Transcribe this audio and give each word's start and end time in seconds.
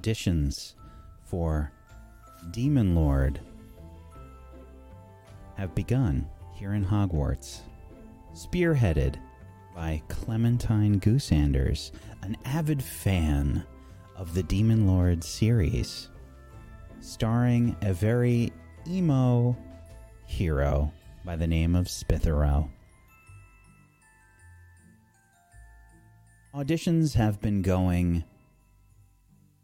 auditions 0.00 0.74
for 1.24 1.70
Demon 2.52 2.94
Lord 2.94 3.38
have 5.56 5.74
begun 5.74 6.26
here 6.54 6.72
in 6.72 6.84
Hogwarts, 6.84 7.60
spearheaded 8.34 9.16
by 9.74 10.02
Clementine 10.08 11.00
Goosanders, 11.00 11.90
an 12.22 12.36
avid 12.46 12.82
fan 12.82 13.64
of 14.16 14.32
the 14.32 14.42
Demon 14.42 14.86
Lord 14.86 15.22
series, 15.22 16.08
starring 17.00 17.76
a 17.82 17.92
very 17.92 18.52
emo 18.88 19.54
hero 20.26 20.90
by 21.24 21.36
the 21.36 21.46
name 21.46 21.74
of 21.74 21.86
Spithero. 21.86 22.70
Auditions 26.54 27.14
have 27.14 27.40
been 27.40 27.60
going 27.60 28.24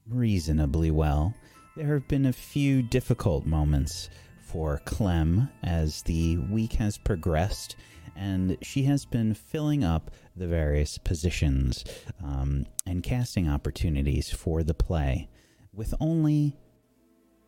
reasonably 0.09 0.91
well. 0.91 1.35
There 1.77 1.95
have 1.95 2.09
been 2.09 2.27
a 2.27 2.33
few 2.33 2.83
difficult 2.83 3.47
moments 3.47 4.09
for 4.41 4.81
Clem 4.85 5.49
as 5.63 6.03
the 6.03 6.39
week 6.39 6.75
has 6.75 6.97
progressed, 6.97 7.77
and 8.15 8.57
she 8.63 8.85
has 8.85 9.05
been 9.05 9.35
filling 9.35 9.85
up 9.85 10.11
the 10.35 10.47
various 10.47 10.99
positions 10.99 11.85
um, 12.25 12.67
and 12.87 13.03
casting 13.03 13.49
opportunities 13.49 14.31
for 14.31 14.63
the 14.63 14.75
play 14.75 15.29
with 15.75 15.95
only 16.01 16.57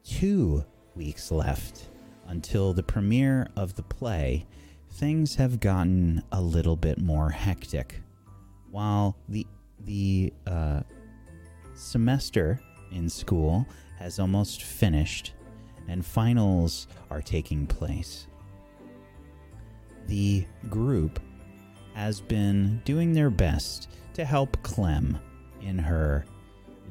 two 0.05 0.65
weeks 0.95 1.31
left 1.31 1.89
until 2.27 2.75
the 2.75 2.83
premiere 2.83 3.49
of 3.57 3.75
the 3.75 3.83
play. 3.83 4.47
Things 4.91 5.37
have 5.37 5.61
gotten 5.61 6.23
a 6.33 6.41
little 6.41 6.77
bit 6.77 6.99
more 6.99 7.31
hectic. 7.31 8.03
While 8.71 9.17
the 9.29 9.47
the 9.85 10.33
uh, 10.47 10.81
semester 11.79 12.61
in 12.91 13.09
school 13.09 13.67
has 13.99 14.19
almost 14.19 14.63
finished 14.63 15.33
and 15.89 16.05
finals 16.05 16.87
are 17.11 17.23
taking 17.23 17.67
place. 17.67 18.27
The 20.07 20.45
group 20.69 21.21
has 21.95 22.21
been 22.21 22.83
doing 22.85 23.13
their 23.13 23.31
best 23.31 23.91
to 24.15 24.25
help 24.25 24.61
Clem 24.63 25.19
in 25.63 25.79
her 25.79 26.27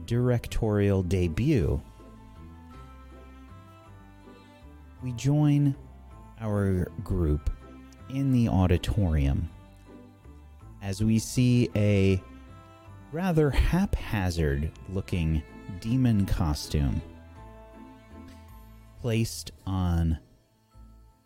directorial 0.06 1.04
debut. 1.04 1.82
We 5.04 5.12
join 5.14 5.76
our 6.40 6.86
group 7.04 7.50
in 8.10 8.32
the 8.32 8.50
auditorium 8.50 9.50
as 10.82 11.04
we 11.04 11.20
see 11.20 11.70
a 11.76 12.22
rather 13.12 13.50
haphazard 13.50 14.72
looking 14.90 15.42
demon 15.80 16.26
costume 16.26 17.02
placed 19.02 19.52
on 19.66 20.18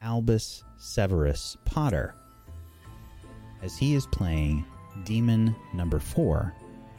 Albus 0.02 0.64
Severus 0.78 1.58
Potter 1.66 2.14
as 3.62 3.78
he 3.78 3.96
is 3.96 4.06
playing 4.08 4.66
demon 5.06 5.56
number 5.74 6.00
four 6.00 6.54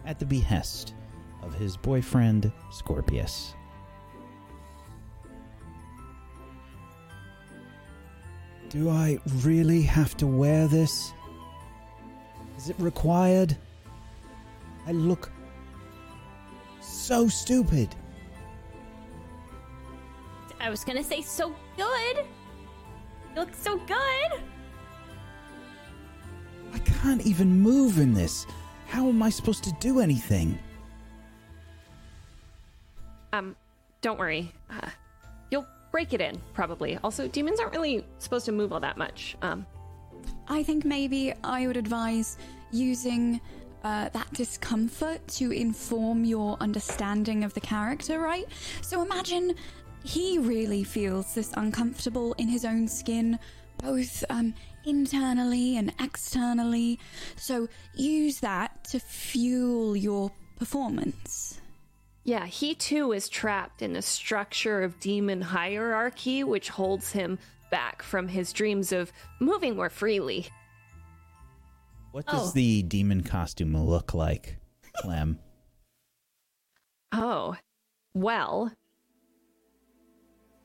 at 0.04 0.18
the 0.18 0.24
behest 0.24 0.94
of 1.42 1.54
his 1.54 1.76
boyfriend 1.76 2.50
Scorpius. 2.70 3.54
Do 8.70 8.88
I 8.88 9.18
really 9.42 9.82
have 9.82 10.16
to 10.16 10.26
wear 10.26 10.66
this? 10.66 11.12
Is 12.56 12.70
it 12.70 12.76
required? 12.78 13.56
I 14.86 14.92
look 14.92 15.30
so 16.80 17.28
stupid. 17.28 17.94
I 20.60 20.70
was 20.70 20.84
gonna 20.84 21.02
say 21.02 21.22
so 21.22 21.54
good. 21.76 22.16
You 22.16 23.36
look 23.36 23.54
so 23.54 23.78
good. 23.78 24.40
I 26.72 26.78
can't 26.78 27.24
even 27.26 27.60
move 27.60 27.98
in 27.98 28.14
this. 28.14 28.46
How 28.86 29.08
am 29.08 29.22
I 29.22 29.30
supposed 29.30 29.64
to 29.64 29.72
do 29.80 30.00
anything? 30.00 30.58
Um, 33.32 33.56
don't 34.02 34.18
worry. 34.18 34.52
Uh, 34.70 34.88
you'll 35.50 35.66
break 35.90 36.12
it 36.12 36.20
in, 36.20 36.40
probably. 36.54 36.98
Also, 37.02 37.26
demons 37.26 37.58
aren't 37.58 37.72
really 37.72 38.04
supposed 38.18 38.44
to 38.46 38.52
move 38.52 38.72
all 38.72 38.80
that 38.80 38.96
much. 38.96 39.36
Um, 39.42 39.66
I 40.48 40.62
think 40.62 40.84
maybe 40.84 41.32
I 41.42 41.66
would 41.66 41.76
advise 41.76 42.36
using 42.70 43.40
uh, 43.84 44.08
that 44.10 44.32
discomfort 44.32 45.26
to 45.28 45.50
inform 45.52 46.24
your 46.24 46.56
understanding 46.60 47.44
of 47.44 47.54
the 47.54 47.60
character, 47.60 48.18
right? 48.18 48.46
So 48.80 49.02
imagine 49.02 49.54
he 50.04 50.38
really 50.38 50.84
feels 50.84 51.34
this 51.34 51.52
uncomfortable 51.56 52.32
in 52.34 52.48
his 52.48 52.64
own 52.64 52.88
skin, 52.88 53.38
both 53.78 54.24
um, 54.30 54.54
internally 54.84 55.76
and 55.76 55.92
externally. 56.00 56.98
So 57.36 57.68
use 57.94 58.40
that 58.40 58.84
to 58.84 58.98
fuel 59.00 59.96
your 59.96 60.30
performance. 60.58 61.60
yeah, 62.24 62.46
he 62.46 62.74
too 62.74 63.12
is 63.12 63.28
trapped 63.28 63.82
in 63.82 63.96
a 63.96 64.02
structure 64.02 64.82
of 64.82 65.00
demon 65.00 65.40
hierarchy, 65.40 66.44
which 66.44 66.68
holds 66.68 67.10
him 67.12 67.38
back 67.70 68.02
from 68.02 68.28
his 68.28 68.52
dreams 68.52 68.92
of 68.92 69.12
moving 69.40 69.74
more 69.74 69.90
freely. 69.90 70.46
What 72.12 72.26
does 72.26 72.50
Oh. 72.50 72.52
the 72.52 72.82
demon 72.82 73.22
costume 73.22 73.76
look 73.76 74.14
like, 74.14 74.58
Clem? 74.98 75.38
Oh, 77.10 77.56
well, 78.14 78.70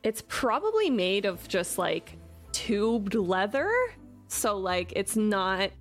it's 0.04 0.24
probably 0.28 0.90
made 0.90 1.26
of 1.26 1.48
just 1.48 1.78
like 1.78 2.18
tubed 2.52 3.16
leather. 3.16 3.72
So, 4.28 4.58
like, 4.58 4.92
it's 4.96 5.16
not 5.16 5.72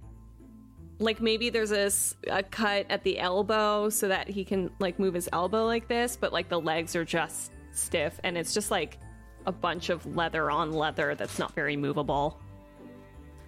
like 0.99 1.21
maybe 1.21 1.51
there's 1.51 1.73
a 1.73 2.43
cut 2.45 2.87
at 2.89 3.03
the 3.03 3.19
elbow 3.19 3.89
so 3.91 4.09
that 4.09 4.29
he 4.29 4.45
can 4.45 4.71
like 4.79 4.99
move 4.99 5.15
his 5.15 5.29
elbow 5.33 5.67
like 5.67 5.89
this, 5.89 6.17
but 6.17 6.33
like 6.33 6.49
the 6.49 6.61
legs 6.61 6.97
are 6.97 7.05
just 7.05 7.53
stiff 7.73 8.19
and 8.25 8.39
it's 8.39 8.55
just 8.55 8.71
like 8.71 8.99
a 9.45 9.53
bunch 9.53 9.91
of 9.91 10.07
leather 10.17 10.51
on 10.51 10.73
leather 10.73 11.15
that's 11.15 11.39
not 11.39 11.55
very 11.55 11.77
movable. 11.77 12.41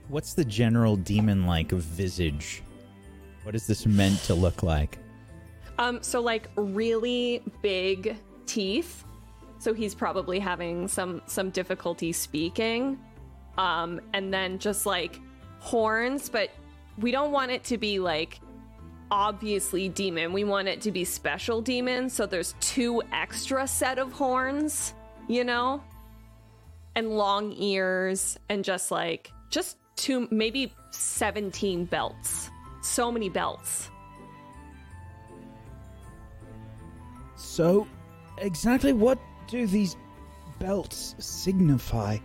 What's 0.09 0.33
the 0.33 0.45
general 0.45 0.97
demon 0.97 1.47
like 1.47 1.71
visage? 1.71 2.63
What 3.43 3.55
is 3.55 3.67
this 3.67 3.87
meant 3.87 4.23
to 4.25 4.35
look 4.35 4.63
like? 4.63 4.99
Um, 5.79 6.03
so 6.03 6.21
like 6.21 6.49
really 6.57 7.43
big 7.63 8.17
teeth. 8.47 9.05
So 9.59 9.75
he's 9.75 9.95
probably 9.95 10.39
having 10.39 10.89
some 10.89 11.21
some 11.27 11.51
difficulty 11.51 12.13
speaking. 12.13 12.99
Um, 13.59 14.01
and 14.15 14.33
then 14.33 14.59
just 14.59 14.87
like 14.87 15.21
horns, 15.59 16.29
but 16.29 16.51
we 16.99 17.11
don't 17.11 17.33
want 17.33 17.51
it 17.51 17.65
to 17.65 17.77
be 17.77 17.99
like 17.99 18.41
obviously 19.11 19.89
demon. 19.89 20.33
We 20.33 20.45
want 20.45 20.69
it 20.69 20.81
to 20.83 20.93
be 20.93 21.05
special 21.05 21.61
demon. 21.61 22.09
So 22.09 22.25
there's 22.25 22.55
two 22.61 23.03
extra 23.13 23.67
set 23.67 23.99
of 23.99 24.13
horns, 24.13 24.95
you 25.29 25.45
know? 25.45 25.83
And 26.95 27.11
long 27.11 27.53
ears 27.53 28.39
and 28.49 28.65
just 28.65 28.91
like 28.91 29.31
just 29.51 29.77
two 29.99 30.29
maybe 30.31 30.73
17 30.91 31.85
belts. 31.87 32.51
So 32.83 33.13
many 33.13 33.29
belts. 33.29 33.91
So, 37.37 37.87
exactly 38.39 38.93
what 38.93 39.19
do 39.49 39.67
these 39.67 39.97
belts 40.59 41.15
signify? 41.19 42.19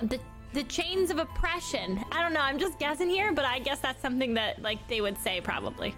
The 0.00 0.18
the 0.52 0.64
chains 0.64 1.10
of 1.10 1.18
oppression. 1.18 2.02
I 2.12 2.22
don't 2.22 2.34
know. 2.34 2.40
I'm 2.40 2.58
just 2.58 2.78
guessing 2.78 3.08
here, 3.08 3.32
but 3.32 3.46
I 3.46 3.58
guess 3.58 3.80
that's 3.80 4.02
something 4.02 4.34
that 4.34 4.60
like 4.60 4.86
they 4.88 5.00
would 5.00 5.16
say 5.18 5.40
probably. 5.40 5.94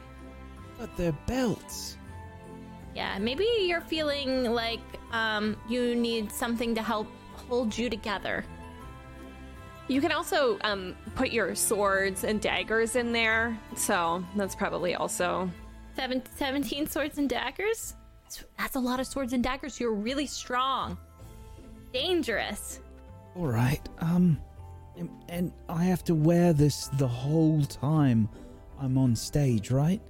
But 0.79 0.97
they're 0.97 1.17
belts. 1.27 1.97
Yeah, 2.95 3.19
maybe 3.19 3.47
you're 3.61 3.81
feeling 3.81 4.45
like 4.53 4.81
um 5.13 5.57
you 5.69 5.95
need 5.95 6.31
something 6.31 6.75
to 6.75 6.83
help 6.83 7.09
hold 7.49 7.77
you 7.77 7.91
together. 7.91 8.45
You 9.89 10.01
can 10.01 10.13
also 10.13 10.59
um, 10.63 10.97
put 11.15 11.31
your 11.31 11.55
swords 11.55 12.25
and 12.25 12.41
daggers 12.41 12.97
in 12.97 13.13
there, 13.13 13.59
so 13.77 14.25
that's 14.35 14.55
probably 14.55 14.95
also. 14.95 15.51
Seven, 15.95 16.23
17 16.37 16.87
swords 16.87 17.19
and 17.19 17.29
daggers? 17.29 17.95
That's- 18.25 18.45
That's 18.59 18.77
a 18.77 18.81
lot 18.81 18.99
of 18.99 19.07
swords 19.07 19.33
and 19.35 19.45
daggers. 19.45 19.79
You're 19.79 19.93
really 19.93 20.27
strong. 20.27 20.97
Dangerous. 21.93 22.81
All 23.37 23.47
right. 23.47 23.81
Um, 23.99 24.39
and, 24.97 25.11
and 25.29 25.53
I 25.69 25.85
have 25.85 26.03
to 26.05 26.15
wear 26.15 26.53
this 26.53 26.87
the 26.95 27.07
whole 27.07 27.63
time 27.65 28.29
I'm 28.81 28.97
on 28.99 29.15
stage, 29.15 29.71
right? 29.71 30.01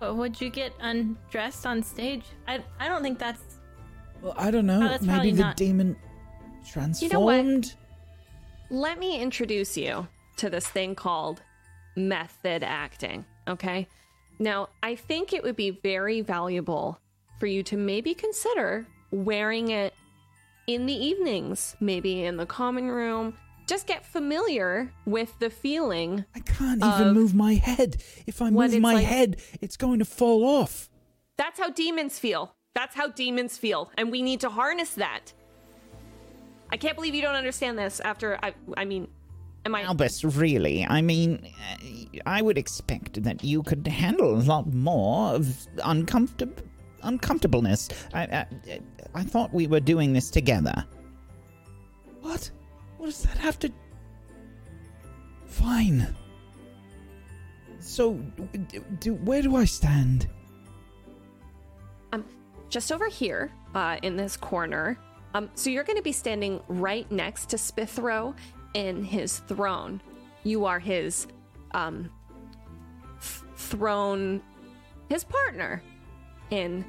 But 0.00 0.16
would 0.16 0.40
you 0.40 0.50
get 0.50 0.72
undressed 0.80 1.64
on 1.66 1.82
stage? 1.82 2.24
I, 2.46 2.62
I 2.78 2.88
don't 2.88 3.02
think 3.02 3.18
that's. 3.18 3.42
Well, 4.20 4.34
I 4.36 4.50
don't 4.50 4.66
know. 4.66 4.80
Oh, 4.82 4.88
Maybe 5.00 5.06
probably 5.06 5.30
the 5.32 5.42
not- 5.42 5.56
demon 5.56 5.96
transformed. 6.68 7.74
Let 8.72 8.98
me 8.98 9.20
introduce 9.20 9.76
you 9.76 10.08
to 10.38 10.48
this 10.48 10.66
thing 10.66 10.94
called 10.94 11.42
method 11.94 12.64
acting. 12.64 13.26
Okay. 13.46 13.86
Now, 14.38 14.70
I 14.82 14.94
think 14.94 15.34
it 15.34 15.42
would 15.42 15.56
be 15.56 15.78
very 15.82 16.22
valuable 16.22 16.98
for 17.38 17.44
you 17.44 17.62
to 17.64 17.76
maybe 17.76 18.14
consider 18.14 18.86
wearing 19.10 19.68
it 19.68 19.92
in 20.66 20.86
the 20.86 20.94
evenings, 20.94 21.76
maybe 21.80 22.24
in 22.24 22.38
the 22.38 22.46
common 22.46 22.90
room. 22.90 23.36
Just 23.66 23.86
get 23.86 24.06
familiar 24.06 24.90
with 25.04 25.38
the 25.38 25.50
feeling. 25.50 26.24
I 26.34 26.40
can't 26.40 26.82
even 26.82 27.12
move 27.12 27.34
my 27.34 27.56
head. 27.56 28.02
If 28.26 28.40
I 28.40 28.48
move 28.48 28.80
my 28.80 28.94
like- 28.94 29.04
head, 29.04 29.42
it's 29.60 29.76
going 29.76 29.98
to 29.98 30.06
fall 30.06 30.44
off. 30.44 30.88
That's 31.36 31.60
how 31.60 31.68
demons 31.68 32.18
feel. 32.18 32.56
That's 32.74 32.94
how 32.94 33.08
demons 33.08 33.58
feel. 33.58 33.90
And 33.98 34.10
we 34.10 34.22
need 34.22 34.40
to 34.40 34.48
harness 34.48 34.94
that. 34.94 35.34
I 36.72 36.76
can't 36.78 36.96
believe 36.96 37.14
you 37.14 37.22
don't 37.22 37.36
understand 37.36 37.78
this 37.78 38.00
after 38.00 38.38
I 38.42 38.54
I 38.76 38.84
mean 38.84 39.06
am 39.64 39.74
I 39.74 39.82
Albus, 39.82 40.24
really? 40.24 40.84
I 40.84 41.02
mean, 41.02 41.48
I 42.26 42.42
would 42.42 42.58
expect 42.58 43.22
that 43.22 43.44
you 43.44 43.62
could 43.62 43.86
handle 43.86 44.34
a 44.34 44.42
lot 44.42 44.72
more 44.72 45.34
of 45.34 45.68
uncomfortable 45.84 46.62
uncomfortableness. 47.04 47.88
I, 48.14 48.22
I, 48.22 48.46
I 49.14 49.22
thought 49.24 49.52
we 49.52 49.66
were 49.66 49.80
doing 49.80 50.12
this 50.12 50.30
together. 50.30 50.84
What? 52.20 52.50
What 52.98 53.06
does 53.06 53.22
that 53.24 53.36
have 53.38 53.58
to? 53.60 53.72
Fine. 55.46 56.14
So, 57.80 58.14
do, 58.68 58.84
do 59.00 59.14
where 59.14 59.42
do 59.42 59.56
I 59.56 59.64
stand? 59.64 60.28
um 62.12 62.24
just 62.68 62.92
over 62.92 63.08
here 63.08 63.50
uh 63.74 63.98
in 64.02 64.16
this 64.16 64.36
corner. 64.36 64.98
Um 65.34 65.50
so 65.54 65.70
you're 65.70 65.84
going 65.84 65.96
to 65.96 66.02
be 66.02 66.12
standing 66.12 66.60
right 66.68 67.10
next 67.10 67.50
to 67.50 67.56
Spithro 67.56 68.34
in 68.74 69.04
his 69.04 69.38
throne. 69.38 70.00
You 70.44 70.64
are 70.64 70.78
his 70.78 71.26
um 71.72 72.10
th- 73.20 73.42
throne 73.56 74.42
his 75.08 75.24
partner 75.24 75.82
in 76.50 76.84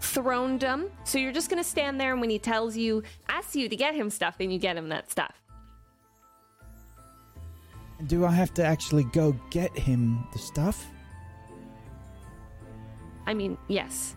throndom. 0.00 0.90
So 1.04 1.18
you're 1.18 1.32
just 1.32 1.48
going 1.48 1.62
to 1.62 1.68
stand 1.68 2.00
there 2.00 2.12
and 2.12 2.20
when 2.20 2.30
he 2.30 2.38
tells 2.38 2.76
you 2.76 3.02
asks 3.28 3.56
you 3.56 3.68
to 3.68 3.76
get 3.76 3.94
him 3.94 4.10
stuff 4.10 4.36
then 4.38 4.50
you 4.50 4.58
get 4.58 4.76
him 4.76 4.88
that 4.90 5.10
stuff. 5.10 5.40
Do 8.06 8.26
I 8.26 8.32
have 8.32 8.52
to 8.54 8.64
actually 8.64 9.04
go 9.04 9.34
get 9.50 9.76
him 9.78 10.26
the 10.32 10.38
stuff? 10.38 10.86
I 13.26 13.34
mean, 13.34 13.56
yes. 13.68 14.16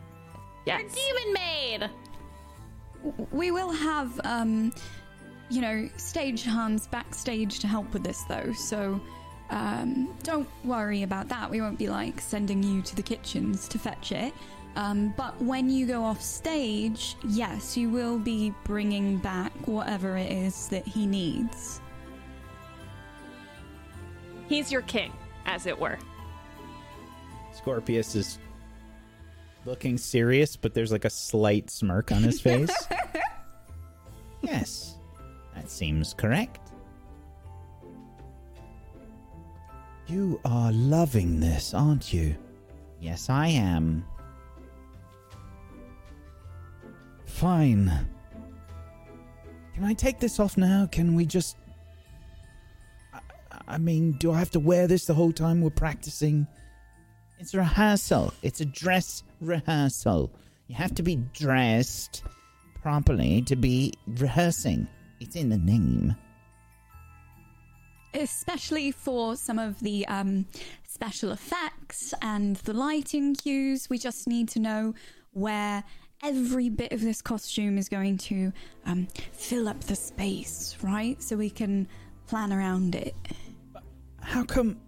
Yes. 0.65 0.93
Demon 0.93 1.33
maid. 1.33 1.89
We 3.31 3.51
will 3.51 3.71
have, 3.71 4.19
um, 4.23 4.73
you 5.49 5.61
know, 5.61 5.89
stage 5.97 6.43
hands 6.43 6.87
backstage 6.87 7.59
to 7.59 7.67
help 7.67 7.93
with 7.93 8.03
this, 8.03 8.23
though. 8.23 8.51
So, 8.53 8.99
um, 9.49 10.13
don't 10.23 10.47
worry 10.65 11.03
about 11.03 11.29
that. 11.29 11.49
We 11.49 11.61
won't 11.61 11.79
be 11.79 11.89
like 11.89 12.19
sending 12.19 12.61
you 12.63 12.81
to 12.81 12.95
the 12.95 13.03
kitchens 13.03 13.67
to 13.69 13.79
fetch 13.79 14.11
it. 14.11 14.33
Um, 14.75 15.13
but 15.17 15.41
when 15.41 15.69
you 15.69 15.87
go 15.87 16.03
off 16.03 16.21
stage, 16.21 17.15
yes, 17.27 17.75
you 17.75 17.89
will 17.89 18.19
be 18.19 18.53
bringing 18.63 19.17
back 19.17 19.51
whatever 19.65 20.17
it 20.17 20.31
is 20.31 20.67
that 20.67 20.85
he 20.85 21.07
needs. 21.07 21.81
He's 24.47 24.71
your 24.71 24.83
king, 24.83 25.11
as 25.45 25.65
it 25.65 25.77
were. 25.77 25.97
Scorpius 27.53 28.15
is 28.15 28.37
looking 29.67 29.97
serious, 29.97 30.55
but 30.55 30.73
there's 30.73 30.91
like 30.91 31.05
a 31.05 31.09
slight 31.09 31.69
smirk 31.69 32.11
on 32.11 32.23
his 32.23 32.41
face. 32.41 32.71
Yes, 34.43 34.95
that 35.55 35.69
seems 35.69 36.13
correct. 36.13 36.67
you 40.07 40.39
are 40.45 40.71
loving 40.71 41.39
this, 41.39 41.73
aren't 41.73 42.13
you? 42.13 42.35
Yes, 42.99 43.29
I 43.29 43.47
am. 43.47 44.05
Fine. 47.25 47.91
Can 49.75 49.83
I 49.83 49.93
take 49.93 50.19
this 50.19 50.39
off 50.39 50.57
now? 50.57 50.87
Can 50.91 51.13
we 51.13 51.25
just. 51.25 51.57
I, 53.13 53.19
I 53.67 53.77
mean, 53.77 54.13
do 54.13 54.31
I 54.31 54.39
have 54.39 54.51
to 54.51 54.59
wear 54.59 54.87
this 54.87 55.05
the 55.05 55.13
whole 55.13 55.33
time 55.33 55.61
we're 55.61 55.69
practicing? 55.69 56.47
It's 57.37 57.53
a 57.53 57.59
rehearsal. 57.59 58.33
It's 58.41 58.61
a 58.61 58.65
dress 58.65 59.23
rehearsal. 59.41 60.31
You 60.67 60.75
have 60.75 60.93
to 60.95 61.03
be 61.03 61.15
dressed 61.33 62.23
properly 62.81 63.41
to 63.43 63.55
be 63.55 63.93
rehearsing. 64.07 64.87
It's 65.19 65.35
in 65.35 65.49
the 65.49 65.57
name. 65.57 66.15
especially 68.13 68.91
for 68.91 69.35
some 69.35 69.59
of 69.59 69.79
the 69.81 70.07
um, 70.07 70.45
special 70.87 71.31
effects 71.31 72.13
and 72.21 72.55
the 72.57 72.73
lighting 72.73 73.35
cues. 73.35 73.89
We 73.89 73.97
just 73.99 74.27
need 74.27 74.49
to 74.49 74.59
know 74.59 74.95
where 75.33 75.83
every 76.23 76.69
bit 76.69 76.91
of 76.93 77.01
this 77.01 77.21
costume 77.21 77.77
is 77.77 77.89
going 77.89 78.17
to 78.17 78.51
um, 78.85 79.07
fill 79.33 79.67
up 79.67 79.79
the 79.81 79.95
space, 79.95 80.75
right? 80.81 81.21
So 81.21 81.35
we 81.35 81.49
can 81.49 81.87
plan 82.27 82.51
around 82.51 82.95
it. 82.95 83.15
How 84.21 84.43
come. 84.43 84.79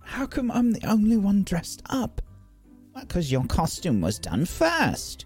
How 0.00 0.24
come 0.24 0.50
I'm 0.50 0.72
the 0.72 0.86
only 0.86 1.18
one 1.18 1.42
dressed 1.42 1.82
up? 1.90 2.22
Because 3.00 3.30
your 3.32 3.44
costume 3.44 4.00
was 4.00 4.18
done 4.18 4.44
first. 4.44 5.24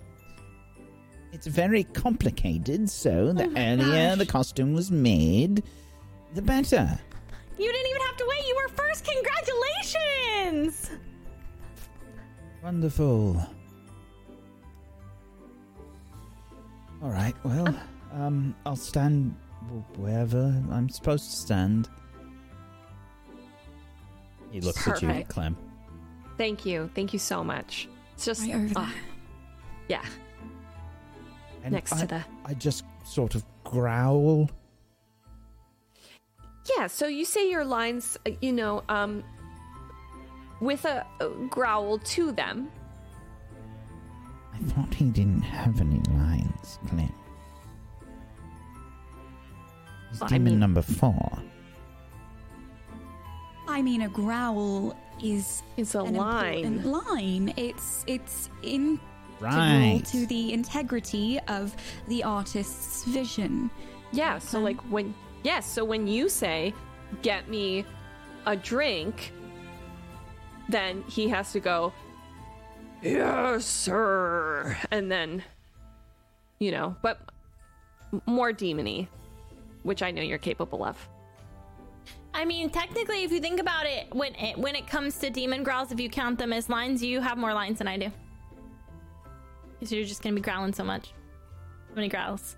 It's 1.33 1.47
very 1.47 1.85
complicated, 1.85 2.91
so 2.91 3.33
the 3.33 3.45
Oh 3.45 3.53
earlier 3.57 4.11
gosh. 4.11 4.19
the 4.19 4.27
costume 4.27 4.75
was 4.75 4.91
made, 4.91 5.63
the 6.35 6.43
better. 6.43 6.99
You 7.59 7.73
didn't 7.73 7.91
even 7.91 8.03
have 8.03 8.17
to 8.19 8.27
wait. 8.29 8.47
You 8.47 8.57
were 8.57 8.69
first. 8.69 9.07
Congratulations. 9.07 10.91
Wonderful. 12.63 13.45
All 17.03 17.11
right, 17.11 17.35
well, 17.45 17.75
um, 18.13 18.55
I'll 18.65 18.77
stand 18.77 19.35
wherever 19.97 20.55
I'm 20.71 20.89
supposed 20.89 21.31
to 21.31 21.37
stand. 21.37 21.89
He 24.53 24.61
looks 24.61 24.87
at 24.87 25.03
you, 25.03 25.25
Clem. 25.29 25.57
Thank 26.39 26.65
you. 26.67 26.91
Thank 26.95 27.13
you 27.13 27.19
so 27.19 27.45
much. 27.45 27.89
It's 28.15 28.25
just 28.25 28.43
Right 28.43 28.55
over 28.55 28.73
ah, 28.77 28.93
there. 29.89 29.99
yeah, 30.01 30.05
And 31.65 31.73
next 31.73 31.93
I, 31.93 32.01
to 32.01 32.07
the 32.07 32.25
I 32.45 32.55
just 32.55 32.85
sort 33.05 33.35
of 33.35 33.45
growl. 33.65 34.51
Yeah, 36.77 36.87
so 36.87 37.07
you 37.07 37.25
say 37.25 37.51
your 37.51 37.65
lines, 37.65 38.17
uh, 38.27 38.31
you 38.41 38.53
know, 38.53 38.83
um 38.89 39.23
with 40.61 40.85
a, 40.85 41.05
a 41.21 41.29
growl 41.51 41.99
to 41.99 42.31
them. 42.33 42.71
I 44.55 44.59
thought 44.59 44.95
he 44.95 45.07
didn't 45.07 45.43
have 45.43 45.81
any 45.81 46.01
lines, 46.11 46.79
Clint. 46.89 47.11
He's 50.11 50.21
Well, 50.21 50.31
I 50.33 50.39
mean- 50.39 50.59
number 50.61 50.83
four. 50.83 51.39
I 53.69 53.81
mean, 53.83 54.03
a 54.03 54.09
growl 54.09 54.95
is 55.23 55.63
It's 55.77 55.95
a 55.95 56.01
an 56.01 56.15
line. 56.15 56.65
important 56.65 56.87
line. 56.87 57.55
It's 57.57 58.05
it's 58.07 58.51
integral 58.63 58.99
Right. 59.41 60.03
to 60.07 60.25
the 60.27 60.53
integrity 60.53 61.41
of 61.49 61.75
the 62.09 62.23
artist's 62.23 63.05
vision. 63.05 63.71
Yeah, 64.13 64.39
so 64.39 64.59
Okay. 64.59 64.65
like 64.67 64.81
when 64.91 65.15
yes, 65.43 65.67
so 65.67 65.85
when 65.85 66.07
you 66.07 66.29
say 66.29 66.73
get 67.23 67.49
me 67.49 67.85
a 68.47 68.55
drink, 68.57 69.33
then 70.69 71.03
he 71.09 71.29
has 71.29 71.53
to 71.53 71.61
go 71.61 71.93
yes, 73.03 73.65
sir. 73.65 74.77
And 74.91 75.11
then 75.11 75.43
you 76.61 76.71
know, 76.71 76.95
but 77.03 77.19
more 78.27 78.53
demony, 78.53 79.09
which 79.83 80.03
I 80.03 80.13
know 80.13 80.23
you're 80.23 80.39
capable 80.39 80.85
of. 80.85 80.97
I 82.35 82.45
mean, 82.45 82.71
technically, 82.71 83.25
if 83.25 83.33
you 83.33 83.41
think 83.41 83.61
about 83.61 83.87
it, 83.87 84.13
when 84.15 84.35
it 84.35 84.57
when 84.57 84.75
it 84.75 84.87
comes 84.87 85.19
to 85.19 85.31
demon 85.31 85.63
growls, 85.63 85.93
if 85.93 86.01
you 86.01 86.09
count 86.09 86.39
them 86.39 86.53
as 86.53 86.69
lines, 86.69 87.03
you 87.03 87.21
have 87.21 87.37
more 87.39 87.53
lines 87.53 87.79
than 87.79 87.89
I 87.89 87.97
do. 87.99 88.11
Because 89.73 89.93
you're 89.93 90.05
just 90.05 90.23
gonna 90.23 90.35
be 90.35 90.41
growling 90.41 90.73
so 90.73 90.85
much. 90.85 91.13
So 91.89 91.95
many 91.97 92.09
growls. 92.09 92.57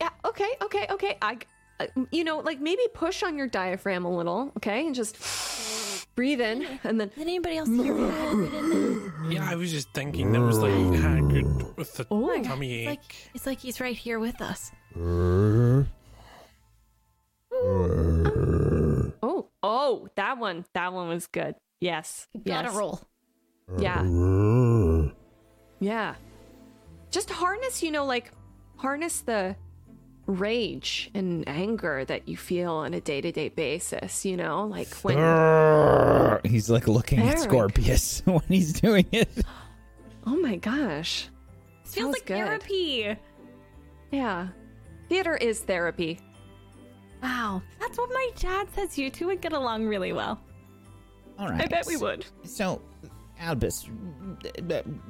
Yeah, 0.00 0.10
okay, 0.24 0.50
okay, 0.62 0.86
okay. 0.90 1.18
I 1.22 1.38
uh, 1.80 1.86
you 2.10 2.24
know, 2.24 2.38
like 2.38 2.60
maybe 2.60 2.82
push 2.94 3.22
on 3.22 3.36
your 3.36 3.46
diaphragm 3.46 4.04
a 4.04 4.16
little, 4.16 4.52
okay? 4.56 4.86
And 4.86 4.94
just 4.94 5.16
breathe 6.18 6.40
in 6.40 6.66
and 6.82 7.00
then 7.00 7.08
Did 7.14 7.20
anybody 7.22 7.58
else 7.58 7.68
hear 7.68 7.94
me? 7.94 8.08
Yeah, 9.32 9.48
I 9.48 9.54
was 9.54 9.70
just 9.70 9.88
thinking 9.94 10.32
that 10.32 10.40
was 10.40 10.58
like 10.58 10.72
Hagrid 10.72 11.76
with 11.76 11.94
the 11.94 12.06
Oh. 12.10 12.42
tummy 12.42 12.86
It's 12.86 12.90
ache. 12.90 12.98
like 12.98 13.14
it's 13.34 13.46
like 13.46 13.60
he's 13.60 13.80
right 13.80 13.96
here 13.96 14.18
with 14.18 14.42
us. 14.42 14.72
Oh, 19.22 19.48
oh, 19.62 20.08
that 20.16 20.38
one, 20.38 20.64
that 20.74 20.92
one 20.92 21.08
was 21.08 21.28
good. 21.28 21.54
Yes, 21.80 22.26
Gotta 22.44 22.70
roll. 22.70 23.00
Yeah, 23.78 24.02
yeah. 25.78 26.14
Just 27.12 27.30
harness, 27.30 27.80
you 27.82 27.92
know, 27.92 28.04
like 28.04 28.32
harness 28.76 29.20
the 29.20 29.54
rage 30.28 31.10
and 31.14 31.48
anger 31.48 32.04
that 32.04 32.28
you 32.28 32.36
feel 32.36 32.74
on 32.74 32.94
a 32.94 33.00
day 33.00 33.20
to 33.20 33.32
day 33.32 33.48
basis, 33.48 34.24
you 34.24 34.36
know? 34.36 34.66
Like 34.66 34.94
when. 34.96 36.40
He's 36.44 36.70
like 36.70 36.86
looking 36.86 37.20
at 37.20 37.40
Scorpius 37.40 38.22
when 38.24 38.42
he's 38.46 38.80
doing 38.80 39.06
it. 39.10 39.28
Oh 40.26 40.36
my 40.36 40.56
gosh. 40.56 41.28
Feels 41.84 41.94
Sounds 42.04 42.14
like 42.16 42.26
good. 42.26 42.36
therapy. 42.36 43.16
Yeah. 44.12 44.48
Theater 45.08 45.36
is 45.36 45.60
therapy. 45.60 46.20
Wow, 47.22 47.62
that's 47.80 47.98
what 47.98 48.10
my 48.10 48.30
dad 48.36 48.68
says. 48.74 48.96
You 48.96 49.10
two 49.10 49.26
would 49.26 49.40
get 49.40 49.52
along 49.52 49.86
really 49.86 50.12
well. 50.12 50.38
All 51.38 51.48
right. 51.48 51.62
I 51.62 51.66
bet 51.66 51.86
we 51.86 51.96
would. 51.96 52.24
So, 52.44 52.80
Albus, 53.40 53.88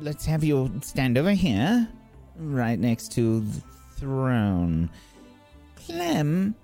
let's 0.00 0.24
have 0.24 0.42
you 0.44 0.70
stand 0.82 1.18
over 1.18 1.32
here, 1.32 1.86
right 2.36 2.78
next 2.78 3.12
to 3.12 3.40
the 3.40 3.62
throne. 3.96 4.88
Clem, 5.88 6.54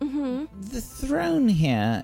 Mm-hmm. 0.00 0.44
the 0.70 0.80
throne 0.80 1.48
here. 1.48 2.02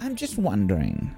I'm 0.00 0.16
just 0.16 0.38
wondering. 0.38 1.14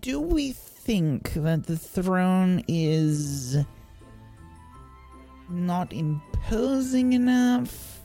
Do 0.00 0.20
we 0.20 0.52
think 0.52 1.32
that 1.32 1.64
the 1.64 1.76
throne 1.78 2.62
is 2.68 3.56
not 5.48 5.92
imposing 5.92 7.14
enough? 7.14 8.00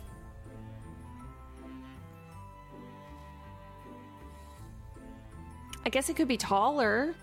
I 5.86 5.90
guess 5.90 6.10
it 6.10 6.16
could 6.16 6.28
be 6.28 6.38
taller. 6.38 7.14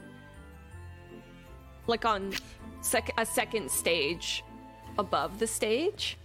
Like 1.86 2.04
on 2.04 2.32
sec- 2.82 3.14
a 3.18 3.24
second 3.24 3.70
stage 3.70 4.44
above 4.98 5.38
the 5.38 5.46
stage. 5.46 6.18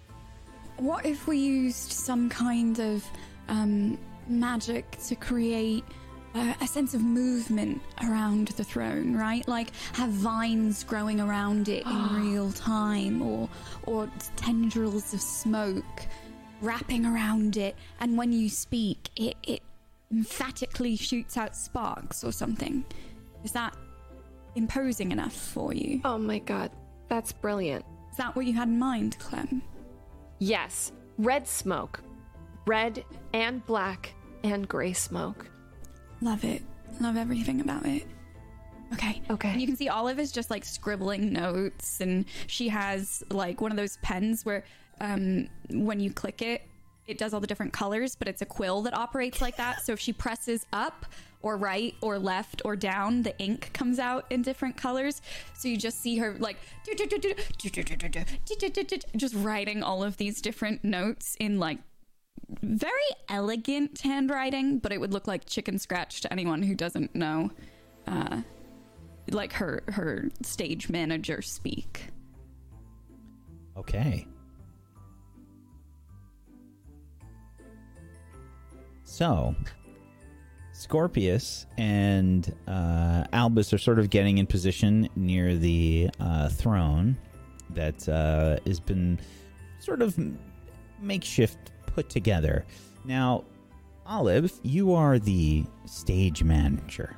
What 0.78 1.06
if 1.06 1.28
we 1.28 1.38
used 1.38 1.92
some 1.92 2.30
kind 2.30 2.80
of 2.80 3.04
um, 3.48 3.98
magic 4.28 4.92
to 5.08 5.16
create 5.16 5.84
uh, 6.36 6.54
a 6.62 6.68
sense 6.68 6.94
of 6.94 7.02
movement 7.02 7.82
around 8.04 8.50
the 8.50 8.64
throne, 8.64 9.16
right? 9.16 9.48
Like 9.48 9.72
have 9.94 10.10
vines 10.10 10.84
growing 10.84 11.20
around 11.20 11.68
it 11.68 11.86
in 11.86 12.32
real 12.32 12.52
time, 12.52 13.22
or 13.22 13.50
or 13.84 14.10
tendrils 14.36 15.14
of 15.14 15.22
smoke 15.22 16.06
wrapping 16.62 17.06
around 17.06 17.58
it, 17.58 17.76
and 18.00 18.18
when 18.18 18.32
you 18.32 18.50
speak, 18.50 19.10
it 19.16 19.36
it 19.44 19.62
emphatically 20.12 20.96
shoots 20.96 21.38
out 21.38 21.56
sparks 21.56 22.24
or 22.24 22.32
something. 22.32 22.86
Is 23.44 23.52
that 23.54 23.76
imposing 24.58 25.12
enough 25.12 25.34
for 25.34 25.74
you? 25.74 26.02
Oh 26.04 26.18
my 26.18 26.40
god. 26.40 26.72
That's 27.10 27.32
brilliant. 27.32 27.86
Is 28.12 28.18
that 28.18 28.36
what 28.36 28.46
you 28.46 28.54
had 28.54 28.68
in 28.68 28.80
mind, 28.80 29.18
Clem? 29.20 29.62
Yes. 30.40 30.92
Red 31.18 31.48
smoke. 31.48 32.02
Red 32.66 33.06
and 33.34 33.66
black 33.66 34.14
and 34.44 34.68
gray 34.68 34.94
smoke. 34.94 35.50
Love 36.22 36.44
it. 36.44 36.62
Love 37.00 37.16
everything 37.16 37.62
about 37.62 37.86
it. 37.86 38.06
Okay. 38.94 39.22
Okay. 39.30 39.50
And 39.50 39.62
you 39.62 39.68
can 39.68 39.76
see 39.76 39.90
Olive 39.90 40.20
is 40.20 40.32
just 40.32 40.50
like 40.50 40.66
scribbling 40.66 41.32
notes, 41.32 42.02
and 42.02 42.26
she 42.48 42.70
has 42.70 43.24
like 43.30 43.62
one 43.62 43.72
of 43.72 43.78
those 43.78 43.98
pens 44.02 44.46
where 44.46 44.64
um, 45.02 45.48
when 45.70 46.00
you 46.00 46.12
click 46.12 46.42
it, 46.42 46.64
it 47.06 47.18
does 47.18 47.34
all 47.34 47.40
the 47.40 47.48
different 47.48 47.74
colors, 47.74 48.16
but 48.16 48.28
it's 48.28 48.42
a 48.42 48.46
quill 48.46 48.82
that 48.84 48.94
operates 48.94 49.42
like 49.42 49.58
that. 49.58 49.82
So 49.82 49.94
if 49.94 50.00
she 50.00 50.14
presses 50.14 50.66
up 50.74 51.06
or 51.48 51.56
right 51.56 51.96
or 52.02 52.20
left 52.20 52.62
or 52.66 52.76
down, 52.76 53.24
the 53.24 53.38
ink 53.40 53.72
comes 53.74 54.00
out 54.00 54.26
in 54.30 54.42
different 54.42 54.76
colors. 54.76 55.22
So 55.54 55.70
you 55.70 55.78
just 55.78 56.02
see 56.02 56.18
her 56.18 56.36
like 56.40 56.58
just 59.16 59.34
writing 59.36 59.82
all 59.82 60.04
of 60.04 60.18
these 60.18 60.42
different 60.42 60.84
notes 60.84 61.38
in 61.40 61.58
like 61.58 61.80
very 62.62 62.92
elegant 63.30 64.02
handwriting, 64.02 64.80
but 64.80 64.92
it 64.92 65.00
would 65.00 65.14
look 65.14 65.26
like 65.26 65.46
chicken 65.46 65.80
scratch 65.80 66.20
to 66.22 66.34
anyone 66.34 66.64
who 66.64 66.76
doesn't 66.76 67.16
know, 67.16 67.50
uh, 68.08 68.42
like 69.32 69.54
her 69.54 69.84
her 69.88 70.30
stage 70.42 70.90
manager 70.90 71.42
speak. 71.42 72.08
Okay. 73.78 74.28
So, 79.06 79.56
Scorpius 80.78 81.66
and 81.80 82.54
uh, 82.68 83.24
Albus 83.34 83.74
are 83.74 83.80
sort 83.80 83.98
of 83.98 84.12
getting 84.12 84.38
in 84.38 84.46
position 84.46 85.10
near 85.16 85.56
the 85.56 86.08
uh, 86.20 86.50
throne 86.50 87.18
that 87.72 88.08
uh, 88.08 88.58
has 88.68 88.80
been 88.80 89.20
sort 89.80 90.04
of 90.04 90.16
makeshift 91.02 91.58
put 91.88 92.12
together. 92.12 92.64
Now, 93.06 93.44
Olive, 94.06 94.54
you 94.62 94.94
are 94.94 95.18
the 95.18 95.66
stage 95.86 96.44
manager. 96.44 97.16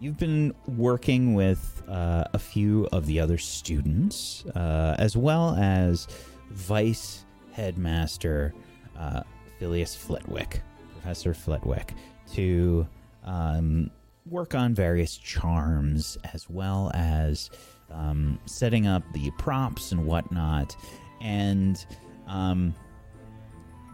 You've 0.00 0.18
been 0.18 0.52
working 0.66 1.32
with 1.32 1.82
uh, 1.88 2.24
a 2.34 2.38
few 2.38 2.86
of 2.92 3.06
the 3.06 3.18
other 3.18 3.38
students, 3.38 4.44
uh, 4.54 4.96
as 4.98 5.16
well 5.16 5.54
as 5.58 6.08
Vice 6.50 7.24
Headmaster 7.52 8.52
uh, 8.98 9.22
Filius 9.58 9.96
Flitwick, 9.96 10.60
Professor 11.02 11.34
Flitwick, 11.34 11.94
to 12.32 12.86
um, 13.24 13.90
work 14.30 14.54
on 14.54 14.72
various 14.72 15.16
charms, 15.16 16.16
as 16.32 16.48
well 16.48 16.92
as 16.94 17.50
um, 17.90 18.38
setting 18.46 18.86
up 18.86 19.02
the 19.12 19.32
props 19.32 19.90
and 19.90 20.06
whatnot. 20.06 20.76
And 21.20 21.84
um, 22.28 22.72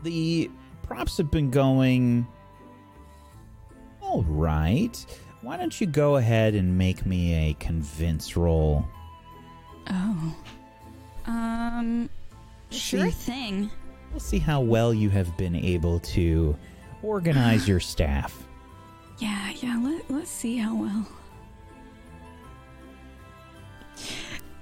the 0.02 0.50
props 0.82 1.16
have 1.16 1.30
been 1.30 1.50
going 1.50 2.26
all 4.02 4.22
right. 4.24 5.06
Why 5.40 5.56
don't 5.56 5.80
you 5.80 5.86
go 5.86 6.16
ahead 6.16 6.54
and 6.54 6.76
make 6.76 7.06
me 7.06 7.50
a 7.50 7.54
convince 7.54 8.36
roll? 8.36 8.84
Oh, 9.88 10.36
um, 11.26 12.10
sure 12.70 13.06
See? 13.06 13.10
thing. 13.10 13.70
We'll 14.10 14.20
see 14.20 14.38
how 14.38 14.60
well 14.60 14.92
you 14.92 15.08
have 15.08 15.34
been 15.38 15.56
able 15.56 16.00
to 16.00 16.54
organize 17.02 17.66
your 17.68 17.80
staff. 17.80 18.46
Yeah, 19.18 19.50
yeah. 19.56 19.78
Let 19.82 20.10
Let's 20.10 20.30
see 20.30 20.56
how 20.58 20.74
well. 20.76 21.08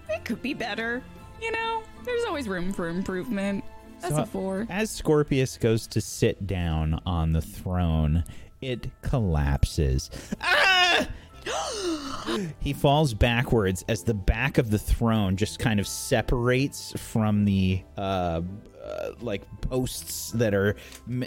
It 0.08 0.24
could 0.24 0.40
be 0.42 0.54
better. 0.54 1.02
You 1.40 1.52
know, 1.52 1.82
there's 2.04 2.24
always 2.24 2.48
room 2.48 2.72
for 2.72 2.88
improvement. 2.88 3.64
That's 4.00 4.14
So- 4.14 4.22
a 4.22 4.26
four. 4.26 4.66
As 4.70 4.90
Scorpius 4.90 5.56
goes 5.58 5.86
to 5.88 6.00
sit 6.00 6.46
down 6.46 7.00
on 7.06 7.32
the 7.32 7.42
throne, 7.42 8.24
it 8.60 8.88
collapses. 9.02 10.10
Ah! 10.40 11.06
he 12.60 12.72
falls 12.72 13.14
backwards 13.14 13.84
as 13.88 14.02
the 14.02 14.14
back 14.14 14.58
of 14.58 14.70
the 14.70 14.78
throne 14.78 15.36
just 15.36 15.58
kind 15.58 15.78
of 15.78 15.86
separates 15.86 16.92
from 16.98 17.44
the 17.44 17.82
uh, 17.96 18.42
uh, 18.86 19.12
like 19.20 19.42
posts 19.62 20.30
that 20.32 20.54
are 20.54 20.76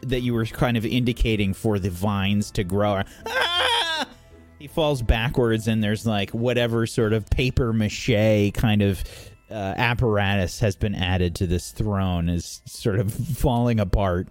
that 0.03 0.21
you 0.21 0.33
were 0.33 0.45
kind 0.45 0.77
of 0.77 0.85
indicating 0.85 1.53
for 1.53 1.79
the 1.79 1.89
vines 1.89 2.51
to 2.51 2.63
grow. 2.63 3.01
Ah! 3.27 4.07
He 4.59 4.67
falls 4.67 5.01
backwards, 5.01 5.67
and 5.67 5.83
there's 5.83 6.05
like 6.05 6.31
whatever 6.31 6.85
sort 6.85 7.13
of 7.13 7.29
paper 7.29 7.73
mache 7.73 8.53
kind 8.53 8.81
of 8.81 9.03
uh, 9.49 9.73
apparatus 9.77 10.59
has 10.59 10.75
been 10.75 10.95
added 10.95 11.35
to 11.35 11.47
this 11.47 11.71
throne 11.71 12.29
is 12.29 12.61
sort 12.65 12.99
of 12.99 13.13
falling 13.37 13.79
apart. 13.79 14.27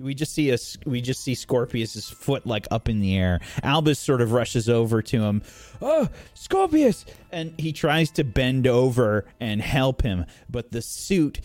We 0.00 0.14
just 0.14 0.34
see 0.34 0.52
us. 0.52 0.76
We 0.84 1.00
just 1.00 1.22
see 1.22 1.34
Scorpius's 1.34 2.10
foot 2.10 2.46
like 2.46 2.66
up 2.70 2.88
in 2.88 3.00
the 3.00 3.16
air. 3.16 3.40
Albus 3.62 3.98
sort 3.98 4.20
of 4.20 4.32
rushes 4.32 4.68
over 4.68 5.00
to 5.02 5.22
him. 5.22 5.42
Oh, 5.80 6.08
Scorpius! 6.34 7.06
And 7.30 7.58
he 7.58 7.72
tries 7.72 8.10
to 8.12 8.24
bend 8.24 8.66
over 8.66 9.24
and 9.40 9.62
help 9.62 10.02
him, 10.02 10.26
but 10.50 10.72
the 10.72 10.82
suit 10.82 11.40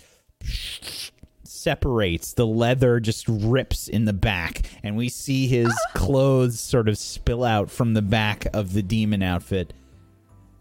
separates. 1.43 2.33
The 2.33 2.45
leather 2.47 2.99
just 2.99 3.27
rips 3.27 3.87
in 3.87 4.05
the 4.05 4.13
back, 4.13 4.69
and 4.83 4.95
we 4.95 5.09
see 5.09 5.47
his 5.47 5.73
clothes 5.93 6.59
sort 6.59 6.87
of 6.87 6.97
spill 6.97 7.43
out 7.43 7.69
from 7.71 7.93
the 7.93 8.01
back 8.01 8.47
of 8.53 8.73
the 8.73 8.81
demon 8.83 9.21
outfit. 9.21 9.73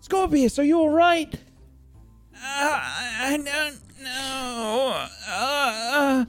Scorpius, 0.01 0.59
are 0.59 0.65
you 0.65 0.79
all 0.79 0.91
right? 0.91 1.33
Uh, 2.35 2.39
I 2.41 3.37
don't 3.45 4.03
know. 4.03 5.07
Uh, 5.29 6.25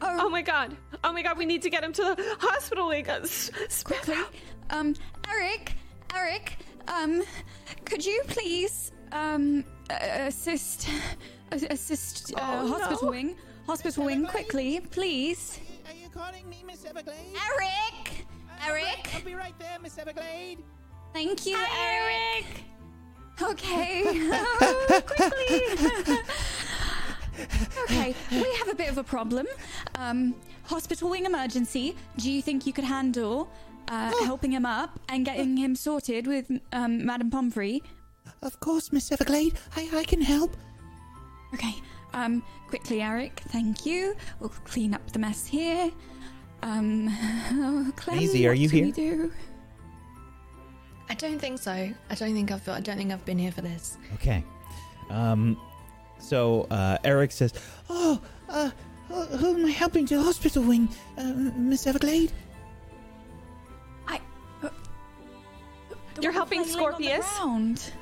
Oh 0.00 0.28
my 0.30 0.42
god. 0.42 0.76
Oh 1.02 1.12
my 1.12 1.22
god, 1.22 1.36
we 1.38 1.44
need 1.46 1.62
to 1.62 1.70
get 1.70 1.82
him 1.82 1.92
to 1.94 2.02
the 2.02 2.36
hospital. 2.38 2.88
We 2.88 3.02
got 3.02 3.22
s- 3.22 3.50
quickly. 3.82 4.14
Um, 4.70 4.94
Eric, 5.28 5.72
Eric, 6.14 6.56
um, 6.86 7.22
could 7.84 8.04
you 8.04 8.22
please 8.28 8.92
um 9.10 9.64
uh, 9.90 9.94
assist 10.00 10.86
a- 10.88 10.92
assist 11.52 12.32
uh, 12.34 12.38
Oh, 12.40 12.68
hospital 12.68 13.04
no. 13.06 13.10
wing, 13.10 13.36
hospital 13.66 14.04
wing 14.04 14.26
quickly, 14.26 14.80
please. 14.90 15.58
Are 15.88 15.94
you 15.94 16.08
calling 16.10 16.48
me 16.48 16.62
Miss 16.66 16.84
Everglade? 16.84 17.16
Eric, 17.46 18.26
Eric, 18.66 19.10
I'll 19.14 19.22
be 19.22 19.34
right 19.34 19.54
there, 19.58 19.78
Miss 19.82 19.98
Everglade. 19.98 20.58
thank 21.12 21.46
you, 21.46 21.56
Eric. 21.80 22.44
Okay. 23.40 24.02
Oh, 24.60 25.02
quickly. 25.06 26.18
okay, 27.84 28.14
we 28.32 28.54
have 28.58 28.68
a 28.68 28.74
bit 28.74 28.90
of 28.90 28.98
a 28.98 29.04
problem. 29.04 29.46
Um, 29.94 30.34
hospital 30.64 31.08
wing 31.08 31.24
emergency. 31.24 31.94
Do 32.16 32.30
you 32.30 32.42
think 32.42 32.66
you 32.66 32.72
could 32.72 32.84
handle 32.84 33.48
uh, 33.88 34.12
helping 34.24 34.50
him 34.52 34.66
up 34.66 34.98
and 35.08 35.24
getting 35.24 35.56
him 35.56 35.76
sorted 35.76 36.26
with 36.26 36.50
um, 36.72 37.04
Madame 37.06 37.30
Pomfrey? 37.30 37.82
Of 38.42 38.58
course, 38.60 38.92
Miss 38.92 39.10
Everglade. 39.12 39.54
I, 39.76 39.88
I 39.94 40.04
can 40.04 40.20
help. 40.20 40.56
Okay. 41.54 41.74
Um, 42.14 42.42
quickly, 42.68 43.02
Eric. 43.02 43.40
Thank 43.48 43.84
you. 43.86 44.14
We'll 44.40 44.48
clean 44.64 44.94
up 44.94 45.10
the 45.12 45.18
mess 45.18 45.46
here. 45.46 45.90
Um, 46.62 47.08
oh, 47.52 47.92
Clem, 47.96 48.16
Maisie, 48.16 48.46
are 48.46 48.50
what 48.50 48.58
you 48.58 48.68
do 48.68 48.76
we 48.76 48.82
here? 48.90 48.92
do? 48.92 49.32
I 51.10 51.14
don't 51.14 51.38
think 51.38 51.58
so. 51.60 51.70
I 51.72 52.14
don't 52.14 52.34
think 52.34 52.50
I've. 52.50 52.68
I 52.68 52.80
don't 52.80 52.96
think 52.96 53.12
I've 53.12 53.24
been 53.24 53.38
here 53.38 53.52
for 53.52 53.62
this. 53.62 53.96
Okay. 54.14 54.44
Um, 55.10 55.56
so 56.18 56.66
uh, 56.70 56.98
Eric 57.04 57.32
says, 57.32 57.54
Oh, 57.88 58.20
uh, 58.48 58.70
who, 59.08 59.14
who 59.38 59.54
am 59.58 59.66
I 59.66 59.70
helping 59.70 60.04
to 60.06 60.16
the 60.16 60.22
hospital 60.22 60.62
wing, 60.62 60.88
uh, 61.16 61.32
Miss 61.56 61.86
Everglade? 61.86 62.32
I. 64.06 64.20
uh, 64.62 64.68
the 66.14 66.22
You're 66.22 66.32
one 66.32 66.34
helping 66.34 66.64
flailing 66.64 66.94
on 66.94 67.00
the 67.00 67.06
Scorpius? 67.08 67.36
ground. 67.38 67.92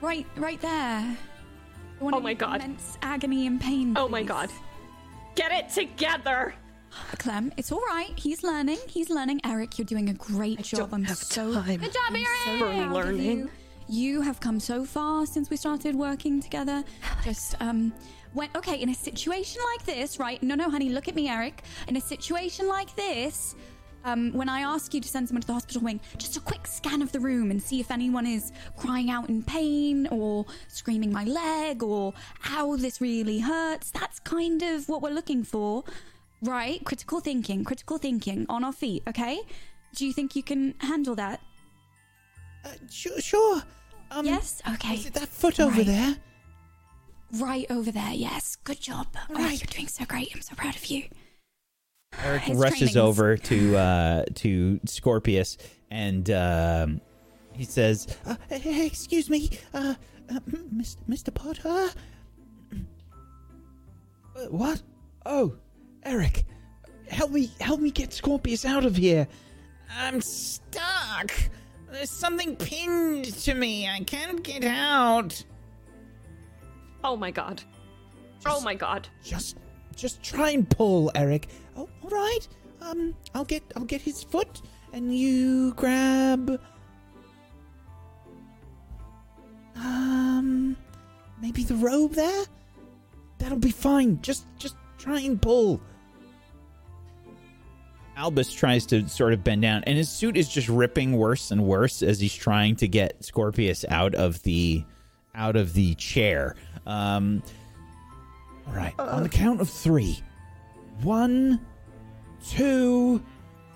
Right, 0.00 0.26
right 0.36 0.60
there. 0.60 1.16
The 2.02 2.06
one 2.06 2.14
Oh 2.14 2.20
my 2.20 2.34
God. 2.34 2.56
Immense 2.56 2.98
agony 3.00 3.46
and 3.46 3.60
pain. 3.60 3.94
Oh 3.96 4.08
my 4.08 4.24
god. 4.24 4.50
Get 5.36 5.52
it 5.52 5.68
together. 5.68 6.52
Clem, 7.18 7.52
it's 7.56 7.70
all 7.70 7.80
right. 7.86 8.12
He's 8.16 8.42
learning. 8.42 8.78
He's 8.88 9.08
learning. 9.08 9.40
Eric, 9.44 9.78
you're 9.78 9.84
doing 9.86 10.08
a 10.08 10.14
great 10.14 10.58
I 10.58 10.62
job. 10.62 10.90
don't 10.90 10.94
I'm 10.94 11.04
have 11.04 11.16
so 11.18 11.54
time. 11.54 11.78
Good 11.78 11.92
job, 11.92 12.12
Eric. 12.12 12.26
so 12.44 12.58
For 12.58 12.64
proud 12.72 12.86
of 12.86 12.90
learning. 12.92 13.38
You. 13.38 13.50
You 13.88 14.20
have 14.22 14.40
come 14.40 14.58
so 14.58 14.84
far 14.84 15.26
since 15.26 15.48
we 15.48 15.56
started 15.56 15.94
working 15.94 16.42
together. 16.42 16.82
Just 17.24 17.54
um 17.60 17.92
when 18.32 18.48
okay, 18.56 18.80
in 18.82 18.88
a 18.88 18.94
situation 18.94 19.62
like 19.72 19.86
this, 19.86 20.18
right? 20.18 20.42
No, 20.42 20.56
no, 20.56 20.68
honey, 20.70 20.88
look 20.88 21.06
at 21.06 21.14
me, 21.14 21.28
Eric. 21.28 21.62
In 21.86 21.96
a 21.96 22.00
situation 22.00 22.66
like 22.66 22.94
this, 22.96 23.54
um, 24.04 24.32
when 24.32 24.48
I 24.48 24.60
ask 24.60 24.92
you 24.94 25.00
to 25.00 25.08
send 25.08 25.28
someone 25.28 25.42
to 25.42 25.46
the 25.46 25.52
hospital 25.52 25.82
wing, 25.82 26.00
just 26.18 26.36
a 26.36 26.40
quick 26.40 26.66
scan 26.66 27.02
of 27.02 27.12
the 27.12 27.20
room 27.20 27.50
and 27.50 27.62
see 27.62 27.80
if 27.80 27.90
anyone 27.90 28.26
is 28.26 28.52
crying 28.76 29.10
out 29.10 29.28
in 29.28 29.42
pain 29.42 30.06
or 30.10 30.44
screaming 30.68 31.12
my 31.12 31.24
leg 31.24 31.82
or 31.82 32.12
how 32.40 32.76
this 32.76 33.00
really 33.00 33.38
hurts. 33.40 33.90
That's 33.90 34.18
kind 34.20 34.62
of 34.62 34.88
what 34.88 35.02
we're 35.02 35.10
looking 35.14 35.44
for, 35.44 35.84
right? 36.42 36.84
Critical 36.84 37.20
thinking, 37.20 37.64
critical 37.64 37.98
thinking 37.98 38.46
on 38.48 38.64
our 38.64 38.72
feet, 38.72 39.02
okay? 39.06 39.40
Do 39.94 40.06
you 40.06 40.12
think 40.12 40.34
you 40.34 40.42
can 40.42 40.74
handle 40.80 41.14
that? 41.16 41.40
Uh, 42.64 42.70
sure, 42.90 43.20
sure. 43.20 43.62
Um, 44.10 44.26
yes? 44.26 44.60
Okay. 44.74 44.94
Is 44.94 45.06
it 45.06 45.14
that 45.14 45.28
foot 45.28 45.58
over 45.60 45.76
Right. 45.78 45.86
there? 45.86 46.16
Right 47.34 47.66
over 47.70 47.90
there, 47.90 48.12
yes. 48.12 48.56
Good 48.62 48.80
job. 48.80 49.06
Oh, 49.30 49.34
Right. 49.34 49.58
you're 49.60 49.66
doing 49.68 49.88
so 49.88 50.04
great. 50.04 50.30
I'm 50.34 50.42
so 50.42 50.54
proud 50.54 50.76
of 50.76 50.84
you. 50.86 51.08
Eric 52.24 52.42
His 52.42 52.58
rushes 52.58 52.78
training's- 52.78 52.96
over 52.96 53.36
to 53.36 53.76
uh, 53.76 54.24
to 54.36 54.80
Scorpius 54.86 55.56
and 55.90 56.30
um, 56.30 57.00
he 57.52 57.64
says, 57.64 58.06
Uh, 58.24 58.36
hey, 58.48 58.58
hey, 58.58 58.86
excuse 58.86 59.28
me, 59.28 59.50
uh, 59.74 59.94
uh, 60.30 60.40
Mr. 60.74 60.96
Mr. 61.08 61.34
Potter? 61.34 61.90
"Uh, 64.36 64.40
"What? 64.48 64.82
Oh, 65.26 65.54
Eric, 66.04 66.44
help 67.08 67.30
me! 67.30 67.50
Help 67.60 67.80
me 67.80 67.90
get 67.90 68.12
Scorpius 68.12 68.64
out 68.64 68.84
of 68.86 68.96
here! 68.96 69.28
I'm 69.94 70.22
stuck. 70.22 71.30
There's 71.90 72.08
something 72.10 72.56
pinned 72.56 73.26
to 73.42 73.54
me. 73.54 73.86
I 73.86 74.00
can't 74.00 74.42
get 74.42 74.64
out. 74.64 75.44
Oh 77.04 77.16
my 77.16 77.30
god. 77.30 77.62
Oh 78.46 78.62
my 78.62 78.74
god. 78.74 79.08
Just, 79.22 79.58
just 79.96 80.22
try 80.22 80.50
and 80.50 80.68
pull, 80.68 81.10
Eric. 81.14 81.48
Oh, 81.76 81.88
all 82.02 82.10
right. 82.10 82.46
Um, 82.80 83.14
I'll 83.34 83.44
get, 83.44 83.62
I'll 83.76 83.84
get 83.84 84.00
his 84.00 84.22
foot, 84.22 84.62
and 84.92 85.16
you 85.16 85.72
grab. 85.74 86.60
Um, 89.76 90.76
maybe 91.40 91.64
the 91.64 91.76
robe 91.76 92.12
there. 92.12 92.44
That'll 93.38 93.58
be 93.58 93.70
fine. 93.70 94.20
Just, 94.22 94.46
just 94.58 94.76
try 94.98 95.20
and 95.20 95.40
pull. 95.40 95.80
Albus 98.16 98.52
tries 98.52 98.84
to 98.86 99.08
sort 99.08 99.32
of 99.32 99.42
bend 99.42 99.62
down, 99.62 99.82
and 99.84 99.96
his 99.96 100.08
suit 100.08 100.36
is 100.36 100.48
just 100.48 100.68
ripping 100.68 101.16
worse 101.16 101.50
and 101.50 101.64
worse 101.64 102.02
as 102.02 102.20
he's 102.20 102.34
trying 102.34 102.76
to 102.76 102.86
get 102.86 103.24
Scorpius 103.24 103.84
out 103.88 104.14
of 104.14 104.42
the 104.42 104.84
out 105.34 105.56
of 105.56 105.72
the 105.72 105.94
chair. 105.94 106.54
Um, 106.86 107.42
Right. 108.72 108.94
On 108.98 109.22
the 109.22 109.28
count 109.28 109.60
of 109.60 109.68
three. 109.68 110.22
One, 111.02 111.60
two, 112.48 113.22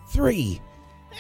three. 0.09 0.61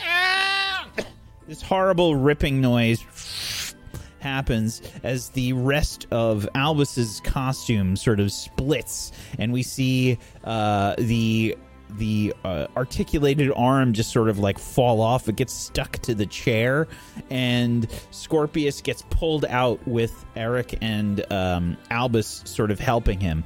Ah! 0.02 0.88
this 1.46 1.62
horrible 1.62 2.16
ripping 2.16 2.60
noise 2.60 3.74
happens 4.20 4.82
as 5.02 5.30
the 5.30 5.52
rest 5.52 6.06
of 6.10 6.48
Albus's 6.54 7.20
costume 7.24 7.96
sort 7.96 8.20
of 8.20 8.32
splits, 8.32 9.12
and 9.38 9.52
we 9.52 9.62
see 9.62 10.18
uh, 10.44 10.94
the 10.98 11.56
the 11.90 12.34
uh, 12.44 12.66
articulated 12.76 13.52
arm 13.54 13.92
just 13.92 14.10
sort 14.12 14.28
of 14.28 14.38
like 14.38 14.58
fall 14.58 15.00
off. 15.00 15.28
It 15.28 15.36
gets 15.36 15.52
stuck 15.52 15.98
to 16.00 16.14
the 16.14 16.26
chair, 16.26 16.88
and 17.30 17.86
Scorpius 18.10 18.80
gets 18.80 19.02
pulled 19.10 19.44
out 19.44 19.86
with 19.86 20.24
Eric 20.34 20.78
and 20.80 21.30
um, 21.32 21.76
Albus 21.90 22.42
sort 22.44 22.70
of 22.70 22.80
helping 22.80 23.20
him. 23.20 23.44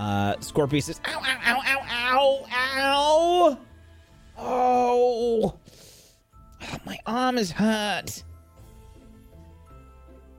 Uh, 0.00 0.34
Scorpius 0.40 0.86
says, 0.86 0.98
"Ow! 1.04 1.22
Ow! 1.22 1.38
Ow! 1.44 1.60
Ow! 1.66 2.46
Ow! 2.50 3.58
Ow! 3.58 3.58
Oh!" 4.38 5.58
Oh, 6.62 6.76
my 6.86 6.98
arm 7.06 7.36
is 7.36 7.50
hurt. 7.50 8.24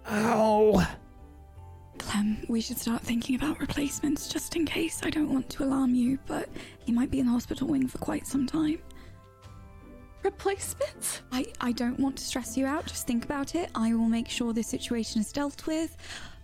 Oh. 0.10 0.84
Clem, 2.00 2.44
we 2.50 2.60
should 2.60 2.80
start 2.80 3.04
thinking 3.04 3.36
about 3.36 3.60
replacements 3.60 4.28
just 4.28 4.56
in 4.56 4.66
case. 4.66 5.02
I 5.04 5.12
don't 5.12 5.32
want 5.32 5.48
to 5.52 5.64
alarm 5.64 5.94
you, 5.94 6.18
but 6.26 6.50
he 6.80 6.92
might 6.92 7.12
be 7.12 7.20
in 7.20 7.28
the 7.28 7.32
hospital 7.32 7.68
wing 7.68 7.88
for 7.88 8.00
quite 8.00 8.26
some 8.26 8.48
time. 8.48 8.80
Replacements? 10.24 11.22
I, 11.32 11.46
I 11.62 11.72
don't 11.72 12.00
want 12.00 12.18
to 12.18 12.24
stress 12.24 12.58
you 12.58 12.66
out. 12.66 12.88
Just 12.88 13.06
think 13.06 13.26
about 13.26 13.54
it. 13.54 13.70
I 13.76 13.94
will 13.94 14.10
make 14.10 14.28
sure 14.28 14.54
this 14.54 14.68
situation 14.68 15.22
is 15.22 15.32
dealt 15.32 15.68
with. 15.68 15.96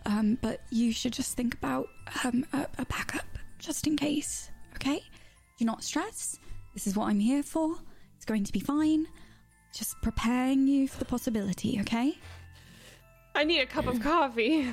Um, 0.08 0.38
but 0.42 0.62
you 0.72 0.92
should 0.94 1.12
just 1.14 1.36
think 1.36 1.54
about 1.56 1.88
um, 2.24 2.46
a, 2.54 2.66
a 2.80 2.86
backup 2.86 3.26
just 3.60 3.86
in 3.88 3.98
case, 3.98 4.50
okay? 4.76 5.04
Do 5.60 5.66
not 5.66 5.84
stress. 5.84 6.40
This 6.74 6.88
is 6.88 6.96
what 6.96 7.10
I'm 7.10 7.20
here 7.20 7.44
for. 7.44 7.76
It's 8.16 8.24
going 8.26 8.44
to 8.46 8.54
be 8.54 8.60
fine. 8.62 9.06
Just 9.74 10.02
preparing 10.02 10.66
you 10.66 10.88
for 10.88 10.98
the 11.00 11.06
possibility, 11.06 11.78
okay? 11.82 12.18
I 13.36 13.44
need 13.44 13.60
a 13.60 13.66
cup 13.66 13.86
of 13.88 14.00
coffee. 14.02 14.62
Hey, 14.62 14.72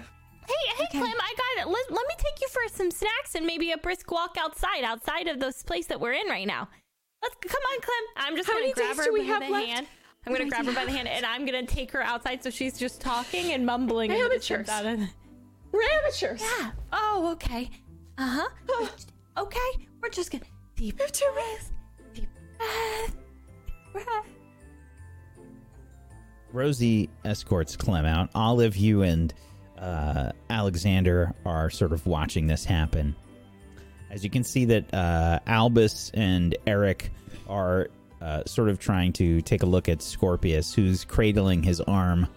hey, 0.77 0.85
Okay. 0.85 0.99
Clem, 0.99 1.11
I 1.21 1.35
got 1.37 1.67
it. 1.67 1.71
Let, 1.71 1.91
let 1.91 2.07
me 2.07 2.15
take 2.19 2.41
you 2.41 2.49
for 2.49 2.61
some 2.77 2.91
snacks 2.91 3.35
and 3.35 3.45
maybe 3.45 3.73
a 3.73 3.79
brisk 3.79 4.11
walk 4.13 4.37
outside, 4.39 4.85
outside 4.85 5.27
of 5.27 5.41
this 5.41 5.63
place 5.63 5.87
that 5.87 6.01
we're 6.01 6.13
in 6.13 6.29
right 6.29 6.47
now. 6.47 6.69
Let's 7.23 7.35
come 7.41 7.63
on, 7.73 7.81
Clem. 7.81 8.05
I'm 8.29 8.37
just 8.37 8.47
How 8.49 8.53
gonna 8.55 8.63
many 8.67 8.73
grab 8.75 8.97
days 8.97 9.07
her 9.07 9.13
by 9.13 9.47
the 9.47 9.53
left? 9.53 9.67
hand. 9.67 9.87
I'm 10.27 10.33
gonna 10.33 10.45
Good 10.45 10.51
grab 10.51 10.67
her 10.67 10.73
by 10.75 10.85
the 10.85 10.93
hand 10.93 11.09
and 11.09 11.27
I'm 11.27 11.45
gonna 11.45 11.67
take 11.67 11.91
her 11.93 12.03
outside 12.03 12.43
so 12.45 12.51
she's 12.51 12.79
just 12.79 13.01
talking 13.01 13.53
and 13.53 13.67
mumbling. 13.67 14.11
in 14.11 14.19
the 14.19 14.25
Amateurs. 14.25 14.69
Distance 15.75 16.21
We're 16.21 16.31
amateurs. 16.31 16.43
Yeah. 16.43 16.71
Oh, 16.93 17.33
okay. 17.33 17.71
Uh 18.19 18.49
huh. 18.69 18.89
okay. 19.39 19.87
We're 20.03 20.11
just 20.11 20.31
gonna 20.31 20.45
deep 20.77 20.97
breath, 20.97 21.13
deep 21.13 21.29
breath, 21.35 21.73
deep 22.15 22.29
breath. 23.93 24.27
Rosie 26.53 27.11
escorts 27.25 27.77
Clem 27.77 28.07
out. 28.07 28.31
Olive, 28.35 28.77
you 28.77 29.03
and 29.03 29.35
uh, 29.79 30.31
Alexander 30.51 31.35
are 31.45 31.69
sort 31.71 31.93
of 31.93 32.07
watching 32.07 32.47
this 32.47 32.65
happen. 32.65 33.17
As 34.11 34.23
you 34.23 34.31
can 34.31 34.45
see, 34.45 34.65
that 34.67 34.95
uh, 34.95 35.41
Albus 35.49 36.13
and 36.15 36.57
Eric 36.67 37.11
are 37.49 37.89
uh, 38.23 38.45
sort 38.47 38.69
of 38.69 38.79
trying 38.79 39.13
to 39.15 39.43
take 39.43 39.65
a 39.65 39.67
look 39.67 39.89
at 39.89 40.01
Scorpius, 40.01 40.73
who's 40.73 41.05
cradling 41.05 41.65
his 41.65 41.81
arm. 41.81 42.29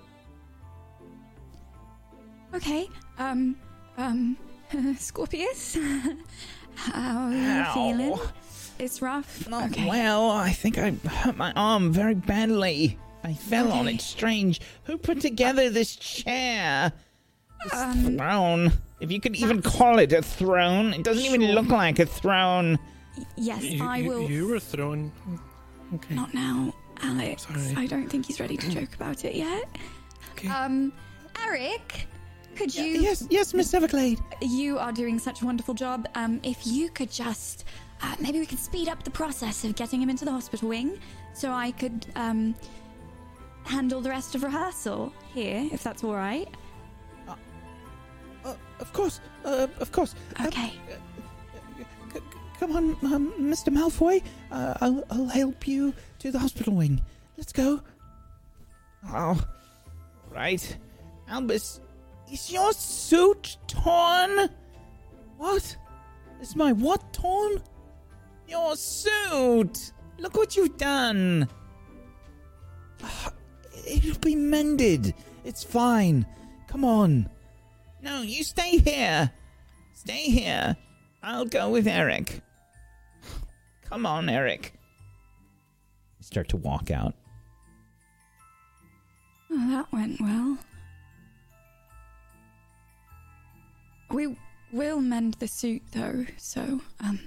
Okay. 2.55 2.89
Um, 3.17 3.55
um, 3.97 4.37
Scorpius, 4.97 5.75
how 6.75 7.27
are 7.27 7.31
you 7.31 7.63
Ow. 7.65 7.73
feeling? 7.73 8.19
It's 8.79 9.01
rough. 9.01 9.47
Not 9.49 9.71
okay. 9.71 9.87
well. 9.89 10.29
I 10.29 10.51
think 10.51 10.77
I 10.77 10.91
hurt 10.91 11.35
my 11.37 11.51
arm 11.53 11.91
very 11.91 12.13
badly. 12.13 12.97
I 13.23 13.33
fell 13.33 13.71
on 13.71 13.87
Okay. 13.87 13.95
it. 13.95 14.01
Strange. 14.01 14.61
Who 14.83 14.97
put 14.97 15.19
together 15.19 15.69
this 15.71 15.95
chair? 15.95 16.93
This 17.63 17.73
Um, 17.73 18.17
throne. 18.17 18.71
If 18.99 19.11
you 19.11 19.19
could 19.19 19.35
even 19.35 19.61
call 19.63 19.97
it 19.99 20.13
a 20.13 20.21
throne, 20.21 20.93
it 20.93 21.03
doesn't 21.03 21.25
even 21.25 21.51
look 21.53 21.67
like 21.69 21.97
a 21.99 22.05
throne. 22.05 22.77
Yes, 23.35 23.63
You, 23.63 23.83
I 23.83 23.97
you- 23.97 24.09
will. 24.09 24.29
you 24.29 24.47
were 24.47 24.59
thrown. 24.59 25.11
Okay. 25.95 26.13
Not 26.13 26.33
now, 26.35 26.73
Alex. 27.01 27.47
Sorry. 27.47 27.73
I 27.75 27.87
don't 27.87 28.07
think 28.09 28.27
he's 28.27 28.39
ready 28.39 28.57
to 28.57 28.69
joke 28.69 28.93
about 28.93 29.25
it 29.25 29.33
yet. 29.35 29.67
Okay. 30.33 30.49
Um, 30.49 30.93
Eric, 31.47 32.05
could 32.57 32.75
you? 32.75 32.85
Yes, 32.85 33.25
yes, 33.29 33.53
Miss 33.53 33.73
Everglade. 33.73 34.19
You 34.41 34.77
are 34.79 34.91
doing 34.91 35.19
such 35.19 35.41
a 35.41 35.45
wonderful 35.45 35.73
job. 35.73 36.07
Um, 36.15 36.39
if 36.43 36.65
you 36.65 36.89
could 36.89 37.11
just, 37.11 37.65
uh, 38.01 38.15
maybe 38.19 38.39
we 38.39 38.45
could 38.45 38.59
speed 38.59 38.87
up 38.89 39.03
the 39.03 39.11
process 39.11 39.63
of 39.63 39.75
getting 39.75 40.01
him 40.01 40.09
into 40.09 40.25
the 40.25 40.31
hospital 40.31 40.69
wing, 40.69 40.99
so 41.33 41.51
I 41.51 41.71
could 41.71 42.05
um 42.15 42.55
handle 43.63 43.99
the 44.01 44.09
rest 44.09 44.33
of 44.35 44.43
rehearsal 44.43 45.11
here, 45.33 45.67
if 45.71 45.83
that's 45.83 46.03
all 46.03 46.15
right. 46.15 46.47
Uh, 48.45 48.55
of 48.79 48.93
course, 48.93 49.19
uh, 49.45 49.67
of 49.79 49.91
course. 49.91 50.15
Uh, 50.39 50.47
Okay. 50.47 50.71
c- 51.77 51.83
c- 52.13 52.19
come 52.59 52.75
on, 52.77 52.91
um, 53.13 53.33
Mr. 53.39 53.73
Malfoy. 53.73 54.23
Uh, 54.51 54.73
I'll, 54.79 55.03
I'll 55.11 55.27
help 55.27 55.67
you 55.67 55.93
to 56.19 56.31
the 56.31 56.39
hospital 56.39 56.73
wing. 56.75 57.01
Let's 57.37 57.51
go. 57.51 57.81
Oh, 59.09 59.37
right. 60.31 60.77
Albus, 61.27 61.81
is 62.31 62.51
your 62.51 62.73
suit 62.73 63.57
torn? 63.67 64.49
What? 65.37 65.77
Is 66.41 66.55
my 66.55 66.71
what 66.73 67.13
torn? 67.13 67.61
Your 68.47 68.75
suit! 68.75 69.91
Look 70.19 70.35
what 70.37 70.55
you've 70.55 70.77
done! 70.77 71.47
Ah, 73.03 73.31
It'll 73.85 74.19
be 74.19 74.35
mended. 74.35 75.13
It's 75.45 75.63
fine. 75.63 76.25
Come 76.67 76.83
on. 76.83 77.29
No, 78.01 78.21
you 78.21 78.43
stay 78.43 78.77
here. 78.79 79.31
Stay 79.93 80.23
here. 80.29 80.75
I'll 81.23 81.45
go 81.45 81.69
with 81.69 81.87
Eric. 81.87 82.41
Come 83.89 84.05
on, 84.05 84.29
Eric. 84.29 84.73
Start 86.19 86.49
to 86.49 86.57
walk 86.57 86.91
out. 86.91 87.13
Oh, 89.51 89.69
that 89.69 89.91
went 89.93 90.19
well. 90.19 90.57
We 94.11 94.37
will 94.71 95.01
mend 95.01 95.35
the 95.35 95.47
suit, 95.47 95.83
though, 95.91 96.25
so 96.37 96.81
um, 96.99 97.19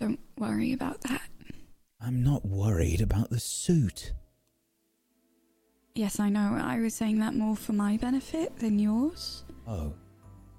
don't 0.00 0.20
worry 0.36 0.72
about 0.72 1.00
that. 1.02 1.22
I'm 2.00 2.22
not 2.22 2.44
worried 2.44 3.00
about 3.00 3.30
the 3.30 3.40
suit. 3.40 4.12
Yes, 5.94 6.20
I 6.20 6.28
know. 6.28 6.56
I 6.60 6.78
was 6.78 6.94
saying 6.94 7.18
that 7.20 7.34
more 7.34 7.56
for 7.56 7.72
my 7.72 7.96
benefit 7.96 8.56
than 8.58 8.78
yours. 8.78 9.44
Oh. 9.66 9.92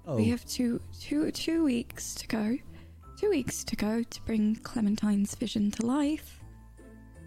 Oh. 0.06 0.16
We 0.16 0.26
have 0.26 0.44
two, 0.44 0.80
two, 0.98 1.30
two 1.30 1.64
weeks 1.64 2.14
to 2.16 2.26
go. 2.26 2.58
Two 3.18 3.30
weeks 3.30 3.64
to 3.64 3.76
go 3.76 4.02
to 4.02 4.22
bring 4.22 4.56
Clementine's 4.56 5.34
vision 5.34 5.70
to 5.72 5.86
life. 5.86 6.40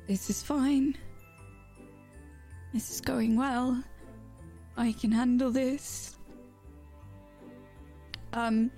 This 0.07 0.29
is 0.29 0.43
fine. 0.43 0.95
This 2.73 2.91
is 2.91 3.01
going 3.01 3.35
well. 3.35 3.83
I 4.75 4.91
can 4.93 5.11
handle 5.11 5.51
this. 5.51 6.17
Um, 8.33 8.71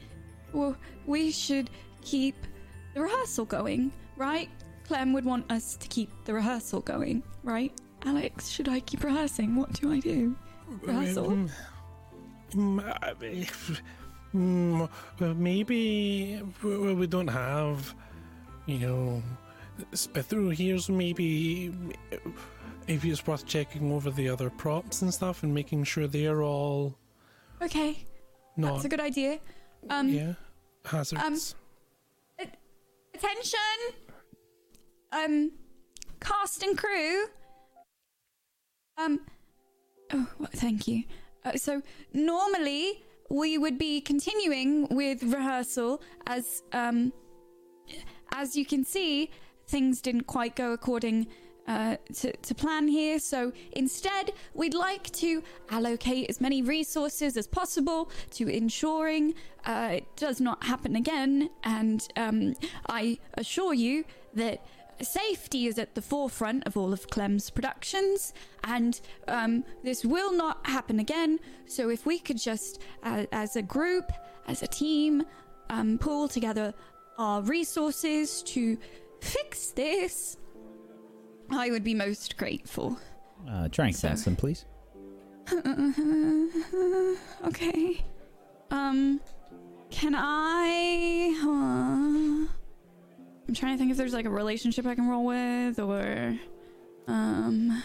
well, 0.54 0.76
we 1.06 1.32
should 1.32 1.70
keep 2.02 2.36
the 2.94 3.02
rehearsal 3.02 3.46
going, 3.46 3.92
right? 4.16 4.50
Clem 4.88 5.14
would 5.14 5.26
want 5.26 5.52
us 5.52 5.76
to 5.78 5.88
keep 5.88 6.10
the 6.26 6.34
rehearsal 6.34 6.82
going, 6.82 7.24
right? 7.44 7.72
Alex, 8.06 8.50
should 8.50 8.70
I 8.70 8.80
keep 8.82 9.04
rehearsing? 9.04 9.56
What 9.56 9.74
do 9.74 9.92
I 9.92 10.00
do? 10.00 10.36
Rehearsal? 10.84 11.32
Um, 11.32 11.50
mm, 12.54 13.10
mm, 14.36 15.36
maybe 15.38 16.42
we 16.64 17.08
don't 17.08 17.28
have, 17.28 17.96
you 18.68 18.80
know, 18.80 19.24
Spithru 19.92 20.54
here, 20.54 20.78
maybe 20.90 21.74
maybe 22.88 23.10
it's 23.10 23.26
worth 23.26 23.46
checking 23.46 23.92
over 23.92 24.12
the 24.12 24.30
other 24.30 24.50
props 24.50 25.02
and 25.02 25.14
stuff 25.14 25.44
and 25.44 25.54
making 25.54 25.84
sure 25.84 26.08
they're 26.08 26.44
all 26.44 26.96
Okay, 27.62 28.06
not 28.58 28.74
that's 28.74 28.86
a 28.86 28.90
good 28.90 29.02
idea. 29.02 29.40
Um, 29.90 30.10
yeah 30.10 30.34
hazards. 30.86 31.56
Attention! 33.14 33.60
Um, 35.12 35.52
cast 36.20 36.64
and 36.64 36.78
crew. 36.78 37.28
Um, 38.98 39.22
oh, 40.12 40.28
well, 40.38 40.50
thank 40.54 40.88
you. 40.88 41.04
Uh, 41.46 41.54
so, 41.54 41.82
normally 42.14 43.04
we 43.30 43.58
would 43.58 43.78
be 43.78 44.02
continuing 44.02 44.88
with 44.90 45.24
rehearsal 45.24 46.02
as, 46.28 46.62
um, 46.74 47.14
as 48.34 48.56
you 48.58 48.66
can 48.66 48.84
see, 48.84 49.32
things 49.68 50.02
didn't 50.02 50.28
quite 50.28 50.56
go 50.56 50.74
according 50.74 51.28
uh, 51.68 51.98
to, 52.14 52.32
to 52.38 52.56
plan 52.56 52.88
here. 52.88 53.20
So 53.20 53.52
instead, 53.72 54.34
we'd 54.54 54.74
like 54.74 55.12
to 55.14 55.44
allocate 55.70 56.30
as 56.30 56.40
many 56.40 56.62
resources 56.62 57.38
as 57.38 57.48
possible 57.48 58.10
to 58.32 58.48
ensuring 58.48 59.34
uh, 59.66 59.90
it 59.94 60.16
does 60.16 60.40
not 60.40 60.64
happen 60.64 60.96
again. 60.96 61.50
And 61.64 62.08
um, 62.16 62.56
I 62.88 63.18
assure 63.36 63.74
you 63.74 64.06
that 64.34 64.66
safety 65.02 65.68
is 65.68 65.78
at 65.78 65.96
the 65.96 66.02
forefront 66.02 66.66
of 66.66 66.78
all 66.78 66.94
of 66.94 67.10
Clem's 67.10 67.50
productions, 67.50 68.34
and 68.64 69.02
um, 69.28 69.66
this 69.84 70.06
will 70.06 70.32
not 70.32 70.66
happen 70.68 71.00
again. 71.00 71.40
So 71.66 71.90
if 71.90 72.06
we 72.06 72.20
could 72.20 72.38
just, 72.38 72.82
uh, 73.04 73.26
as 73.32 73.56
a 73.56 73.62
group, 73.62 74.12
as 74.48 74.64
a 74.64 74.68
team, 74.68 75.24
um, 75.70 75.98
pull 75.98 76.28
together 76.28 76.74
our 77.18 77.42
resources 77.42 78.44
to 78.44 78.78
fix 79.20 79.72
this, 79.72 80.38
I 81.50 81.70
would 81.72 81.84
be 81.84 81.94
most 81.94 82.38
grateful. 82.38 82.98
Uh, 83.50 83.68
Trank 83.70 83.96
So- 83.96 84.08
Benson, 84.10 84.36
please. 84.36 84.66
okay. 87.46 88.04
Um, 88.72 89.20
can 89.92 90.16
I? 90.16 91.38
Uh, 91.44 92.48
I'm 93.48 93.54
trying 93.54 93.74
to 93.74 93.78
think 93.78 93.92
if 93.92 93.98
there's 93.98 94.14
like 94.14 94.26
a 94.26 94.30
relationship 94.30 94.88
I 94.88 94.96
can 94.96 95.08
roll 95.08 95.24
with, 95.26 95.80
or 95.80 96.36
um, 97.08 97.84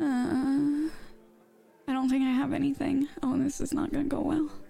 uh, 0.00 0.04
I 0.04 1.92
don't 1.92 2.08
think 2.10 2.24
I 2.24 2.30
have 2.32 2.52
anything. 2.52 3.06
Oh, 3.22 3.38
this 3.38 3.60
is 3.60 3.72
not 3.72 3.92
gonna 3.92 4.04
go 4.04 4.20
well. 4.20 4.50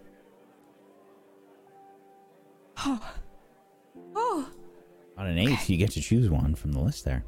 Oh, 2.80 3.12
oh, 4.14 4.48
On 5.16 5.26
an 5.26 5.36
eight, 5.36 5.68
you 5.68 5.76
get 5.76 5.90
to 5.92 6.00
choose 6.00 6.30
one 6.30 6.54
from 6.54 6.70
the 6.72 6.78
list 6.80 7.04
there. 7.04 7.24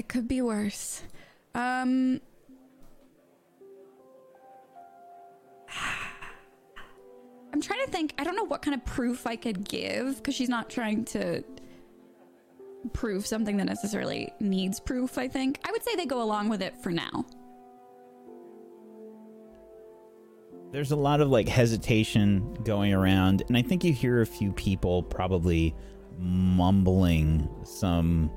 It 0.00 0.08
could 0.08 0.26
be 0.26 0.40
worse. 0.40 1.02
Um. 1.54 2.22
I'm 7.52 7.60
trying 7.60 7.84
to 7.84 7.90
think. 7.90 8.14
I 8.18 8.24
don't 8.24 8.34
know 8.34 8.44
what 8.44 8.62
kind 8.62 8.74
of 8.74 8.82
proof 8.86 9.26
I 9.26 9.36
could 9.36 9.68
give 9.68 10.16
because 10.16 10.34
she's 10.34 10.48
not 10.48 10.70
trying 10.70 11.04
to 11.06 11.44
prove 12.94 13.26
something 13.26 13.58
that 13.58 13.66
necessarily 13.66 14.32
needs 14.40 14.80
proof, 14.80 15.18
I 15.18 15.28
think. 15.28 15.60
I 15.66 15.70
would 15.70 15.82
say 15.82 15.96
they 15.96 16.06
go 16.06 16.22
along 16.22 16.48
with 16.48 16.62
it 16.62 16.78
for 16.82 16.90
now. 16.90 17.26
There's 20.72 20.92
a 20.92 20.96
lot 20.96 21.20
of 21.20 21.28
like 21.28 21.46
hesitation 21.46 22.54
going 22.64 22.94
around, 22.94 23.42
and 23.48 23.56
I 23.56 23.60
think 23.62 23.84
you 23.84 23.92
hear 23.92 24.22
a 24.22 24.26
few 24.26 24.52
people 24.52 25.02
probably 25.02 25.74
mumbling 26.16 27.50
some 27.64 28.30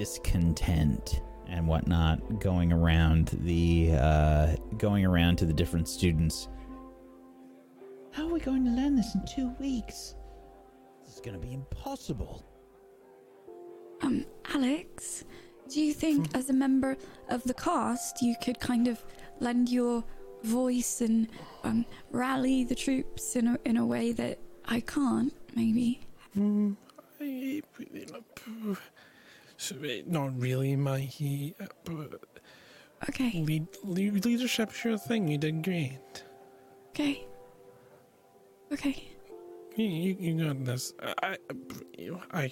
discontent 0.00 1.20
and 1.46 1.68
whatnot 1.68 2.40
going 2.40 2.72
around 2.72 3.38
the 3.42 3.90
uh, 3.92 4.56
going 4.78 5.04
around 5.04 5.36
to 5.36 5.44
the 5.44 5.52
different 5.52 5.86
students. 5.86 6.48
How 8.10 8.26
are 8.26 8.32
we 8.32 8.40
going 8.40 8.64
to 8.64 8.70
learn 8.70 8.96
this 8.96 9.14
in 9.14 9.22
two 9.26 9.54
weeks? 9.60 10.14
This 11.04 11.16
is 11.16 11.20
going 11.20 11.38
to 11.38 11.46
be 11.46 11.52
impossible. 11.52 12.42
Um, 14.00 14.24
Alex, 14.54 15.24
do 15.68 15.82
you 15.82 15.92
think 15.92 16.34
as 16.34 16.48
a 16.48 16.54
member 16.54 16.96
of 17.28 17.44
the 17.44 17.52
cast 17.52 18.22
you 18.22 18.36
could 18.42 18.58
kind 18.58 18.88
of 18.88 19.04
lend 19.38 19.68
your 19.68 20.02
voice 20.44 21.02
and 21.02 21.28
um, 21.62 21.84
rally 22.10 22.64
the 22.64 22.74
troops 22.74 23.36
in 23.36 23.48
a, 23.48 23.58
in 23.66 23.76
a 23.76 23.84
way 23.84 24.12
that 24.12 24.38
I 24.64 24.80
can't, 24.80 25.34
maybe? 25.54 26.00
Mm, 26.34 26.74
I- 27.20 27.60
so, 28.46 28.76
not 30.06 30.38
really 30.40 30.76
my 30.76 31.08
uh, 31.60 31.66
but 31.84 32.24
Okay, 33.08 33.42
lead, 33.42 33.66
lead 33.82 34.24
leadership's 34.24 34.84
your 34.84 34.98
thing. 34.98 35.26
You 35.28 35.38
did 35.38 35.62
great. 35.62 35.98
okay. 36.90 37.26
Okay. 38.72 39.08
You, 39.76 39.84
you, 39.86 40.16
you 40.20 40.44
got 40.44 40.64
this. 40.64 40.92
I, 41.00 41.14
I, 41.22 41.36
I, 42.32 42.50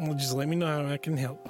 well, 0.00 0.14
just 0.14 0.34
let 0.34 0.48
me 0.48 0.56
know 0.56 0.66
how 0.66 0.86
I 0.92 0.96
can 0.96 1.16
help. 1.16 1.48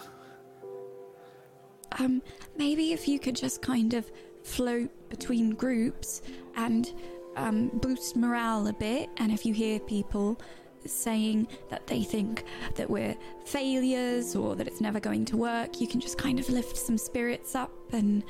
Um, 1.98 2.22
maybe 2.56 2.92
if 2.92 3.06
you 3.06 3.18
could 3.18 3.36
just 3.36 3.60
kind 3.60 3.92
of 3.94 4.10
float 4.42 4.90
between 5.10 5.50
groups 5.50 6.22
and 6.56 6.92
um, 7.36 7.68
boost 7.74 8.16
morale 8.16 8.68
a 8.68 8.72
bit, 8.72 9.10
and 9.18 9.30
if 9.32 9.44
you 9.44 9.52
hear 9.52 9.78
people 9.80 10.40
saying 10.86 11.46
that 11.68 11.86
they 11.86 12.02
think 12.02 12.44
that 12.76 12.88
we're 12.88 13.16
failures 13.44 14.34
or 14.34 14.56
that 14.56 14.66
it's 14.66 14.80
never 14.80 15.00
going 15.00 15.24
to 15.26 15.36
work, 15.36 15.80
you 15.80 15.86
can 15.86 16.00
just 16.00 16.18
kind 16.18 16.38
of 16.38 16.48
lift 16.48 16.76
some 16.76 16.96
spirits 16.98 17.54
up 17.54 17.72
and 17.92 18.22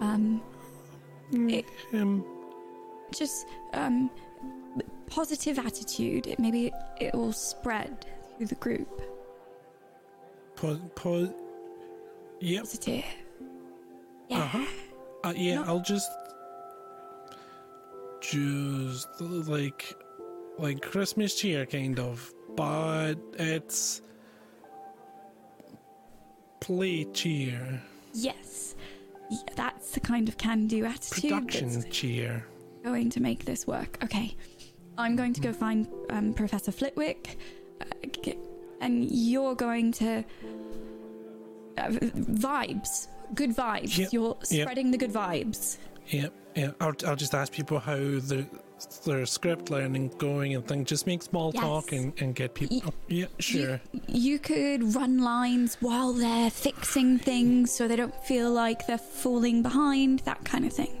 um, 0.00 0.40
it, 1.32 1.64
Um, 1.92 2.24
just 3.12 3.46
um, 3.74 4.10
positive 5.08 5.58
attitude. 5.58 6.26
It, 6.26 6.38
maybe 6.38 6.72
it 7.00 7.14
will 7.14 7.32
spread 7.32 8.06
through 8.36 8.46
the 8.46 8.54
group. 8.56 9.02
pause. 10.56 10.78
pause. 10.94 11.30
Yep. 12.40 12.62
Positive. 12.64 13.04
Yeah. 14.28 14.38
Uh-huh. 14.38 14.66
Uh, 15.24 15.34
yeah, 15.36 15.54
No. 15.56 15.64
I'll 15.64 15.80
just, 15.80 16.08
just 18.20 19.08
like, 19.20 19.96
like 20.58 20.82
Christmas 20.82 21.34
cheer, 21.34 21.66
kind 21.66 21.98
of, 21.98 22.32
but 22.56 23.14
it's 23.38 24.02
play 26.60 27.04
cheer, 27.12 27.80
Yes. 28.12 28.74
That's 29.56 29.90
the 29.92 30.00
kind 30.00 30.28
of 30.28 30.38
can-do 30.38 30.84
attitude 30.84 31.30
production 31.30 31.90
cheer. 31.90 32.44
going 32.82 33.10
to 33.10 33.20
make 33.20 33.44
this 33.44 33.66
work. 33.66 34.02
Okay. 34.02 34.34
I'm 34.96 35.14
going 35.14 35.32
to 35.34 35.40
go 35.40 35.52
find 35.52 35.86
um, 36.10 36.34
Professor 36.34 36.72
Flitwick, 36.72 37.38
uh, 37.80 38.32
and 38.80 39.08
you're 39.10 39.54
going 39.54 39.92
to 39.92 40.24
uh, 41.76 41.88
vibes, 41.88 43.06
good 43.34 43.54
vibes. 43.54 43.96
Yep, 43.96 44.12
You're 44.12 44.36
yep. 44.50 44.62
spreading 44.62 44.90
the 44.90 44.98
good 44.98 45.12
vibes. 45.12 45.76
Yeah, 46.08 46.28
yeah. 46.56 46.72
I'll, 46.80 46.94
I'll 47.06 47.16
just 47.16 47.34
ask 47.34 47.52
people 47.52 47.78
how 47.78 47.96
their 47.96 48.46
their 49.04 49.26
script 49.26 49.70
learning 49.70 50.12
going 50.18 50.54
and 50.54 50.66
things. 50.66 50.88
Just 50.88 51.06
make 51.06 51.22
small 51.22 51.50
Yes. 51.54 51.62
talk 51.62 51.92
and, 51.92 52.12
and 52.20 52.34
get 52.34 52.54
people. 52.54 52.80
Y- 52.84 52.92
yeah, 53.08 53.26
sure. 53.38 53.80
You, 53.92 54.00
you 54.32 54.38
could 54.38 54.94
run 54.94 55.18
lines 55.18 55.76
while 55.80 56.12
they're 56.12 56.50
fixing 56.50 57.18
things 57.18 57.72
so 57.72 57.88
they 57.88 57.96
don't 57.96 58.14
feel 58.24 58.50
like 58.52 58.86
they're 58.86 58.98
falling 58.98 59.62
behind, 59.62 60.20
that 60.20 60.44
kind 60.44 60.64
of 60.64 60.72
thing. 60.72 60.94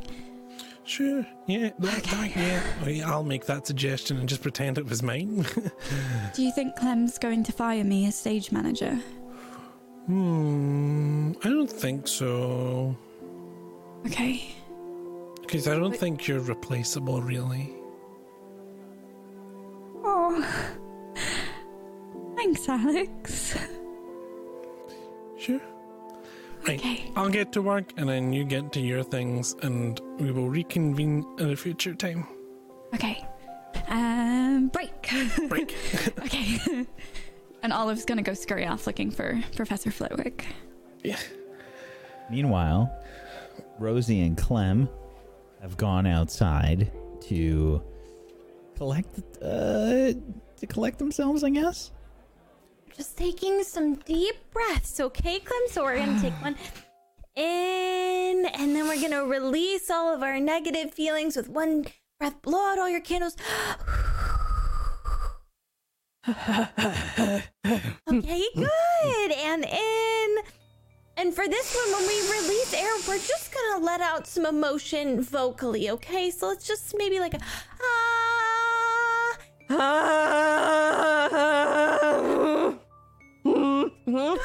Sure. 0.84 1.26
Yeah. 1.46 1.70
That, 1.78 2.02
that. 2.04 2.62
Oh, 2.82 2.88
yeah, 2.88 3.10
I'll 3.10 3.22
make 3.22 3.44
that 3.46 3.66
suggestion 3.66 4.16
and 4.18 4.26
just 4.28 4.40
pretend 4.42 4.78
it 4.78 4.86
was 4.88 5.02
mine. 5.02 5.44
Do 6.34 6.42
you 6.42 6.50
think 6.52 6.76
Clem's 6.76 7.18
going 7.18 7.44
to 7.44 7.52
fire 7.52 7.84
me 7.84 8.06
as 8.06 8.16
stage 8.18 8.50
manager? 8.50 8.98
hmm. 10.06 11.32
I 11.44 11.48
don't 11.50 11.70
think 11.70 12.08
so. 12.08 12.96
Okay. 14.06 14.54
Because 15.48 15.66
I 15.66 15.76
don't 15.76 15.96
think 15.96 16.28
you're 16.28 16.40
replaceable, 16.40 17.22
really. 17.22 17.72
Oh. 20.04 20.76
Thanks, 22.36 22.68
Alex. 22.68 23.56
Sure. 25.38 25.58
Right. 26.66 26.78
Okay. 26.78 27.10
I'll 27.16 27.30
get 27.30 27.50
to 27.52 27.62
work 27.62 27.94
and 27.96 28.06
then 28.06 28.30
you 28.30 28.44
get 28.44 28.74
to 28.74 28.80
your 28.80 29.02
things 29.02 29.56
and 29.62 29.98
we 30.18 30.32
will 30.32 30.50
reconvene 30.50 31.24
at 31.40 31.48
a 31.48 31.56
future 31.56 31.94
time. 31.94 32.26
Okay. 32.94 33.24
Um, 33.88 34.68
break. 34.68 35.10
Break. 35.48 35.74
okay. 36.18 36.84
and 37.62 37.72
Olive's 37.72 38.04
gonna 38.04 38.20
go 38.20 38.34
scurry 38.34 38.66
off 38.66 38.86
looking 38.86 39.10
for 39.10 39.42
Professor 39.56 39.90
Flitwick. 39.90 40.46
yeah. 41.02 41.16
Meanwhile, 42.30 42.92
Rosie 43.78 44.20
and 44.20 44.36
Clem 44.36 44.90
have 45.60 45.76
gone 45.76 46.06
outside 46.06 46.90
to 47.22 47.82
collect 48.76 49.18
uh 49.42 50.12
to 50.56 50.66
collect 50.68 50.98
themselves, 50.98 51.44
I 51.44 51.50
guess. 51.50 51.92
Just 52.96 53.16
taking 53.16 53.62
some 53.62 53.94
deep 53.94 54.34
breaths, 54.52 54.98
okay, 54.98 55.38
Clem? 55.38 55.60
So 55.70 55.84
we're 55.84 55.98
gonna 55.98 56.20
take 56.20 56.32
one 56.42 56.56
in, 57.36 58.46
and 58.46 58.74
then 58.74 58.88
we're 58.88 59.00
gonna 59.00 59.24
release 59.24 59.90
all 59.90 60.12
of 60.12 60.22
our 60.22 60.40
negative 60.40 60.92
feelings 60.92 61.36
with 61.36 61.48
one 61.48 61.86
breath. 62.18 62.42
Blow 62.42 62.58
out 62.58 62.78
all 62.78 62.88
your 62.88 63.00
candles. 63.00 63.36
okay, 66.28 67.42
good. 68.54 69.32
And 69.32 69.64
in. 69.64 70.07
And 71.18 71.34
for 71.34 71.48
this 71.48 71.74
one, 71.74 71.90
when 71.92 72.06
we 72.06 72.20
release 72.30 72.72
air, 72.72 72.88
we're 73.08 73.18
just 73.18 73.52
gonna 73.52 73.84
let 73.84 74.00
out 74.00 74.28
some 74.28 74.46
emotion 74.46 75.20
vocally, 75.20 75.90
okay? 75.90 76.30
So 76.30 76.46
let's 76.46 76.64
just 76.64 76.94
maybe 76.96 77.18
like 77.18 77.34
a 77.34 77.40
ah. 77.82 79.36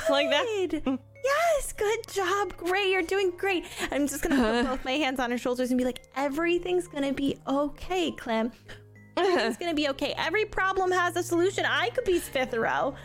like 0.09 0.31
that. 0.31 0.99
Yes, 1.23 1.73
good 1.73 2.07
job. 2.07 2.57
Great. 2.57 2.89
You're 2.89 3.03
doing 3.03 3.31
great. 3.38 3.65
I'm 3.91 4.07
just 4.07 4.23
going 4.23 4.36
to 4.36 4.41
put 4.41 4.65
both 4.69 4.86
my 4.86 4.93
hands 4.93 5.19
on 5.19 5.29
her 5.31 5.38
shoulders 5.38 5.71
and 5.71 5.77
be 5.77 5.86
like, 5.86 6.01
everything's 6.15 6.88
going 6.88 7.03
to 7.03 7.13
be 7.13 7.38
okay, 7.47 8.12
Clem. 8.12 8.51
Everything's 9.17 9.57
going 9.57 9.71
to 9.71 9.75
be 9.75 9.88
okay. 9.89 10.13
Every 10.17 10.43
problem 10.43 10.91
has 10.91 11.15
a 11.15 11.23
solution. 11.23 11.63
I 11.65 11.91
could 11.91 12.03
be 12.03 12.19
fifth 12.19 12.53
row. 12.53 12.95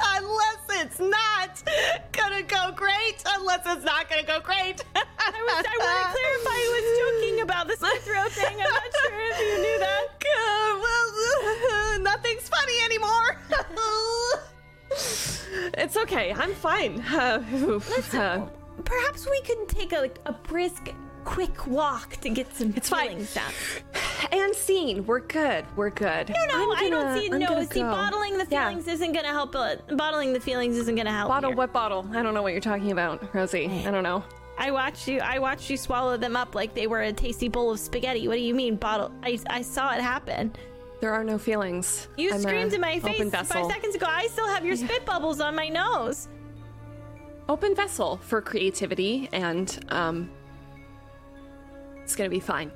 Unless 0.00 0.58
it's 0.70 1.00
not 1.00 1.62
gonna 2.12 2.42
go 2.42 2.72
great. 2.72 3.22
Unless 3.26 3.62
it's 3.66 3.84
not 3.84 4.08
gonna 4.08 4.22
go 4.22 4.40
great. 4.40 4.84
I, 4.94 5.02
was, 5.30 5.66
I 5.66 5.76
want 5.80 6.06
to 6.06 6.12
clarify 6.12 6.50
I 6.50 6.68
was 6.76 6.86
joking 7.00 7.40
about 7.42 7.68
the 7.68 7.76
fifth 7.76 8.08
row 8.08 8.28
thing. 8.28 8.56
I'm 8.60 8.70
not 8.70 8.82
sure 9.02 9.20
if 9.30 9.38
you 9.40 9.62
knew 9.62 9.78
that. 9.78 10.06
well, 10.82 11.98
nothing's 12.00 12.48
funny 12.48 12.74
anymore. 12.84 13.38
it's 15.78 15.96
okay. 15.96 16.32
I'm 16.32 16.54
fine. 16.54 17.00
Uh, 17.00 17.42
oof, 17.54 18.14
uh, 18.14 18.46
Perhaps 18.84 19.28
we 19.30 19.40
could 19.42 19.68
take 19.68 19.92
a, 19.92 20.10
a 20.26 20.32
brisk, 20.32 20.90
quick 21.24 21.66
walk 21.66 22.16
to 22.20 22.28
get 22.28 22.54
some 22.54 22.72
It's 22.76 22.88
fine. 22.88 23.26
and 24.32 24.54
scene. 24.54 25.04
We're 25.06 25.20
good. 25.20 25.64
We're 25.76 25.90
good. 25.90 26.28
No, 26.28 26.44
no, 26.46 26.72
I'm 26.72 26.84
I 26.84 26.90
don't 26.90 27.18
see. 27.18 27.30
I'm 27.32 27.38
no, 27.38 27.46
gonna 27.48 27.66
see, 27.66 27.80
go. 27.80 27.90
bottling 27.90 28.38
the 28.38 28.46
Yeah. 28.50 28.68
feelings 28.68 28.88
isn't 28.88 29.12
gonna 29.12 29.28
help. 29.28 29.54
Uh, 29.54 29.76
bottling 29.96 30.32
the 30.32 30.40
feelings 30.40 30.76
isn't 30.76 30.94
gonna 30.94 31.12
help. 31.12 31.28
Bottle? 31.28 31.50
here. 31.50 31.56
What 31.56 31.72
bottle? 31.72 32.06
I 32.12 32.22
don't 32.22 32.34
know 32.34 32.42
what 32.42 32.52
you're 32.52 32.60
talking 32.60 32.92
about, 32.92 33.34
Rosie. 33.34 33.82
I 33.86 33.90
don't 33.90 34.02
know. 34.02 34.22
I 34.56 34.70
watched 34.70 35.08
you. 35.08 35.18
I 35.20 35.38
watched 35.40 35.68
you 35.68 35.76
swallow 35.76 36.16
them 36.16 36.36
up 36.36 36.54
like 36.54 36.74
they 36.74 36.86
were 36.86 37.02
a 37.02 37.12
tasty 37.12 37.48
bowl 37.48 37.72
of 37.72 37.80
spaghetti. 37.80 38.28
What 38.28 38.34
do 38.34 38.40
you 38.40 38.54
mean, 38.54 38.76
bottle? 38.76 39.10
I, 39.22 39.38
I 39.48 39.62
saw 39.62 39.92
it 39.94 40.00
happen. 40.00 40.54
There 41.00 41.12
are 41.12 41.24
no 41.24 41.38
feelings. 41.38 42.08
You 42.16 42.32
I'm 42.32 42.40
screamed 42.40 42.72
in 42.72 42.80
my 42.80 42.98
face 43.00 43.30
five 43.30 43.66
seconds 43.66 43.94
ago. 43.96 44.06
I 44.08 44.28
still 44.28 44.46
have 44.46 44.64
your 44.64 44.76
spit 44.76 45.04
bubbles 45.04 45.40
on 45.40 45.54
my 45.56 45.68
nose. 45.68 46.28
Open 47.48 47.74
vessel 47.74 48.16
for 48.18 48.40
creativity, 48.40 49.28
and 49.32 49.84
um, 49.90 50.30
it's 52.04 52.14
gonna 52.16 52.30
be 52.30 52.40
fine. 52.40 52.70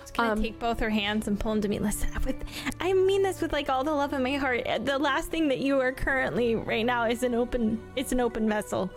Just 0.00 0.14
gonna 0.16 0.32
Um, 0.32 0.42
take 0.42 0.58
both 0.58 0.80
her 0.80 0.88
hands 0.90 1.28
and 1.28 1.38
pull 1.38 1.52
them 1.52 1.60
to 1.62 1.68
me. 1.68 1.78
Listen, 1.78 2.08
with 2.24 2.42
I 2.80 2.92
mean 2.94 3.22
this 3.22 3.42
with 3.42 3.52
like 3.52 3.68
all 3.68 3.84
the 3.84 3.92
love 3.92 4.12
in 4.14 4.22
my 4.22 4.36
heart. 4.36 4.64
The 4.84 4.98
last 4.98 5.28
thing 5.30 5.48
that 5.48 5.58
you 5.58 5.78
are 5.80 5.92
currently 5.92 6.54
right 6.54 6.86
now 6.86 7.04
is 7.04 7.22
an 7.22 7.34
open. 7.34 7.80
It's 7.96 8.12
an 8.12 8.20
open 8.20 8.48
vessel. 8.48 8.90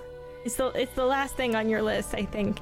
It's 0.45 0.55
the 0.55 0.67
it's 0.69 0.93
the 0.95 1.05
last 1.05 1.35
thing 1.35 1.55
on 1.55 1.67
your 1.69 1.81
list. 1.81 2.13
I 2.15 2.23
think. 2.25 2.59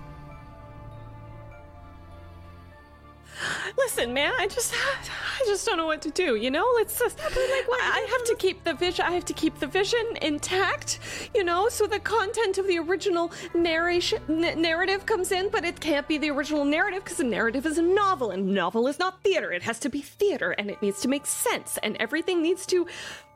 Listen, 3.78 4.14
man, 4.14 4.34
I 4.38 4.48
just, 4.48 4.74
I 4.74 5.44
just 5.46 5.66
don't 5.66 5.78
know 5.78 5.86
what 5.86 6.02
to 6.04 6.12
do. 6.12 6.36
You 6.36 6.52
know, 6.52 6.70
let's 6.76 6.98
just. 7.00 7.18
like, 7.20 7.34
I 7.36 8.08
have 8.12 8.24
to 8.26 8.36
keep 8.38 8.64
the 8.64 8.74
vision. 8.74 9.06
I 9.06 9.12
have 9.12 9.26
to 9.26 9.34
keep 9.34 9.60
the 9.60 9.68
vision 9.68 10.06
intact. 10.22 11.00
You 11.34 11.44
know, 11.44 11.70
so 11.70 11.88
the 11.88 12.00
content 12.00 12.58
of 12.58 12.68
the 12.68 12.80
original 12.80 13.32
narration 13.54 14.22
n- 14.30 14.62
narrative 14.62 15.06
comes 15.06 15.32
in, 15.32 15.50
but 15.50 15.64
it 15.64 15.80
can't 15.80 16.08
be 16.08 16.18
the 16.18 16.30
original 16.32 16.66
narrative 16.66 17.04
because 17.04 17.20
a 17.20 17.24
narrative 17.24 17.66
is 17.66 17.78
a 17.78 17.82
novel, 17.82 18.32
and 18.32 18.48
novel 18.54 18.88
is 18.88 19.00
not 19.00 19.24
theater. 19.24 19.52
It 19.52 19.64
has 19.64 19.80
to 19.80 19.90
be 19.90 20.02
theater, 20.02 20.52
and 20.52 20.70
it 20.70 20.82
needs 20.82 21.02
to 21.02 21.08
make 21.08 21.26
sense, 21.26 21.78
and 21.84 21.96
everything 21.98 22.42
needs 22.42 22.66
to 22.68 22.88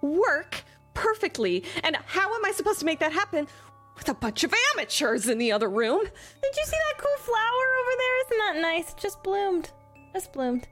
work 0.02 0.63
perfectly. 0.94 1.63
And 1.84 1.98
how 2.06 2.34
am 2.34 2.46
I 2.46 2.52
supposed 2.52 2.80
to 2.80 2.86
make 2.86 3.00
that 3.00 3.13
happen? 3.13 3.48
With 3.96 4.10
a 4.10 4.13
bunch 4.16 4.44
of 4.44 4.52
amateurs 4.74 5.28
in 5.28 5.38
the 5.38 5.52
other 5.52 5.70
room. 5.70 6.00
Did 6.02 6.56
you 6.56 6.63
see 6.66 6.72
that 6.72 6.98
cool 6.98 7.18
flower 7.18 7.38
over 7.80 7.92
there? 7.98 8.22
Isn't 8.26 8.38
that 8.39 8.62
nice? 8.62 8.92
It 8.92 8.98
just 8.98 9.22
bloomed. 9.22 9.72
Just 10.13 10.32
bloomed. 10.34 10.67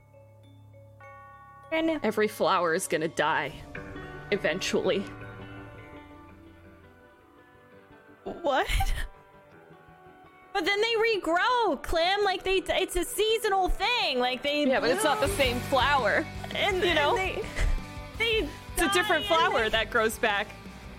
Brand 1.69 1.87
new. 1.87 1.99
Every 2.03 2.27
flower 2.27 2.73
is 2.73 2.87
gonna 2.87 3.07
die. 3.07 3.53
Eventually. 4.31 5.03
What? 8.23 8.67
But 10.53 10.65
then 10.65 10.79
they 10.81 10.93
regrow, 11.19 11.81
Clem. 11.81 12.23
Like 12.23 12.43
they, 12.43 12.61
it's 12.67 12.95
a 12.95 13.03
seasonal 13.05 13.69
thing. 13.69 14.19
Like 14.19 14.43
they. 14.43 14.65
Yeah, 14.67 14.79
but 14.79 14.89
it's 14.89 15.03
not 15.03 15.19
the 15.21 15.27
same 15.29 15.59
flower. 15.61 16.25
And 16.55 16.83
you 16.83 16.93
know? 16.93 17.15
they, 17.15 17.41
they. 18.19 18.47
It's 18.73 18.81
a 18.81 18.89
different 18.93 19.25
flower 19.25 19.61
then- 19.61 19.71
that 19.71 19.89
grows 19.89 20.17
back. 20.19 20.47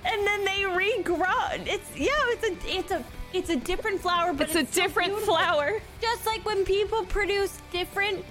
and 0.04 0.26
then 0.26 0.44
they 0.44 0.62
regrow. 0.62 1.66
It's 1.66 1.96
yeah, 1.96 2.08
it's 2.28 2.44
a 2.44 2.76
it's 2.76 2.90
a 2.90 3.04
it's 3.34 3.50
a 3.50 3.56
different 3.56 4.00
flower, 4.00 4.32
but 4.32 4.48
It's 4.48 4.56
a 4.56 4.66
still 4.66 4.84
different 4.86 5.10
beautiful. 5.10 5.36
flower. 5.36 5.80
Just 6.00 6.26
like 6.26 6.44
when 6.44 6.64
people 6.64 7.04
produce 7.04 7.58
different 7.72 8.24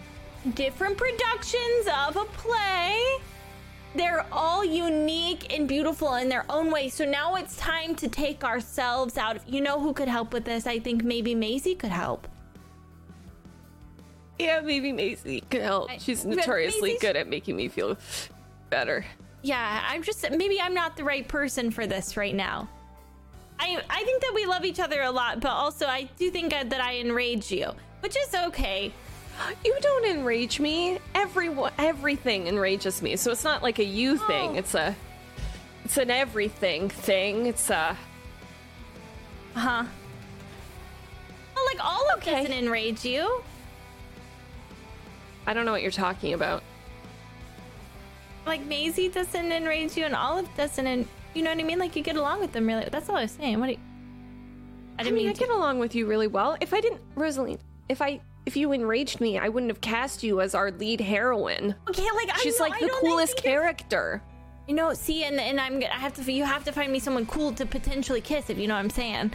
different 0.56 0.98
productions 0.98 1.88
of 2.08 2.16
a 2.18 2.26
play. 2.34 2.98
They're 3.94 4.26
all 4.32 4.64
unique 4.64 5.54
and 5.54 5.68
beautiful 5.68 6.16
in 6.16 6.30
their 6.30 6.46
own 6.50 6.72
way. 6.72 6.88
So 6.90 7.04
now 7.06 7.36
it's 7.36 7.58
time 7.58 7.94
to 7.96 8.08
take 8.08 8.44
ourselves 8.44 9.18
out 9.18 9.36
of. 9.36 9.44
You 9.48 9.60
know 9.62 9.80
who 9.80 9.94
could 9.94 10.08
help 10.08 10.34
with 10.34 10.46
this? 10.46 10.66
I 10.66 10.80
think 10.80 11.04
maybe 11.04 11.36
Maisie 11.36 11.76
could 11.76 11.92
help. 11.92 12.28
Yeah, 14.40 14.62
maybe 14.62 14.92
Maisie 14.92 15.42
could 15.50 15.62
help. 15.62 15.92
She's 16.00 16.26
notoriously 16.26 16.82
Maisie's- 16.94 17.02
good 17.02 17.16
at 17.16 17.28
making 17.28 17.56
me 17.56 17.68
feel 17.68 17.98
better. 18.70 19.06
Yeah, 19.44 19.84
I'm 19.88 20.02
just 20.04 20.30
maybe 20.32 20.60
I'm 20.62 20.74
not 20.74 20.96
the 20.98 21.04
right 21.04 21.28
person 21.28 21.70
for 21.72 21.86
this 21.86 22.16
right 22.18 22.34
now. 22.36 22.70
I 23.62 23.82
I 23.89 24.04
think 24.04 24.21
that 24.21 24.32
we 24.34 24.45
love 24.45 24.65
each 24.65 24.80
other 24.80 25.02
a 25.02 25.12
lot, 25.12 25.39
but 25.39 25.52
also 25.52 25.86
I 25.86 26.10
do 26.17 26.32
think 26.32 26.52
that 26.52 26.82
I 26.82 26.95
enrage 26.95 27.52
you, 27.52 27.71
which 28.02 28.17
is 28.17 28.34
okay. 28.34 28.91
You 29.65 29.76
don't 29.82 30.06
enrage 30.06 30.60
me. 30.60 31.00
Everyone, 31.15 31.71
everything 31.78 32.47
enrages 32.47 33.02
me. 33.02 33.15
So 33.15 33.32
it's 33.32 33.43
not 33.43 33.63
like 33.63 33.80
a 33.80 33.84
you 33.84 34.19
oh. 34.21 34.28
thing. 34.28 34.52
Oh. 34.52 34.60
It's 34.60 34.76
a, 34.76 34.95
it's 35.86 35.97
an 35.97 36.12
everything 36.12 36.89
thing. 36.89 37.45
It's 37.47 37.69
a. 37.69 37.97
Huh? 39.56 39.86
Well, 41.56 41.65
like 41.65 41.84
Olive 41.84 42.17
Okay. 42.17 42.43
doesn't 42.43 42.52
enrage 42.52 43.04
you. 43.06 43.41
I 45.47 45.54
don't 45.54 45.65
know 45.65 45.71
what 45.71 45.82
you're 45.82 45.91
talking 45.91 46.34
about. 46.34 46.62
Like 48.45 48.63
Maisie 48.65 49.10
doesn't 49.10 49.52
enrage 49.52 49.97
you, 49.97 50.06
and 50.06 50.15
Olive 50.15 50.50
doesn't. 50.56 50.86
En- 50.86 51.08
you 51.34 51.41
know 51.44 51.50
what 51.52 51.60
I 51.60 51.63
mean? 51.63 51.80
Like 51.80 51.96
you 51.96 52.04
get 52.04 52.15
along 52.15 52.41
with 52.41 52.52
them 52.52 52.67
really. 52.67 52.88
That's 52.91 53.10
all 53.10 53.15
I 53.15 53.24
was 53.24 53.32
saying. 53.32 53.60
What 53.60 53.67
do 53.67 53.74
you? 53.74 53.80
I 54.98 55.02
I 55.02 55.04
didn't 55.04 55.15
mean, 55.15 55.26
I 55.26 55.28
mean 55.28 55.36
to. 55.36 55.39
get 55.39 55.50
along 55.50 55.80
with 55.80 55.96
you 55.96 56.06
really 56.06 56.28
well. 56.28 56.58
If 56.62 56.74
I 56.74 56.82
didn't, 56.82 57.02
Rosaline, 57.15 57.60
if 57.89 58.02
I, 58.02 58.22
if 58.46 58.56
you 58.58 58.72
enraged 58.72 59.20
me, 59.22 59.38
I 59.38 59.50
wouldn't 59.50 59.72
have 59.72 59.82
cast 59.82 60.24
you 60.24 60.41
as 60.41 60.54
our 60.54 60.72
lead 60.72 61.02
heroine. 61.02 61.76
Okay, 61.89 62.08
like 62.15 62.36
She's 62.38 62.60
I 62.60 62.67
know, 62.67 62.70
like 62.72 62.80
the 62.82 62.89
coolest 63.00 63.38
character. 63.38 64.22
You 64.67 64.76
know, 64.76 64.94
see, 64.94 65.24
and 65.24 65.39
and 65.39 65.60
I'm 65.60 65.78
I 65.84 65.98
have 65.98 66.13
to. 66.13 66.32
You 66.32 66.44
have 66.46 66.63
to 66.65 66.72
find 66.72 66.91
me 66.91 67.00
someone 67.00 67.26
cool 67.26 67.52
to 67.54 67.65
potentially 67.65 68.22
kiss, 68.22 68.50
if 68.50 68.58
you 68.58 68.67
know 68.67 68.76
what 68.76 68.82
I'm 68.82 68.89
saying. 68.89 69.32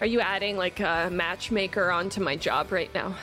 Are 0.00 0.06
you 0.06 0.20
adding 0.20 0.56
like 0.56 0.80
a 0.80 1.08
matchmaker 1.12 1.90
onto 1.90 2.20
my 2.20 2.36
job 2.36 2.70
right 2.72 2.92
now? 2.94 3.16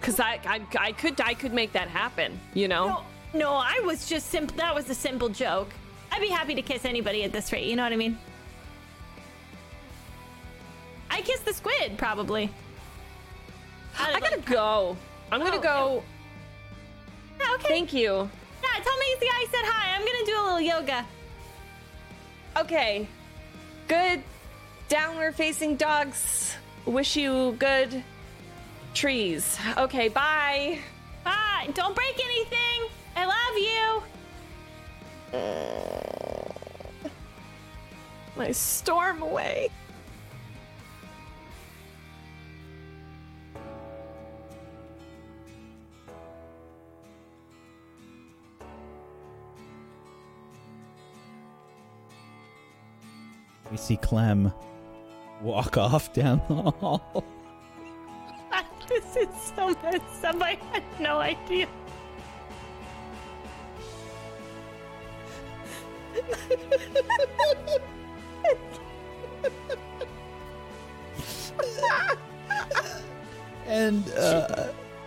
Because 0.00 0.18
I, 0.18 0.40
I, 0.46 0.62
I 0.78 0.92
could, 0.92 1.20
I 1.20 1.34
could 1.34 1.52
make 1.52 1.72
that 1.72 1.88
happen. 1.88 2.40
You 2.54 2.68
know. 2.68 2.88
No, 2.88 3.04
no, 3.34 3.52
I 3.54 3.80
was 3.84 4.08
just 4.08 4.30
simple. 4.30 4.56
That 4.56 4.74
was 4.74 4.88
a 4.90 4.94
simple 4.94 5.28
joke. 5.28 5.70
I'd 6.12 6.20
be 6.20 6.28
happy 6.28 6.54
to 6.56 6.62
kiss 6.62 6.84
anybody 6.84 7.22
at 7.24 7.32
this 7.32 7.52
rate. 7.52 7.66
You 7.66 7.76
know 7.76 7.84
what 7.84 7.92
I 7.92 7.96
mean? 7.96 8.18
I 11.10 11.22
kiss 11.22 11.40
the 11.40 11.52
squid, 11.52 11.98
probably. 11.98 12.50
I 13.98 14.18
gotta 14.20 14.40
go. 14.40 14.96
I'm 15.30 15.40
gonna 15.40 15.56
Oh, 15.56 15.60
go. 15.60 16.02
Yeah, 17.40 17.54
okay. 17.54 17.68
Thank 17.68 17.92
you. 17.92 18.28
yeah, 18.62 18.82
tell 18.82 18.98
Maisie 18.98 19.26
I 19.28 19.46
said 19.50 19.64
hi. 19.64 19.94
I'm 19.96 20.04
gonna 20.04 20.24
do 20.26 20.32
a 20.32 20.42
little 20.44 20.60
yoga. 20.60 21.06
Okay. 22.56 23.06
Good 23.88 24.22
downward 24.88 25.34
facing 25.34 25.76
dogs. 25.76 26.56
Wish 26.86 27.16
you 27.16 27.56
good 27.58 28.02
trees. 28.94 29.58
Okay, 29.76 30.08
bye. 30.08 30.78
Bye. 31.24 31.68
Don't 31.74 31.94
break 31.94 32.18
anything. 32.24 32.88
I 33.16 33.24
love 33.26 33.56
you. 33.58 35.38
Uh, 35.38 37.08
my 38.36 38.52
storm 38.52 39.22
away. 39.22 39.70
We 53.70 53.76
see 53.76 53.96
Clem 53.96 54.52
walk 55.40 55.76
off 55.76 56.12
down 56.12 56.42
the 56.48 56.70
hall. 56.72 57.24
this 58.88 59.16
is 59.16 59.28
so 59.56 59.68
messed 59.82 60.24
up. 60.24 60.42
I 60.42 60.58
had 60.72 60.82
no 60.98 61.18
idea. 61.18 61.68
And 73.66 74.04
uh, 74.18 74.68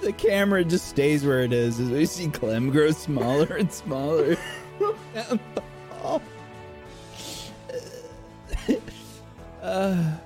the 0.00 0.14
camera 0.18 0.64
just 0.64 0.88
stays 0.88 1.24
where 1.24 1.44
it 1.44 1.52
is 1.52 1.78
as 1.78 1.88
we 1.88 2.04
see 2.04 2.28
Clem 2.28 2.70
grow 2.70 2.90
smaller 2.90 3.56
and 3.56 3.72
smaller. 3.72 4.36
Uh, 9.60 10.16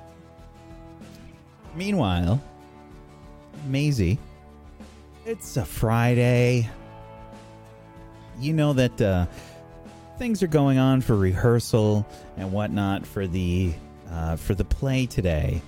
meanwhile, 1.75 2.41
Maisie, 3.67 4.19
it's 5.27 5.57
a 5.57 5.65
Friday. 5.65 6.71
You 8.43 8.53
know 8.53 8.73
that 8.73 9.01
uh, 9.01 9.27
things 10.19 10.43
are 10.43 10.49
going 10.49 10.77
on 10.77 11.01
for 11.01 11.15
rehearsal 11.15 12.05
and 12.37 12.53
whatnot 12.53 13.07
for 13.07 13.29
the 13.29 13.73
uh, 14.11 14.35
for 14.35 14.57
the 14.57 14.65
play 14.65 15.07
today. 15.07 15.63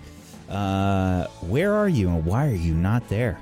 Uh, 0.50 1.28
where 1.42 1.72
are 1.72 1.88
you 1.88 2.08
and 2.08 2.26
why 2.26 2.48
are 2.48 2.54
you 2.54 2.74
not 2.74 3.08
there? 3.08 3.38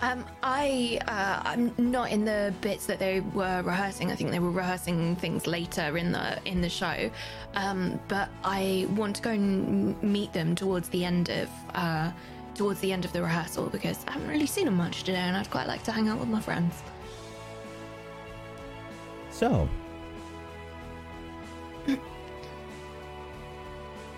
Um, 0.00 0.24
I 0.42 0.98
uh, 1.06 1.40
I'm 1.44 1.72
not 1.78 2.10
in 2.10 2.24
the 2.24 2.52
bits 2.60 2.86
that 2.86 2.98
they 2.98 3.20
were 3.20 3.62
rehearsing. 3.62 4.10
I 4.10 4.16
think 4.16 4.32
they 4.32 4.40
were 4.40 4.50
rehearsing 4.50 5.14
things 5.14 5.46
later 5.46 5.96
in 5.96 6.10
the 6.10 6.44
in 6.44 6.60
the 6.60 6.68
show. 6.68 7.08
Um, 7.54 8.00
but 8.08 8.28
I 8.42 8.88
want 8.96 9.14
to 9.16 9.22
go 9.22 9.30
and 9.30 10.02
meet 10.02 10.32
them 10.32 10.56
towards 10.56 10.88
the 10.88 11.04
end 11.04 11.30
of 11.30 11.48
uh, 11.76 12.10
towards 12.56 12.80
the 12.80 12.92
end 12.92 13.04
of 13.04 13.12
the 13.12 13.22
rehearsal 13.22 13.68
because 13.70 14.04
I 14.08 14.14
haven't 14.14 14.28
really 14.28 14.46
seen 14.46 14.64
them 14.64 14.74
much 14.74 15.04
today, 15.04 15.18
and 15.18 15.36
I'd 15.36 15.48
quite 15.48 15.68
like 15.68 15.84
to 15.84 15.92
hang 15.92 16.08
out 16.08 16.18
with 16.18 16.28
my 16.28 16.40
friends. 16.40 16.82
So, 19.42 19.68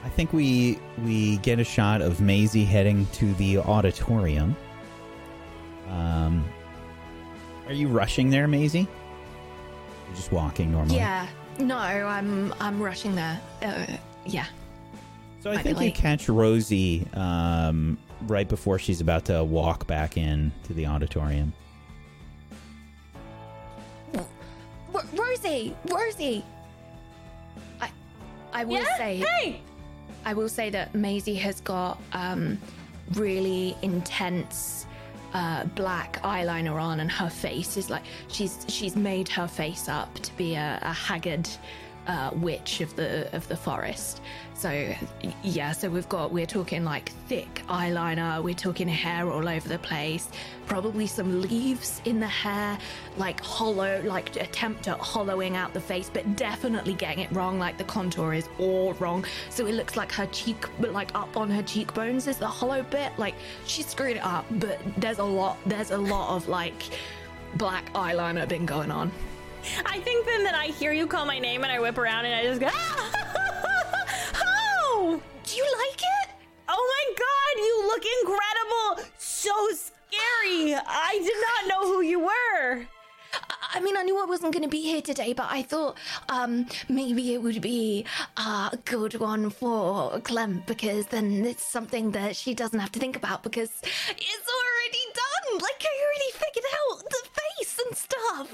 I 0.05 0.09
think 0.11 0.35
we 0.35 0.79
we 1.03 1.39
get 1.39 1.59
a 1.59 1.65
shot 1.65 2.03
of 2.03 2.21
Maisie 2.21 2.67
heading 2.67 3.07
to 3.15 3.33
the 3.37 3.57
auditorium. 3.57 4.55
Um, 5.89 6.45
are 7.67 7.73
you 7.73 7.89
rushing 7.89 8.29
there, 8.29 8.47
Maisie? 8.47 8.87
You're 10.07 10.17
just 10.17 10.31
walking 10.31 10.71
normally. 10.73 10.97
Yeah, 10.97 11.27
no, 11.59 11.79
I'm 11.79 12.53
I'm 12.61 12.83
rushing 12.83 13.15
there. 13.15 13.41
Uh, 13.63 13.87
yeah. 14.27 14.45
So 15.41 15.53
I 15.53 15.55
might 15.55 15.63
think 15.63 15.81
you 15.81 15.93
catch 15.93 16.29
Rosie 16.29 17.07
um, 17.15 17.97
right 18.27 18.47
before 18.47 18.79
she's 18.79 19.01
about 19.01 19.25
to 19.27 19.43
walk 19.43 19.87
back 19.87 20.19
in 20.19 20.53
to 20.65 20.75
the 20.75 20.85
auditorium. 20.85 21.55
R- 24.95 25.05
Rosie, 25.15 25.75
Rosie. 25.91 26.45
I 27.81 27.91
I 28.53 28.65
will 28.65 28.75
Yeah? 28.83 28.97
say 28.97 29.17
Hey. 29.17 29.61
I 30.25 30.33
will 30.33 30.49
say 30.49 30.71
that 30.71 30.95
Maisie 30.95 31.35
has 31.35 31.61
got 31.61 32.01
um, 32.13 32.59
really 33.13 33.77
intense 33.83 34.87
uh, 35.35 35.65
black 35.75 36.21
eyeliner 36.23 36.81
on, 36.81 37.01
and 37.01 37.11
her 37.11 37.29
face 37.29 37.77
is 37.77 37.91
like 37.91 38.03
she's 38.29 38.65
she's 38.69 38.97
made 38.97 39.29
her 39.29 39.47
face 39.49 39.89
up 39.89 40.15
to 40.21 40.35
be 40.37 40.55
a, 40.55 40.79
a 40.83 40.93
haggard 40.93 41.49
uh, 42.07 42.31
witch 42.35 42.81
of 42.81 42.95
the 42.97 43.35
of 43.35 43.47
the 43.49 43.57
forest. 43.57 44.21
So 44.55 44.95
yeah, 45.43 45.73
so 45.73 45.91
we've 45.91 46.09
got 46.09 46.33
we're 46.33 46.47
talking 46.47 46.85
like 46.85 47.11
thick 47.29 47.63
eyeliner, 47.69 48.43
we're 48.43 48.55
talking 48.55 48.87
hair 48.89 49.31
all 49.31 49.49
over 49.49 49.69
the 49.69 49.79
place, 49.79 50.29
probably 50.67 51.07
some 51.07 51.43
leaves 51.43 52.01
in 52.05 52.21
the 52.21 52.27
hair, 52.27 52.79
like 53.17 53.41
hollow, 53.41 54.01
like 54.05 54.37
attempt 54.37 54.87
at 54.89 54.99
hollowing 54.99 55.57
out 55.57 55.75
the 55.75 55.81
face, 55.81 56.11
but 56.13 56.37
definitely 56.37 56.95
getting 56.95 57.25
it 57.25 57.33
wrong. 57.33 57.59
Like 57.59 57.79
the 57.79 57.85
contour 57.85 58.33
is 58.33 58.49
all 58.59 58.93
wrong, 58.95 59.25
so 59.51 59.67
it 59.67 59.75
looks 59.75 59.97
like 59.97 60.13
her 60.13 60.27
cheek, 60.27 60.67
but 60.81 60.93
like 60.93 61.15
up 61.15 61.37
on 61.37 61.51
her 61.51 61.63
cheekbones 61.63 62.27
is 62.27 62.39
the 62.39 62.47
hollow 62.47 62.83
bit. 62.83 63.13
Like 63.19 63.35
she 63.67 63.83
screwed 63.83 64.17
it 64.17 64.25
up, 64.25 64.47
but 64.53 64.79
there's 64.99 65.19
a 65.19 65.25
lot, 65.25 65.59
there's 65.67 65.91
a 65.91 65.99
lot 65.99 66.37
of 66.37 66.49
like 66.49 66.83
black 67.57 67.93
eyeliner 67.93 68.49
been 68.49 68.67
going 68.67 68.91
on. 68.91 69.11
I 69.87 70.01
think 70.01 70.27
then 70.27 70.45
that 70.45 70.55
I 70.55 70.67
hear 70.67 70.93
you 70.93 71.07
call 71.07 71.27
my 71.27 71.39
name 71.39 71.63
and 71.63 71.73
I 71.73 71.81
whip 71.81 71.99
around 71.99 72.27
and 72.27 72.35
I 72.35 72.43
just 72.43 72.61
go, 72.61 72.69
oh, 74.45 75.21
Do 75.45 75.57
you 75.57 75.65
like 75.89 76.01
it? 76.01 76.31
oh 76.69 76.95
my 76.97 77.15
god, 77.25 77.55
you 77.63 77.87
look 77.87 78.05
incredible, 78.21 79.11
so 79.19 79.53
scary. 79.73 80.75
I 80.75 81.19
did 81.23 81.37
not 81.47 81.69
know 81.69 81.93
who 81.93 82.01
you 82.03 82.21
were. 82.21 82.87
I 83.33 83.65
I 83.77 83.81
mean, 83.81 83.97
I 83.97 84.03
knew 84.03 84.17
I 84.23 84.25
wasn't 84.25 84.53
going 84.53 84.63
to 84.63 84.69
be 84.69 84.83
here 84.83 85.03
today, 85.03 85.33
but 85.33 85.47
I 85.51 85.63
thought 85.63 85.99
um, 86.29 86.67
maybe 86.89 87.35
it 87.35 87.43
would 87.43 87.61
be 87.61 88.05
a 88.37 88.79
good 88.85 89.15
one 89.19 89.51
for 89.51 90.21
Clem 90.21 90.63
because 90.67 91.07
then 91.07 91.45
it's 91.45 91.67
something 91.67 92.13
that 92.13 92.37
she 92.37 92.55
doesn't 92.55 92.79
have 92.79 92.93
to 92.93 93.01
think 93.01 93.17
about 93.17 93.43
because 93.43 93.73
it's 93.83 94.49
already 94.59 95.05
done. 95.13 95.59
Like, 95.61 95.83
I 95.83 95.95
already 96.05 96.31
figured 96.33 96.71
out 96.79 96.99
the 97.11 97.23
face 97.41 97.81
and 97.85 97.97
stuff. 97.97 98.53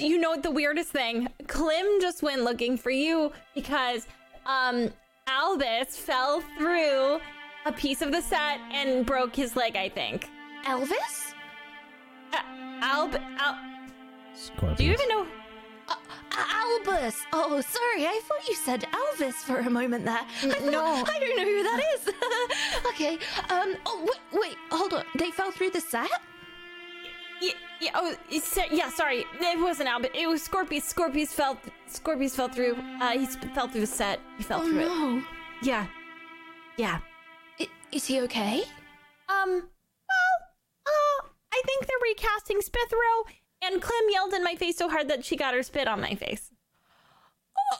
You 0.00 0.18
know 0.18 0.30
what 0.30 0.42
the 0.42 0.50
weirdest 0.50 0.90
thing? 0.90 1.28
Clem 1.46 1.86
just 2.00 2.22
went 2.22 2.42
looking 2.42 2.76
for 2.76 2.90
you 2.90 3.32
because 3.54 4.06
um 4.46 4.90
Albus 5.26 5.96
fell 5.96 6.42
through 6.58 7.20
a 7.66 7.72
piece 7.72 8.02
of 8.02 8.10
the 8.10 8.20
set 8.22 8.58
and 8.72 9.04
broke 9.06 9.36
his 9.36 9.54
leg, 9.54 9.76
I 9.76 9.88
think. 9.88 10.28
Elvis? 10.64 11.34
Uh, 12.32 12.38
Alb 12.82 13.14
Al- 13.38 13.58
Scorpius. 14.34 14.78
Do 14.78 14.84
you 14.84 14.92
even 14.92 15.08
know 15.08 15.26
Uh, 15.88 15.94
Albus. 16.32 17.16
Oh, 17.32 17.60
sorry. 17.60 18.06
I 18.06 18.20
thought 18.26 18.48
you 18.48 18.54
said 18.54 18.84
Elvis 18.92 19.34
for 19.34 19.58
a 19.58 19.68
moment 19.70 20.04
there. 20.04 20.20
I 20.20 20.48
thought- 20.48 20.62
no. 20.62 20.84
I 21.06 21.18
don't 21.18 21.36
know 21.36 21.44
who 21.44 21.62
that 21.64 21.82
is. 21.94 22.02
okay. 22.90 23.14
Um. 23.50 23.76
Oh, 23.86 24.06
wait, 24.08 24.40
wait. 24.40 24.56
Hold 24.70 24.94
on. 24.94 25.04
They 25.18 25.30
fell 25.32 25.50
through 25.50 25.70
the 25.70 25.80
set. 25.80 26.10
Yeah, 27.40 27.52
yeah, 27.80 27.90
oh, 27.94 28.14
yeah, 28.70 28.90
sorry. 28.90 29.24
It 29.40 29.58
wasn't 29.60 29.88
Albus. 29.88 30.10
It 30.14 30.28
was 30.28 30.42
Scorpius. 30.42 30.84
Scorpius 30.84 31.32
fell 31.32 31.58
Scorpius 31.86 32.36
fell 32.36 32.48
through. 32.48 32.76
Uh 33.00 33.12
he 33.18 33.24
sp- 33.24 33.48
fell 33.54 33.68
through 33.68 33.80
the 33.82 33.86
set. 33.86 34.20
He 34.36 34.42
fell 34.44 34.60
Oh 34.62 34.66
through 34.68 34.80
it. 34.80 34.84
no. 34.86 35.22
Yeah. 35.62 35.86
Yeah. 36.76 37.00
I- 37.58 37.68
Is 37.92 38.06
he 38.06 38.20
okay? 38.22 38.62
Um, 39.28 39.50
well, 39.50 40.36
uh, 40.86 41.26
I 41.52 41.62
think 41.64 41.86
they're 41.86 41.96
recasting 42.10 42.58
Spithro, 42.58 43.32
and 43.62 43.80
Clem 43.80 44.02
yelled 44.10 44.34
in 44.34 44.42
my 44.42 44.56
face 44.56 44.76
so 44.76 44.88
hard 44.88 45.08
that 45.08 45.24
she 45.24 45.36
got 45.36 45.54
her 45.54 45.62
spit 45.62 45.86
on 45.88 46.00
my 46.00 46.14
face. 46.16 46.50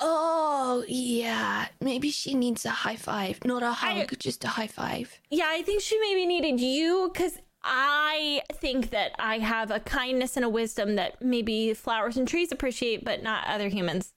Oh, 0.00 0.84
yeah. 0.86 1.66
Maybe 1.80 2.10
she 2.10 2.34
needs 2.34 2.64
a 2.64 2.70
high 2.70 2.96
five. 2.96 3.44
Not 3.44 3.62
a 3.62 3.72
hug, 3.72 4.12
I- 4.12 4.16
just 4.16 4.44
a 4.44 4.48
high 4.48 4.68
five. 4.68 5.18
Yeah, 5.30 5.46
I 5.48 5.62
think 5.62 5.82
she 5.82 5.98
maybe 6.00 6.26
needed 6.26 6.60
you 6.60 7.10
because 7.12 7.38
I 7.62 8.42
think 8.54 8.90
that 8.90 9.12
I 9.18 9.38
have 9.38 9.70
a 9.70 9.80
kindness 9.80 10.36
and 10.36 10.44
a 10.44 10.48
wisdom 10.48 10.96
that 10.96 11.20
maybe 11.20 11.74
flowers 11.74 12.16
and 12.16 12.26
trees 12.26 12.52
appreciate, 12.52 13.04
but 13.04 13.22
not 13.22 13.46
other 13.46 13.68
humans. 13.68 14.14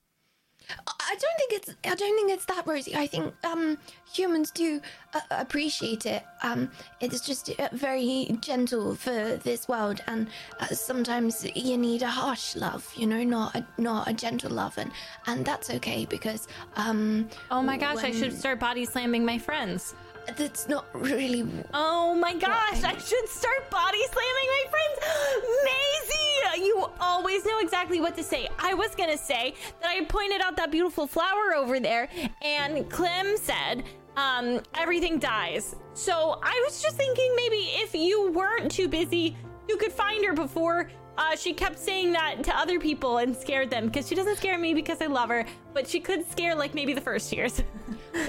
I 0.87 1.15
don't 1.19 1.37
think 1.37 1.53
it's. 1.53 1.69
I 1.83 1.95
don't 1.95 2.15
think 2.15 2.31
it's 2.31 2.45
that, 2.45 2.65
Rosie. 2.65 2.95
I 2.95 3.05
think 3.05 3.33
um 3.43 3.77
humans 4.11 4.49
do 4.51 4.79
uh, 5.13 5.19
appreciate 5.31 6.05
it. 6.05 6.23
Um, 6.41 6.71
it's 7.01 7.25
just 7.25 7.49
uh, 7.59 7.69
very 7.73 8.37
gentle 8.39 8.95
for 8.95 9.37
this 9.43 9.67
world, 9.67 10.01
and 10.07 10.29
uh, 10.59 10.67
sometimes 10.67 11.45
you 11.55 11.77
need 11.77 12.01
a 12.01 12.07
harsh 12.07 12.55
love. 12.55 12.89
You 12.95 13.07
know, 13.07 13.23
not 13.23 13.55
a 13.55 13.65
not 13.77 14.07
a 14.07 14.13
gentle 14.13 14.51
love, 14.51 14.77
and 14.77 14.91
and 15.27 15.45
that's 15.45 15.69
okay 15.69 16.05
because 16.05 16.47
um. 16.75 17.29
Oh 17.51 17.61
my 17.61 17.77
gosh, 17.77 18.03
I 18.03 18.11
should 18.11 18.37
start 18.37 18.59
body 18.59 18.85
slamming 18.85 19.25
my 19.25 19.37
friends. 19.37 19.95
That's 20.35 20.67
not 20.67 20.85
really. 20.93 21.45
Oh 21.73 22.15
my 22.15 22.33
gosh, 22.33 22.81
Why? 22.81 22.91
I 22.91 22.97
should 22.97 23.27
start 23.29 23.69
body 23.69 23.99
slamming 24.11 24.49
my 24.49 24.63
friends. 24.69 25.43
Maisie, 25.65 26.65
you 26.65 26.87
always 26.99 27.45
know 27.45 27.59
exactly 27.59 27.99
what 27.99 28.15
to 28.17 28.23
say. 28.23 28.47
I 28.59 28.73
was 28.73 28.95
gonna 28.95 29.17
say 29.17 29.53
that 29.81 29.89
I 29.89 30.03
pointed 30.05 30.41
out 30.41 30.55
that 30.57 30.71
beautiful 30.71 31.07
flower 31.07 31.55
over 31.55 31.79
there, 31.79 32.09
and 32.41 32.89
Clem 32.89 33.37
said, 33.37 33.83
um, 34.15 34.61
everything 34.75 35.19
dies. 35.19 35.75
So 35.93 36.39
I 36.41 36.61
was 36.65 36.81
just 36.81 36.95
thinking 36.95 37.33
maybe 37.35 37.69
if 37.75 37.93
you 37.93 38.31
weren't 38.31 38.71
too 38.71 38.87
busy, 38.87 39.35
you 39.67 39.77
could 39.77 39.91
find 39.91 40.23
her 40.25 40.33
before 40.33 40.89
uh, 41.17 41.35
she 41.35 41.53
kept 41.53 41.77
saying 41.77 42.11
that 42.13 42.43
to 42.43 42.57
other 42.57 42.79
people 42.79 43.17
and 43.17 43.35
scared 43.35 43.69
them 43.69 43.85
because 43.85 44.07
she 44.07 44.15
doesn't 44.15 44.37
scare 44.37 44.57
me 44.57 44.73
because 44.73 45.01
I 45.01 45.05
love 45.07 45.29
her, 45.29 45.45
but 45.73 45.87
she 45.87 45.99
could 45.99 46.29
scare 46.31 46.55
like 46.55 46.73
maybe 46.73 46.93
the 46.93 47.01
first 47.01 47.31
years. 47.31 47.61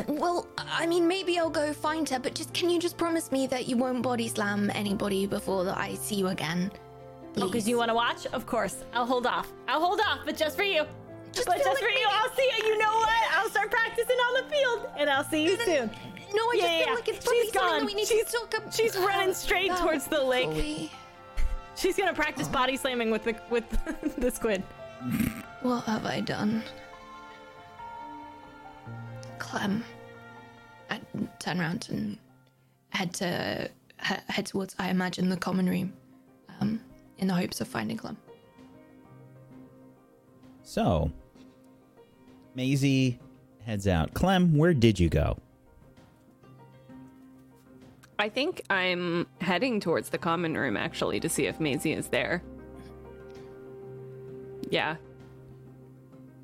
Well, 0.09 0.47
I 0.59 0.87
mean, 0.87 1.07
maybe 1.07 1.39
I'll 1.39 1.51
go 1.51 1.73
find 1.73 2.09
her, 2.09 2.19
but 2.19 2.35
just 2.35 2.53
can 2.55 2.71
you 2.71 2.79
just 2.81 2.97
promise 2.97 3.31
me 3.31 3.47
that 3.49 3.67
you 3.69 3.77
won't 3.77 4.03
body 4.03 4.29
slam 4.29 4.71
anybody 4.75 5.27
before 5.27 5.65
that 5.65 5.77
I 5.79 5.95
see 5.95 6.15
you 6.17 6.29
again? 6.29 6.71
Oh, 7.37 7.47
because 7.47 7.69
you 7.69 7.77
want 7.77 7.91
to 7.91 7.95
watch? 7.95 8.27
Of 8.27 8.47
course. 8.47 8.77
I'll 8.93 9.07
hold 9.07 9.27
off. 9.27 9.53
I'll 9.69 9.81
hold 9.81 10.01
off, 10.01 10.21
but 10.25 10.37
just 10.37 10.57
for 10.57 10.63
you. 10.63 10.85
Just 11.33 11.47
but 11.49 11.57
just 11.59 11.69
like 11.69 11.79
for 11.79 11.89
you, 11.89 12.07
I'll 12.11 12.31
see 12.35 12.49
you. 12.59 12.65
You 12.69 12.79
know 12.79 12.93
what? 12.93 13.11
I'll 13.33 13.49
start 13.51 13.71
practicing 13.71 14.17
on 14.17 14.45
the 14.45 14.55
field, 14.55 14.89
and 14.97 15.11
I'll 15.11 15.25
see 15.25 15.43
you 15.45 15.57
soon. 15.65 15.91
No, 16.35 16.43
I 16.45 16.53
Yeah, 16.57 16.63
just 16.63 16.73
yeah, 16.79 16.85
feel 16.87 16.95
like 16.95 17.09
it's 17.09 17.31
she's 17.31 17.53
gone. 17.53 17.85
we 17.87 17.95
need 17.95 18.07
She's- 18.09 18.31
to 18.31 18.39
talk 18.39 18.57
about. 18.59 18.73
she's 18.75 18.97
running 18.97 19.35
straight 19.45 19.71
about 19.71 19.81
towards 19.83 20.07
the 20.07 20.23
lake. 20.23 20.91
She's 21.77 21.97
gonna 21.97 22.15
practice 22.15 22.47
body 22.49 22.77
slamming 22.77 23.11
with 23.11 23.25
the 23.25 23.35
with 23.51 23.65
the 24.17 24.31
squid. 24.31 24.63
What 25.63 25.81
have 25.85 26.07
I 26.07 26.21
done? 26.21 26.63
Clem. 29.45 29.85
I 30.91 31.01
turn 31.39 31.61
around 31.61 31.89
and 31.91 32.19
head 32.91 33.13
to 33.15 33.71
head 33.99 34.47
towards, 34.47 34.75
I 34.79 34.91
imagine, 34.91 35.29
the 35.29 35.37
common 35.37 35.69
room, 35.69 35.93
um, 36.61 36.81
in 37.19 37.29
the 37.29 37.35
hopes 37.35 37.61
of 37.61 37.69
finding 37.69 37.97
Clem. 37.97 38.17
So, 40.63 41.11
Maisie 42.55 43.19
heads 43.65 43.87
out. 43.87 44.15
Clem, 44.15 44.57
where 44.57 44.75
did 44.75 44.99
you 44.99 45.09
go? 45.09 45.37
I 48.19 48.29
think 48.29 48.63
I'm 48.71 49.27
heading 49.41 49.81
towards 49.81 50.09
the 50.09 50.19
common 50.19 50.57
room 50.57 50.77
actually 50.77 51.21
to 51.21 51.29
see 51.29 51.47
if 51.47 51.61
Maisie 51.61 51.93
is 51.93 52.09
there. 52.09 52.43
Yeah. 54.71 54.97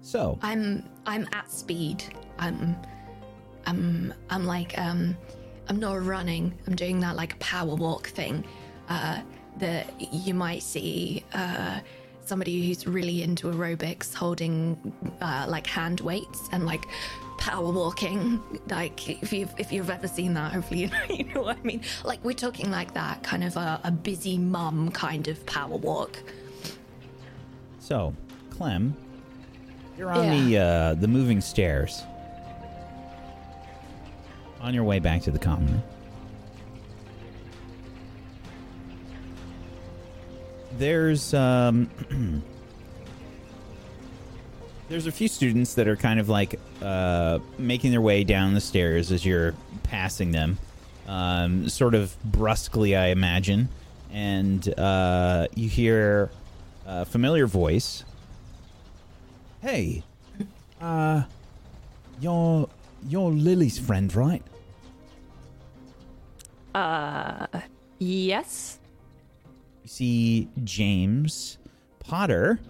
So, 0.03 0.38
I'm 0.42 0.84
I'm 1.07 1.28
at 1.32 1.51
speed. 1.51 2.05
I'm 2.41 2.76
I'm 3.66 4.14
I'm 4.30 4.47
like 4.47 4.78
um 4.78 5.16
I'm 5.68 5.78
not 5.78 6.05
running. 6.05 6.53
I'm 6.66 6.74
doing 6.74 7.01
that 7.01 7.14
like 7.16 7.38
power 7.38 7.74
walk 7.74 8.09
thing. 8.09 8.45
Uh 8.88 9.20
that 9.59 9.93
you 10.12 10.34
might 10.34 10.62
see 10.62 11.24
uh 11.34 11.80
somebody 12.24 12.66
who's 12.66 12.86
really 12.86 13.22
into 13.22 13.49
aerobics 13.49 14.14
holding 14.14 14.76
uh 15.20 15.47
like 15.49 15.66
hand 15.66 16.01
weights 16.01 16.49
and 16.53 16.64
like 16.64 16.84
power 17.38 17.70
walking 17.72 18.41
like 18.68 19.09
if 19.22 19.32
you've 19.32 19.53
if 19.59 19.72
you've 19.72 19.91
ever 19.91 20.07
seen 20.07 20.34
that 20.34 20.53
hopefully 20.53 20.80
you 20.82 20.88
know, 20.88 20.99
you 21.09 21.24
know 21.34 21.43
what 21.43 21.57
i 21.57 21.62
mean 21.62 21.80
like 22.05 22.22
we're 22.22 22.32
talking 22.32 22.70
like 22.70 22.93
that 22.95 23.22
kind 23.22 23.43
of 23.43 23.57
a, 23.57 23.80
a 23.82 23.91
busy 23.91 24.36
mum 24.38 24.91
kind 24.91 25.26
of 25.26 25.45
power 25.47 25.76
walk 25.76 26.18
so 27.80 28.14
Clem, 28.51 28.95
you're 29.97 30.12
on 30.12 30.28
the 30.28 30.59
uh, 30.59 30.95
the 30.95 31.09
moving 31.09 31.41
stairs. 31.41 32.03
On 34.61 34.74
your 34.74 34.84
way 34.84 34.98
back 34.98 35.22
to 35.22 35.30
the 35.30 35.38
common 35.38 35.66
room. 35.66 35.82
There's 40.76 41.34
um 41.34 41.90
there's 44.90 45.06
a 45.06 45.12
few 45.12 45.28
students 45.28 45.74
that 45.74 45.86
are 45.86 45.96
kind 45.96 46.18
of 46.18 46.28
like 46.28 46.58
uh, 46.82 47.38
making 47.58 47.92
their 47.92 48.00
way 48.00 48.24
down 48.24 48.54
the 48.54 48.61
stairs 48.61 49.12
as 49.12 49.24
you're 49.24 49.54
passing 49.84 50.32
them, 50.32 50.58
um, 51.06 51.68
sort 51.68 51.94
of 51.94 52.14
brusquely, 52.24 52.98
I 52.98 53.06
imagine, 53.06 53.68
and 54.12 54.66
uh, 54.78 55.46
you 55.54 55.68
hear 55.68 56.30
a 56.86 57.04
familiar 57.04 57.46
voice. 57.46 58.04
Hey, 59.62 60.02
uh, 60.80 61.22
you're 62.20 62.68
you're 63.08 63.30
Lily's 63.30 63.78
friend, 63.78 64.12
right? 64.14 64.42
Uh 66.74 67.46
yes. 67.98 68.78
You 69.82 69.88
see 69.88 70.48
James 70.64 71.58
Potter 72.00 72.60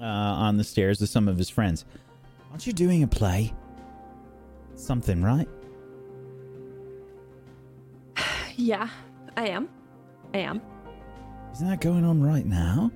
uh, 0.00 0.04
on 0.04 0.56
the 0.56 0.64
stairs 0.64 1.00
with 1.00 1.10
some 1.10 1.28
of 1.28 1.36
his 1.38 1.48
friends. 1.50 1.84
Aren't 2.50 2.66
you 2.66 2.72
doing 2.72 3.02
a 3.02 3.06
play? 3.06 3.52
Something, 4.74 5.22
right? 5.22 5.48
Yeah, 8.56 8.88
I 9.36 9.48
am. 9.48 9.68
I 10.34 10.38
am. 10.38 10.60
Isn't 11.54 11.68
that 11.68 11.80
going 11.80 12.04
on 12.04 12.22
right 12.22 12.44
now? 12.44 12.90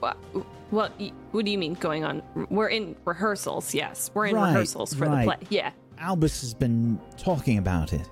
What 0.00 0.16
what 0.70 0.92
what 1.32 1.44
do 1.44 1.50
you 1.50 1.58
mean 1.58 1.74
going 1.74 2.04
on? 2.04 2.22
We're 2.50 2.68
in 2.68 2.94
rehearsals. 3.04 3.74
Yes, 3.74 4.10
we're 4.14 4.26
in 4.26 4.36
Right, 4.36 4.48
rehearsals 4.48 4.94
for 4.94 5.06
right. 5.06 5.24
the 5.28 5.36
play. 5.36 5.46
Yeah. 5.50 5.70
Albus 6.04 6.42
has 6.42 6.52
been 6.52 7.00
talking 7.16 7.56
about 7.56 7.94
it. 7.94 8.06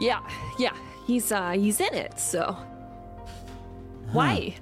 Yeah, 0.00 0.20
yeah, 0.58 0.76
he's 1.06 1.32
uh, 1.32 1.52
he's 1.52 1.80
in 1.80 1.94
it. 1.94 2.20
So 2.20 2.42
huh. 2.42 2.64
why? 4.12 4.54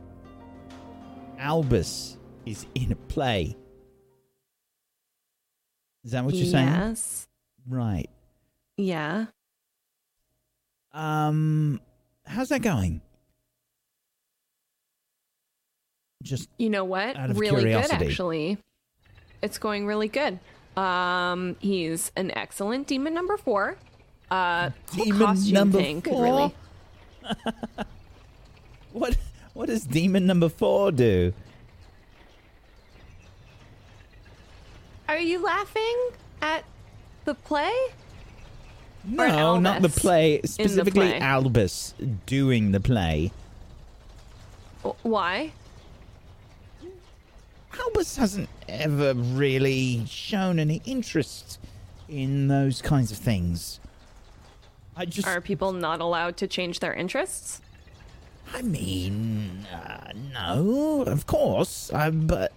Albus 1.37 2.17
is 2.47 2.65
in 2.77 2.93
a 2.93 2.95
play. 2.95 3.57
Is 6.05 6.13
that 6.13 6.25
what 6.25 6.35
you're 6.35 6.47
saying? 6.47 6.69
Yes. 6.69 7.27
Right. 7.69 8.09
Yeah. 8.77 9.27
Um, 10.93 11.81
how's 12.25 12.51
that 12.51 12.63
going? 12.63 13.01
Just 16.23 16.49
you 16.57 16.71
know 16.71 16.85
what? 16.85 17.17
really 17.35 17.63
curiosity. 17.63 17.97
good, 17.99 18.07
actually. 18.07 18.59
It's 19.43 19.59
going 19.59 19.87
really 19.87 20.09
good. 20.09 20.39
Um, 20.77 21.57
he's 21.59 22.12
an 22.16 22.31
excellent 22.37 22.87
demon 22.87 23.14
number 23.14 23.37
four. 23.37 23.77
Uh, 24.31 24.70
Demon 24.95 25.27
costume 25.27 25.55
number 25.55 25.79
thing 25.79 26.03
could 26.03 26.12
four? 26.12 26.22
really? 26.22 26.55
what? 28.93 29.16
What 29.55 29.68
does 29.68 29.85
demon 29.85 30.27
number 30.27 30.49
four 30.49 30.93
do? 30.93 31.33
Are 35.09 35.18
you 35.18 35.43
laughing 35.43 36.09
at 36.43 36.64
the 37.24 37.35
play? 37.35 37.72
No, 39.05 39.59
not 39.59 39.83
the 39.83 39.89
play. 39.89 40.41
Specifically, 40.45 41.09
play. 41.09 41.18
Albus 41.20 41.95
doing 42.27 42.72
the 42.72 42.81
play. 42.81 43.31
Why? 45.03 45.53
Albus 47.81 48.16
hasn't 48.16 48.49
ever 48.68 49.14
really 49.14 50.05
shown 50.07 50.59
any 50.59 50.83
interest 50.85 51.59
in 52.09 52.49
those 52.49 52.83
kinds 52.83 53.11
of 53.11 53.18
things. 53.18 53.81
I 54.97 55.05
just, 55.05 55.27
Are 55.27 55.41
people 55.41 55.72
not 55.72 56.01
allowed 56.01 56.37
to 56.39 56.47
change 56.47 56.81
their 56.81 56.95
interests? 56.95 57.61
I 58.55 58.62
mean, 58.62 59.66
uh, 59.72 60.12
no, 60.33 61.03
of 61.07 61.27
course, 61.27 61.91
uh, 61.93 62.11
but 62.11 62.53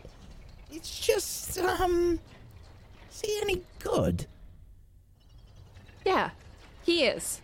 it's 0.72 0.99
just, 0.99 1.57
um, 1.59 2.20
is 3.11 3.22
he 3.22 3.39
any 3.41 3.61
good? 3.80 4.26
Yeah, 6.05 6.30
he 6.84 7.05
is. 7.05 7.41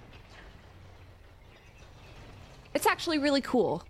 It's 2.73 2.85
actually 2.85 3.17
really 3.17 3.41
cool 3.41 3.83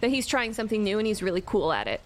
that 0.00 0.10
he's 0.10 0.26
trying 0.26 0.52
something 0.52 0.84
new 0.84 0.98
and 0.98 1.06
he's 1.06 1.22
really 1.22 1.42
cool 1.44 1.72
at 1.72 1.86
it. 1.86 2.00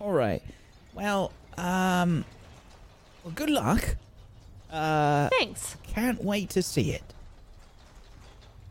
All 0.00 0.12
right. 0.12 0.42
Well, 0.94 1.30
um, 1.58 2.24
well, 3.22 3.32
good 3.34 3.50
luck. 3.50 3.96
Uh, 4.72 5.28
Thanks. 5.28 5.76
can't 5.86 6.24
wait 6.24 6.48
to 6.50 6.62
see 6.62 6.92
it. 6.92 7.02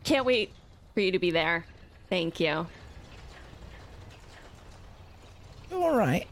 Can't 0.02 0.24
wait 0.24 0.50
for 0.94 1.00
you 1.00 1.12
to 1.12 1.18
be 1.18 1.30
there. 1.30 1.64
Thank 2.08 2.40
you. 2.40 2.66
All 5.72 5.96
right. 5.96 6.26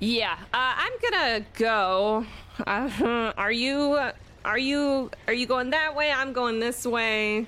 Yeah, 0.00 0.38
uh, 0.54 0.74
I'm 0.76 0.92
gonna 1.02 1.44
go. 1.54 2.24
Uh, 2.66 3.32
are 3.36 3.52
you? 3.52 3.98
Are 4.44 4.58
you? 4.58 5.10
Are 5.26 5.32
you 5.32 5.46
going 5.46 5.70
that 5.70 5.94
way? 5.94 6.12
I'm 6.12 6.32
going 6.32 6.60
this 6.60 6.86
way. 6.86 7.46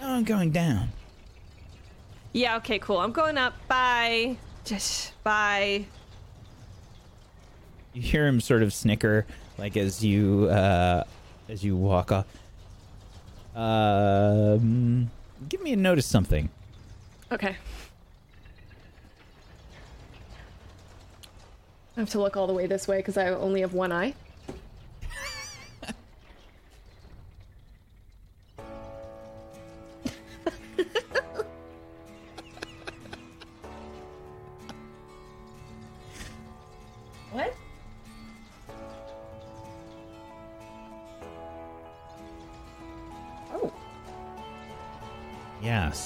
No, 0.00 0.08
I'm 0.08 0.24
going 0.24 0.50
down. 0.50 0.88
Yeah. 2.36 2.56
Okay. 2.56 2.78
Cool. 2.78 2.98
I'm 2.98 3.12
going 3.12 3.38
up. 3.38 3.54
Bye. 3.66 4.36
Just 4.66 5.12
bye. 5.24 5.86
You 7.94 8.02
hear 8.02 8.26
him 8.26 8.42
sort 8.42 8.62
of 8.62 8.74
snicker, 8.74 9.24
like 9.56 9.74
as 9.78 10.04
you 10.04 10.44
uh, 10.50 11.04
as 11.48 11.64
you 11.64 11.76
walk 11.76 12.12
off. 12.12 12.26
Um, 13.54 15.10
give 15.48 15.62
me 15.62 15.72
a 15.72 15.76
notice 15.76 16.04
something. 16.04 16.50
Okay. 17.32 17.56
I 21.96 22.00
have 22.00 22.10
to 22.10 22.20
look 22.20 22.36
all 22.36 22.46
the 22.46 22.52
way 22.52 22.66
this 22.66 22.86
way 22.86 22.98
because 22.98 23.16
I 23.16 23.30
only 23.30 23.62
have 23.62 23.72
one 23.72 23.92
eye. 23.92 24.12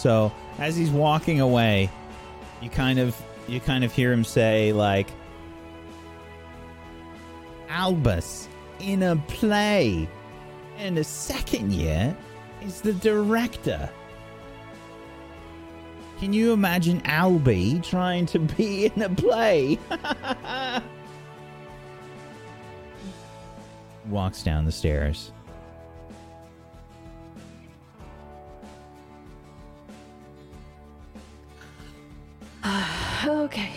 So 0.01 0.33
as 0.59 0.77
he's 0.77 0.89
walking 0.89 1.41
away, 1.43 1.91
you 2.63 2.71
kind 2.71 2.99
of 2.99 3.15
you 3.47 3.61
kind 3.61 3.85
of 3.85 3.93
hear 3.93 4.11
him 4.11 4.25
say 4.25 4.73
like, 4.73 5.09
"Albus 7.69 8.49
in 8.79 9.03
a 9.03 9.17
play, 9.29 10.09
and 10.79 10.97
the 10.97 11.05
second 11.05 11.75
year 11.75 12.17
is 12.63 12.81
the 12.81 12.95
director." 12.95 13.91
Can 16.19 16.33
you 16.33 16.55
imagine 16.55 17.03
Albie 17.03 17.83
trying 17.83 18.25
to 18.27 18.39
be 18.39 18.87
in 18.95 19.03
a 19.03 19.11
play? 19.11 19.79
Walks 24.09 24.43
down 24.43 24.65
the 24.65 24.73
stairs. 24.73 25.31
Okay. 33.25 33.71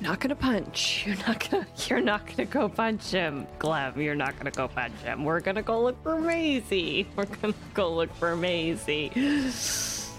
Not 0.00 0.20
gonna 0.20 0.34
punch. 0.36 1.04
You're 1.06 1.16
not 1.16 1.48
gonna. 1.50 1.66
You're 1.88 2.00
not 2.00 2.26
gonna 2.26 2.44
go 2.44 2.68
punch 2.68 3.10
him, 3.10 3.46
Clem. 3.58 4.00
You're 4.00 4.14
not 4.14 4.36
gonna 4.36 4.50
go 4.50 4.68
punch 4.68 4.94
him. 5.02 5.24
We're 5.24 5.40
gonna 5.40 5.62
go 5.62 5.82
look 5.82 6.02
for 6.02 6.20
Maisie. 6.20 7.06
We're 7.16 7.24
gonna 7.24 7.54
go 7.72 7.94
look 7.94 8.14
for 8.14 8.36
Maisie. 8.36 9.10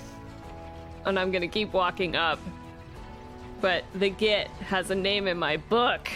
And 1.06 1.20
I'm 1.20 1.32
gonna 1.32 1.48
keep 1.48 1.72
walking 1.72 2.16
up. 2.16 2.40
But 3.62 3.84
the 3.94 4.10
Git 4.10 4.48
has 4.68 4.90
a 4.90 4.96
name 4.96 5.28
in 5.28 5.38
my 5.38 5.58
book. 5.58 6.10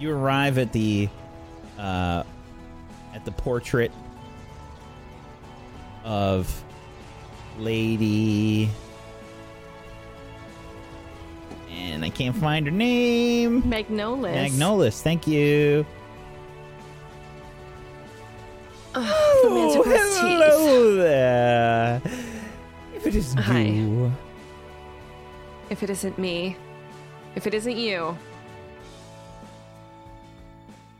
You 0.00 0.12
arrive 0.12 0.56
at 0.56 0.72
the 0.72 1.10
uh, 1.78 2.22
at 3.12 3.24
the 3.26 3.32
portrait 3.32 3.92
of 6.04 6.64
Lady, 7.58 8.68
and 11.70 12.04
I 12.04 12.08
can't 12.10 12.36
find 12.36 12.66
her 12.66 12.72
name. 12.72 13.62
Magnolis. 13.62 14.34
Magnolis, 14.50 15.00
thank 15.02 15.26
you. 15.26 15.86
The 18.94 19.00
Oh, 19.00 19.82
hello 19.86 20.96
there. 20.96 22.02
If 22.94 23.06
it 23.06 23.14
isn't 23.14 23.38
Hi. 23.40 23.60
you, 23.62 24.12
If 25.70 25.82
it 25.82 25.90
isn't 25.90 26.18
me, 26.18 26.56
if 27.34 27.46
it 27.46 27.54
isn't 27.54 27.76
you. 27.76 28.16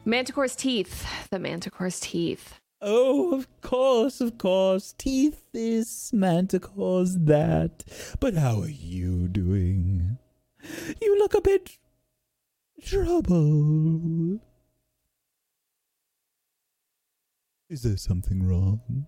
Manticore's 0.05 0.57
teeth. 0.57 1.07
The 1.31 1.39
Manticore's 1.39 2.01
teeth. 2.01 2.59
Oh, 2.83 3.35
of 3.35 3.49
course, 3.61 4.21
of 4.21 4.37
course, 4.37 4.93
teeth 4.99 5.45
is 5.55 6.11
Manticore's 6.13 7.17
that. 7.19 7.85
But 8.21 8.35
how 8.35 8.61
are 8.61 8.69
you 8.69 9.29
doing? 9.29 10.19
You 11.01 11.19
look 11.19 11.35
a 11.35 11.41
bit 11.41 11.79
troubled. 12.85 14.41
Is 17.71 17.83
there 17.83 17.97
something 17.97 18.47
wrong? 18.47 19.07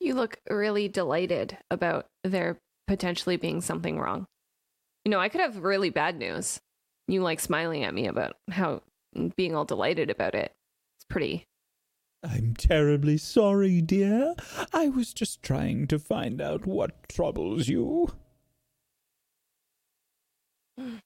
You 0.00 0.14
look 0.14 0.38
really 0.48 0.88
delighted 0.88 1.56
about 1.70 2.06
there 2.24 2.58
potentially 2.88 3.36
being 3.36 3.60
something 3.60 3.98
wrong. 3.98 4.26
You 5.04 5.10
know, 5.10 5.20
I 5.20 5.28
could 5.28 5.40
have 5.40 5.62
really 5.62 5.90
bad 5.90 6.18
news. 6.18 6.58
You 7.06 7.22
like 7.22 7.38
smiling 7.38 7.84
at 7.84 7.94
me 7.94 8.06
about 8.06 8.36
how 8.50 8.82
being 9.36 9.54
all 9.54 9.64
delighted 9.64 10.10
about 10.10 10.34
it. 10.34 10.52
Pretty. 11.10 11.44
I'm 12.22 12.54
terribly 12.54 13.18
sorry, 13.18 13.82
dear. 13.82 14.34
I 14.72 14.88
was 14.88 15.12
just 15.12 15.42
trying 15.42 15.88
to 15.88 15.98
find 15.98 16.40
out 16.40 16.66
what 16.66 17.08
troubles 17.08 17.68
you. 17.68 18.12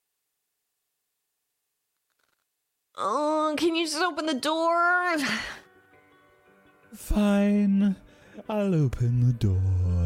Oh, 2.96 3.56
can 3.58 3.74
you 3.74 3.86
just 3.86 4.00
open 4.00 4.26
the 4.26 4.34
door? 4.34 5.16
Fine. 6.94 7.96
I'll 8.48 8.72
open 8.72 9.26
the 9.26 9.32
door 9.32 9.60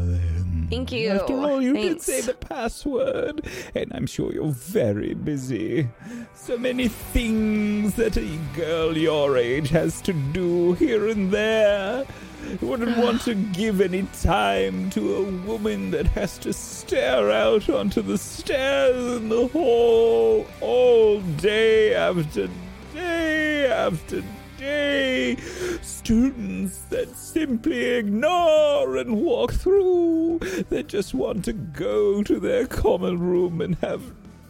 then. 0.05 0.38
Thank 0.69 0.91
you. 0.91 1.09
After 1.09 1.33
all, 1.33 1.61
you 1.61 1.73
Thanks. 1.73 2.05
did 2.05 2.13
say 2.13 2.21
the 2.21 2.33
password, 2.33 3.45
and 3.73 3.91
I'm 3.93 4.05
sure 4.05 4.31
you're 4.31 4.51
very 4.51 5.13
busy. 5.13 5.89
So 6.35 6.57
many 6.57 6.87
things 6.87 7.95
that 7.95 8.17
a 8.17 8.39
girl 8.55 8.95
your 8.97 9.37
age 9.37 9.69
has 9.69 10.01
to 10.01 10.13
do 10.13 10.73
here 10.73 11.07
and 11.07 11.31
there. 11.31 12.05
You 12.61 12.67
wouldn't 12.67 12.97
want 12.97 13.21
to 13.21 13.33
give 13.53 13.81
any 13.81 14.07
time 14.21 14.89
to 14.91 15.15
a 15.15 15.23
woman 15.47 15.91
that 15.91 16.07
has 16.07 16.37
to 16.39 16.53
stare 16.53 17.31
out 17.31 17.69
onto 17.69 18.01
the 18.01 18.17
stairs 18.17 19.17
in 19.17 19.29
the 19.29 19.47
hall 19.47 20.45
all 20.61 21.21
day 21.21 21.95
after 21.95 22.47
day 22.93 23.71
after 23.71 24.23
day. 24.57 25.37
Students 26.09 26.79
that 26.89 27.15
simply 27.15 27.85
ignore 27.85 28.97
and 28.97 29.21
walk 29.21 29.53
through, 29.53 30.39
They 30.69 30.81
just 30.81 31.13
want 31.13 31.45
to 31.45 31.53
go 31.53 32.23
to 32.23 32.39
their 32.39 32.65
common 32.65 33.19
room 33.19 33.61
and 33.61 33.75
have 33.75 34.01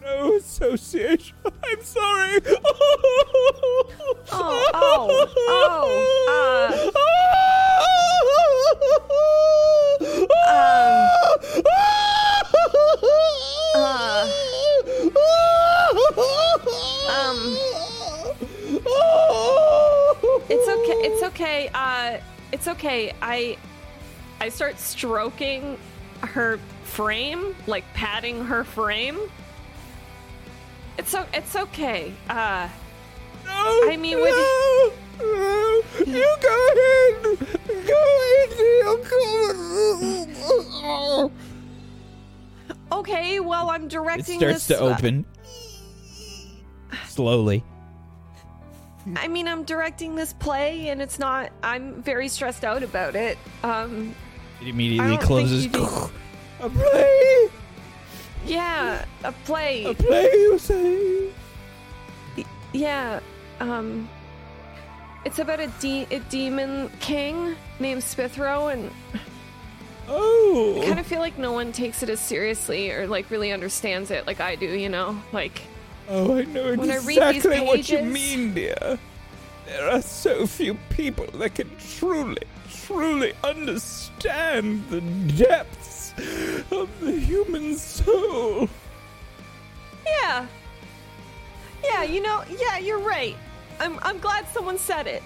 no 0.01 0.38
association. 0.38 1.36
I'm 1.66 1.84
sorry. 1.84 2.39
Oh, 2.47 3.91
oh, 4.32 4.70
oh, 4.74 5.10
uh. 6.30 6.86
um, 10.16 10.28
ah! 13.76 14.22
uh. 14.24 14.49
It's 20.50 20.68
okay. 20.68 21.08
It's 21.08 21.24
okay. 21.24 21.70
Uh, 21.74 22.18
it's 22.52 22.68
okay. 22.68 23.14
I, 23.22 23.58
I 24.39 24.50
start 24.50 24.80
stroking 24.80 25.78
her 26.22 26.60
frame, 26.84 27.56
like 27.68 27.84
patting 27.93 28.43
her 28.45 28.64
frame. 28.64 29.20
It's 30.97 31.12
so. 31.12 31.26
It's 31.34 31.56
okay. 31.56 32.12
Uh, 32.28 32.68
No, 33.45 33.52
I 33.89 33.95
mean, 33.97 34.18
with- 34.20 34.34
no, 34.34 34.91
no, 35.22 35.82
you 36.06 36.36
go 36.41 36.58
in. 36.89 37.38
Go 37.86 38.02
into 38.41 38.64
your 38.64 38.97
common 39.06 40.36
room. 40.36 41.32
okay. 42.91 43.39
Well, 43.39 43.70
I'm 43.70 43.88
directing. 43.88 44.36
It 44.36 44.39
directing. 44.39 44.60
starts 44.60 44.68
this, 44.68 44.78
to 44.80 44.84
open 44.84 45.26
slowly. 47.08 47.64
I 49.16 49.28
mean, 49.28 49.47
I'm 49.47 49.64
directing 49.64 50.16
this 50.16 50.34
play, 50.34 50.89
and 50.89 51.01
it's 51.01 51.20
not. 51.20 51.51
I'm 51.64 52.01
very 52.03 52.28
stressed 52.28 52.64
out 52.64 52.84
about 52.84 53.16
it. 53.16 53.38
Um, 53.64 54.14
It 54.62 54.68
immediately 54.68 55.18
closes. 55.18 55.66
A 56.62 56.70
play. 56.70 57.49
yeah, 58.45 59.05
a 59.24 59.32
play. 59.32 59.86
A 59.86 59.93
play, 59.93 60.24
you 60.24 60.60
say? 60.60 61.30
Yeah, 62.74 63.22
um, 63.62 64.10
it's 65.24 65.39
about 65.39 65.62
a, 65.62 65.68
de- 65.80 66.05
a 66.12 66.20
demon 66.30 66.89
king 66.99 67.55
named 67.80 68.01
Spithro, 68.01 68.74
and 68.74 68.91
Oh. 70.10 70.82
I 70.82 70.86
kind 70.88 70.99
of 70.99 71.05
feel 71.07 71.20
like 71.20 71.38
no 71.38 71.51
one 71.53 71.72
takes 71.72 72.01
it 72.03 72.10
as 72.10 72.20
seriously 72.20 72.91
or 72.91 73.07
like 73.07 73.30
really 73.30 73.51
understands 73.51 74.10
it 74.12 74.26
like 74.28 74.41
I 74.41 74.55
do, 74.55 74.66
you 74.66 74.89
know? 74.89 75.22
Like, 75.32 75.62
Oh, 76.10 76.38
I 76.38 76.43
know 76.45 76.76
When 76.76 76.89
I 76.89 76.95
exactly 76.95 77.62
what 77.62 77.88
you 77.88 78.01
mean, 78.01 78.55
dear. 78.55 78.97
There 79.68 79.89
are 79.89 80.01
so 80.01 80.47
few 80.47 80.74
people 80.89 81.28
that 81.36 81.53
can 81.53 81.70
truly, 81.78 82.41
truly 82.68 83.34
understand 83.43 84.89
the 84.89 85.01
depths 85.01 86.16
of 86.72 86.89
the 86.99 87.12
human 87.12 87.76
soul. 87.78 88.68
yeah, 90.07 90.47
yeah, 91.84 92.01
you 92.01 92.22
know, 92.24 92.43
yeah, 92.60 92.80
you're 92.80 92.99
right. 92.99 93.36
I'm 93.80 93.99
I'm 94.01 94.18
glad 94.18 94.47
someone 94.49 94.80
said 94.80 95.05
it. 95.05 95.22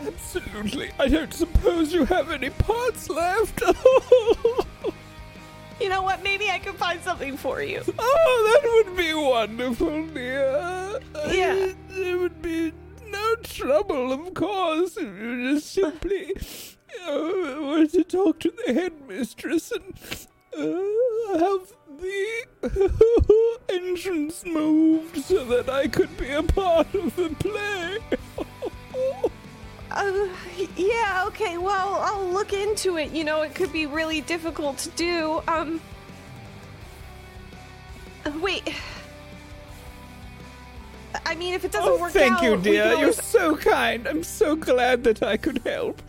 Absolutely. 0.00 0.90
I 0.98 1.08
don't 1.08 1.32
suppose 1.34 1.92
you 1.92 2.06
have 2.06 2.30
any 2.30 2.48
parts 2.50 3.10
left. 3.10 3.62
You 5.82 5.88
know 5.88 6.02
what? 6.02 6.22
Maybe 6.22 6.48
I 6.48 6.60
can 6.60 6.74
find 6.74 7.02
something 7.02 7.36
for 7.36 7.60
you. 7.60 7.82
oh, 7.98 8.60
that 8.62 8.86
would 8.86 8.96
be 8.96 9.12
wonderful, 9.12 10.06
dear. 10.06 11.00
Yeah. 11.28 11.72
There 11.88 12.18
would 12.18 12.40
be 12.40 12.72
no 13.10 13.34
trouble, 13.42 14.12
of 14.12 14.32
course, 14.32 14.96
if 14.96 15.02
you 15.20 15.54
just 15.54 15.72
simply 15.72 16.36
uh, 17.04 17.58
were 17.60 17.86
to 17.86 18.04
talk 18.04 18.38
to 18.40 18.52
the 18.64 18.74
headmistress 18.74 19.72
and 19.72 19.98
uh, 20.56 21.38
have 21.40 21.72
the 22.00 23.58
entrance 23.68 24.44
moved 24.44 25.16
so 25.24 25.44
that 25.46 25.68
I 25.68 25.88
could 25.88 26.16
be 26.16 26.30
a 26.30 26.44
part 26.44 26.94
of 26.94 27.16
the 27.16 27.30
play. 27.40 27.98
Uh, 29.94 30.28
yeah, 30.76 31.24
okay. 31.26 31.58
Well, 31.58 31.98
I'll 32.00 32.28
look 32.30 32.52
into 32.52 32.96
it. 32.96 33.12
You 33.12 33.24
know, 33.24 33.42
it 33.42 33.54
could 33.54 33.72
be 33.72 33.86
really 33.86 34.20
difficult 34.22 34.78
to 34.78 34.88
do. 34.90 35.42
Um, 35.48 35.80
wait. 38.40 38.74
I 41.26 41.34
mean, 41.34 41.54
if 41.54 41.64
it 41.64 41.72
doesn't 41.72 41.90
Oh, 41.92 42.00
work 42.00 42.12
thank 42.12 42.32
out, 42.34 42.42
you, 42.42 42.56
dear. 42.56 42.94
You're 42.94 43.12
so 43.12 43.56
kind. 43.56 44.06
I'm 44.06 44.22
so 44.22 44.56
glad 44.56 45.04
that 45.04 45.22
I 45.22 45.36
could 45.36 45.58
help. 45.58 46.00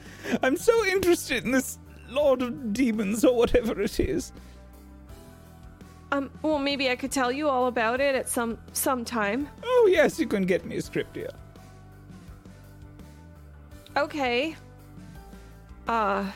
I'm 0.41 0.55
so 0.55 0.85
interested 0.85 1.43
in 1.43 1.51
this 1.51 1.77
Lord 2.09 2.41
of 2.41 2.73
Demons 2.73 3.25
or 3.25 3.35
whatever 3.35 3.81
it 3.81 3.99
is. 3.99 4.31
Um, 6.11 6.29
well, 6.41 6.59
maybe 6.59 6.89
I 6.89 6.95
could 6.95 7.11
tell 7.11 7.31
you 7.31 7.49
all 7.49 7.67
about 7.67 7.99
it 7.99 8.15
at 8.15 8.29
some 8.29 8.57
some 8.71 9.03
time. 9.03 9.49
Oh, 9.63 9.89
yes, 9.91 10.19
you 10.19 10.27
can 10.27 10.43
get 10.43 10.63
me 10.63 10.77
a 10.77 10.81
script, 10.81 11.13
dear. 11.13 11.29
Okay. 13.97 14.55
Uh, 15.87 16.31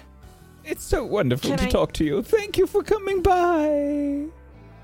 It's 0.65 0.83
so 0.83 1.03
wonderful 1.05 1.55
to 1.55 1.63
I- 1.63 1.69
talk 1.69 1.93
to 1.93 2.03
you. 2.03 2.21
Thank 2.21 2.57
you 2.57 2.67
for 2.67 2.83
coming 2.83 3.21
by. 3.21 4.25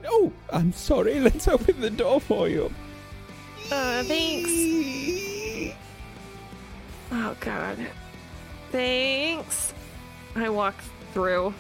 Oh, 0.08 0.32
I'm 0.52 0.72
sorry. 0.74 1.20
Let's 1.28 1.48
open 1.48 1.80
the 1.82 1.90
door 1.90 2.20
for 2.20 2.48
you. 2.50 2.72
uh, 3.72 4.04
thanks. 4.04 5.76
Oh 7.12 7.36
God. 7.40 7.78
Thanks. 8.72 9.74
I 10.36 10.50
walk 10.50 10.76
through. 11.14 11.54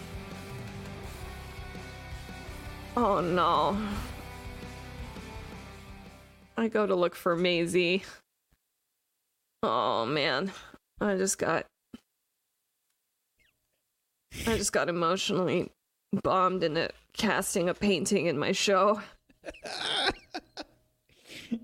Oh 2.97 3.22
no. 3.22 3.78
I 6.57 6.68
go 6.68 6.86
to 6.88 6.95
look 6.95 7.16
for 7.16 7.36
Maisie. 7.36 8.03
Oh 9.64 10.05
man. 10.05 10.51
I 11.02 11.16
just 11.18 11.38
got 11.38 11.66
I 14.48 14.58
just 14.58 14.74
got 14.74 14.89
emotionally 14.89 15.72
bombed 16.24 16.64
in 16.64 16.78
into 16.78 16.91
casting 17.14 17.70
a 17.70 17.74
painting 17.74 18.26
in 18.26 18.38
my 18.38 18.52
show. 18.52 19.02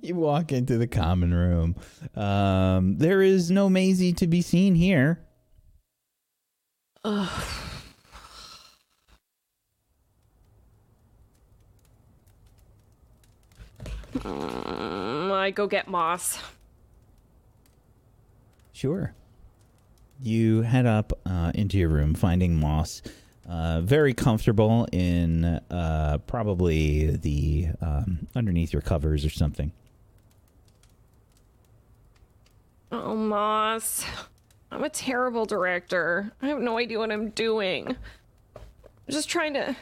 You 0.01 0.15
walk 0.15 0.51
into 0.51 0.77
the 0.77 0.87
common 0.87 1.33
room. 1.33 1.75
Um, 2.15 2.97
there 2.97 3.21
is 3.21 3.49
no 3.49 3.69
Maisie 3.69 4.13
to 4.13 4.27
be 4.27 4.41
seen 4.41 4.75
here. 4.75 5.19
Ugh. 7.03 7.29
Mm, 14.11 15.31
I 15.31 15.51
go 15.51 15.67
get 15.67 15.87
Moss. 15.87 16.39
Sure. 18.73 19.13
You 20.21 20.61
head 20.61 20.85
up 20.85 21.13
uh, 21.25 21.51
into 21.55 21.77
your 21.77 21.89
room, 21.89 22.13
finding 22.13 22.59
Moss 22.59 23.01
uh, 23.49 23.81
very 23.81 24.13
comfortable 24.13 24.87
in 24.91 25.43
uh, 25.45 26.19
probably 26.27 27.15
the 27.15 27.69
um, 27.81 28.27
underneath 28.35 28.71
your 28.71 28.81
covers 28.81 29.25
or 29.25 29.29
something. 29.29 29.71
Oh, 32.91 33.15
Moss. 33.15 34.05
I'm 34.71 34.83
a 34.83 34.89
terrible 34.89 35.45
director. 35.45 36.31
I 36.41 36.47
have 36.47 36.59
no 36.59 36.77
idea 36.77 36.99
what 36.99 37.11
I'm 37.11 37.29
doing. 37.29 37.87
I'm 37.87 38.65
just 39.09 39.29
trying 39.29 39.53
to 39.55 39.75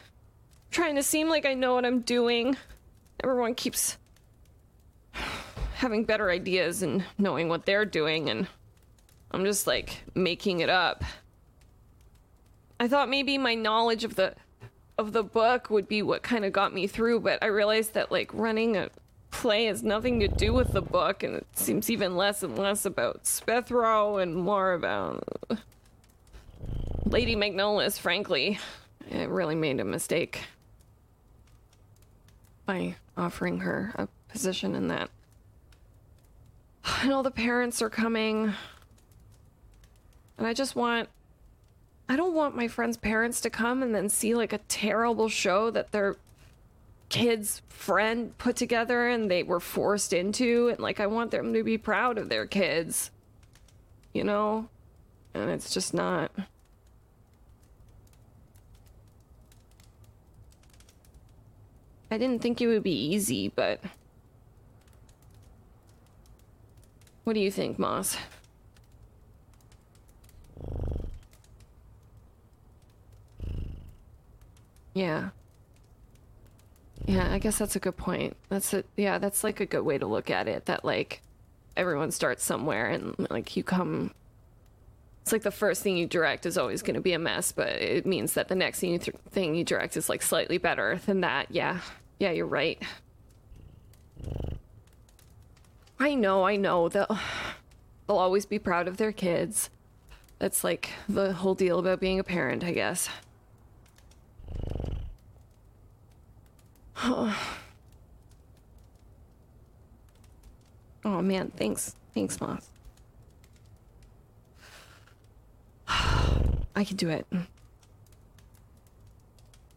trying 0.72 0.96
to 0.96 1.04
seem 1.04 1.28
like 1.28 1.46
I 1.46 1.54
know 1.54 1.74
what 1.74 1.86
I'm 1.86 2.02
doing. 2.02 2.56
Everyone 3.22 3.54
keeps 3.54 3.98
having 5.76 6.06
better 6.06 6.30
ideas 6.30 6.84
and 6.84 7.04
knowing 7.18 7.50
what 7.50 7.66
they're 7.66 7.86
doing 7.86 8.30
and 8.30 8.48
I'm 9.32 9.44
just 9.44 9.68
like 9.68 10.04
making 10.16 10.62
it 10.62 10.70
up. 10.70 11.04
I 12.80 12.88
thought 12.88 13.10
maybe 13.10 13.38
my 13.38 13.56
knowledge 13.56 14.04
of 14.04 14.16
the 14.16 14.36
of 14.98 15.14
the 15.14 15.24
book 15.24 15.70
would 15.70 15.88
be 15.88 16.02
what 16.02 16.24
kind 16.24 16.44
of 16.44 16.52
got 16.52 16.74
me 16.74 16.88
through, 16.88 17.20
but 17.20 17.42
I 17.44 17.48
realized 17.48 17.94
that 17.94 18.12
like 18.12 18.34
running 18.34 18.76
a 18.76 18.90
play 19.30 19.66
has 19.66 19.84
nothing 19.84 20.20
to 20.22 20.28
do 20.28 20.54
with 20.54 20.74
the 20.74 20.82
book, 20.82 21.22
and 21.24 21.36
it 21.36 21.46
seems 21.54 21.90
even 21.90 22.16
less 22.16 22.42
and 22.42 22.58
less 22.58 22.86
about 22.86 23.28
Spethro 23.28 24.18
and 24.18 24.36
more 24.36 24.74
about 24.74 25.24
Lady 27.06 27.36
Magnolis. 27.36 28.00
Frankly, 28.00 28.58
I 29.14 29.24
really 29.24 29.56
made 29.56 29.80
a 29.80 29.86
mistake 29.86 30.42
by 32.66 32.96
offering 33.16 33.60
her 33.60 33.92
a 33.96 34.08
position 34.30 34.76
in 34.76 34.88
that. 34.88 35.10
And 37.02 37.12
all 37.12 37.24
the 37.24 37.32
parents 37.32 37.82
are 37.82 37.90
coming, 37.90 38.54
and 40.38 40.48
I 40.48 40.54
just 40.54 40.76
want 40.76 41.10
I 42.10 42.16
don't 42.16 42.34
want 42.34 42.56
my 42.56 42.68
friends' 42.68 42.98
parents 42.98 43.42
to 43.42 43.50
come 43.50 43.84
and 43.84 43.94
then 43.94 44.08
see 44.10 44.34
like 44.34 44.54
a 44.54 44.60
terrible 44.70 45.30
show 45.30 45.70
that 45.72 45.92
they're 45.92 46.16
kid's 47.10 47.62
friend 47.70 48.38
put 48.38 48.56
together 48.56 49.08
and 49.08 49.32
they 49.32 49.44
were 49.44 49.60
forced 49.60 50.14
into 50.14 50.70
and 50.70 50.80
like 50.80 51.00
I 51.00 51.08
want 51.08 51.32
them 51.32 51.54
to 51.54 51.64
be 51.64 51.78
proud 51.78 52.18
of 52.18 52.30
their 52.30 52.46
kids. 52.46 53.12
You 54.14 54.24
know? 54.24 54.70
And 55.34 55.50
it's 55.50 55.74
just 55.74 55.94
not 55.94 56.32
I 62.10 62.18
didn't 62.18 62.42
think 62.42 62.62
it 62.62 62.68
would 62.68 62.84
be 62.84 63.14
easy, 63.14 63.50
but 63.50 63.82
What 67.28 67.34
do 67.34 67.42
you 67.42 67.52
think, 67.52 67.78
Moss? 67.78 68.16
Yeah. 74.94 75.30
Yeah, 77.06 77.32
I 77.32 77.38
guess 77.40 77.58
that's 77.58 77.76
a 77.76 77.80
good 77.80 77.98
point. 77.98 78.36
That's 78.50 78.74
a 78.74 78.84
yeah, 78.96 79.18
that's 79.20 79.44
like 79.44 79.60
a 79.60 79.66
good 79.66 79.84
way 79.84 79.98
to 79.98 80.08
look 80.08 80.30
at 80.30 80.48
it. 80.48 80.66
That 80.66 80.84
like 80.84 81.22
everyone 81.76 82.12
starts 82.12 82.44
somewhere 82.44 82.88
and 82.88 83.16
like 83.30 83.56
you 83.56 83.64
come 83.64 84.12
it's 85.28 85.34
like 85.34 85.44
the 85.44 85.52
first 85.52 85.84
thing 85.84 85.98
you 85.98 86.08
direct 86.08 86.46
is 86.46 86.58
always 86.58 86.82
going 86.82 86.94
to 86.94 87.02
be 87.02 87.12
a 87.12 87.20
mess, 87.20 87.52
but 87.52 87.68
it 87.68 88.06
means 88.06 88.32
that 88.36 88.48
the 88.48 88.56
next 88.56 88.80
thing 88.80 88.94
you, 88.94 88.98
th- 88.98 89.18
thing 89.30 89.56
you 89.56 89.66
direct 89.66 89.98
is 89.98 90.08
like 90.08 90.22
slightly 90.22 90.58
better 90.58 91.02
than 91.06 91.20
that. 91.20 91.48
Yeah. 91.52 91.82
Yeah, 92.18 92.32
you're 92.32 92.46
right. 92.46 92.82
I 96.00 96.16
know, 96.16 96.46
I 96.46 96.56
know. 96.56 96.88
They'll, 96.88 97.20
they'll 98.08 98.16
always 98.16 98.46
be 98.46 98.58
proud 98.58 98.88
of 98.88 98.96
their 98.96 99.12
kids. 99.12 99.70
That's 100.40 100.64
like 100.64 100.90
the 101.10 101.34
whole 101.34 101.56
deal 101.56 101.80
about 101.80 102.00
being 102.00 102.20
a 102.20 102.24
parent, 102.24 102.64
I 102.64 102.72
guess. 102.72 103.10
Oh 111.06 111.22
man, 111.22 111.52
thanks. 111.56 111.96
Thanks, 112.14 112.42
Moss. 112.42 112.70
I 115.88 116.84
can 116.84 116.98
do 116.98 117.08
it. 117.10 117.26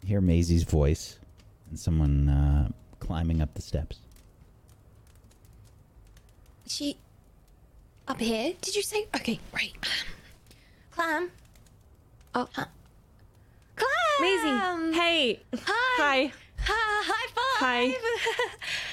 hear 0.05 0.21
Maisie's 0.21 0.65
voice 0.65 1.21
and 1.69 1.79
someone 1.79 2.29
uh, 2.29 2.69
climbing 2.99 3.41
up 3.41 3.55
the 3.55 3.63
steps. 3.63 3.99
She 6.67 6.97
up 8.09 8.19
here? 8.19 8.55
Did 8.61 8.75
you 8.75 8.83
say? 8.83 9.07
Okay, 9.15 9.39
right. 9.55 9.73
Clam. 11.01 11.31
Oh. 12.35 12.47
Clam. 12.53 12.69
Maisie, 14.21 14.99
hey. 15.01 15.41
Hi. 15.65 15.97
Hi. 15.97 16.33
Hi. 16.59 17.03
High 17.09 17.29
five. 17.33 17.95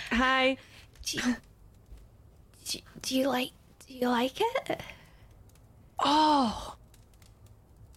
Hi. 0.09 0.15
Hi. 0.15 0.57
Do 1.03 1.17
you, 1.17 1.35
do, 2.65 2.79
do 3.01 3.17
you 3.17 3.27
like? 3.27 3.51
Do 3.85 3.93
you 3.93 4.07
like 4.07 4.39
it? 4.39 4.79
Oh. 5.99 6.75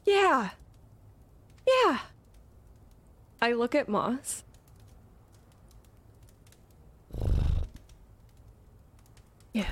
Yeah. 0.05 0.51
Yeah. 1.69 1.99
I 3.41 3.53
look 3.53 3.77
at 3.77 3.89
Moss. 3.89 4.43
Yeah. 9.53 9.71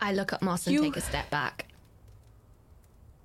I 0.00 0.14
look 0.14 0.32
at 0.32 0.40
Moss 0.40 0.66
and 0.66 0.72
You- 0.76 0.80
take 0.80 0.96
a 0.96 1.02
step 1.02 1.28
back. 1.28 1.69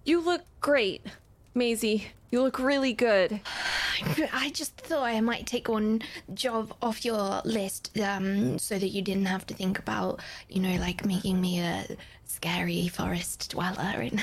You 0.05 0.21
look 0.21 0.41
great, 0.61 1.05
Maisie. 1.53 2.07
You 2.31 2.41
look 2.43 2.59
really 2.59 2.93
good. 2.93 3.39
I 4.33 4.51
just 4.53 4.75
thought 4.77 5.03
I 5.03 5.19
might 5.21 5.47
take 5.47 5.67
one 5.67 6.01
job 6.33 6.73
off 6.81 7.03
your 7.05 7.41
list, 7.45 7.97
um, 7.99 8.59
so 8.59 8.77
that 8.77 8.89
you 8.89 9.01
didn't 9.01 9.25
have 9.25 9.45
to 9.47 9.53
think 9.53 9.79
about, 9.79 10.19
you 10.49 10.61
know, 10.61 10.77
like 10.79 11.05
making 11.05 11.39
me 11.41 11.59
a 11.59 11.85
scary 12.25 12.87
forest 12.87 13.51
dweller 13.51 14.01
and, 14.01 14.21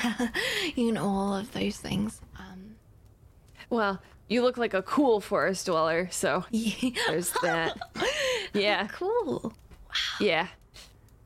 you 0.75 0.91
know, 0.91 1.05
all 1.05 1.35
of 1.35 1.51
those 1.53 1.77
things. 1.77 2.21
Um, 2.39 2.75
Well, 3.69 4.01
you 4.29 4.41
look 4.41 4.57
like 4.57 4.73
a 4.73 4.81
cool 4.83 5.19
forest 5.19 5.65
dweller, 5.65 6.07
so 6.11 6.45
yeah. 6.51 6.91
there's 7.07 7.31
that. 7.43 7.77
Yeah. 8.53 8.85
Cool. 8.87 9.51
Yeah. 10.19 10.47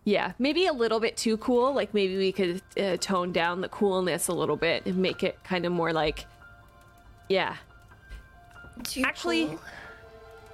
Yeah, 0.07 0.31
maybe 0.39 0.67
a 0.67 0.71
little 0.71 1.01
bit 1.01 1.17
too 1.17 1.35
cool. 1.35 1.73
Like 1.73 1.93
maybe 1.93 2.15
we 2.17 2.31
could 2.31 2.61
uh, 2.79 2.95
tone 2.95 3.33
down 3.33 3.59
the 3.59 3.67
coolness 3.67 4.29
a 4.29 4.33
little 4.33 4.55
bit 4.55 4.85
and 4.85 4.95
make 4.99 5.21
it 5.21 5.37
kind 5.43 5.65
of 5.65 5.73
more 5.73 5.91
like, 5.91 6.25
yeah, 7.27 7.57
Too 8.85 9.01
Actually- 9.03 9.47
cool. 9.47 9.59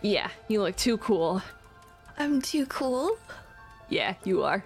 yeah. 0.01 0.30
You 0.47 0.64
look 0.64 0.76
too 0.76 0.97
cool. 0.97 1.39
I'm 2.18 2.41
too 2.41 2.66
cool. 2.66 3.16
Yeah, 3.89 4.16
you 4.24 4.41
are. 4.41 4.64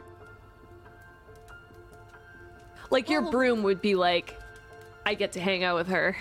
Like 2.90 3.10
your 3.10 3.30
broom 3.30 3.64
would 3.64 3.82
be 3.82 3.94
like, 3.96 4.40
I 5.06 5.16
get 5.16 5.34
to 5.34 5.42
hang 5.42 5.66
out 5.66 5.76
with 5.76 5.88
her. 5.88 6.16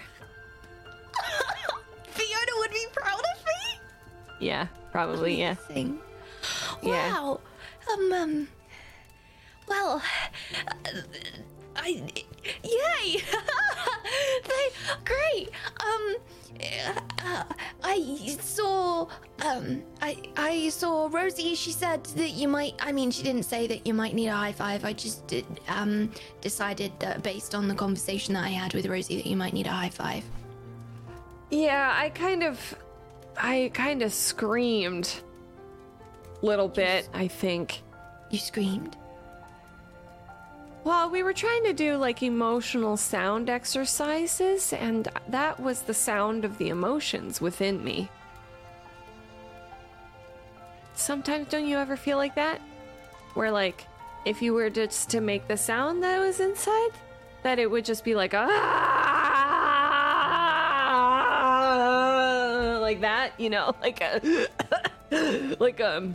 Fiona 2.09 2.53
would 2.59 2.71
be 2.73 2.85
proud 2.93 3.21
of 3.21 3.45
me. 3.47 3.81
Yeah, 4.41 4.67
probably. 4.91 5.39
Yeah. 5.39 5.55
Thing. 5.55 6.01
Yeah. 6.83 7.12
Wow. 7.12 7.41
Um. 7.93 8.12
um 8.12 8.49
well, 9.69 10.03
uh, 10.85 10.91
I. 11.77 12.03
Yay! 12.62 13.23
they 14.49 14.69
great. 15.05 15.51
Um. 15.81 16.17
Uh, 17.25 17.45
I 17.83 18.37
saw. 18.41 19.09
Um. 19.45 19.83
I. 20.01 20.17
I 20.37 20.69
saw 20.71 21.09
Rosie. 21.11 21.55
She 21.55 21.73
said 21.73 22.05
that 22.05 22.31
you 22.31 22.49
might. 22.49 22.75
I 22.81 22.93
mean, 22.93 23.11
she 23.11 23.23
didn't 23.23 23.45
say 23.45 23.67
that 23.67 23.87
you 23.87 23.95
might 23.95 24.14
need 24.14 24.29
a 24.29 24.35
high 24.35 24.53
five. 24.53 24.85
I 24.85 24.93
just 24.93 25.27
did, 25.27 25.45
um 25.69 26.11
decided 26.41 26.93
that 27.01 27.23
based 27.23 27.55
on 27.55 27.69
the 27.69 27.75
conversation 27.75 28.35
that 28.35 28.45
I 28.45 28.51
had 28.51 28.75
with 28.75 28.87
Rosie 28.87 29.17
that 29.17 29.27
you 29.27 29.37
might 29.37 29.53
need 29.53 29.67
a 29.67 29.71
high 29.71 29.91
five. 29.91 30.25
Yeah, 31.51 31.95
I 31.97 32.11
kind 32.11 32.43
of, 32.43 32.75
I 33.37 33.71
kind 33.75 34.03
of 34.03 34.12
screamed. 34.12 35.23
Little 36.43 36.69
bit, 36.69 37.09
I 37.14 37.29
think. 37.29 37.83
You 38.31 38.39
screamed. 38.39 38.97
Well, 40.87 41.11
we 41.11 41.24
were 41.24 41.32
trying 41.32 41.64
to 41.64 41.72
do 41.72 41.97
like 41.97 42.22
emotional 42.22 42.97
sound 42.97 43.51
exercises, 43.51 44.72
and 44.72 45.09
that 45.26 45.59
was 45.59 45.82
the 45.82 45.93
sound 45.93 46.45
of 46.45 46.59
the 46.59 46.68
emotions 46.68 47.41
within 47.41 47.82
me. 47.82 48.09
Sometimes 50.95 51.49
don't 51.49 51.66
you 51.66 51.76
ever 51.76 51.97
feel 51.97 52.18
like 52.18 52.37
that? 52.37 52.61
Where 53.34 53.51
like 53.51 53.89
if 54.24 54.41
you 54.41 54.55
were 54.55 54.70
just 54.70 55.11
to 55.11 55.20
make 55.20 55.49
the 55.49 55.57
sound 55.57 56.05
that 56.05 56.20
was 56.20 56.39
inside, 56.39 56.93
that 57.43 57.59
it 57.59 57.68
would 57.68 57.84
just 57.84 58.05
be 58.05 58.14
like 58.14 58.32
ah, 58.32 58.39
like 62.80 63.01
that, 63.01 63.32
you 63.41 63.51
know, 63.51 63.74
like 63.82 64.01
a 64.01 64.47
like 65.59 65.80
um 65.80 66.14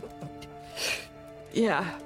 yeah. 1.52 1.98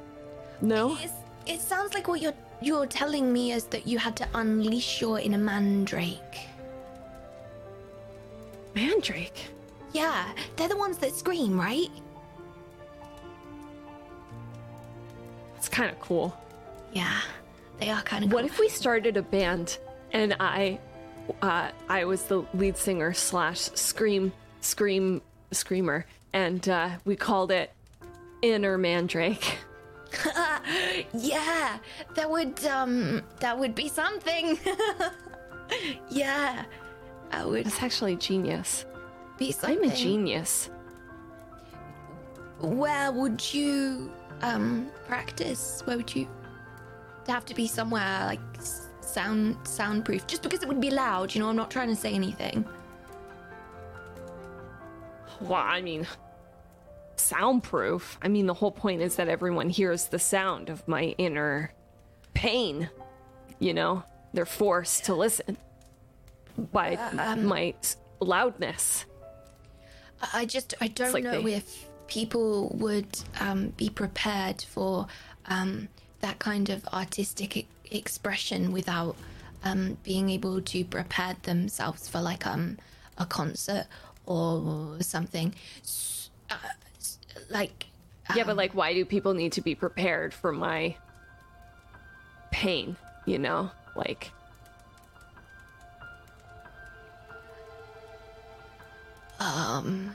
No? 0.61 0.99
It's, 1.01 1.13
it 1.47 1.61
sounds 1.61 1.95
like 1.95 2.09
what 2.09 2.21
you're 2.21 2.35
you're 2.61 2.87
telling 2.87 3.33
me 3.33 3.53
is 3.53 3.65
that 3.65 3.87
you 3.87 3.99
had 3.99 4.17
to 4.17 4.29
unleash 4.35 5.01
your 5.01 5.21
inner 5.21 5.39
mandrake. 5.39 6.21
Mandrake. 8.75 9.39
Yeah, 9.93 10.27
they're 10.57 10.69
the 10.69 10.77
ones 10.77 10.99
that 10.99 11.15
scream, 11.15 11.59
right? 11.59 11.91
It's 15.57 15.69
kind 15.69 15.91
of 15.91 15.99
cool. 16.01 16.39
Yeah, 16.93 17.21
they 17.79 17.91
are 17.91 18.03
kind 18.03 18.25
of. 18.25 18.33
What 18.33 18.45
if 18.45 18.59
we 18.59 18.69
started 18.69 19.17
a 19.17 19.23
band 19.23 19.79
and 20.13 20.37
I, 20.41 20.79
uh, 21.43 21.71
I 21.89 22.05
was 22.05 22.25
the 22.25 22.45
lead 22.55 22.77
singer 22.77 23.13
slash 23.13 23.59
scream, 23.59 24.33
scream, 24.61 25.23
screamer, 25.51 26.07
and 26.33 26.67
uh, 26.69 26.91
we 27.05 27.17
called 27.17 27.51
it 27.51 27.73
Inner 28.43 28.79
Mandrake. 28.79 29.59
yeah, 31.15 31.79
that 32.15 32.31
would 32.31 32.65
um, 32.67 33.23
that 33.41 33.59
would 33.59 33.75
be 33.75 33.89
something. 33.89 34.59
yeah, 36.11 36.65
that 37.31 37.47
would 37.47 37.67
That's 37.67 37.83
actually 37.83 38.17
genius. 38.17 38.85
be 39.39 39.55
I'm 39.63 39.83
a 39.83 39.95
genius. 39.95 40.71
Where 42.61 43.13
would 43.13 43.53
you 43.55 44.11
um 44.43 44.89
practice? 45.07 45.83
Where 45.85 45.97
would 45.97 46.15
you? 46.15 46.27
To 47.25 47.33
have 47.33 47.45
to 47.47 47.55
be 47.55 47.67
somewhere 47.67 48.27
like 48.27 48.41
s- 48.59 48.87
sound 49.01 49.57
soundproof, 49.65 50.27
just 50.27 50.43
because 50.43 50.63
it 50.63 50.69
would 50.69 50.81
be 50.81 50.91
loud. 50.91 51.35
You 51.35 51.41
know, 51.41 51.49
I'm 51.49 51.57
not 51.57 51.71
trying 51.71 51.89
to 51.89 51.97
say 51.97 52.13
anything. 52.13 52.65
Well, 55.41 55.61
I 55.61 55.83
mean, 55.83 56.07
soundproof. 57.21 58.19
I 58.23 58.29
mean, 58.29 58.47
the 58.47 58.55
whole 58.55 58.71
point 58.73 59.03
is 59.03 59.17
that 59.17 59.29
everyone 59.29 59.69
hears 59.71 60.07
the 60.07 60.19
sound 60.19 60.69
of 60.71 60.87
my 60.89 61.15
inner 61.19 61.73
pain. 62.35 62.89
You 63.59 63.75
know, 63.75 64.03
they're 64.33 64.47
forced 64.47 65.05
to 65.07 65.15
listen 65.15 65.57
by 66.73 66.97
my 67.39 67.75
loudness. 68.21 69.05
I 70.33 70.47
just 70.47 70.75
I 70.81 70.89
don't 70.89 71.13
like 71.13 71.25
know 71.25 71.43
they- 71.43 71.55
if 71.55 71.87
people 72.07 72.69
would 72.79 73.07
um, 73.41 73.69
be 73.77 73.89
prepared 73.91 74.63
for 74.63 75.07
um, 75.47 75.89
that 76.21 76.39
kind 76.39 76.71
of 76.71 76.87
artistic 76.89 77.57
e- 77.57 77.67
expression 77.91 78.73
without 78.73 79.17
um, 79.65 79.99
being 80.05 80.31
able 80.31 80.61
to 80.63 80.85
prepare 80.85 81.35
themselves 81.43 82.09
for 82.09 82.21
like 82.21 82.47
um 82.47 82.79
a 83.19 83.27
concert 83.27 83.87
or 84.27 84.97
something. 85.01 85.55
S- 85.83 86.31
uh, 86.51 86.55
like 87.49 87.87
Yeah, 88.35 88.45
but 88.45 88.57
like, 88.57 88.75
why 88.75 88.93
do 88.95 89.05
people 89.05 89.35
need 89.35 89.53
to 89.53 89.61
be 89.61 89.75
prepared 89.75 90.35
for 90.35 90.53
my 90.53 90.97
pain? 92.51 92.97
You 93.25 93.39
know, 93.39 93.71
like, 93.95 94.31
um. 99.41 100.15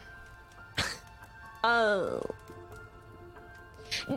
oh, 1.64 2.22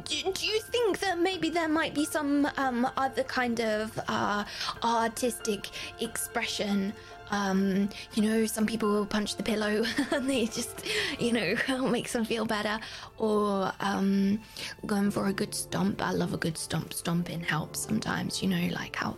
Do, 0.03 0.33
do 0.33 0.47
you 0.47 0.61
think 0.61 0.99
that 1.01 1.19
maybe 1.19 1.51
there 1.51 1.69
might 1.69 1.95
be 1.95 2.05
some 2.05 2.49
um, 2.57 2.87
other 2.97 3.23
kind 3.23 3.61
of 3.61 3.99
uh, 4.09 4.45
artistic 4.83 5.69
expression? 6.01 6.93
Um, 7.31 7.89
you 8.15 8.23
know, 8.23 8.47
some 8.47 8.67
people 8.67 8.91
will 8.91 9.07
punch 9.07 9.37
the 9.37 9.43
pillow 9.43 9.85
and 10.11 10.29
they 10.29 10.47
just, 10.47 10.85
you 11.19 11.33
know, 11.33 11.55
makes 11.89 12.13
them 12.13 12.25
feel 12.25 12.45
better. 12.45 12.79
Or 13.19 13.73
um, 13.81 14.41
going 14.87 15.11
for 15.11 15.27
a 15.29 15.33
good 15.33 15.55
stomp. 15.55 16.03
I 16.03 16.11
love 16.11 16.35
a 16.35 16.39
good 16.39 16.59
stomp. 16.59 16.93
Stomping 16.93 17.41
helps 17.41 17.81
sometimes, 17.81 18.43
you 18.43 18.49
know, 18.49 18.69
like 18.75 18.97
how 18.97 19.17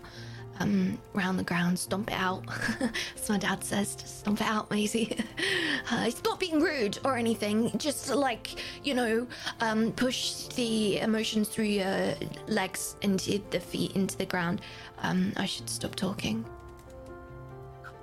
um, 0.61 0.99
round 1.15 1.39
the 1.39 1.45
ground, 1.45 1.79
stomp 1.79 2.11
it 2.11 2.17
out. 2.17 2.45
As 3.17 3.29
my 3.29 3.39
dad 3.39 3.63
says, 3.63 3.97
just 3.97 4.21
stomp 4.21 4.41
it 4.41 4.47
out, 4.47 4.71
Maisie. 4.71 5.17
uh, 5.91 6.05
it's 6.07 6.23
not 6.25 6.41
being 6.41 6.61
rude 6.61 6.99
or 7.05 7.17
anything, 7.17 7.77
just 7.79 8.15
like, 8.15 8.57
you 8.85 8.95
know, 8.95 9.27
um, 9.61 9.93
push 9.93 10.47
the 10.49 10.99
emotions 10.99 11.49
through 11.49 11.65
your 11.65 12.15
legs 12.49 12.97
into 13.03 13.41
the 13.51 13.61
feet 13.61 13.95
into 13.97 14.17
the 14.17 14.27
ground. 14.27 14.61
Um, 15.03 15.33
I 15.37 15.47
should 15.47 15.69
stop 15.69 15.95
talking. 15.95 16.45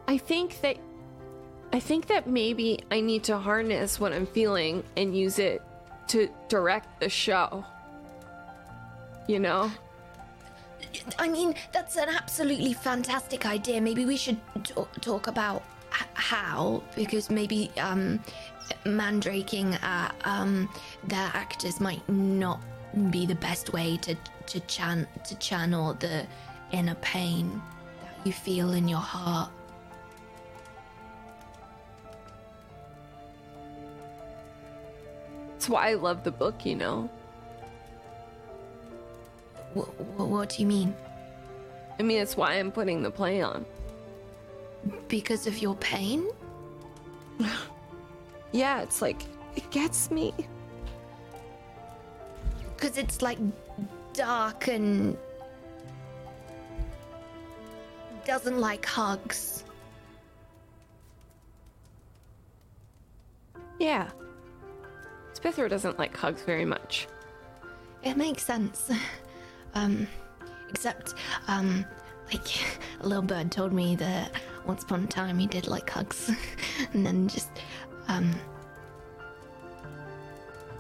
I 0.08 0.18
think 0.18 0.62
that 0.62 0.78
I 1.72 1.80
think 1.80 2.06
that 2.08 2.28
maybe 2.28 2.80
I 2.92 3.02
need 3.02 3.24
to 3.24 3.38
harness 3.38 4.00
what 4.00 4.14
I'm 4.14 4.28
feeling 4.28 4.84
and 4.96 5.18
use 5.18 5.40
it 5.40 5.62
to 6.10 6.30
direct 6.48 7.00
the 7.00 7.10
show. 7.10 7.66
You 9.28 9.40
know? 9.40 9.72
I 11.20 11.28
mean, 11.28 11.56
that's 11.72 11.98
an 11.98 12.10
absolutely 12.10 12.74
fantastic 12.74 13.46
idea. 13.46 13.82
Maybe 13.82 14.06
we 14.06 14.18
should 14.18 14.40
t- 14.64 14.74
talk 15.02 15.28
about 15.28 15.64
h- 15.94 16.08
how, 16.14 16.84
because 16.96 17.30
maybe 17.30 17.72
um, 17.80 18.20
mandraking 18.86 19.82
at 19.84 20.16
um, 20.26 20.70
their 21.08 21.32
actors 21.34 21.80
might 21.80 22.08
not 22.10 22.62
be 23.10 23.26
the 23.26 23.36
best 23.36 23.74
way 23.74 23.98
to 23.98 24.16
to 24.46 24.60
chan 24.62 25.08
to 25.26 25.36
channel 25.40 25.94
the 25.96 26.26
inner 26.72 26.96
pain 26.96 27.62
that 28.02 28.26
you 28.26 28.34
feel 28.34 28.74
in 28.74 28.88
your 28.88 29.00
heart. 29.00 29.50
That's 35.52 35.70
why 35.70 35.92
I 35.92 35.94
love 35.94 36.24
the 36.24 36.32
book, 36.32 36.66
you 36.66 36.76
know? 36.76 37.10
Wh- 39.76 39.90
wh- 40.18 40.30
what 40.32 40.50
do 40.50 40.62
you 40.62 40.68
mean? 40.68 40.96
I 42.00 42.04
mean, 42.04 42.22
it's 42.22 42.36
why 42.36 42.54
I'm 42.54 42.72
putting 42.72 43.04
the 43.04 43.12
play 43.12 43.42
on. 43.42 43.66
Because 45.08 45.48
of 45.48 45.58
your 45.60 45.76
pain? 45.76 46.28
Yeah, 48.54 48.84
it's 48.84 49.02
like, 49.02 49.24
it 49.56 49.70
gets 49.72 50.12
me. 50.12 50.32
Because 52.76 53.00
it's 53.00 53.24
like 53.24 53.40
dark 54.14 54.68
and 54.68 55.18
doesn't 58.26 58.60
like 58.60 58.86
hugs. 58.86 59.64
Yeah. 63.80 64.12
Spithra 65.34 65.68
doesn't 65.68 65.98
like 65.98 66.16
hugs 66.16 66.44
very 66.44 66.66
much. 66.66 67.08
It 68.04 68.18
makes 68.18 68.44
sense. 68.44 68.92
Um, 69.76 70.08
except, 70.70 71.16
um, 71.48 71.86
like, 72.32 72.48
a 73.02 73.08
little 73.08 73.24
bird 73.24 73.52
told 73.52 73.74
me 73.74 73.96
that 73.98 74.32
once 74.66 74.84
upon 74.84 75.04
a 75.04 75.08
time 75.08 75.40
he 75.40 75.48
did 75.48 75.68
like 75.68 75.90
hugs. 75.90 76.32
and 76.94 77.06
then 77.06 77.28
just, 77.28 77.50
um, 78.08 78.34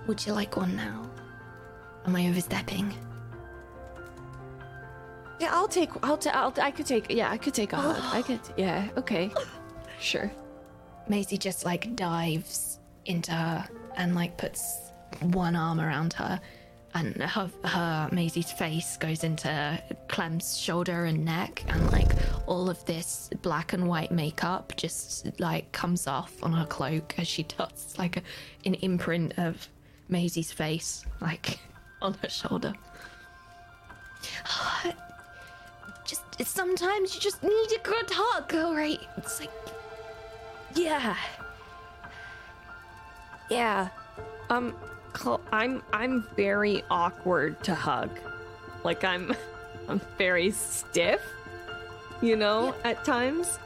would 0.07 0.25
you 0.25 0.33
like 0.33 0.57
one 0.57 0.75
now? 0.75 1.09
Am 2.05 2.15
I 2.15 2.27
overstepping? 2.27 2.93
Yeah, 5.39 5.49
I'll 5.51 5.67
take, 5.67 5.89
I'll, 6.03 6.17
ta- 6.17 6.31
I'll, 6.33 6.53
I 6.63 6.71
could 6.71 6.85
take, 6.85 7.11
yeah, 7.11 7.31
I 7.31 7.37
could 7.37 7.53
take 7.53 7.73
a 7.73 7.77
hug. 7.77 8.01
I 8.13 8.21
could, 8.25 8.39
yeah, 8.57 8.89
okay. 8.97 9.31
Sure. 9.99 10.31
Maisie 11.07 11.37
just 11.37 11.65
like 11.65 11.95
dives 11.95 12.79
into 13.05 13.31
her 13.31 13.67
and 13.95 14.15
like 14.15 14.37
puts 14.37 14.91
one 15.21 15.55
arm 15.55 15.79
around 15.79 16.13
her 16.13 16.39
and 16.95 17.15
her, 17.21 17.49
her 17.63 18.09
Maisie's 18.11 18.51
face 18.51 18.97
goes 18.97 19.23
into 19.23 19.81
Clem's 20.07 20.57
shoulder 20.57 21.05
and 21.05 21.25
neck 21.25 21.63
and 21.67 21.91
like 21.91 22.11
all 22.45 22.69
of 22.69 22.83
this 22.85 23.29
black 23.41 23.73
and 23.73 23.87
white 23.87 24.11
makeup 24.11 24.73
just 24.77 25.39
like 25.39 25.71
comes 25.71 26.07
off 26.07 26.43
on 26.43 26.53
her 26.53 26.65
cloak 26.65 27.15
as 27.17 27.27
she 27.27 27.43
does 27.43 27.95
like 27.97 28.17
a, 28.17 28.21
an 28.65 28.75
imprint 28.75 29.33
of 29.37 29.67
Maisie's 30.09 30.51
face 30.51 31.05
like 31.21 31.59
on 32.01 32.13
her 32.15 32.29
shoulder. 32.29 32.73
Just 36.05 36.23
sometimes 36.45 37.15
you 37.15 37.21
just 37.21 37.41
need 37.41 37.71
a 37.77 37.79
good 37.81 38.09
hug, 38.11 38.53
alright? 38.53 38.99
It's 39.17 39.39
like 39.39 39.49
yeah. 40.75 41.15
Yeah. 43.49 43.89
Um, 44.49 44.75
I'm 45.51 45.82
I'm 45.93 46.26
very 46.36 46.84
awkward 46.89 47.64
to 47.64 47.76
hug. 47.76 48.09
Like 48.84 49.03
I'm 49.03 49.36
I'm 49.88 50.01
very 50.18 50.51
stiff. 50.51 51.22
You 52.22 52.36
know, 52.38 52.74
at 52.84 53.03
times. 53.03 53.59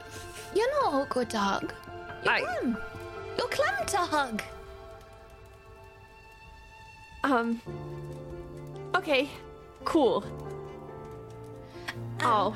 You're 0.56 0.72
not 0.84 0.94
awkward 0.94 1.30
to 1.32 1.38
hug. 1.38 1.74
You're 2.24 2.34
I- 2.34 2.42
Clem. 2.42 2.78
You're 3.38 3.48
Clem 3.50 3.86
to 3.88 3.98
hug. 3.98 4.42
Um. 7.24 7.62
Okay. 8.96 9.30
Cool. 9.86 10.24
Oh, 12.22 12.56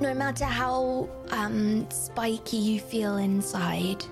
No 0.00 0.14
matter 0.14 0.44
how 0.44 1.08
um 1.30 1.88
spiky 1.90 2.56
you 2.56 2.80
feel 2.80 3.16
inside, 3.18 4.04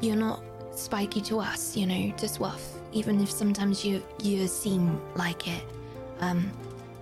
you're 0.00 0.16
not 0.16 0.42
spiky 0.78 1.20
to 1.22 1.40
us, 1.40 1.76
you 1.76 1.86
know, 1.86 2.10
to 2.16 2.26
Swaff. 2.26 2.60
Even 2.92 3.20
if 3.20 3.30
sometimes 3.30 3.84
you 3.84 4.02
you 4.22 4.46
seem 4.46 5.00
like 5.14 5.46
it, 5.46 5.62
um, 6.20 6.50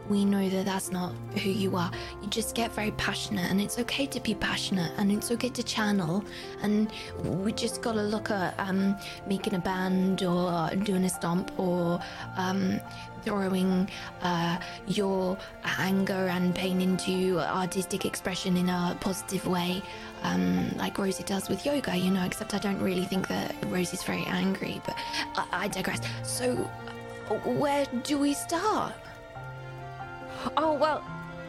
we 0.08 0.24
know 0.24 0.48
that 0.48 0.64
that's 0.64 0.90
not 0.90 1.12
who 1.42 1.50
you 1.50 1.76
are. 1.76 1.90
You 2.22 2.28
just 2.28 2.54
get 2.54 2.72
very 2.72 2.90
passionate, 2.92 3.50
and 3.50 3.60
it's 3.60 3.78
okay 3.78 4.06
to 4.06 4.20
be 4.20 4.34
passionate, 4.34 4.92
and 4.98 5.12
it's 5.12 5.30
okay 5.30 5.48
to 5.50 5.62
channel. 5.62 6.24
And 6.62 6.90
we 7.24 7.52
just 7.52 7.82
gotta 7.82 8.02
look 8.02 8.30
at 8.30 8.58
um 8.58 8.96
making 9.28 9.54
a 9.54 9.58
band 9.60 10.22
or 10.22 10.70
doing 10.82 11.04
a 11.04 11.08
stomp 11.10 11.56
or 11.58 12.00
um 12.36 12.80
throwing 13.26 13.90
uh, 14.22 14.56
your 14.86 15.36
anger 15.78 16.28
and 16.28 16.54
pain 16.54 16.80
into 16.80 17.40
artistic 17.40 18.06
expression 18.06 18.56
in 18.56 18.68
a 18.68 18.96
positive 19.00 19.44
way, 19.48 19.82
um, 20.26 20.70
like 20.76 20.98
Rosie 20.98 21.22
does 21.22 21.48
with 21.48 21.64
yoga, 21.64 21.96
you 21.96 22.10
know, 22.10 22.24
except 22.24 22.54
I 22.54 22.58
don't 22.58 22.80
really 22.80 23.04
think 23.04 23.28
that 23.28 23.54
Rosie's 23.66 24.02
very 24.02 24.24
angry, 24.26 24.80
but 24.84 24.96
I, 25.36 25.46
I 25.52 25.68
digress. 25.68 26.00
So, 26.24 26.54
where 27.44 27.86
do 28.02 28.18
we 28.18 28.34
start? 28.34 28.94
oh 30.56 30.74
well. 30.74 31.02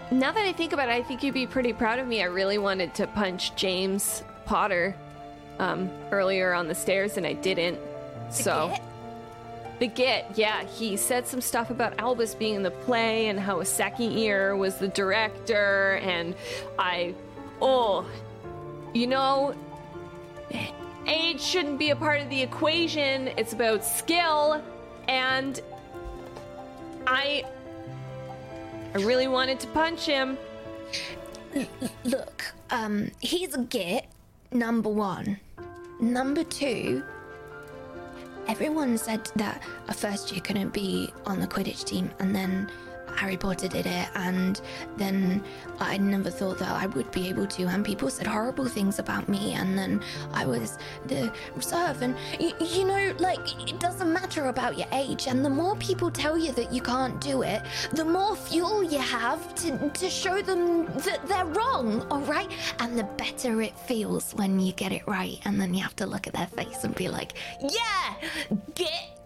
Now 0.09 0.31
that 0.31 0.45
I 0.45 0.53
think 0.53 0.71
about 0.71 0.87
it, 0.87 0.93
I 0.93 1.03
think 1.03 1.21
you'd 1.21 1.33
be 1.33 1.45
pretty 1.45 1.73
proud 1.73 1.99
of 1.99 2.07
me. 2.07 2.21
I 2.21 2.27
really 2.27 2.57
wanted 2.57 2.93
to 2.95 3.07
punch 3.07 3.53
James 3.55 4.23
Potter 4.45 4.95
um, 5.59 5.89
earlier 6.11 6.53
on 6.53 6.69
the 6.69 6.75
stairs, 6.75 7.17
and 7.17 7.25
I 7.25 7.33
didn't. 7.33 7.79
So. 8.29 8.69
Git? 8.69 8.81
The 9.79 9.87
Git, 9.87 10.25
yeah, 10.33 10.63
he 10.63 10.97
said 10.97 11.27
some 11.27 11.39
stuff 11.39 11.69
about 11.69 11.99
Albus 11.99 12.33
being 12.33 12.55
in 12.55 12.63
the 12.63 12.71
play 12.71 13.27
and 13.27 13.39
how 13.39 13.61
Seki 13.61 14.21
Ear 14.21 14.55
was 14.55 14.77
the 14.77 14.87
director, 14.87 15.99
and 16.01 16.33
I, 16.79 17.13
oh, 17.61 18.03
you 18.93 19.07
know, 19.07 19.55
age 21.07 21.41
shouldn't 21.41 21.79
be 21.79 21.91
a 21.91 21.95
part 21.95 22.21
of 22.21 22.29
the 22.29 22.41
equation. 22.41 23.29
It's 23.37 23.53
about 23.53 23.83
skill, 23.85 24.61
and 25.07 25.59
I, 27.05 27.43
I 28.93 28.97
really 28.99 29.27
wanted 29.27 29.59
to 29.61 29.67
punch 29.67 30.05
him. 30.05 30.37
Look, 32.03 32.53
um, 32.69 33.11
he's 33.19 33.53
a 33.55 33.63
git, 33.63 34.05
number 34.51 34.89
one. 34.89 35.39
number 35.99 36.43
two, 36.43 37.03
everyone 38.47 38.97
said 38.97 39.29
that 39.35 39.61
a 39.87 39.93
first 39.93 40.31
year 40.31 40.41
couldn't 40.41 40.73
be 40.73 41.11
on 41.25 41.39
the 41.39 41.47
Quidditch 41.47 41.83
team, 41.85 42.11
and 42.19 42.35
then 42.35 42.69
Harry 43.17 43.37
Potter 43.37 43.67
did 43.67 43.85
it, 43.85 44.07
and 44.15 44.61
then 44.97 45.43
I 45.79 45.97
never 45.97 46.29
thought 46.29 46.59
that 46.59 46.69
I 46.69 46.85
would 46.87 47.09
be 47.11 47.27
able 47.29 47.47
to. 47.47 47.63
And 47.63 47.83
people 47.83 48.09
said 48.09 48.27
horrible 48.27 48.65
things 48.65 48.99
about 48.99 49.27
me, 49.27 49.53
and 49.53 49.77
then 49.77 50.01
I 50.33 50.45
was 50.45 50.77
the 51.07 51.31
reserve. 51.55 52.01
And 52.01 52.15
y- 52.39 52.53
you 52.59 52.85
know, 52.85 53.13
like 53.19 53.39
it 53.69 53.79
doesn't 53.79 54.11
matter 54.11 54.45
about 54.45 54.77
your 54.77 54.87
age. 54.91 55.27
And 55.27 55.43
the 55.43 55.49
more 55.49 55.75
people 55.77 56.11
tell 56.11 56.37
you 56.37 56.51
that 56.53 56.71
you 56.71 56.81
can't 56.81 57.19
do 57.19 57.41
it, 57.41 57.61
the 57.93 58.05
more 58.05 58.35
fuel 58.35 58.83
you 58.83 58.99
have 58.99 59.55
to 59.55 59.89
to 59.89 60.09
show 60.09 60.41
them 60.41 60.85
that 60.85 61.19
they're 61.27 61.45
wrong. 61.45 62.05
All 62.11 62.21
right, 62.21 62.51
and 62.79 62.97
the 62.97 63.03
better 63.03 63.61
it 63.61 63.77
feels 63.79 64.33
when 64.35 64.59
you 64.59 64.73
get 64.73 64.91
it 64.91 65.05
right, 65.07 65.39
and 65.45 65.59
then 65.59 65.73
you 65.73 65.81
have 65.81 65.95
to 65.97 66.05
look 66.05 66.27
at 66.27 66.33
their 66.33 66.47
face 66.47 66.83
and 66.83 66.93
be 66.95 67.09
like, 67.09 67.33
"Yeah, 67.61 68.15
get 68.75 69.17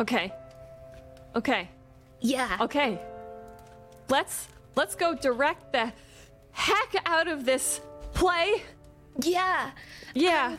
Okay. 0.00 0.32
Okay. 1.36 1.68
yeah." 2.20 2.56
Okay. 2.60 3.00
Let's 4.08 4.48
let's 4.76 4.94
go 4.94 5.14
direct 5.14 5.72
the 5.72 5.92
heck 6.52 6.94
out 7.06 7.28
of 7.28 7.44
this 7.44 7.80
play. 8.12 8.62
Yeah. 9.20 9.70
Yeah. 10.14 10.56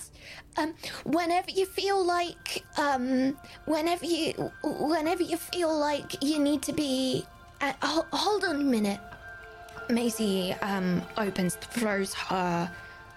Um, 0.58 0.74
whenever 1.04 1.52
you 1.52 1.66
feel 1.66 2.04
like, 2.04 2.64
um, 2.78 3.38
whenever 3.66 4.06
you, 4.06 4.32
whenever 4.64 5.24
you 5.24 5.36
feel 5.38 5.78
like 5.78 6.24
you 6.24 6.40
need 6.40 6.62
to 6.64 6.72
be, 6.74 7.26
uh, 7.60 7.74
ho- 7.82 8.06
hold 8.14 8.46
on 8.46 8.56
a 8.56 8.64
minute. 8.64 9.00
Maisie 9.90 10.54
um 10.62 11.02
opens, 11.18 11.56
throws 11.56 12.14
her, 12.14 12.72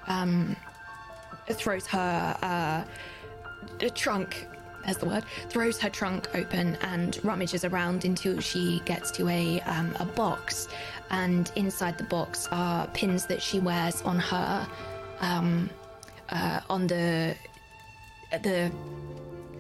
um, 0.09 0.57
throws 1.49 1.87
her 1.87 2.37
uh, 2.43 2.85
the 3.79 3.91
trunk. 3.91 4.47
There's 4.85 4.97
the 4.97 5.07
word. 5.07 5.25
Throws 5.49 5.79
her 5.81 5.91
trunk 5.91 6.29
open 6.35 6.77
and 6.83 7.19
rummages 7.25 7.65
around 7.65 8.05
until 8.05 8.41
she 8.41 8.81
gets 8.85 9.11
to 9.13 9.29
a 9.29 9.61
um, 9.63 9.95
a 10.01 10.05
box, 10.05 10.69
and 11.11 11.51
inside 11.57 11.99
the 11.99 12.05
box 12.05 12.49
are 12.51 12.87
pins 12.89 13.27
that 13.27 13.43
she 13.43 13.61
wears 13.61 14.03
on 14.03 14.19
her, 14.19 14.67
um, 15.21 15.69
uh, 16.31 16.61
on 16.71 16.87
the 16.87 17.35
the 18.43 18.71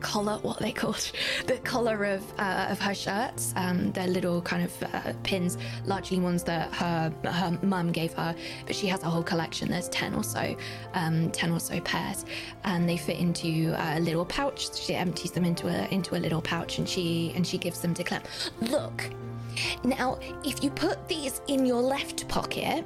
collar 0.00 0.38
what 0.42 0.58
they 0.58 0.72
called 0.72 1.12
the 1.46 1.56
collar 1.58 2.04
of 2.04 2.22
uh, 2.38 2.68
of 2.70 2.78
her 2.78 2.94
shirts. 2.94 3.52
Um 3.56 3.92
they're 3.92 4.06
little 4.06 4.40
kind 4.42 4.64
of 4.64 4.82
uh, 4.82 5.12
pins 5.22 5.58
largely 5.86 6.20
ones 6.20 6.42
that 6.44 6.72
her 6.74 7.12
her 7.24 7.58
mum 7.62 7.92
gave 7.92 8.12
her 8.14 8.34
but 8.66 8.74
she 8.74 8.86
has 8.86 9.02
a 9.02 9.10
whole 9.10 9.22
collection. 9.22 9.68
There's 9.68 9.88
10 9.88 10.14
or 10.14 10.24
so 10.24 10.56
um 10.94 11.30
10 11.30 11.52
or 11.52 11.60
so 11.60 11.80
pairs 11.80 12.24
and 12.64 12.88
they 12.88 12.96
fit 12.96 13.18
into 13.18 13.74
a 13.76 14.00
little 14.00 14.24
pouch. 14.24 14.74
She 14.76 14.94
empties 14.94 15.32
them 15.32 15.44
into 15.44 15.68
a 15.68 15.88
into 15.92 16.16
a 16.16 16.20
little 16.20 16.42
pouch 16.42 16.78
and 16.78 16.88
she 16.88 17.32
and 17.34 17.46
she 17.46 17.58
gives 17.58 17.80
them 17.80 17.94
to 17.94 18.04
clem. 18.04 18.22
Look 18.60 19.10
now 19.84 20.18
if 20.44 20.62
you 20.62 20.70
put 20.70 21.08
these 21.08 21.40
in 21.48 21.66
your 21.66 21.82
left 21.82 22.28
pocket 22.28 22.84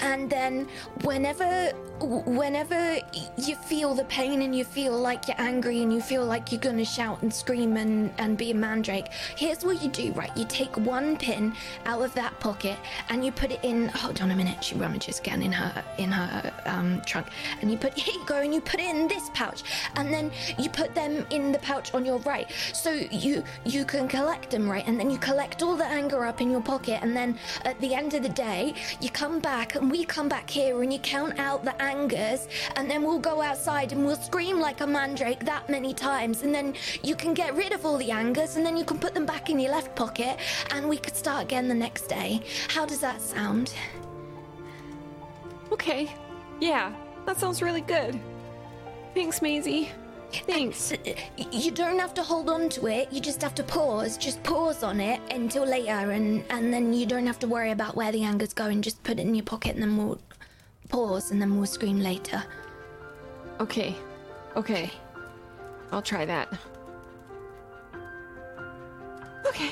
and 0.00 0.28
then 0.30 0.68
whenever 1.02 1.72
whenever 2.00 2.98
you 3.36 3.56
feel 3.56 3.92
the 3.92 4.04
pain 4.04 4.42
and 4.42 4.54
you 4.54 4.64
feel 4.64 4.96
like 4.96 5.26
you're 5.26 5.40
angry 5.40 5.82
and 5.82 5.92
you 5.92 6.00
feel 6.00 6.24
like 6.24 6.52
you're 6.52 6.60
gonna 6.60 6.84
shout 6.84 7.20
and 7.22 7.34
scream 7.34 7.76
and, 7.76 8.12
and 8.18 8.38
be 8.38 8.52
a 8.52 8.54
mandrake 8.54 9.08
here's 9.36 9.64
what 9.64 9.82
you 9.82 9.88
do 9.88 10.12
right? 10.12 10.30
You 10.36 10.44
take 10.44 10.76
one 10.76 11.16
pin 11.16 11.52
out 11.86 12.02
of 12.02 12.14
that 12.14 12.38
pocket 12.38 12.78
and 13.08 13.24
you 13.24 13.32
put 13.32 13.50
it 13.50 13.60
in 13.64 13.88
hold 13.88 14.20
on 14.20 14.30
a 14.30 14.36
minute 14.36 14.62
she 14.62 14.76
rummages 14.76 15.18
again 15.18 15.42
in 15.42 15.52
her 15.52 15.84
in 15.98 16.10
her 16.12 16.52
um, 16.66 17.00
trunk. 17.02 17.28
And 17.60 17.70
you 17.70 17.76
put 17.76 17.94
here 17.98 18.14
you 18.14 18.24
go 18.26 18.40
and 18.40 18.54
you 18.54 18.60
put 18.60 18.80
it 18.80 18.94
in 18.94 19.08
this 19.08 19.30
pouch. 19.34 19.62
And 19.96 20.12
then 20.12 20.30
you 20.58 20.68
put 20.68 20.94
them 20.94 21.26
in 21.30 21.52
the 21.52 21.58
pouch 21.58 21.94
on 21.94 22.04
your 22.04 22.18
right. 22.20 22.50
So 22.72 22.92
you 23.10 23.42
you 23.64 23.84
can 23.84 24.08
collect 24.08 24.50
them 24.50 24.68
right? 24.68 24.86
And 24.86 24.98
then 24.98 25.10
you 25.10 25.18
collect 25.18 25.62
all 25.62 25.76
the 25.76 25.86
anger 25.86 26.24
up 26.24 26.40
in 26.40 26.50
your 26.50 26.62
pocket. 26.62 27.00
And 27.02 27.16
then 27.16 27.38
at 27.64 27.80
the 27.80 27.94
end 27.94 28.14
of 28.14 28.22
the 28.22 28.28
day 28.28 28.74
you 29.00 29.10
come 29.10 29.40
back 29.40 29.57
and 29.74 29.90
we 29.90 30.04
come 30.04 30.28
back 30.28 30.48
here 30.48 30.82
and 30.82 30.92
you 30.92 30.98
count 30.98 31.38
out 31.38 31.64
the 31.64 31.80
angers 31.82 32.48
and 32.76 32.90
then 32.90 33.02
we'll 33.02 33.18
go 33.18 33.42
outside 33.42 33.92
and 33.92 34.04
we'll 34.04 34.16
scream 34.16 34.60
like 34.60 34.80
a 34.80 34.86
mandrake 34.86 35.44
that 35.44 35.68
many 35.68 35.92
times 35.92 36.42
and 36.42 36.54
then 36.54 36.74
you 37.02 37.14
can 37.14 37.34
get 37.34 37.54
rid 37.54 37.72
of 37.72 37.84
all 37.84 37.98
the 37.98 38.10
angers 38.10 38.56
and 38.56 38.64
then 38.64 38.76
you 38.76 38.84
can 38.84 38.98
put 38.98 39.14
them 39.14 39.26
back 39.26 39.50
in 39.50 39.58
your 39.58 39.72
left 39.72 39.94
pocket 39.96 40.38
and 40.70 40.88
we 40.88 40.96
could 40.96 41.16
start 41.16 41.42
again 41.42 41.68
the 41.68 41.74
next 41.74 42.08
day 42.08 42.40
how 42.68 42.86
does 42.86 43.00
that 43.00 43.20
sound 43.20 43.72
Okay. 45.72 46.10
Yeah. 46.60 46.92
That 47.26 47.38
sounds 47.38 47.62
really 47.62 47.82
good. 47.82 48.18
Thanks, 49.14 49.42
Maisie. 49.42 49.90
Thanks. 50.32 50.92
You 51.52 51.70
don't 51.70 51.98
have 51.98 52.12
to 52.14 52.22
hold 52.22 52.50
on 52.50 52.68
to 52.70 52.86
it. 52.86 53.12
You 53.12 53.20
just 53.20 53.40
have 53.42 53.54
to 53.56 53.62
pause. 53.62 54.18
Just 54.18 54.42
pause 54.42 54.82
on 54.82 55.00
it 55.00 55.20
until 55.32 55.64
later, 55.64 56.10
and 56.10 56.44
and 56.50 56.72
then 56.72 56.92
you 56.92 57.06
don't 57.06 57.26
have 57.26 57.38
to 57.40 57.48
worry 57.48 57.70
about 57.70 57.96
where 57.96 58.12
the 58.12 58.22
anger's 58.22 58.52
going. 58.52 58.82
Just 58.82 59.02
put 59.02 59.18
it 59.18 59.22
in 59.22 59.34
your 59.34 59.44
pocket, 59.44 59.74
and 59.74 59.82
then 59.82 59.96
we'll 59.96 60.20
pause, 60.88 61.30
and 61.30 61.40
then 61.40 61.56
we'll 61.56 61.66
scream 61.66 62.00
later. 62.00 62.44
Okay. 63.60 63.94
Okay. 64.56 64.90
I'll 65.92 66.02
try 66.02 66.26
that. 66.26 66.52
Okay. 69.46 69.70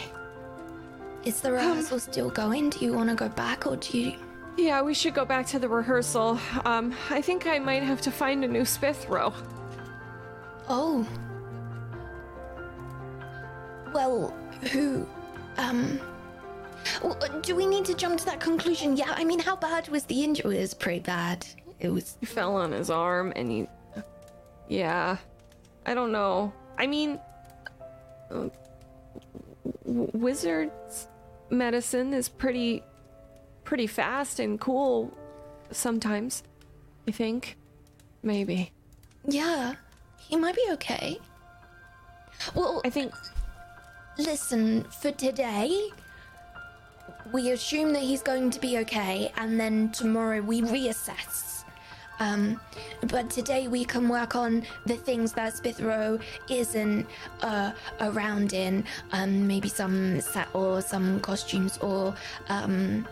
Is 1.24 1.40
the 1.40 1.52
rehearsal 1.52 1.98
still 1.98 2.30
going? 2.30 2.70
Do 2.70 2.84
you 2.84 2.94
want 2.94 3.10
to 3.10 3.14
go 3.14 3.28
back, 3.28 3.66
or 3.66 3.76
do 3.76 3.98
you? 3.98 4.14
Yeah, 4.56 4.80
we 4.80 4.94
should 4.94 5.12
go 5.12 5.26
back 5.26 5.46
to 5.48 5.58
the 5.58 5.68
rehearsal. 5.68 6.40
Um, 6.64 6.94
I 7.10 7.20
think 7.20 7.46
I 7.46 7.58
might 7.58 7.82
have 7.82 8.00
to 8.02 8.10
find 8.10 8.42
a 8.42 8.48
new 8.48 8.62
Spithro. 8.62 9.34
Oh. 10.68 11.06
Well, 13.92 14.34
who? 14.72 15.06
Um. 15.56 16.00
Do 17.42 17.56
we 17.56 17.66
need 17.66 17.84
to 17.86 17.94
jump 17.94 18.18
to 18.20 18.24
that 18.26 18.40
conclusion? 18.40 18.96
Yeah, 18.96 19.12
I 19.16 19.24
mean, 19.24 19.38
how 19.38 19.56
bad 19.56 19.88
was 19.88 20.04
the 20.04 20.22
injury? 20.22 20.56
It 20.56 20.60
was 20.60 20.74
pretty 20.74 21.00
bad. 21.00 21.46
It 21.80 21.88
was. 21.88 22.16
He 22.20 22.26
fell 22.26 22.56
on 22.56 22.72
his 22.72 22.90
arm 22.90 23.32
and 23.36 23.50
he. 23.50 23.66
Yeah. 24.68 25.16
I 25.84 25.94
don't 25.94 26.12
know. 26.12 26.52
I 26.78 26.86
mean. 26.86 27.18
uh, 28.30 28.48
wizard's 29.84 31.08
medicine 31.50 32.12
is 32.12 32.28
pretty. 32.28 32.82
pretty 33.64 33.86
fast 33.86 34.40
and 34.40 34.60
cool 34.60 35.12
sometimes. 35.70 36.42
I 37.08 37.12
think. 37.12 37.56
Maybe. 38.22 38.72
Yeah, 39.28 39.74
he 40.28 40.36
might 40.36 40.54
be 40.54 40.66
okay. 40.72 41.18
Well, 42.54 42.80
I 42.84 42.90
think. 42.90 43.12
listen, 44.18 44.84
for 44.84 45.10
today, 45.12 45.88
we 47.32 47.50
assume 47.50 47.92
that 47.92 48.02
he's 48.02 48.22
going 48.22 48.50
to 48.50 48.60
be 48.60 48.78
okay, 48.78 49.32
and 49.36 49.58
then 49.60 49.90
tomorrow 49.90 50.40
we 50.40 50.62
reassess. 50.62 51.64
Um, 52.18 52.58
but 53.08 53.28
today 53.28 53.68
we 53.68 53.84
can 53.84 54.08
work 54.08 54.34
on 54.34 54.64
the 54.86 54.96
things 54.96 55.32
that 55.34 55.52
Spithro 55.52 56.20
isn't 56.48 57.06
uh, 57.42 57.72
around 58.00 58.54
in, 58.54 58.84
um, 59.12 59.46
maybe 59.46 59.68
some 59.68 60.20
set 60.22 60.48
or 60.54 60.80
some 60.80 61.20
costumes 61.20 61.76
or 61.78 62.14
um, 62.48 63.06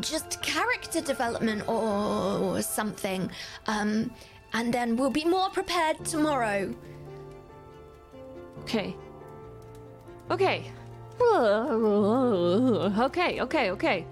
just 0.00 0.40
character 0.40 1.02
development 1.02 1.68
or 1.68 2.62
something. 2.62 3.30
Um, 3.66 4.10
and 4.54 4.72
then 4.72 4.96
we'll 4.96 5.10
be 5.10 5.24
more 5.24 5.50
prepared 5.50 6.02
tomorrow. 6.04 6.72
Okay. 8.60 8.96
Okay. 10.30 10.70
Okay, 13.06 13.40
okay, 13.40 13.70
okay. 13.70 14.06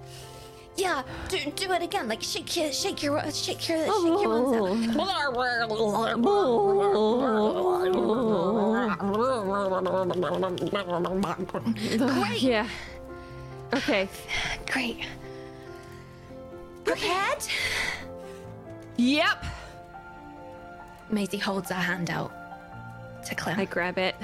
Yeah, 0.77 1.03
do, 1.29 1.39
do 1.55 1.73
it 1.73 1.83
again. 1.83 2.09
Like 2.09 2.23
shake 2.23 2.57
your, 2.57 2.73
shake 2.73 3.03
your, 3.03 3.21
shake 3.31 3.69
your, 3.69 3.87
shake 3.87 4.23
your 4.23 4.31
arms 4.31 4.97
Great. 11.99 12.43
Yeah. 12.43 12.69
Okay. 13.75 14.09
Great. 14.67 14.99
Prepared? 16.85 17.47
Yep. 18.97 19.45
Maisie 21.13 21.39
holds 21.39 21.71
her 21.71 21.75
hand 21.77 22.11
out 22.11 22.33
to 23.27 23.35
Clem, 23.35 23.61
I 23.61 23.67
grab 23.67 23.99
it. 23.99 24.17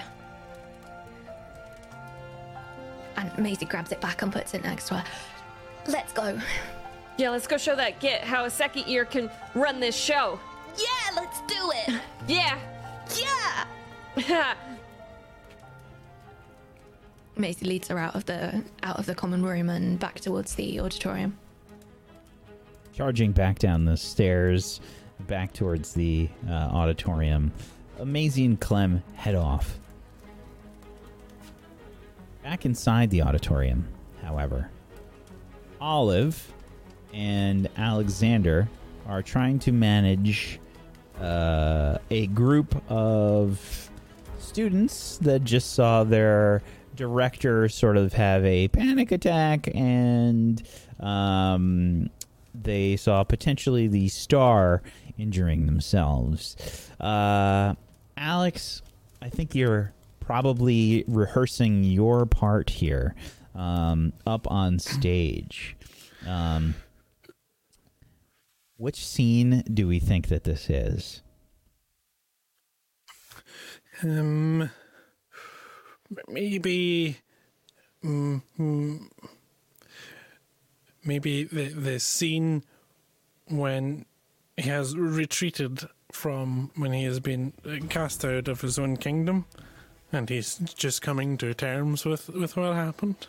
and 3.17 3.37
Maisie 3.39 3.67
grabs 3.67 3.93
it 3.93 4.01
back 4.01 4.23
and 4.23 4.33
puts 4.33 4.55
it 4.55 4.63
next 4.63 4.89
to 4.89 4.95
her. 4.95 5.05
Let's 5.87 6.13
go. 6.13 6.39
Yeah, 7.17 7.31
let's 7.31 7.47
go 7.47 7.59
show 7.59 7.75
that 7.75 8.01
git 8.01 8.23
how 8.23 8.45
a 8.45 8.51
second 8.51 8.87
year 8.87 9.05
can 9.05 9.31
run 9.55 9.81
this 9.81 9.97
show. 9.97 10.39
Yeah, 10.77 11.17
let's 11.17 11.41
do 11.43 11.73
it. 11.75 12.01
Yeah. 12.29 12.59
Yeah. 14.17 14.55
Maisie 17.37 17.67
leads 17.67 17.89
her 17.89 17.99
out 17.99 18.15
of 18.15 18.25
the 18.27 18.63
out 18.83 18.99
of 18.99 19.07
the 19.07 19.15
common 19.15 19.45
room 19.45 19.69
and 19.69 19.99
back 19.99 20.21
towards 20.21 20.55
the 20.55 20.81
auditorium. 20.81 21.37
Charging 22.93 23.33
back 23.33 23.59
down 23.59 23.85
the 23.85 23.97
stairs 23.97 24.81
back 25.21 25.53
towards 25.53 25.93
the 25.93 26.29
uh, 26.49 26.53
auditorium. 26.53 27.53
Amazing 27.99 28.45
and 28.45 28.61
Clem 28.61 29.03
head 29.15 29.35
off. 29.35 29.79
Back 32.43 32.65
inside 32.65 33.11
the 33.11 33.23
auditorium, 33.23 33.87
however, 34.23 34.71
Olive 35.81 36.53
and 37.13 37.69
Alexander 37.77 38.69
are 39.07 39.23
trying 39.23 39.59
to 39.61 39.73
manage 39.73 40.61
uh, 41.21 41.99
a 42.11 42.27
group 42.29 42.81
of 42.91 43.91
students 44.39 45.19
that 45.19 45.45
just 45.45 45.75
saw 45.75 46.05
their 46.05 46.63
director 46.95 47.69
sort 47.69 47.97
of 47.97 48.13
have 48.13 48.45
a 48.45 48.69
panic 48.69 49.13
attack 49.13 49.69
and 49.75 50.63
um, 51.01 52.11
they 52.55 52.97
saw 52.97 53.23
potentially 53.23 53.87
the 53.87 54.09
star 54.09 54.83
injuring 55.19 55.67
themselves. 55.67 56.57
Uh, 57.01 57.75
Alex, 58.17 58.83
I 59.21 59.29
think 59.29 59.55
you're 59.55 59.93
probably 60.21 61.05
rehearsing 61.09 61.85
your 61.85 62.27
part 62.27 62.71
here 62.71 63.15
um, 63.55 64.13
up 64.27 64.51
on 64.51 64.79
stage. 64.79 65.77
Um, 66.27 66.75
which 68.77 69.05
scene 69.05 69.65
do 69.73 69.89
we 69.89 69.99
think 69.99 70.29
that 70.29 70.45
this 70.45 70.71
is? 70.71 71.23
Um, 74.03 74.71
maybe, 76.29 77.17
mm, 78.05 78.43
mm, 78.59 79.09
maybe 81.05 81.45
the 81.45 81.69
the 81.71 81.99
scene 81.99 82.63
when 83.49 84.05
he 84.59 84.69
has 84.69 84.97
retreated 84.97 85.89
from 86.11 86.71
when 86.75 86.93
he 86.93 87.05
has 87.05 87.21
been 87.21 87.53
uh, 87.65 87.77
cast 87.89 88.25
out 88.25 88.49
of 88.49 88.61
his 88.61 88.79
own 88.79 88.97
kingdom, 88.97 89.45
and 90.13 90.29
he's 90.29 90.57
just 90.75 91.01
coming 91.01 91.39
to 91.39 91.55
terms 91.55 92.05
with 92.05 92.29
with 92.31 92.57
what 92.57 92.75
happened. 92.75 93.27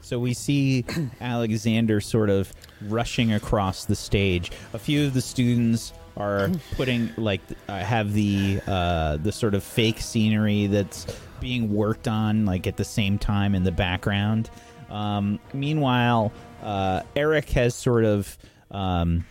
So 0.00 0.18
we 0.18 0.34
see 0.34 0.84
Alexander 1.20 2.00
sort 2.00 2.30
of 2.30 2.52
rushing 2.82 3.32
across 3.32 3.86
the 3.86 3.96
stage. 3.96 4.52
A 4.74 4.78
few 4.78 5.06
of 5.06 5.14
the 5.14 5.22
students 5.22 5.92
are 6.16 6.50
putting 6.76 7.10
like 7.16 7.40
uh, 7.68 7.78
have 7.78 8.12
the 8.12 8.60
uh, 8.66 9.16
the 9.16 9.32
sort 9.32 9.54
of 9.54 9.64
fake 9.64 10.00
scenery 10.00 10.68
that's 10.68 11.06
being 11.40 11.74
worked 11.74 12.06
on 12.06 12.46
like 12.46 12.66
at 12.66 12.76
the 12.76 12.84
same 12.84 13.18
time 13.18 13.54
in 13.54 13.64
the 13.64 13.72
background. 13.72 14.50
Um, 14.88 15.40
meanwhile, 15.52 16.32
uh, 16.62 17.02
Eric 17.16 17.48
has 17.50 17.74
sort 17.74 18.04
of 18.04 18.38
um, 18.70 19.24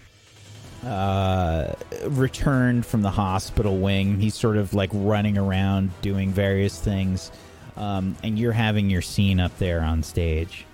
uh, 0.86 1.73
returned 2.07 2.86
from 2.86 3.01
the 3.01 3.11
hospital 3.11 3.77
wing. 3.77 4.19
He's 4.19 4.36
sort 4.36 4.57
of 4.57 4.73
like 4.73 4.89
running 4.93 5.38
around 5.38 5.91
doing 6.01 6.31
various 6.31 6.79
things. 6.79 7.31
Um, 7.75 8.15
and 8.23 8.38
you're 8.38 8.51
having 8.51 8.89
your 8.89 9.01
scene 9.01 9.39
up 9.39 9.57
there 9.57 9.81
on 9.81 10.03
stage. 10.03 10.65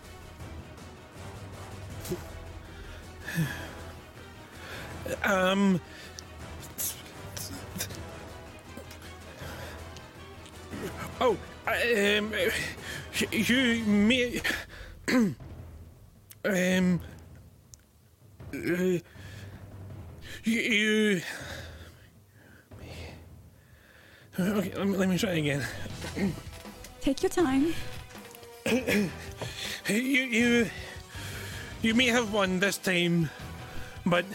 Um. 5.23 5.81
Oh, 11.21 11.37
um, 11.67 12.33
you 13.31 13.83
may. 13.85 14.41
um. 16.45 17.01
Uh, 18.53 18.99
you. 20.49 21.21
Okay, 24.39 24.71
let 24.77 24.87
me, 24.87 24.97
let 24.97 25.09
me 25.09 25.17
try 25.17 25.31
again. 25.31 25.63
Take 27.01 27.23
your 27.23 27.29
time. 27.29 27.73
You, 28.65 29.09
you, 29.87 30.69
you 31.81 31.93
may 31.93 32.07
have 32.07 32.31
won 32.31 32.59
this 32.59 32.77
time, 32.77 33.29
but, 34.05 34.25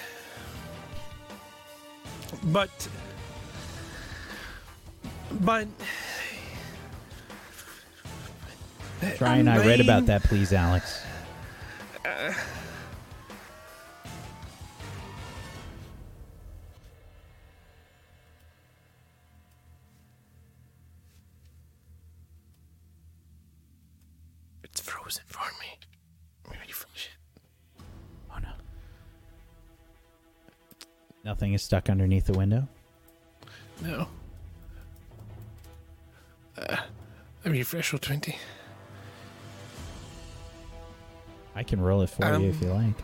but, 2.44 2.88
but. 5.40 5.68
Try 9.16 9.36
and 9.36 9.48
I 9.48 9.64
read 9.64 9.80
about 9.80 10.06
that, 10.06 10.24
please, 10.24 10.52
Alex. 10.52 11.02
It's 12.04 12.36
Nothing 31.24 31.54
is 31.54 31.62
stuck 31.62 31.88
underneath 31.88 32.26
the 32.26 32.34
window. 32.34 32.68
No. 33.80 34.08
Uh, 36.58 36.76
me 37.44 37.58
refresh 37.58 37.88
for 37.88 37.98
20. 37.98 38.36
I 41.54 41.62
can 41.62 41.80
roll 41.80 42.02
it 42.02 42.10
for 42.10 42.26
you 42.38 42.50
if 42.50 42.60
you 42.60 42.68
like. 42.68 42.94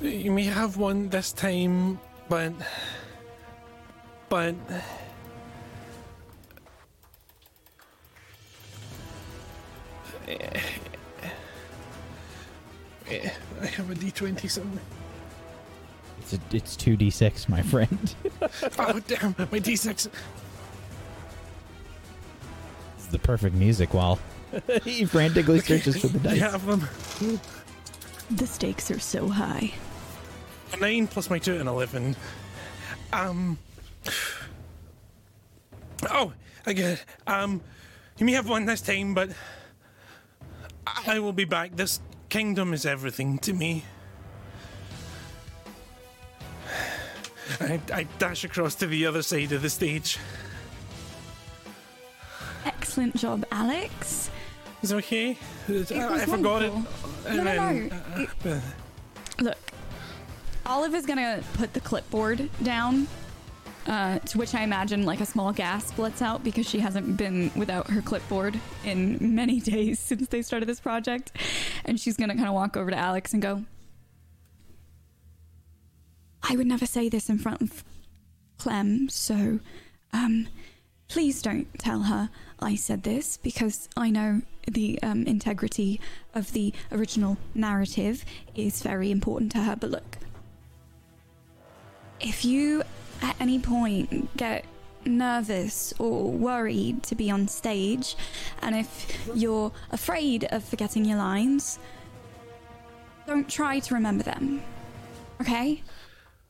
You 0.00 0.32
may 0.32 0.44
have 0.44 0.76
one 0.76 1.08
this 1.08 1.32
time, 1.32 2.00
but. 2.28 2.52
But. 4.28 4.54
Eh, 10.26 10.60
I 13.62 13.66
have 13.66 13.90
a 13.90 13.94
d20 13.94 14.50
somewhere. 14.50 14.82
It's 16.30 16.34
a, 16.52 16.56
it's 16.56 16.76
two 16.76 16.96
d 16.96 17.10
six, 17.10 17.48
my 17.48 17.62
friend. 17.62 18.14
Oh, 18.78 19.00
damn, 19.06 19.34
my 19.38 19.58
d6. 19.58 20.08
it's 22.96 23.06
the 23.06 23.18
perfect 23.18 23.54
music 23.56 23.92
while 23.94 24.18
he 24.84 25.04
frantically 25.04 25.60
searches 25.60 25.98
for 26.00 26.08
the 26.08 26.18
I 26.28 26.34
dice. 26.38 26.52
have 26.52 26.66
them. 26.66 26.88
The 28.30 28.46
stakes 28.46 28.90
are 28.90 28.98
so 29.00 29.28
high. 29.28 29.72
A 30.72 30.76
9 30.76 31.06
plus 31.08 31.30
my 31.30 31.38
2 31.38 31.56
and 31.56 31.68
11. 31.68 32.14
Um. 33.12 33.58
Oh, 36.10 36.32
I 36.66 36.72
get 36.74 36.92
it. 36.92 37.04
Um, 37.26 37.60
you 38.18 38.26
may 38.26 38.32
have 38.32 38.48
one 38.48 38.66
this 38.66 38.80
time, 38.82 39.14
but 39.14 39.30
I 41.06 41.18
will 41.18 41.32
be 41.32 41.44
back. 41.44 41.76
This 41.76 42.00
kingdom 42.28 42.72
is 42.72 42.86
everything 42.86 43.38
to 43.40 43.52
me. 43.52 43.84
I, 47.60 47.80
I 47.92 48.06
dash 48.18 48.44
across 48.44 48.74
to 48.76 48.86
the 48.86 49.06
other 49.06 49.22
side 49.22 49.52
of 49.52 49.62
the 49.62 49.70
stage. 49.70 50.18
Excellent 52.64 53.16
job, 53.16 53.44
Alex. 53.50 54.30
Is 54.82 54.92
it 54.92 54.96
okay? 54.96 55.36
It 55.68 55.92
I, 55.92 56.10
was 56.10 56.22
I 56.22 56.26
forgot 56.26 56.62
it. 56.62 56.72
No, 56.72 56.84
no, 57.26 57.44
then, 57.44 57.88
no. 57.88 58.22
It- 58.22 58.46
uh, 58.46 58.60
Look, 59.40 59.56
Olive 60.66 60.94
is 60.94 61.06
gonna 61.06 61.42
put 61.54 61.72
the 61.72 61.80
clipboard 61.80 62.48
down, 62.62 63.06
uh, 63.86 64.18
to 64.20 64.38
which 64.38 64.54
I 64.54 64.62
imagine 64.62 65.04
like 65.04 65.20
a 65.20 65.26
small 65.26 65.52
gasp 65.52 65.98
lets 65.98 66.20
out 66.22 66.42
because 66.44 66.68
she 66.68 66.80
hasn't 66.80 67.16
been 67.16 67.50
without 67.56 67.88
her 67.90 68.02
clipboard 68.02 68.58
in 68.84 69.34
many 69.34 69.60
days 69.74 69.98
since 69.98 70.28
they 70.28 70.42
started 70.42 70.68
this 70.68 70.80
project. 70.80 71.32
And 71.84 71.98
she's 71.98 72.16
gonna 72.16 72.34
kind 72.36 72.48
of 72.48 72.54
walk 72.54 72.76
over 72.76 72.90
to 72.90 72.96
Alex 72.96 73.32
and 73.32 73.40
go, 73.42 73.64
I 76.42 76.56
would 76.56 76.66
never 76.66 76.86
say 76.86 77.08
this 77.08 77.28
in 77.28 77.38
front 77.38 77.62
of 77.62 77.84
Clem, 78.58 79.08
so, 79.08 79.60
um, 80.12 80.48
please 81.08 81.42
don't 81.42 81.66
tell 81.78 82.02
her 82.02 82.30
I 82.60 82.74
said 82.74 83.02
this 83.02 83.36
because 83.38 83.88
I 83.96 84.10
know 84.10 84.42
the 84.66 85.00
um, 85.02 85.24
integrity 85.24 86.00
of 86.34 86.52
the 86.52 86.72
original 86.92 87.38
narrative 87.54 88.24
is 88.54 88.82
very 88.82 89.10
important 89.10 89.52
to 89.52 89.58
her. 89.58 89.76
But 89.76 89.90
look, 89.90 90.18
if 92.20 92.44
you 92.44 92.82
at 93.22 93.36
any 93.40 93.58
point 93.58 94.36
get 94.36 94.64
nervous 95.04 95.94
or 95.98 96.30
worried 96.30 97.02
to 97.04 97.14
be 97.14 97.30
on 97.30 97.48
stage, 97.48 98.16
and 98.60 98.74
if 98.74 99.28
you're 99.34 99.72
afraid 99.90 100.44
of 100.50 100.64
forgetting 100.64 101.04
your 101.04 101.18
lines, 101.18 101.78
don't 103.26 103.48
try 103.48 103.78
to 103.78 103.94
remember 103.94 104.24
them. 104.24 104.62
Okay? 105.40 105.82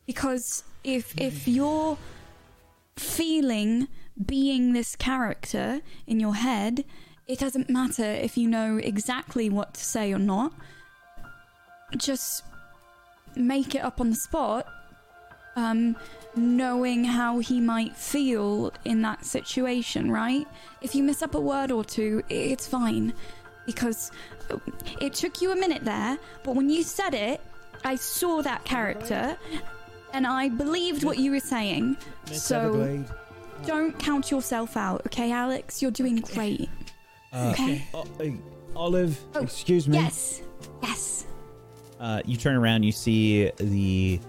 Because 0.08 0.64
if 0.84 1.14
if 1.20 1.46
you're 1.46 1.98
feeling 2.96 3.88
being 4.24 4.72
this 4.72 4.96
character 4.96 5.82
in 6.06 6.18
your 6.18 6.34
head, 6.34 6.86
it 7.26 7.38
doesn't 7.38 7.68
matter 7.68 8.06
if 8.06 8.38
you 8.38 8.48
know 8.48 8.78
exactly 8.78 9.50
what 9.50 9.74
to 9.74 9.84
say 9.84 10.10
or 10.14 10.18
not. 10.18 10.54
Just 11.98 12.42
make 13.36 13.74
it 13.74 13.84
up 13.84 14.00
on 14.00 14.08
the 14.08 14.16
spot, 14.16 14.66
um, 15.56 15.94
knowing 16.34 17.04
how 17.04 17.40
he 17.40 17.60
might 17.60 17.94
feel 17.94 18.72
in 18.86 19.02
that 19.02 19.26
situation, 19.26 20.10
right? 20.10 20.48
If 20.80 20.94
you 20.94 21.02
miss 21.02 21.22
up 21.22 21.34
a 21.34 21.40
word 21.40 21.70
or 21.70 21.84
two, 21.84 22.22
it's 22.30 22.66
fine. 22.66 23.12
Because 23.66 24.10
uh, 24.50 24.56
it 25.02 25.12
took 25.12 25.42
you 25.42 25.52
a 25.52 25.56
minute 25.56 25.84
there, 25.84 26.18
but 26.44 26.56
when 26.56 26.70
you 26.70 26.82
said 26.82 27.12
it, 27.12 27.42
I 27.84 27.96
saw 27.96 28.40
that 28.40 28.64
character 28.64 29.36
and 30.12 30.26
I 30.26 30.48
believed 30.48 31.04
what 31.04 31.18
you 31.18 31.30
were 31.32 31.40
saying. 31.40 31.96
So 32.32 33.04
don't 33.66 33.98
count 33.98 34.30
yourself 34.30 34.76
out, 34.76 35.02
okay, 35.06 35.32
Alex? 35.32 35.82
You're 35.82 35.90
doing 35.90 36.16
great. 36.16 36.68
Uh, 37.32 37.50
Okay. 37.52 37.84
O- 37.94 38.06
Olive, 38.76 39.18
Oh, 39.34 39.40
excuse 39.42 39.88
me. 39.88 39.96
Yes. 39.98 40.40
Yes. 40.82 41.26
Uh, 42.00 42.22
you 42.24 42.36
turn 42.36 42.54
around, 42.56 42.84
you 42.84 42.92
see 42.92 43.50
the 43.56 44.20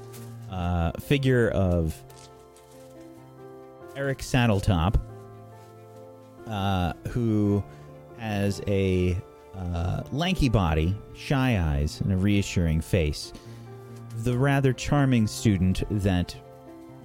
uh, 0.51 0.91
figure 0.99 1.49
of 1.49 1.95
Eric 3.95 4.19
Saddletop, 4.19 4.95
uh, 6.47 6.93
who 7.10 7.64
has 8.18 8.61
a 8.68 9.15
uh, 9.56 10.03
lanky 10.11 10.49
body, 10.49 10.95
shy 11.15 11.60
eyes, 11.60 12.01
and 12.01 12.11
a 12.11 12.18
reassuring 12.18 12.81
face. 12.81 13.34
The 14.24 14.38
rather 14.38 14.74
charming 14.74 15.28
student 15.28 15.84
that 15.90 16.36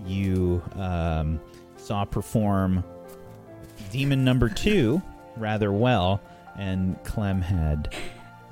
you 0.04 0.62
um, 0.74 1.40
saw 1.76 2.04
perform 2.04 2.82
Demon 3.92 4.24
Number 4.24 4.48
Two 4.54 5.00
rather 5.36 5.72
well, 5.72 6.20
and 6.56 7.02
Clem 7.04 7.40
had 7.40 7.94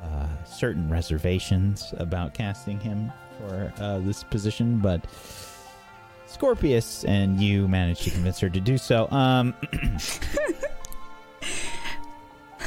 uh, 0.03 0.29
certain 0.45 0.89
reservations 0.89 1.93
about 1.99 2.35
casting 2.35 2.79
him 2.79 3.13
for 3.39 3.73
uh, 3.79 3.99
this 3.99 4.23
position, 4.25 4.79
but 4.79 5.05
Scorpius 6.27 7.05
and 7.05 7.41
you 7.41 7.67
managed 7.69 8.03
to 8.05 8.11
convince 8.11 8.39
her 8.41 8.49
to 8.49 8.61
do 8.61 8.79
so. 8.79 9.09
Um, 9.11 9.55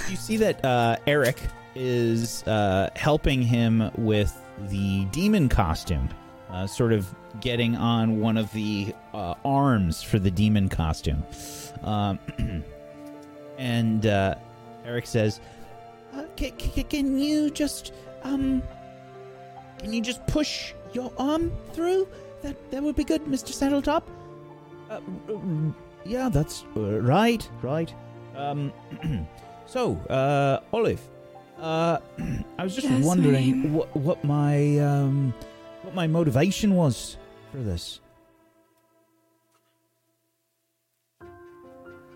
you 0.09 0.15
see 0.15 0.37
that 0.37 0.63
uh, 0.63 0.97
Eric 1.07 1.41
is 1.75 2.43
uh, 2.47 2.89
helping 2.95 3.41
him 3.41 3.91
with 3.97 4.35
the 4.69 5.05
demon 5.05 5.49
costume, 5.49 6.09
uh, 6.49 6.65
sort 6.65 6.93
of 6.93 7.13
getting 7.41 7.75
on 7.75 8.19
one 8.19 8.37
of 8.37 8.51
the 8.53 8.93
uh, 9.13 9.35
arms 9.43 10.01
for 10.01 10.17
the 10.17 10.31
demon 10.31 10.69
costume. 10.69 11.23
Um, 11.83 12.17
and 13.57 14.05
uh, 14.05 14.35
Eric 14.85 15.05
says, 15.05 15.41
Uh, 16.13 16.23
can, 16.37 16.51
can 16.55 17.19
you 17.19 17.49
just 17.49 17.93
um? 18.23 18.63
Can 19.79 19.91
you 19.91 20.01
just 20.01 20.25
push 20.27 20.73
your 20.93 21.11
arm 21.17 21.51
through? 21.73 22.07
That 22.41 22.55
that 22.71 22.81
would 22.81 22.95
be 22.95 23.03
good, 23.03 23.27
Mister 23.27 23.51
Saddletop. 23.51 24.03
Uh, 24.89 25.01
yeah, 26.05 26.29
that's 26.29 26.63
right, 26.75 27.47
right. 27.61 27.93
Um, 28.35 28.71
so 29.65 29.99
Olive, 30.71 31.01
uh, 31.59 31.99
I 32.57 32.63
was 32.63 32.75
just 32.75 32.87
Yes, 32.87 33.03
wondering 33.03 33.73
what 33.73 33.95
what 33.95 34.23
my 34.23 34.79
um 34.79 35.33
what 35.83 35.93
my 35.95 36.07
motivation 36.07 36.75
was 36.75 37.17
for 37.51 37.57
this. 37.57 37.99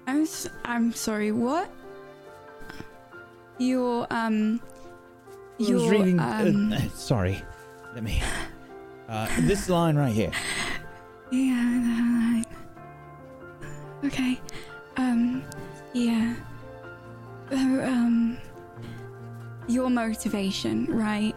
I'm 0.07 0.24
s- 0.24 0.49
I'm 0.66 0.91
sorry. 0.94 1.32
What? 1.32 1.70
Your 3.60 4.07
um. 4.10 4.60
I 5.60 5.61
was 5.61 5.70
Your 5.70 5.91
reading. 5.91 6.20
um. 6.20 6.74
uh, 6.74 6.80
sorry, 6.95 7.41
let 7.94 8.03
me. 8.03 8.22
Uh, 9.07 9.28
this 9.41 9.70
line 9.70 9.95
right 9.98 10.14
here. 10.14 10.32
Yeah. 11.32 12.41
Okay. 14.03 14.40
Um. 14.98 15.44
Yeah. 15.94 16.34
Uh, 17.52 17.56
um. 17.86 18.38
Your 19.70 19.90
motivation, 19.90 20.86
right? 20.88 21.36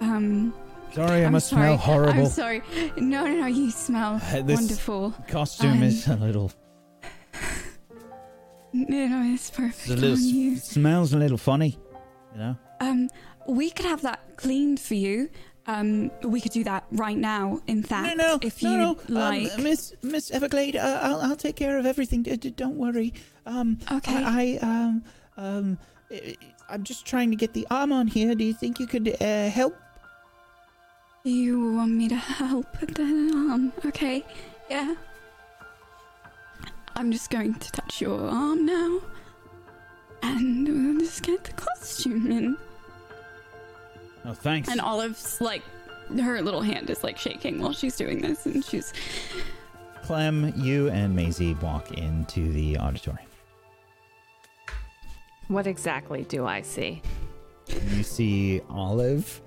Um. 0.00 0.52
Sorry, 0.92 1.22
I 1.22 1.26
I'm 1.26 1.32
must 1.32 1.48
sorry. 1.50 1.62
smell 1.62 1.76
horrible. 1.76 2.24
I'm 2.24 2.26
sorry. 2.30 2.62
No, 2.96 3.24
no, 3.24 3.42
no. 3.42 3.46
You 3.46 3.70
smell 3.70 4.20
Uh, 4.22 4.42
this- 4.42 4.58
wonderful. 4.58 5.14
Costume 5.28 5.72
Um, 5.74 5.82
is 5.84 6.08
a 6.08 6.16
little. 6.16 6.50
No, 8.72 9.06
no, 9.06 9.34
it's 9.34 9.48
It's 9.48 9.56
perfect 9.56 9.88
a 9.88 9.94
little 9.96 10.16
on 10.16 10.22
you. 10.24 10.52
it 10.52 10.62
smells 10.62 11.12
a 11.12 11.18
little 11.18 11.36
funny, 11.38 11.76
you 12.32 12.38
know. 12.38 12.56
Um, 12.80 13.08
we 13.48 13.68
could 13.70 13.84
have 13.84 14.02
that 14.02 14.20
cleaned 14.36 14.78
for 14.78 14.94
you. 14.94 15.28
Um, 15.66 16.10
we 16.22 16.40
could 16.40 16.52
do 16.52 16.62
that 16.64 16.84
right 16.92 17.16
now. 17.18 17.60
In 17.66 17.82
fact, 17.82 18.16
no, 18.16 18.24
no, 18.26 18.38
if 18.42 18.62
no, 18.62 18.70
you 18.70 18.78
no. 18.78 18.96
like. 19.08 19.52
um, 19.54 19.64
Miss 19.64 19.92
Miss 20.02 20.30
Everglade, 20.30 20.76
uh, 20.76 21.00
I'll 21.02 21.20
I'll 21.20 21.36
take 21.36 21.56
care 21.56 21.78
of 21.78 21.84
everything. 21.86 22.22
D- 22.22 22.36
d- 22.36 22.50
don't 22.50 22.76
worry. 22.76 23.12
Um, 23.44 23.78
Okay. 23.90 24.14
I, 24.24 24.58
I 24.62 24.66
um 24.66 25.04
um 25.36 25.78
I- 26.12 26.36
I'm 26.70 26.84
just 26.84 27.04
trying 27.04 27.30
to 27.30 27.36
get 27.36 27.52
the 27.52 27.66
arm 27.70 27.92
on 27.92 28.06
here. 28.06 28.34
Do 28.34 28.44
you 28.44 28.54
think 28.54 28.78
you 28.78 28.86
could 28.86 29.16
uh, 29.20 29.48
help? 29.50 29.76
You 31.24 31.74
want 31.74 31.92
me 31.92 32.08
to 32.08 32.16
help 32.16 32.80
with 32.80 32.94
the 32.94 33.02
arm? 33.50 33.72
Okay, 33.84 34.24
yeah. 34.70 34.94
I'm 36.96 37.10
just 37.10 37.30
going 37.30 37.54
to 37.54 37.72
touch 37.72 38.00
your 38.00 38.20
arm 38.28 38.64
now. 38.64 39.00
And 40.22 40.68
we'll 40.68 41.00
just 41.00 41.22
get 41.22 41.44
the 41.44 41.52
costume 41.52 42.30
in. 42.30 42.56
"Oh, 44.24 44.34
thanks." 44.34 44.68
And 44.68 44.80
Olive's 44.80 45.40
like, 45.40 45.62
her 46.22 46.40
little 46.42 46.60
hand 46.60 46.90
is 46.90 47.02
like 47.02 47.18
shaking 47.18 47.60
while 47.60 47.72
she's 47.72 47.96
doing 47.96 48.20
this, 48.20 48.46
and 48.46 48.64
she's. 48.64 48.92
Clem, 50.02 50.52
you 50.56 50.88
and 50.90 51.14
Maisie 51.16 51.54
walk 51.54 51.92
into 51.92 52.52
the 52.52 52.78
auditorium. 52.78 53.29
What 55.50 55.66
exactly 55.66 56.22
do 56.22 56.46
I 56.46 56.62
see? 56.62 57.02
You 57.66 58.04
see 58.04 58.60
Olive 58.70 59.42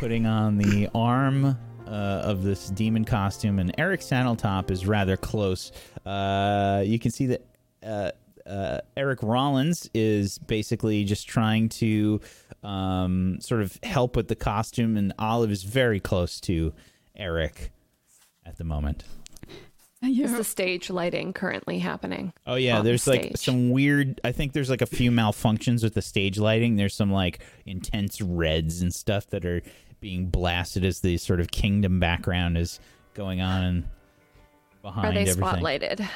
putting 0.00 0.26
on 0.26 0.58
the 0.58 0.88
arm 0.92 1.56
uh, 1.86 1.90
of 2.24 2.42
this 2.42 2.70
demon 2.70 3.04
costume, 3.04 3.60
and 3.60 3.72
Eric 3.78 4.00
Saddletop 4.00 4.68
is 4.68 4.88
rather 4.88 5.16
close. 5.16 5.70
Uh, 6.04 6.82
you 6.84 6.98
can 6.98 7.12
see 7.12 7.26
that 7.26 7.46
uh, 7.84 8.10
uh, 8.44 8.80
Eric 8.96 9.22
Rollins 9.22 9.88
is 9.94 10.38
basically 10.38 11.04
just 11.04 11.28
trying 11.28 11.68
to 11.68 12.20
um, 12.64 13.38
sort 13.40 13.62
of 13.62 13.78
help 13.84 14.16
with 14.16 14.26
the 14.26 14.34
costume, 14.34 14.96
and 14.96 15.12
Olive 15.20 15.52
is 15.52 15.62
very 15.62 16.00
close 16.00 16.40
to 16.40 16.72
Eric 17.14 17.70
at 18.44 18.58
the 18.58 18.64
moment. 18.64 19.04
Is 20.02 20.32
the 20.34 20.44
stage 20.44 20.88
lighting 20.88 21.34
currently 21.34 21.78
happening? 21.78 22.32
Oh 22.46 22.54
yeah, 22.54 22.78
on 22.78 22.84
there's 22.86 23.06
like 23.06 23.36
some 23.36 23.70
weird. 23.70 24.18
I 24.24 24.32
think 24.32 24.54
there's 24.54 24.70
like 24.70 24.80
a 24.80 24.86
few 24.86 25.10
malfunctions 25.10 25.82
with 25.82 25.92
the 25.92 26.00
stage 26.00 26.38
lighting. 26.38 26.76
There's 26.76 26.94
some 26.94 27.12
like 27.12 27.40
intense 27.66 28.20
reds 28.22 28.80
and 28.80 28.94
stuff 28.94 29.26
that 29.28 29.44
are 29.44 29.60
being 30.00 30.26
blasted 30.30 30.84
as 30.84 31.00
the 31.00 31.18
sort 31.18 31.38
of 31.38 31.50
kingdom 31.50 32.00
background 32.00 32.56
is 32.56 32.80
going 33.12 33.42
on 33.42 33.62
and 33.62 33.84
behind 34.80 35.08
Are 35.08 35.12
they 35.12 35.30
everything. 35.30 35.42
spotlighted? 35.42 36.08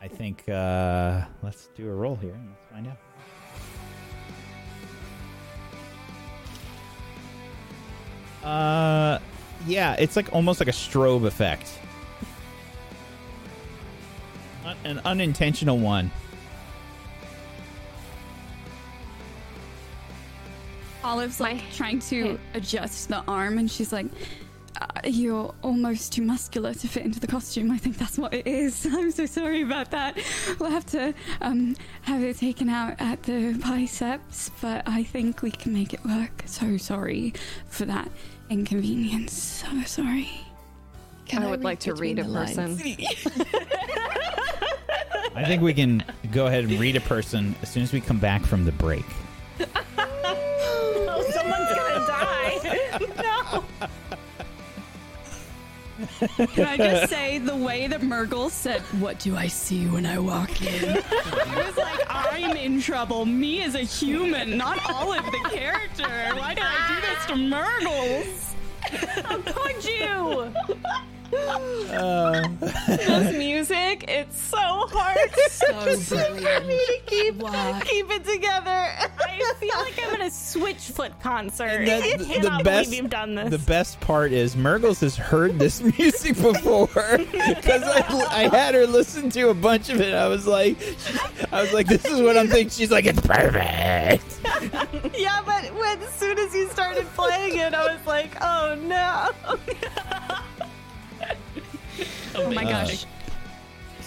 I 0.00 0.06
think 0.08 0.46
uh 0.48 1.24
let's 1.42 1.68
do 1.74 1.88
a 1.88 1.94
roll 1.94 2.16
here 2.16 2.34
and 2.34 2.48
let's 2.50 2.64
find 2.70 2.86
out. 2.88 2.98
Uh 8.44 9.18
yeah, 9.66 9.94
it's 9.98 10.16
like 10.16 10.32
almost 10.32 10.60
like 10.60 10.68
a 10.68 10.72
strobe 10.72 11.26
effect. 11.26 11.78
An 14.84 15.00
unintentional 15.04 15.78
one. 15.78 16.10
Olive's 21.02 21.40
like 21.40 21.56
My- 21.56 21.62
trying 21.74 21.98
to 22.00 22.38
adjust 22.54 23.08
the 23.08 23.22
arm, 23.26 23.56
and 23.58 23.70
she's 23.70 23.92
like, 23.92 24.06
uh, 24.80 24.86
"You're 25.04 25.54
almost 25.62 26.12
too 26.12 26.22
muscular 26.22 26.74
to 26.74 26.88
fit 26.88 27.04
into 27.04 27.18
the 27.18 27.26
costume. 27.26 27.70
I 27.70 27.78
think 27.78 27.96
that's 27.96 28.18
what 28.18 28.34
it 28.34 28.46
is. 28.46 28.84
I'm 28.90 29.10
so 29.10 29.24
sorry 29.24 29.62
about 29.62 29.90
that. 29.92 30.18
We'll 30.58 30.70
have 30.70 30.86
to 30.86 31.14
um, 31.40 31.76
have 32.02 32.22
it 32.22 32.36
taken 32.36 32.68
out 32.68 32.96
at 32.98 33.22
the 33.22 33.52
biceps, 33.64 34.50
but 34.60 34.82
I 34.86 35.02
think 35.02 35.40
we 35.40 35.50
can 35.50 35.72
make 35.72 35.94
it 35.94 36.04
work. 36.04 36.42
So 36.46 36.76
sorry 36.76 37.32
for 37.68 37.84
that 37.86 38.10
inconvenience. 38.50 39.32
So 39.32 39.66
sorry." 39.84 40.30
Can 41.26 41.42
I 41.42 41.50
would 41.50 41.62
like 41.62 41.80
to 41.80 41.94
read 41.94 42.18
a 42.18 42.24
person. 42.24 42.80
I 45.34 45.44
think 45.44 45.62
we 45.62 45.74
can 45.74 46.02
go 46.32 46.46
ahead 46.46 46.64
and 46.64 46.80
read 46.80 46.96
a 46.96 47.00
person 47.00 47.54
as 47.62 47.68
soon 47.68 47.82
as 47.82 47.92
we 47.92 48.00
come 48.00 48.18
back 48.18 48.42
from 48.42 48.64
the 48.64 48.72
break. 48.72 49.04
Can 56.54 56.64
I 56.66 56.76
just 56.76 57.10
say 57.10 57.38
the 57.38 57.56
way 57.56 57.86
that 57.88 58.00
Murgle 58.00 58.50
said, 58.50 58.80
"What 59.00 59.18
do 59.18 59.36
I 59.36 59.48
see 59.48 59.86
when 59.86 60.06
I 60.06 60.18
walk 60.18 60.62
in?" 60.62 60.84
it 60.96 61.04
was 61.66 61.76
like 61.76 62.00
I'm 62.08 62.56
in 62.56 62.80
trouble. 62.80 63.26
Me 63.26 63.62
as 63.62 63.74
a 63.74 63.80
human, 63.80 64.56
not 64.56 64.78
all 64.90 65.12
of 65.12 65.24
the 65.26 65.48
character. 65.50 66.08
Why 66.36 66.54
did 66.54 66.64
I 66.64 66.88
do 66.88 67.00
this 67.06 67.26
to 67.26 67.34
Mergles? 67.36 68.54
How 69.24 69.38
could 69.40 69.84
you? 69.84 70.52
Uh, 71.30 72.48
this 72.86 73.36
music, 73.36 74.04
it's 74.08 74.40
so 74.40 74.56
hard 74.56 75.18
So 75.50 76.16
brilliant. 76.16 76.64
to 76.64 77.00
keep 77.06 77.38
keep 77.84 78.10
it 78.10 78.24
together. 78.24 78.88
I 79.40 79.54
feel 79.58 79.76
like 79.76 79.94
I'm 80.06 80.14
at 80.14 80.26
a 80.26 80.30
Switchfoot 80.30 81.20
concert. 81.20 81.84
the, 81.84 81.94
I 81.94 82.16
the- 82.16 82.24
cannot 82.24 82.58
the 82.58 82.64
best, 82.64 82.90
believe 82.90 83.02
you've 83.02 83.10
done 83.10 83.34
this. 83.34 83.50
the 83.50 83.58
best 83.58 84.00
part 84.00 84.32
is 84.32 84.54
Mergles 84.56 85.00
has 85.00 85.16
heard 85.16 85.58
this 85.58 85.80
music 85.98 86.36
before 86.36 86.86
because 87.18 87.82
I, 87.82 88.26
I 88.30 88.48
had 88.48 88.74
her 88.74 88.86
listen 88.86 89.30
to 89.30 89.48
a 89.50 89.54
bunch 89.54 89.88
of 89.88 90.00
it. 90.00 90.14
I 90.14 90.28
was 90.28 90.46
like, 90.46 90.76
I 91.52 91.62
was 91.62 91.72
like, 91.72 91.86
this 91.86 92.04
is 92.04 92.20
what 92.20 92.36
I'm 92.36 92.48
thinking. 92.48 92.70
She's 92.70 92.90
like, 92.90 93.06
it's 93.06 93.20
perfect. 93.20 94.40
yeah, 95.18 95.42
but 95.44 95.74
when 95.74 96.00
as 96.00 96.14
soon 96.14 96.38
as 96.38 96.54
you 96.54 96.68
started 96.68 97.06
playing 97.14 97.58
it, 97.58 97.74
I 97.74 97.94
was 97.94 98.06
like, 98.06 98.36
oh 98.40 98.74
no. 98.82 99.30
Oh 102.34 102.50
my 102.52 102.64
uh, 102.64 102.70
gosh. 102.70 103.04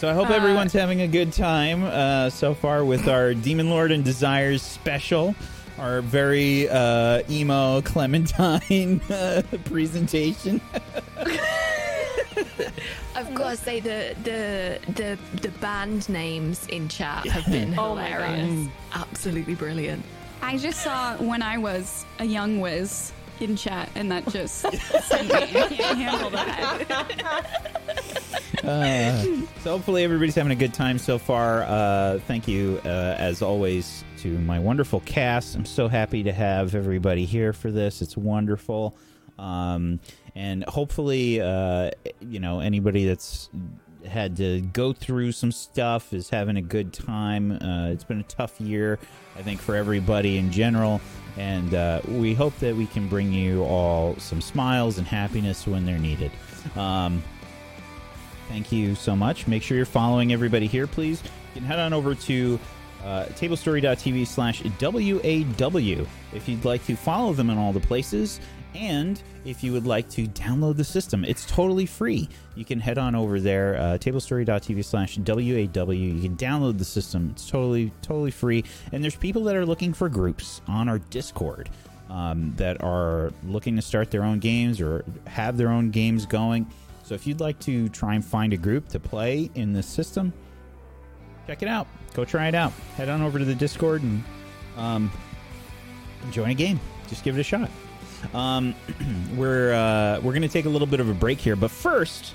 So 0.01 0.09
I 0.09 0.13
hope 0.13 0.31
everyone's 0.31 0.73
having 0.73 1.01
a 1.01 1.07
good 1.07 1.31
time 1.31 1.83
uh, 1.83 2.31
so 2.31 2.55
far 2.55 2.83
with 2.83 3.07
our 3.07 3.33
Demon 3.35 3.69
Lord 3.69 3.91
and 3.91 4.03
Desires 4.03 4.63
special, 4.63 5.35
our 5.77 6.01
very 6.01 6.67
uh, 6.67 7.21
emo 7.29 7.81
Clementine 7.85 8.99
uh, 9.11 9.43
presentation. 9.65 10.59
I've 13.15 13.31
got 13.35 13.51
to 13.51 13.57
say 13.57 13.79
the 13.79 14.15
the 14.23 14.79
the 14.91 15.19
the 15.39 15.49
band 15.59 16.09
names 16.09 16.65
in 16.69 16.89
chat 16.89 17.27
have 17.27 17.45
been 17.45 17.77
Oh 17.77 17.93
my 17.93 18.07
hilarious. 18.07 18.69
Absolutely 18.93 19.53
brilliant. 19.53 20.03
I 20.41 20.57
just 20.57 20.81
saw 20.81 21.15
when 21.17 21.43
I 21.43 21.59
was 21.59 22.07
a 22.17 22.25
young 22.25 22.59
whiz 22.59 23.13
in 23.41 23.55
chat, 23.55 23.89
and 23.95 24.11
that 24.11 24.27
just 24.29 24.61
sent 25.03 25.27
me. 25.27 25.33
I 25.35 25.67
can't 25.67 25.97
handle 25.97 26.29
that. 26.31 27.47
Uh, 28.63 29.23
so 29.63 29.71
hopefully 29.71 30.03
everybody's 30.03 30.35
having 30.35 30.51
a 30.51 30.55
good 30.55 30.73
time 30.73 30.99
so 30.99 31.17
far. 31.17 31.63
Uh, 31.63 32.19
thank 32.27 32.47
you, 32.47 32.79
uh, 32.85 33.15
as 33.17 33.41
always, 33.41 34.03
to 34.17 34.37
my 34.39 34.59
wonderful 34.59 34.99
cast. 34.99 35.55
I'm 35.55 35.65
so 35.65 35.87
happy 35.87 36.21
to 36.23 36.31
have 36.31 36.75
everybody 36.75 37.25
here 37.25 37.53
for 37.53 37.71
this. 37.71 38.03
It's 38.03 38.15
wonderful, 38.15 38.95
um, 39.39 39.99
and 40.35 40.63
hopefully, 40.65 41.41
uh, 41.41 41.89
you 42.19 42.39
know, 42.39 42.59
anybody 42.59 43.07
that's 43.07 43.49
had 44.05 44.35
to 44.37 44.61
go 44.61 44.93
through 44.93 45.31
some 45.31 45.51
stuff 45.51 46.13
is 46.13 46.29
having 46.29 46.57
a 46.57 46.61
good 46.61 46.93
time. 46.93 47.51
Uh, 47.53 47.89
it's 47.89 48.03
been 48.03 48.19
a 48.19 48.23
tough 48.23 48.59
year, 48.61 48.99
I 49.35 49.41
think, 49.41 49.59
for 49.59 49.75
everybody 49.75 50.37
in 50.37 50.51
general. 50.51 51.01
And 51.37 51.73
uh, 51.73 52.01
we 52.07 52.33
hope 52.33 52.57
that 52.59 52.75
we 52.75 52.87
can 52.87 53.07
bring 53.07 53.31
you 53.31 53.63
all 53.63 54.15
some 54.17 54.41
smiles 54.41 54.97
and 54.97 55.07
happiness 55.07 55.65
when 55.65 55.85
they're 55.85 55.97
needed. 55.97 56.31
Um, 56.75 57.23
Thank 58.51 58.73
you 58.73 58.95
so 58.95 59.15
much. 59.15 59.47
Make 59.47 59.63
sure 59.63 59.77
you're 59.77 59.85
following 59.85 60.33
everybody 60.33 60.67
here, 60.67 60.85
please. 60.85 61.23
You 61.23 61.61
can 61.61 61.63
head 61.63 61.79
on 61.79 61.93
over 61.93 62.13
to 62.13 62.59
uh, 63.01 63.25
tablestory.tv 63.27 64.27
slash 64.27 64.61
WAW 64.61 66.05
if 66.33 66.49
you'd 66.49 66.65
like 66.65 66.85
to 66.85 66.97
follow 66.97 67.31
them 67.31 67.49
in 67.49 67.57
all 67.57 67.71
the 67.71 67.79
places. 67.79 68.41
And 68.73 69.21
if 69.43 69.63
you 69.63 69.73
would 69.73 69.85
like 69.85 70.09
to 70.11 70.27
download 70.27 70.77
the 70.77 70.83
system, 70.83 71.25
it's 71.25 71.45
totally 71.45 71.85
free. 71.85 72.29
You 72.55 72.63
can 72.63 72.79
head 72.79 72.97
on 72.97 73.15
over 73.15 73.39
there, 73.39 73.75
uh, 73.75 73.97
tablestory.tv 73.97 74.85
slash 74.85 75.17
WAW. 75.17 75.91
You 75.91 76.21
can 76.21 76.37
download 76.37 76.77
the 76.77 76.85
system. 76.85 77.31
It's 77.31 77.49
totally, 77.49 77.91
totally 78.01 78.31
free. 78.31 78.63
And 78.91 79.03
there's 79.03 79.15
people 79.15 79.43
that 79.45 79.55
are 79.55 79.65
looking 79.65 79.93
for 79.93 80.07
groups 80.07 80.61
on 80.67 80.87
our 80.87 80.99
Discord 80.99 81.69
um, 82.09 82.53
that 82.57 82.81
are 82.81 83.33
looking 83.43 83.75
to 83.75 83.81
start 83.81 84.11
their 84.11 84.23
own 84.23 84.39
games 84.39 84.79
or 84.79 85.03
have 85.27 85.57
their 85.57 85.69
own 85.69 85.91
games 85.91 86.25
going. 86.25 86.67
So 87.03 87.15
if 87.15 87.27
you'd 87.27 87.41
like 87.41 87.59
to 87.61 87.89
try 87.89 88.15
and 88.15 88.23
find 88.23 88.53
a 88.53 88.57
group 88.57 88.87
to 88.89 88.99
play 88.99 89.49
in 89.55 89.73
this 89.73 89.87
system, 89.87 90.31
check 91.45 91.61
it 91.61 91.67
out. 91.67 91.87
Go 92.13 92.23
try 92.23 92.47
it 92.47 92.55
out. 92.55 92.71
Head 92.95 93.09
on 93.09 93.21
over 93.21 93.39
to 93.39 93.45
the 93.45 93.55
Discord 93.55 94.01
and 94.01 94.23
um, 94.77 95.11
join 96.31 96.51
a 96.51 96.53
game. 96.53 96.79
Just 97.09 97.23
give 97.23 97.37
it 97.37 97.41
a 97.41 97.43
shot. 97.43 97.69
Um, 98.33 98.75
we're 99.35 99.73
uh, 99.73 100.19
we're 100.21 100.31
going 100.31 100.41
to 100.41 100.49
take 100.49 100.65
a 100.65 100.69
little 100.69 100.87
bit 100.87 100.99
of 100.99 101.09
a 101.09 101.13
break 101.13 101.39
here, 101.39 101.55
but 101.55 101.71
first, 101.71 102.33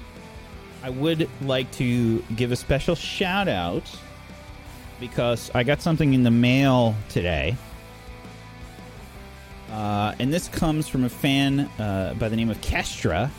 I 0.83 0.91
would 0.91 1.29
like 1.43 1.71
to 1.73 2.21
give 2.37 2.53
a 2.53 2.57
special 2.57 2.95
shout 2.95 3.49
out 3.49 3.85
because 5.01 5.51
I 5.55 5.63
got 5.63 5.83
something 5.83 6.15
in 6.15 6.23
the 6.23 6.31
mail 6.31 6.95
today. 7.09 7.57
Uh, 9.71 10.15
and 10.19 10.33
this 10.33 10.49
comes 10.49 10.89
from 10.89 11.05
a 11.05 11.09
fan 11.09 11.61
uh, 11.79 12.15
by 12.19 12.29
the 12.29 12.37
name 12.37 12.51
of 12.51 12.61
Kestra 12.61 13.31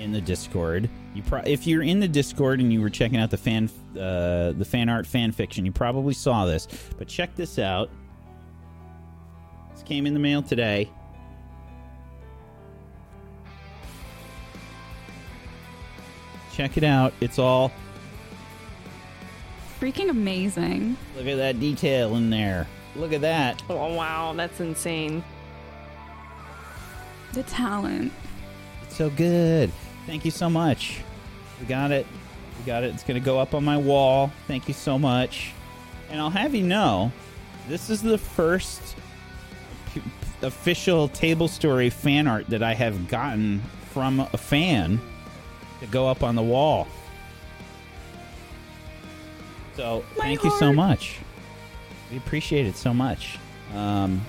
in 0.00 0.12
the 0.12 0.20
Discord. 0.20 0.88
You 1.14 1.22
pro- 1.22 1.42
if 1.42 1.66
you're 1.66 1.82
in 1.82 2.00
the 2.00 2.08
Discord 2.08 2.60
and 2.60 2.72
you 2.72 2.80
were 2.80 2.90
checking 2.90 3.18
out 3.18 3.30
the 3.30 3.36
fan 3.36 3.70
uh, 3.92 4.52
the 4.52 4.66
fan 4.68 4.88
art 4.88 5.06
fan 5.06 5.30
fiction, 5.30 5.64
you 5.64 5.72
probably 5.72 6.14
saw 6.14 6.46
this. 6.46 6.66
But 6.98 7.06
check 7.06 7.36
this 7.36 7.58
out. 7.58 7.90
This 9.72 9.84
came 9.84 10.06
in 10.06 10.14
the 10.14 10.20
mail 10.20 10.42
today. 10.42 10.90
Check 16.54 16.76
it 16.76 16.84
out. 16.84 17.12
It's 17.20 17.38
all 17.38 17.72
Freaking 19.80 20.08
amazing. 20.08 20.96
look 21.16 21.26
at 21.26 21.36
that 21.36 21.60
detail 21.60 22.14
in 22.16 22.30
there. 22.30 22.66
Look 22.96 23.12
at 23.12 23.20
that. 23.22 23.62
Oh 23.68 23.92
wow, 23.94 24.32
that's 24.34 24.60
insane. 24.60 25.22
The 27.32 27.42
talent. 27.42 28.12
It's 28.84 28.96
so 28.96 29.10
good. 29.10 29.72
Thank 30.06 30.24
you 30.24 30.30
so 30.30 30.48
much. 30.48 31.00
We 31.60 31.66
got 31.66 31.90
it. 31.90 32.06
We 32.58 32.64
got 32.64 32.84
it. 32.84 32.94
It's 32.94 33.02
going 33.02 33.20
to 33.20 33.24
go 33.24 33.38
up 33.40 33.52
on 33.52 33.64
my 33.64 33.76
wall. 33.76 34.32
Thank 34.46 34.68
you 34.68 34.74
so 34.74 34.98
much. 34.98 35.52
And 36.08 36.20
I'll 36.20 36.30
have 36.30 36.54
you 36.54 36.62
know, 36.62 37.10
this 37.68 37.90
is 37.90 38.00
the 38.00 38.16
first 38.16 38.96
official 40.42 41.08
table 41.08 41.48
story 41.48 41.90
fan 41.90 42.28
art 42.28 42.46
that 42.48 42.62
I 42.62 42.74
have 42.74 43.08
gotten 43.08 43.60
from 43.90 44.20
a 44.20 44.36
fan 44.38 45.00
to 45.84 45.92
go 45.92 46.08
up 46.08 46.22
on 46.22 46.34
the 46.34 46.42
wall. 46.42 46.86
So, 49.76 50.04
My 50.16 50.24
thank 50.24 50.44
you 50.44 50.50
so 50.58 50.72
much. 50.72 51.18
We 52.10 52.16
appreciate 52.16 52.66
it 52.66 52.76
so 52.76 52.94
much. 52.94 53.38
Um, 53.74 54.20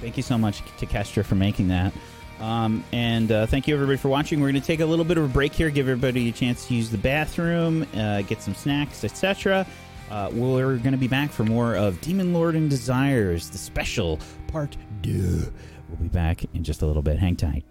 thank 0.00 0.16
you 0.16 0.22
so 0.22 0.38
much 0.38 0.62
to 0.78 0.86
Kestra 0.86 1.24
for 1.24 1.34
making 1.34 1.68
that. 1.68 1.92
Um, 2.40 2.84
and 2.92 3.30
uh, 3.30 3.46
thank 3.46 3.66
you 3.66 3.74
everybody 3.74 3.98
for 3.98 4.08
watching. 4.08 4.40
We're 4.40 4.50
going 4.50 4.60
to 4.60 4.66
take 4.66 4.80
a 4.80 4.86
little 4.86 5.04
bit 5.04 5.18
of 5.18 5.24
a 5.24 5.28
break 5.28 5.52
here, 5.52 5.70
give 5.70 5.88
everybody 5.88 6.28
a 6.28 6.32
chance 6.32 6.66
to 6.68 6.74
use 6.74 6.88
the 6.88 6.98
bathroom, 6.98 7.86
uh, 7.94 8.22
get 8.22 8.40
some 8.40 8.54
snacks, 8.54 9.04
etc. 9.04 9.66
Uh, 10.10 10.30
we're 10.32 10.76
going 10.76 10.92
to 10.92 10.98
be 10.98 11.08
back 11.08 11.30
for 11.30 11.44
more 11.44 11.76
of 11.76 12.00
Demon 12.00 12.32
Lord 12.32 12.54
and 12.54 12.70
Desires, 12.70 13.50
the 13.50 13.58
special 13.58 14.18
part 14.46 14.76
two. 15.02 15.52
We'll 15.88 15.98
be 16.00 16.08
back 16.08 16.44
in 16.54 16.64
just 16.64 16.82
a 16.82 16.86
little 16.86 17.02
bit. 17.02 17.18
Hang 17.18 17.36
tight. 17.36 17.64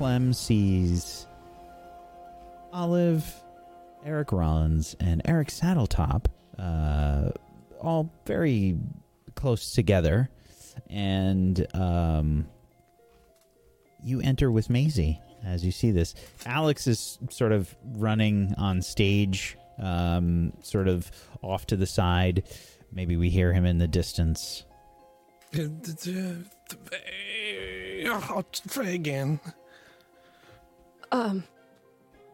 Clem 0.00 0.32
sees 0.32 1.26
Olive, 2.72 3.30
Eric 4.02 4.32
Rollins, 4.32 4.96
and 4.98 5.20
Eric 5.26 5.48
Saddletop, 5.48 6.24
uh, 6.58 7.32
all 7.82 8.10
very 8.24 8.78
close 9.34 9.72
together, 9.72 10.30
and 10.88 11.66
um, 11.74 12.46
you 14.02 14.22
enter 14.22 14.50
with 14.50 14.70
Maisie 14.70 15.20
as 15.44 15.66
you 15.66 15.70
see 15.70 15.90
this. 15.90 16.14
Alex 16.46 16.86
is 16.86 17.18
sort 17.28 17.52
of 17.52 17.76
running 17.84 18.54
on 18.56 18.80
stage, 18.80 19.58
um, 19.78 20.54
sort 20.62 20.88
of 20.88 21.10
off 21.42 21.66
to 21.66 21.76
the 21.76 21.84
side. 21.84 22.44
Maybe 22.90 23.18
we 23.18 23.28
hear 23.28 23.52
him 23.52 23.66
in 23.66 23.76
the 23.76 23.86
distance. 23.86 24.64
I'll 28.06 28.46
try 28.66 28.88
again. 28.88 29.40
Um, 31.12 31.44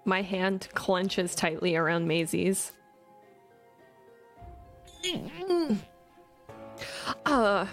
my 0.05 0.23
hand 0.23 0.69
clenches 0.75 1.35
tightly 1.35 1.77
around 1.77 2.07
Maisie's. 2.07 2.73
Uh. 7.25 7.67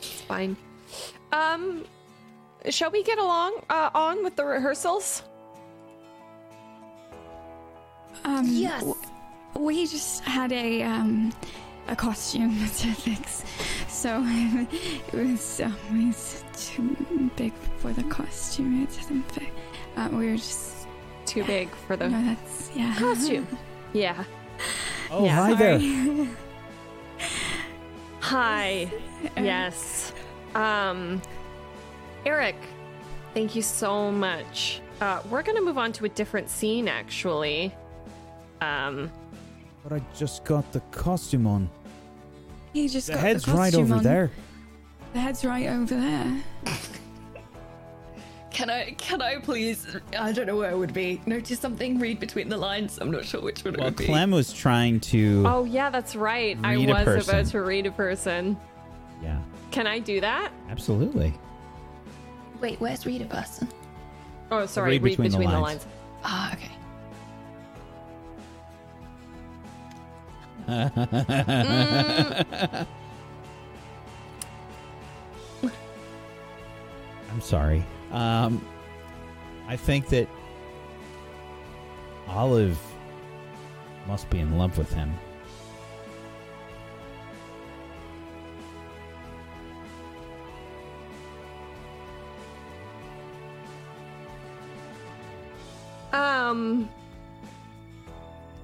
fine. 0.00 0.56
Um, 1.32 1.84
shall 2.70 2.90
we 2.90 3.02
get 3.04 3.18
along 3.18 3.60
uh, 3.70 3.90
on 3.94 4.24
with 4.24 4.34
the 4.36 4.44
rehearsals? 4.44 5.22
Um, 8.24 8.44
Yes. 8.48 8.80
w- 8.80 8.96
we 9.56 9.86
just 9.86 10.22
had 10.24 10.52
a 10.52 10.82
um 10.82 11.32
a 11.88 11.96
costume 11.96 12.58
to 12.78 12.92
fix, 12.94 13.44
so 13.88 14.22
it 14.24 15.12
was 15.14 15.60
um, 15.60 15.76
it 15.92 16.06
was 16.08 16.44
too 16.54 16.96
big 17.36 17.52
for 17.78 17.92
the 17.92 18.02
costume. 18.04 18.82
It 18.82 18.90
didn't 18.90 19.30
fit. 19.32 19.48
Uh, 19.96 20.08
we 20.12 20.30
were 20.30 20.36
just 20.36 20.86
Too 21.24 21.42
big 21.44 21.68
for 21.86 21.96
the 21.96 22.08
no, 22.08 22.22
that's 22.24 22.70
yeah. 22.74 22.94
costume. 22.98 23.46
Yeah. 23.92 24.24
Oh, 25.10 25.24
Yeah. 25.24 25.34
hi 25.36 25.54
there. 25.54 25.78
Sorry. 25.80 26.28
Hi. 28.20 28.90
Yes. 29.36 30.12
Um, 30.54 31.22
Eric, 32.24 32.56
thank 33.34 33.54
you 33.54 33.62
so 33.62 34.10
much. 34.10 34.80
Uh, 35.00 35.20
we're 35.30 35.42
gonna 35.42 35.60
move 35.62 35.78
on 35.78 35.92
to 35.92 36.04
a 36.04 36.08
different 36.08 36.50
scene, 36.50 36.88
actually. 36.88 37.72
Um, 38.60 39.10
But 39.88 40.00
I 40.02 40.04
just 40.16 40.44
got 40.44 40.70
the 40.72 40.80
costume 40.90 41.46
on. 41.46 41.70
He 42.72 42.88
just 42.88 43.06
The 43.06 43.12
got 43.12 43.22
head's 43.22 43.44
the 43.44 43.52
right 43.52 43.72
over 43.74 43.94
on. 43.96 44.02
there. 44.02 44.32
The 45.12 45.20
head's 45.20 45.44
right 45.44 45.68
over 45.68 45.94
there. 45.94 46.42
Can 48.50 48.70
I, 48.70 48.92
can 48.92 49.20
I 49.20 49.36
please? 49.38 49.86
I 50.18 50.32
don't 50.32 50.46
know 50.46 50.56
where 50.56 50.70
it 50.70 50.78
would 50.78 50.94
be. 50.94 51.20
Notice 51.26 51.60
something. 51.60 51.98
Read 51.98 52.18
between 52.18 52.48
the 52.48 52.56
lines. 52.56 52.98
I'm 52.98 53.10
not 53.10 53.26
sure 53.26 53.42
which 53.42 53.62
one 53.62 53.74
it 53.74 53.80
Well, 53.80 53.88
would 53.88 53.96
be. 53.96 54.06
Clem 54.06 54.30
was 54.30 54.50
trying 54.50 54.98
to. 55.00 55.44
oh 55.46 55.64
yeah, 55.64 55.90
that's 55.90 56.16
right. 56.16 56.56
I 56.64 56.74
was 56.78 57.28
about 57.28 57.44
to 57.48 57.60
read 57.60 57.84
a 57.84 57.90
person. 57.90 58.56
Yeah, 59.22 59.42
Can 59.72 59.86
I 59.86 59.98
do 59.98 60.22
that? 60.22 60.52
absolutely. 60.70 61.34
Wait, 62.62 62.80
where's 62.80 63.04
read 63.04 63.20
a 63.20 63.26
person? 63.26 63.68
Oh, 64.50 64.64
sorry. 64.64 64.92
Read 64.92 65.02
Read, 65.02 65.10
between 65.18 65.28
between, 65.32 65.48
the 65.50 65.54
the, 65.56 65.60
lines. 65.60 65.84
lines. 65.84 65.94
Ah, 66.24 66.52
okay. 66.54 66.70
I'm 70.68 70.96
sorry. 77.40 77.84
Um, 78.12 78.64
I 79.68 79.76
think 79.76 80.08
that 80.08 80.28
Olive 82.28 82.78
must 84.08 84.28
be 84.30 84.40
in 84.40 84.58
love 84.58 84.76
with 84.78 84.92
him. 84.92 85.12
Um. 96.12 96.88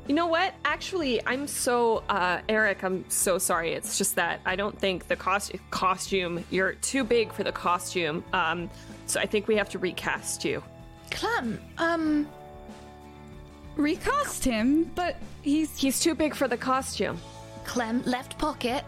You 0.09 0.15
know 0.17 0.27
what? 0.27 0.55
Actually, 0.65 1.25
I'm 1.27 1.47
so 1.47 2.03
uh 2.09 2.41
Eric, 2.49 2.83
I'm 2.83 3.05
so 3.09 3.39
sorry. 3.39 3.73
It's 3.73 3.99
just 3.99 4.17
that 4.17 4.41
I 4.45 4.57
don't 4.57 4.77
think 4.79 5.07
the 5.09 5.17
cost- 5.17 5.53
costume 5.71 6.45
you're 6.51 6.73
too 6.75 7.05
big 7.05 7.33
for 7.33 7.45
the 7.45 7.53
costume. 7.53 8.25
Um 8.33 8.69
so 9.07 9.21
I 9.21 9.27
think 9.27 9.47
we 9.49 9.57
have 9.57 9.69
to 9.71 9.79
recast 9.79 10.45
you. 10.45 10.63
Clem, 11.11 11.61
um, 11.79 12.27
Recast 13.77 14.45
him, 14.45 14.85
but 14.95 15.17
he's 15.43 15.77
He's 15.79 16.01
too 16.01 16.15
big 16.15 16.35
for 16.35 16.49
the 16.49 16.57
costume. 16.57 17.19
Clem, 17.65 18.03
left 18.05 18.39
pocket. 18.39 18.85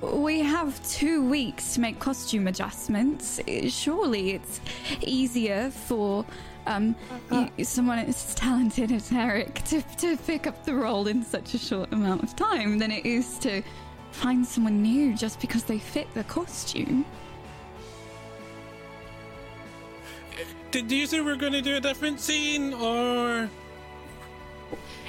We 0.00 0.40
have 0.40 0.70
two 0.88 1.26
weeks 1.28 1.74
to 1.74 1.80
make 1.80 1.98
costume 1.98 2.46
adjustments. 2.46 3.40
Uh, 3.40 3.68
Surely 3.68 4.32
it's 4.32 4.60
easier 5.00 5.70
for 5.70 6.24
um, 6.66 6.94
y- 7.30 7.50
someone 7.62 7.98
as 7.98 8.34
talented 8.34 8.92
as 8.92 9.10
Eric 9.12 9.62
to, 9.64 9.82
to 9.98 10.16
pick 10.16 10.46
up 10.46 10.64
the 10.64 10.74
role 10.74 11.06
in 11.06 11.22
such 11.24 11.54
a 11.54 11.58
short 11.58 11.92
amount 11.92 12.22
of 12.22 12.34
time 12.36 12.78
than 12.78 12.90
it 12.90 13.06
is 13.06 13.38
to 13.40 13.62
find 14.10 14.46
someone 14.46 14.82
new 14.82 15.14
just 15.14 15.40
because 15.40 15.64
they 15.64 15.78
fit 15.78 16.12
the 16.14 16.24
costume. 16.24 17.04
Did 20.70 20.90
you 20.90 21.06
say 21.06 21.20
we're 21.20 21.36
going 21.36 21.52
to 21.52 21.62
do 21.62 21.76
a 21.76 21.80
different 21.80 22.20
scene, 22.20 22.74
or 22.74 23.48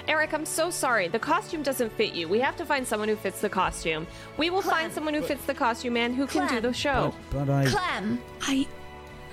Eric, 0.07 0.33
I'm 0.33 0.45
so 0.45 0.69
sorry. 0.69 1.09
The 1.09 1.19
costume 1.19 1.63
doesn't 1.63 1.91
fit 1.93 2.13
you. 2.13 2.29
We 2.29 2.39
have 2.39 2.55
to 2.57 2.65
find 2.65 2.87
someone 2.87 3.09
who 3.09 3.17
fits 3.17 3.41
the 3.41 3.49
costume. 3.49 4.07
We 4.37 4.49
will 4.49 4.61
Clem. 4.61 4.75
find 4.75 4.93
someone 4.93 5.13
who 5.13 5.21
fits 5.21 5.45
the 5.45 5.53
costume 5.53 5.97
and 5.97 6.15
who 6.15 6.27
can 6.27 6.47
do 6.47 6.61
the 6.61 6.71
show. 6.71 7.13
But 7.29 7.49
I. 7.49 7.65
Clem, 7.65 8.21
I, 8.41 8.65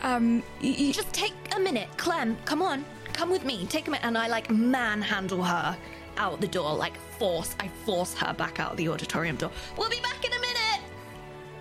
um, 0.04 0.42
y- 0.62 0.76
y- 0.78 0.92
just 0.92 1.12
take 1.12 1.34
a 1.56 1.58
minute. 1.58 1.88
Clem, 1.96 2.36
come 2.44 2.62
on, 2.62 2.84
come 3.12 3.30
with 3.30 3.44
me. 3.44 3.66
Take 3.66 3.88
a 3.88 3.90
minute, 3.90 4.04
and 4.06 4.16
I 4.16 4.28
like 4.28 4.48
manhandle 4.50 5.42
her 5.42 5.76
out 6.16 6.40
the 6.40 6.46
door, 6.46 6.74
like 6.76 6.96
force. 7.18 7.56
I 7.58 7.66
force 7.84 8.14
her 8.14 8.32
back 8.32 8.60
out 8.60 8.76
the 8.76 8.88
auditorium 8.88 9.34
door. 9.36 9.50
We'll 9.76 9.90
be 9.90 10.00
back 10.00 10.24
in 10.24 10.32
a 10.32 10.40
minute. 10.40 10.80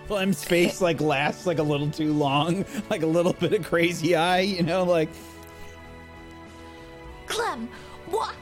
Clem's 0.07 0.43
face 0.43 0.81
like 0.81 0.99
lasts 1.01 1.45
like 1.47 1.57
a 1.59 1.63
little 1.63 1.89
too 1.89 2.13
long, 2.13 2.65
like 2.89 3.01
a 3.01 3.07
little 3.07 3.33
bit 3.33 3.53
of 3.53 3.65
crazy 3.65 4.15
eye, 4.15 4.41
you 4.41 4.61
know, 4.61 4.83
like 4.83 5.09
Clem, 7.27 7.67
what? 8.07 8.35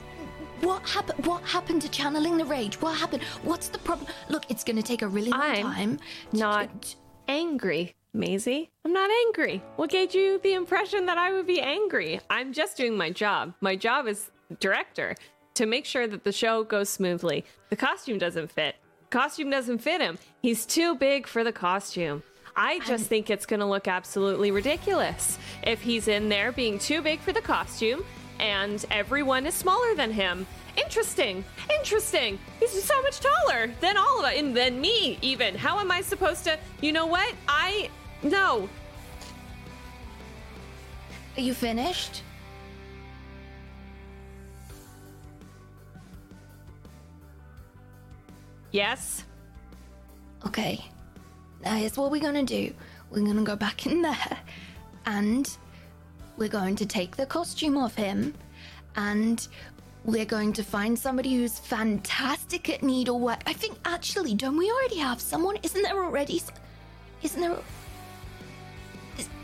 What 0.61 0.87
happened? 0.87 1.25
What 1.25 1.43
happened 1.43 1.81
to 1.83 1.89
channeling 1.89 2.37
the 2.37 2.45
rage? 2.45 2.79
What 2.81 2.97
happened? 2.97 3.23
What's 3.43 3.69
the 3.69 3.79
problem? 3.79 4.07
Look, 4.29 4.43
it's 4.49 4.63
going 4.63 4.75
to 4.75 4.83
take 4.83 5.01
a 5.01 5.07
really 5.07 5.31
long 5.31 5.41
I'm 5.41 5.63
time. 5.63 5.97
to- 6.31 6.37
not 6.37 6.95
angry, 7.27 7.93
Maisie. 8.13 8.69
I'm 8.85 8.93
not 8.93 9.09
angry. 9.27 9.63
What 9.77 9.89
gave 9.89 10.13
you 10.13 10.39
the 10.43 10.53
impression 10.53 11.05
that 11.05 11.17
I 11.17 11.31
would 11.31 11.47
be 11.47 11.61
angry? 11.61 12.19
I'm 12.29 12.53
just 12.53 12.77
doing 12.77 12.97
my 12.97 13.09
job. 13.09 13.53
My 13.61 13.75
job 13.75 14.07
as 14.07 14.31
director 14.59 15.15
to 15.55 15.65
make 15.65 15.85
sure 15.85 16.07
that 16.07 16.23
the 16.23 16.31
show 16.31 16.63
goes 16.63 16.89
smoothly. 16.89 17.45
The 17.69 17.75
costume 17.75 18.17
doesn't 18.17 18.51
fit. 18.51 18.75
Costume 19.09 19.49
doesn't 19.49 19.79
fit 19.79 20.01
him. 20.01 20.17
He's 20.41 20.65
too 20.65 20.95
big 20.95 21.27
for 21.27 21.43
the 21.43 21.51
costume. 21.51 22.23
I 22.55 22.79
just 22.79 23.05
think 23.05 23.29
it's 23.29 23.45
going 23.45 23.61
to 23.61 23.65
look 23.65 23.87
absolutely 23.87 24.51
ridiculous 24.51 25.37
if 25.63 25.81
he's 25.81 26.07
in 26.07 26.27
there 26.27 26.51
being 26.51 26.79
too 26.79 27.01
big 27.01 27.21
for 27.21 27.31
the 27.31 27.41
costume 27.41 28.03
and 28.39 28.83
everyone 28.91 29.45
is 29.45 29.53
smaller 29.53 29.95
than 29.95 30.11
him. 30.11 30.45
Interesting. 30.75 31.43
Interesting. 31.79 32.39
He's 32.59 32.83
so 32.83 33.01
much 33.03 33.19
taller 33.19 33.71
than 33.79 33.97
all 33.97 34.19
of 34.19 34.25
us, 34.25 34.33
and 34.35 34.55
than 34.55 34.81
me, 34.81 35.17
even. 35.21 35.55
How 35.55 35.79
am 35.79 35.91
I 35.91 36.01
supposed 36.01 36.43
to? 36.45 36.57
You 36.81 36.91
know 36.91 37.05
what? 37.05 37.33
I. 37.47 37.89
No. 38.23 38.69
Are 41.37 41.41
you 41.41 41.53
finished? 41.53 42.23
Yes. 48.71 49.25
Okay. 50.45 50.83
Now 51.63 51.75
here's 51.75 51.97
what 51.97 52.11
we're 52.11 52.21
gonna 52.21 52.43
do. 52.43 52.73
We're 53.09 53.25
gonna 53.25 53.43
go 53.43 53.55
back 53.55 53.85
in 53.85 54.01
there, 54.01 54.37
and 55.05 55.49
we're 56.37 56.47
going 56.49 56.75
to 56.77 56.85
take 56.85 57.15
the 57.15 57.25
costume 57.25 57.77
off 57.77 57.95
him, 57.95 58.33
and 58.95 59.47
we're 60.05 60.25
going 60.25 60.53
to 60.53 60.63
find 60.63 60.97
somebody 60.97 61.35
who's 61.35 61.59
fantastic 61.59 62.69
at 62.69 62.81
needlework. 62.81 63.41
I 63.45 63.53
think 63.53 63.77
actually, 63.85 64.33
don't 64.35 64.57
we 64.57 64.71
already 64.71 64.97
have 64.97 65.19
someone? 65.19 65.57
Isn't 65.63 65.81
there 65.81 66.03
already? 66.03 66.41
Isn't 67.21 67.41
there? 67.41 67.57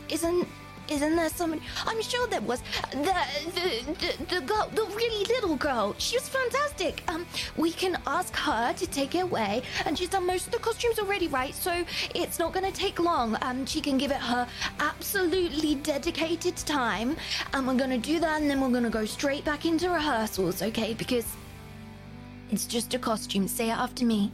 Is- 0.08 0.22
Isn't 0.24 0.48
isn't 0.90 1.16
there 1.16 1.28
somebody? 1.28 1.60
I'm 1.84 2.00
sure 2.00 2.26
there 2.28 2.40
was. 2.40 2.62
The 2.92 3.14
the 3.56 3.92
the, 4.00 4.34
the 4.36 4.40
girl, 4.40 4.70
the 4.74 4.84
really 4.96 5.22
little 5.26 5.54
girl. 5.54 5.94
She 5.98 6.16
was 6.16 6.26
fantastic. 6.30 7.02
Um, 7.08 7.26
we 7.58 7.72
can 7.72 7.98
ask 8.06 8.34
her 8.34 8.72
to 8.72 8.86
take 8.86 9.14
it 9.14 9.24
away, 9.24 9.60
and 9.84 9.98
she's 9.98 10.08
done 10.08 10.24
most 10.26 10.46
of 10.46 10.52
the 10.52 10.58
costumes 10.58 10.98
already, 10.98 11.28
right? 11.28 11.54
So 11.54 11.84
it's 12.14 12.38
not 12.38 12.54
going 12.54 12.64
to 12.64 12.72
take 12.72 12.98
long. 13.00 13.36
Um, 13.42 13.66
she 13.66 13.82
can 13.82 13.98
give 13.98 14.10
it 14.10 14.16
her 14.32 14.48
absolutely 14.80 15.74
dedicated 15.74 16.56
time, 16.56 17.16
and 17.52 17.66
we're 17.66 17.74
going 17.76 17.90
to 17.90 17.98
do 18.12 18.18
that, 18.20 18.40
and 18.40 18.48
then 18.48 18.58
we're 18.62 18.70
going 18.70 18.84
to 18.84 18.96
go 19.00 19.04
straight 19.04 19.44
back 19.44 19.66
into 19.66 19.90
rehearsals, 19.90 20.62
okay? 20.62 20.94
Because 20.94 21.26
it's 22.50 22.64
just 22.64 22.94
a 22.94 22.98
costume. 22.98 23.46
Say 23.46 23.68
it 23.68 23.76
after 23.76 24.06
me. 24.06 24.32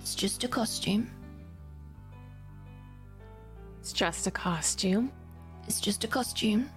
It's 0.00 0.14
just 0.14 0.44
a 0.44 0.48
costume. 0.48 1.10
It's 3.82 3.92
just 3.92 4.28
a 4.28 4.30
costume. 4.30 5.10
It's 5.66 5.80
just 5.80 6.04
a 6.04 6.06
costume. 6.06 6.70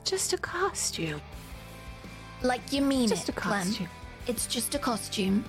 It's 0.00 0.10
just 0.10 0.32
a 0.32 0.38
costume. 0.38 1.20
Like 2.42 2.72
you 2.72 2.82
mean 2.82 3.08
Just 3.08 3.28
it, 3.28 3.36
a 3.36 3.40
Clem. 3.40 3.68
It's 4.26 4.48
just 4.48 4.74
a 4.74 4.80
costume. 4.80 5.44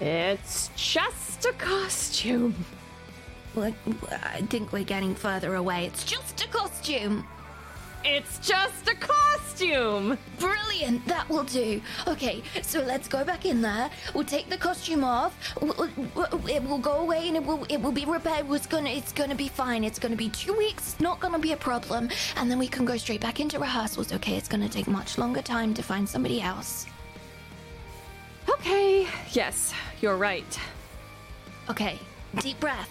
It's 0.00 0.70
just 0.74 1.44
a 1.44 1.52
costume. 1.52 2.54
Well, 3.54 3.74
I 4.10 4.40
think 4.40 4.72
we're 4.72 4.84
getting 4.84 5.14
further 5.14 5.56
away. 5.56 5.84
It's 5.84 6.04
just 6.04 6.42
a 6.42 6.48
costume. 6.48 7.26
It's 8.10 8.38
just 8.38 8.88
a 8.88 8.94
costume. 8.94 10.16
Brilliant, 10.38 11.06
that 11.06 11.28
will 11.28 11.44
do. 11.44 11.80
Okay, 12.06 12.42
so 12.62 12.80
let's 12.80 13.06
go 13.06 13.22
back 13.24 13.44
in 13.44 13.60
there. 13.60 13.90
We'll 14.14 14.24
take 14.24 14.48
the 14.48 14.56
costume 14.56 15.04
off. 15.04 15.36
We'll- 15.60 15.90
It 16.48 16.62
will 16.62 16.78
go 16.78 16.96
away 17.00 17.28
and 17.28 17.36
it 17.36 17.44
will 17.44 17.64
it 17.68 17.76
will 17.80 17.92
be 17.92 18.04
repaired. 18.06 18.46
It's 18.50 18.66
gonna 18.66 18.90
it's 18.90 19.12
gonna 19.12 19.34
be 19.34 19.48
fine. 19.48 19.84
It's 19.84 19.98
gonna 19.98 20.16
be 20.16 20.30
two 20.30 20.54
weeks. 20.54 20.94
It's 20.94 21.00
not 21.00 21.20
gonna 21.20 21.38
be 21.38 21.52
a 21.52 21.56
problem. 21.56 22.08
And 22.36 22.50
then 22.50 22.58
we 22.58 22.68
can 22.68 22.84
go 22.84 22.96
straight 22.96 23.20
back 23.20 23.40
into 23.40 23.58
rehearsals. 23.58 24.12
Okay, 24.12 24.36
it's 24.36 24.48
gonna 24.48 24.68
take 24.68 24.88
much 24.88 25.18
longer 25.18 25.42
time 25.42 25.74
to 25.74 25.82
find 25.82 26.08
somebody 26.08 26.40
else. 26.40 26.86
Okay. 28.48 29.06
Yes, 29.32 29.72
you're 30.00 30.16
right. 30.16 30.58
Okay, 31.68 31.98
deep 32.40 32.58
breath. 32.60 32.90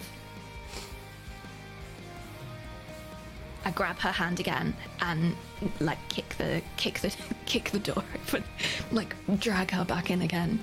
I 3.68 3.70
grab 3.70 3.98
her 3.98 4.12
hand 4.12 4.40
again 4.40 4.74
and 5.02 5.36
like 5.78 5.98
kick 6.08 6.26
the 6.38 6.62
kick 6.78 7.00
the 7.00 7.14
kick 7.44 7.68
the 7.70 7.78
door 7.78 8.02
open, 8.14 8.42
like 8.90 9.14
drag 9.40 9.72
her 9.72 9.84
back 9.84 10.10
in 10.10 10.22
again. 10.22 10.58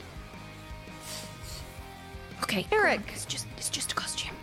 Okay, 2.41 2.65
Eric. 2.71 3.01
on, 3.01 3.13
it's 3.13 3.25
just 3.25 3.45
it's 3.57 3.69
just 3.69 3.91
a 3.91 3.95
costume. 3.95 4.33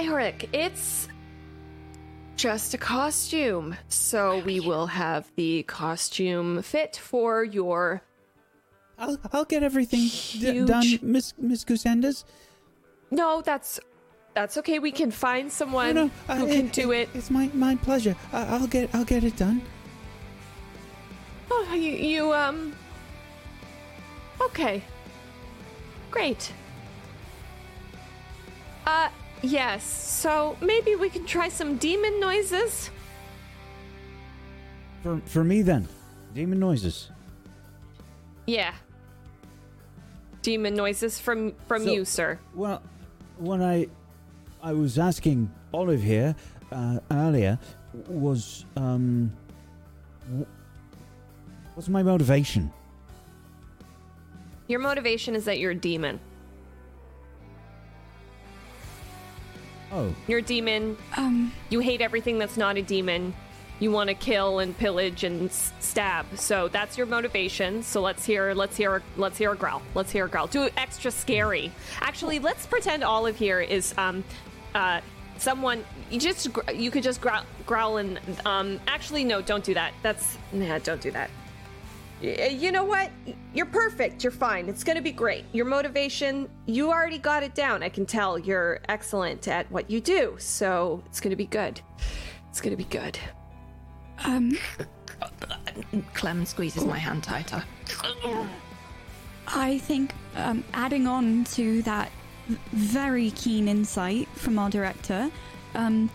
Eric, 0.00 0.48
it's 0.52 1.06
just 2.34 2.74
a 2.74 2.78
costume. 2.78 3.76
So 3.88 4.40
we 4.40 4.58
will 4.58 4.88
have 4.88 5.30
the 5.36 5.62
costume 5.62 6.62
fit 6.62 6.96
for 6.96 7.44
your 7.44 8.02
I'll 8.98 9.18
I'll 9.32 9.44
get 9.44 9.62
everything 9.62 10.08
d- 10.40 10.64
done, 10.66 10.98
Miss 11.00 11.32
Miss 11.38 11.64
Gusendas. 11.64 12.24
No, 13.12 13.40
that's 13.40 13.78
that's 14.34 14.56
okay. 14.58 14.78
We 14.78 14.92
can 14.92 15.10
find 15.10 15.50
someone 15.50 15.94
no, 15.94 16.10
no, 16.28 16.34
who 16.34 16.44
uh, 16.44 16.52
can 16.52 16.68
do 16.68 16.92
it. 16.92 17.08
It's 17.14 17.30
my 17.30 17.50
my 17.54 17.76
pleasure. 17.76 18.16
I, 18.32 18.44
I'll 18.56 18.66
get 18.66 18.94
I'll 18.94 19.04
get 19.04 19.24
it 19.24 19.36
done. 19.36 19.62
Oh, 21.50 21.72
you, 21.72 21.92
you 21.92 22.32
um. 22.32 22.74
Okay. 24.40 24.82
Great. 26.10 26.52
Uh, 28.86 29.08
yes. 29.42 29.84
So 29.84 30.56
maybe 30.60 30.96
we 30.96 31.08
can 31.08 31.24
try 31.24 31.48
some 31.48 31.76
demon 31.76 32.20
noises. 32.20 32.90
For 35.02 35.20
for 35.26 35.44
me 35.44 35.62
then, 35.62 35.88
demon 36.34 36.58
noises. 36.58 37.10
Yeah. 38.46 38.74
Demon 40.42 40.74
noises 40.74 41.18
from 41.18 41.54
from 41.68 41.84
So- 41.84 41.92
you, 41.92 42.04
sir. 42.04 42.38
Well, 42.54 42.82
when 43.38 43.62
I 43.62 43.88
I 44.64 44.72
was 44.72 44.98
asking 44.98 45.52
Olive 45.74 46.02
here 46.02 46.34
uh, 46.72 46.98
earlier, 47.10 47.58
was 48.08 48.64
um, 48.78 49.30
what's 51.74 51.90
my 51.90 52.02
motivation? 52.02 52.72
Your 54.66 54.80
motivation 54.80 55.34
is 55.36 55.44
that 55.44 55.58
you're 55.58 55.72
a 55.72 55.76
demon. 55.76 56.18
Oh, 59.92 60.14
You're 60.26 60.38
a 60.38 60.42
demon. 60.42 60.96
Um, 61.18 61.52
You 61.68 61.80
hate 61.80 62.00
everything 62.00 62.38
that's 62.38 62.56
not 62.56 62.78
a 62.78 62.82
demon. 62.82 63.34
You 63.80 63.90
want 63.90 64.08
to 64.08 64.14
kill 64.14 64.60
and 64.60 64.76
pillage 64.78 65.24
and 65.24 65.50
s- 65.50 65.72
stab. 65.80 66.24
So 66.36 66.68
that's 66.68 66.96
your 66.96 67.06
motivation. 67.06 67.82
So 67.82 68.00
let's 68.00 68.24
hear, 68.24 68.54
let's 68.54 68.76
hear, 68.78 69.02
let's 69.18 69.36
hear 69.36 69.52
a 69.52 69.56
growl. 69.56 69.82
Let's 69.94 70.10
hear 70.10 70.24
a 70.24 70.28
growl. 70.28 70.46
Do 70.46 70.62
it 70.62 70.72
extra 70.78 71.10
scary. 71.10 71.70
Actually, 72.00 72.38
let's 72.38 72.64
pretend 72.66 73.04
Olive 73.04 73.36
here 73.36 73.60
is 73.60 73.92
um, 73.98 74.24
uh, 74.74 75.00
someone. 75.38 75.84
You 76.10 76.20
just 76.20 76.48
you 76.74 76.90
could 76.90 77.02
just 77.02 77.20
growl, 77.20 77.44
growl 77.66 77.96
and 77.98 78.20
um. 78.44 78.80
Actually, 78.86 79.24
no, 79.24 79.40
don't 79.42 79.64
do 79.64 79.74
that. 79.74 79.92
That's 80.02 80.36
nah, 80.52 80.78
don't 80.78 81.00
do 81.00 81.10
that. 81.12 81.30
You 82.22 82.72
know 82.72 82.84
what? 82.84 83.10
You're 83.52 83.66
perfect. 83.66 84.24
You're 84.24 84.30
fine. 84.30 84.68
It's 84.68 84.82
going 84.82 84.96
to 84.96 85.02
be 85.02 85.12
great. 85.12 85.44
Your 85.52 85.66
motivation, 85.66 86.48
you 86.64 86.90
already 86.90 87.18
got 87.18 87.42
it 87.42 87.54
down. 87.54 87.82
I 87.82 87.90
can 87.90 88.06
tell 88.06 88.38
you're 88.38 88.80
excellent 88.88 89.46
at 89.46 89.70
what 89.70 89.90
you 89.90 90.00
do. 90.00 90.34
So 90.38 91.02
it's 91.06 91.20
going 91.20 91.32
to 91.32 91.36
be 91.36 91.44
good. 91.44 91.82
It's 92.48 92.62
going 92.62 92.70
to 92.70 92.82
be 92.82 92.88
good. 92.88 93.18
um, 94.24 94.56
Clem 96.14 96.46
squeezes 96.46 96.84
my 96.86 96.96
hand 96.96 97.24
tighter. 97.24 97.62
I 99.48 99.78
think 99.78 100.14
um, 100.36 100.64
adding 100.72 101.06
on 101.06 101.44
to 101.56 101.82
that 101.82 102.10
v- 102.10 102.23
very 102.72 103.30
keen 103.32 103.68
insight 103.68 104.28
from 104.34 104.58
our 104.58 104.70
director, 104.70 105.30
um, 105.74 106.10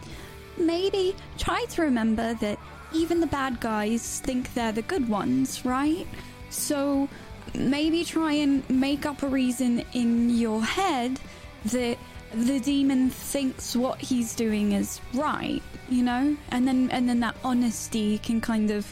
maybe 0.57 1.15
try 1.37 1.65
to 1.69 1.81
remember 1.81 2.33
that 2.35 2.59
even 2.93 3.19
the 3.19 3.27
bad 3.27 3.59
guys 3.59 4.19
think 4.21 4.53
they're 4.53 4.71
the 4.71 4.81
good 4.81 5.07
ones, 5.07 5.65
right? 5.65 6.07
So 6.49 7.07
maybe 7.53 8.03
try 8.03 8.33
and 8.33 8.67
make 8.69 9.05
up 9.05 9.23
a 9.23 9.27
reason 9.27 9.83
in 9.93 10.29
your 10.29 10.63
head 10.63 11.19
that 11.65 11.97
the 12.33 12.59
demon 12.59 13.09
thinks 13.09 13.75
what 13.75 13.99
he's 13.99 14.35
doing 14.35 14.73
is 14.73 15.01
right, 15.13 15.61
you 15.89 16.03
know, 16.03 16.37
and 16.49 16.67
then 16.67 16.89
and 16.91 17.09
then 17.09 17.19
that 17.21 17.35
honesty 17.43 18.19
can 18.19 18.39
kind 18.39 18.71
of 18.71 18.91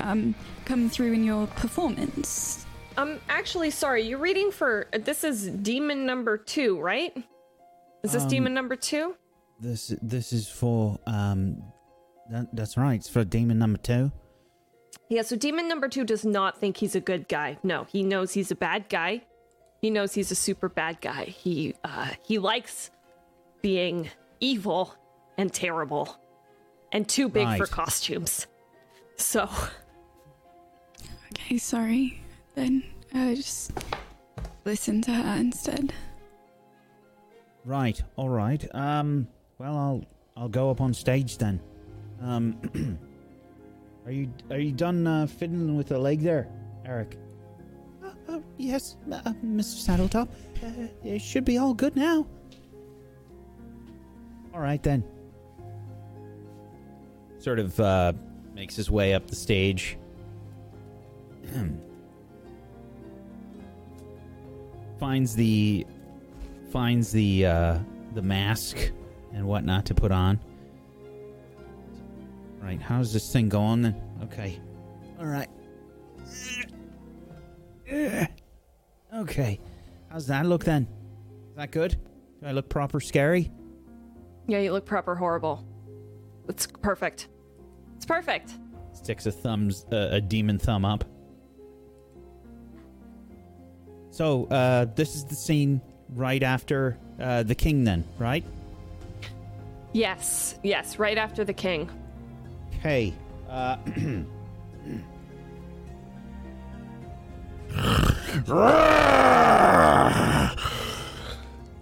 um, 0.00 0.34
come 0.64 0.88
through 0.88 1.12
in 1.12 1.24
your 1.24 1.46
performance. 1.46 2.61
Um, 2.96 3.20
actually, 3.28 3.70
sorry, 3.70 4.02
you're 4.02 4.18
reading 4.18 4.50
for 4.50 4.86
this 4.92 5.24
is 5.24 5.46
demon 5.48 6.04
number 6.06 6.36
two, 6.36 6.78
right? 6.80 7.16
Is 8.04 8.12
this 8.12 8.24
Um, 8.24 8.28
demon 8.28 8.54
number 8.54 8.76
two? 8.76 9.14
this 9.60 9.94
this 10.02 10.32
is 10.32 10.48
for 10.48 10.98
um, 11.06 11.62
that, 12.30 12.48
that's 12.52 12.76
right. 12.76 12.94
It's 12.96 13.08
for 13.08 13.24
demon 13.24 13.58
number 13.58 13.78
two. 13.78 14.10
Yeah, 15.08 15.22
so 15.22 15.36
demon 15.36 15.68
number 15.68 15.88
two 15.88 16.04
does 16.04 16.24
not 16.24 16.58
think 16.58 16.78
he's 16.78 16.94
a 16.94 17.00
good 17.00 17.28
guy. 17.28 17.58
No, 17.62 17.84
he 17.84 18.02
knows 18.02 18.32
he's 18.32 18.50
a 18.50 18.54
bad 18.56 18.88
guy. 18.88 19.22
He 19.80 19.90
knows 19.90 20.14
he's 20.14 20.30
a 20.30 20.34
super 20.34 20.68
bad 20.68 21.00
guy. 21.00 21.24
He 21.26 21.74
uh 21.84 22.10
he 22.24 22.38
likes 22.38 22.90
being 23.62 24.10
evil 24.40 24.94
and 25.38 25.52
terrible 25.52 26.16
and 26.92 27.08
too 27.08 27.28
big 27.28 27.56
for 27.56 27.66
costumes. 27.66 28.46
So 29.16 29.48
Okay, 31.34 31.58
sorry. 31.58 32.21
Then 32.54 32.82
uh, 33.14 33.34
just 33.34 33.72
listen 34.64 35.00
to 35.02 35.12
her 35.12 35.40
instead. 35.40 35.92
Right. 37.64 38.02
All 38.16 38.28
right. 38.28 38.64
Um. 38.74 39.28
Well, 39.58 39.76
I'll 39.76 40.04
I'll 40.36 40.48
go 40.48 40.70
up 40.70 40.80
on 40.80 40.92
stage 40.92 41.38
then. 41.38 41.60
Um. 42.20 42.98
are 44.06 44.12
you 44.12 44.30
are 44.50 44.58
you 44.58 44.72
done 44.72 45.06
uh, 45.06 45.26
fiddling 45.26 45.76
with 45.76 45.88
the 45.88 45.98
leg 45.98 46.20
there, 46.20 46.48
Eric? 46.84 47.16
Uh, 48.02 48.10
uh, 48.28 48.40
yes, 48.58 48.96
uh, 49.10 49.20
Mr. 49.44 49.78
Saddletop. 49.86 50.28
Uh, 50.62 50.88
it 51.04 51.20
should 51.20 51.44
be 51.44 51.58
all 51.58 51.74
good 51.74 51.96
now. 51.96 52.26
All 54.52 54.60
right 54.60 54.82
then. 54.82 55.04
Sort 57.38 57.58
of 57.58 57.78
uh, 57.80 58.12
makes 58.54 58.76
his 58.76 58.90
way 58.90 59.14
up 59.14 59.26
the 59.26 59.36
stage. 59.36 59.96
finds 65.02 65.34
the 65.34 65.84
finds 66.70 67.10
the 67.10 67.44
uh, 67.44 67.76
the 68.14 68.22
mask 68.22 68.92
and 69.32 69.44
whatnot 69.44 69.84
to 69.84 69.94
put 69.94 70.12
on. 70.12 70.38
Right, 72.60 72.80
how's 72.80 73.12
this 73.12 73.32
thing 73.32 73.48
going 73.48 73.82
then? 73.82 74.00
Okay. 74.22 74.60
All 75.18 75.26
right. 75.26 75.48
Okay. 79.12 79.58
How's 80.08 80.28
that 80.28 80.46
look 80.46 80.64
then? 80.64 80.86
Is 81.50 81.56
that 81.56 81.72
good? 81.72 81.96
Do 82.40 82.46
I 82.46 82.52
look 82.52 82.68
proper 82.68 83.00
scary? 83.00 83.50
yeah, 84.46 84.58
you 84.58 84.72
look 84.72 84.86
proper 84.86 85.16
horrible. 85.16 85.66
It's 86.48 86.68
perfect. 86.68 87.28
It's 87.96 88.06
perfect. 88.06 88.56
Sticks 88.92 89.26
a 89.26 89.32
thumbs 89.32 89.84
uh, 89.90 90.10
a 90.12 90.20
demon 90.20 90.60
thumb 90.60 90.84
up. 90.84 91.04
So, 94.12 94.44
uh, 94.46 94.86
this 94.94 95.16
is 95.16 95.24
the 95.24 95.34
scene 95.34 95.80
right 96.14 96.42
after 96.42 96.98
uh, 97.18 97.44
the 97.44 97.54
king, 97.54 97.84
then, 97.84 98.04
right? 98.18 98.44
Yes, 99.94 100.58
yes, 100.62 100.98
right 100.98 101.16
after 101.16 101.44
the 101.44 101.54
king. 101.54 101.90
Okay. 102.78 103.14
Uh, 103.48 103.76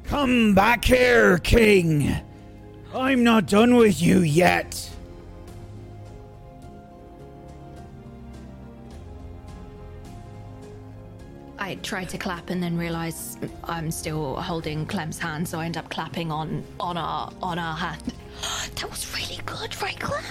Come 0.04 0.54
back 0.54 0.84
here, 0.84 1.38
king. 1.38 2.14
I'm 2.94 3.24
not 3.24 3.46
done 3.46 3.74
with 3.74 4.00
you 4.00 4.20
yet. 4.20 4.88
I 11.70 11.76
try 11.76 12.02
to 12.02 12.18
clap 12.18 12.50
and 12.50 12.60
then 12.60 12.76
realize 12.76 13.38
I'm 13.62 13.92
still 13.92 14.34
holding 14.34 14.86
Clem's 14.86 15.20
hand, 15.20 15.46
so 15.46 15.60
I 15.60 15.66
end 15.66 15.76
up 15.76 15.88
clapping 15.88 16.32
on 16.32 16.64
on 16.80 16.96
our 16.96 17.32
on 17.40 17.60
our 17.60 17.76
hand. 17.76 18.12
That 18.74 18.90
was 18.90 19.14
really 19.14 19.40
good, 19.46 19.80
right, 19.80 19.98
Clem? 20.00 20.24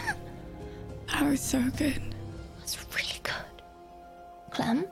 That 1.08 1.24
was 1.24 1.40
so 1.40 1.62
good. 1.78 2.02
That's 2.58 2.78
really 2.94 3.20
good. 3.24 3.62
Clem? 4.50 4.86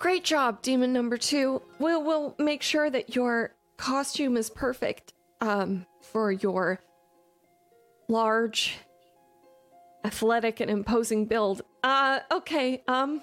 Great 0.00 0.24
job, 0.24 0.60
demon 0.60 0.92
number 0.92 1.16
two. 1.16 1.62
We'll 1.78 2.02
we'll 2.02 2.34
make 2.36 2.62
sure 2.62 2.90
that 2.90 3.14
your 3.14 3.54
costume 3.76 4.36
is 4.36 4.50
perfect 4.50 5.12
um 5.40 5.86
for 6.02 6.32
your 6.32 6.80
large 8.08 8.76
athletic 10.04 10.58
and 10.58 10.68
imposing 10.68 11.26
build. 11.26 11.62
Uh 11.84 12.18
okay, 12.32 12.82
um 12.88 13.22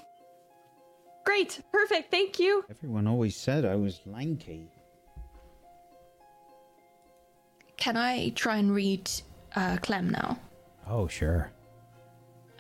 Great, 1.26 1.60
perfect, 1.72 2.12
thank 2.12 2.40
you. 2.40 2.64
Everyone 2.70 3.08
always 3.08 3.36
said 3.36 3.66
I 3.66 3.76
was 3.76 4.00
lanky. 4.06 4.70
Can 7.78 7.98
I 7.98 8.30
try 8.30 8.58
and 8.58 8.74
read 8.74 9.10
uh, 9.56 9.78
Clem 9.82 10.10
now? 10.10 10.38
Oh, 10.88 11.08
sure. 11.08 11.52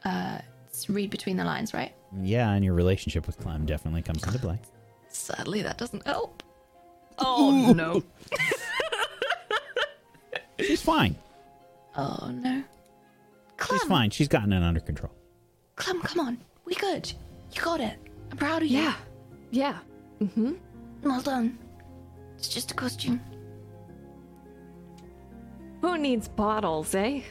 It's 0.03 0.89
read 0.89 1.09
between 1.09 1.37
the 1.37 1.45
lines, 1.45 1.73
right? 1.73 1.93
Yeah, 2.21 2.51
and 2.51 2.65
your 2.65 2.73
relationship 2.73 3.27
with 3.27 3.37
Clem 3.39 3.65
definitely 3.65 4.01
comes 4.01 4.23
into 4.25 4.39
play. 4.39 4.59
Sadly, 5.07 5.61
that 5.61 5.77
doesn't 5.77 6.05
help. 6.05 6.43
Oh 7.17 7.71
no. 7.73 8.03
She's 10.59 10.81
fine. 10.81 11.15
Oh 11.95 12.29
no. 12.29 12.61
Clem. 13.55 13.79
She's 13.79 13.87
fine. 13.87 14.09
She's 14.09 14.27
gotten 14.27 14.51
it 14.51 14.61
under 14.61 14.81
control. 14.81 15.13
Clem, 15.77 16.01
come 16.01 16.27
on. 16.27 16.37
We 16.65 16.75
good. 16.75 17.09
You 17.53 17.61
got 17.61 17.79
it. 17.79 17.97
I'm 18.35 18.39
proud 18.39 18.63
of 18.63 18.67
you. 18.67 18.79
Yeah. 18.79 18.95
Yeah. 19.51 19.77
Mm-hmm. 20.19 20.55
Well 21.03 21.21
done. 21.21 21.57
It's 22.37 22.49
just 22.49 22.69
a 22.71 22.73
costume. 22.73 23.21
Who 25.79 25.97
needs 25.97 26.27
bottles, 26.27 26.93
eh? 26.95 27.21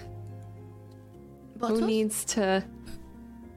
Bottles? 1.58 1.80
Who 1.80 1.86
needs 1.86 2.24
to 2.36 2.64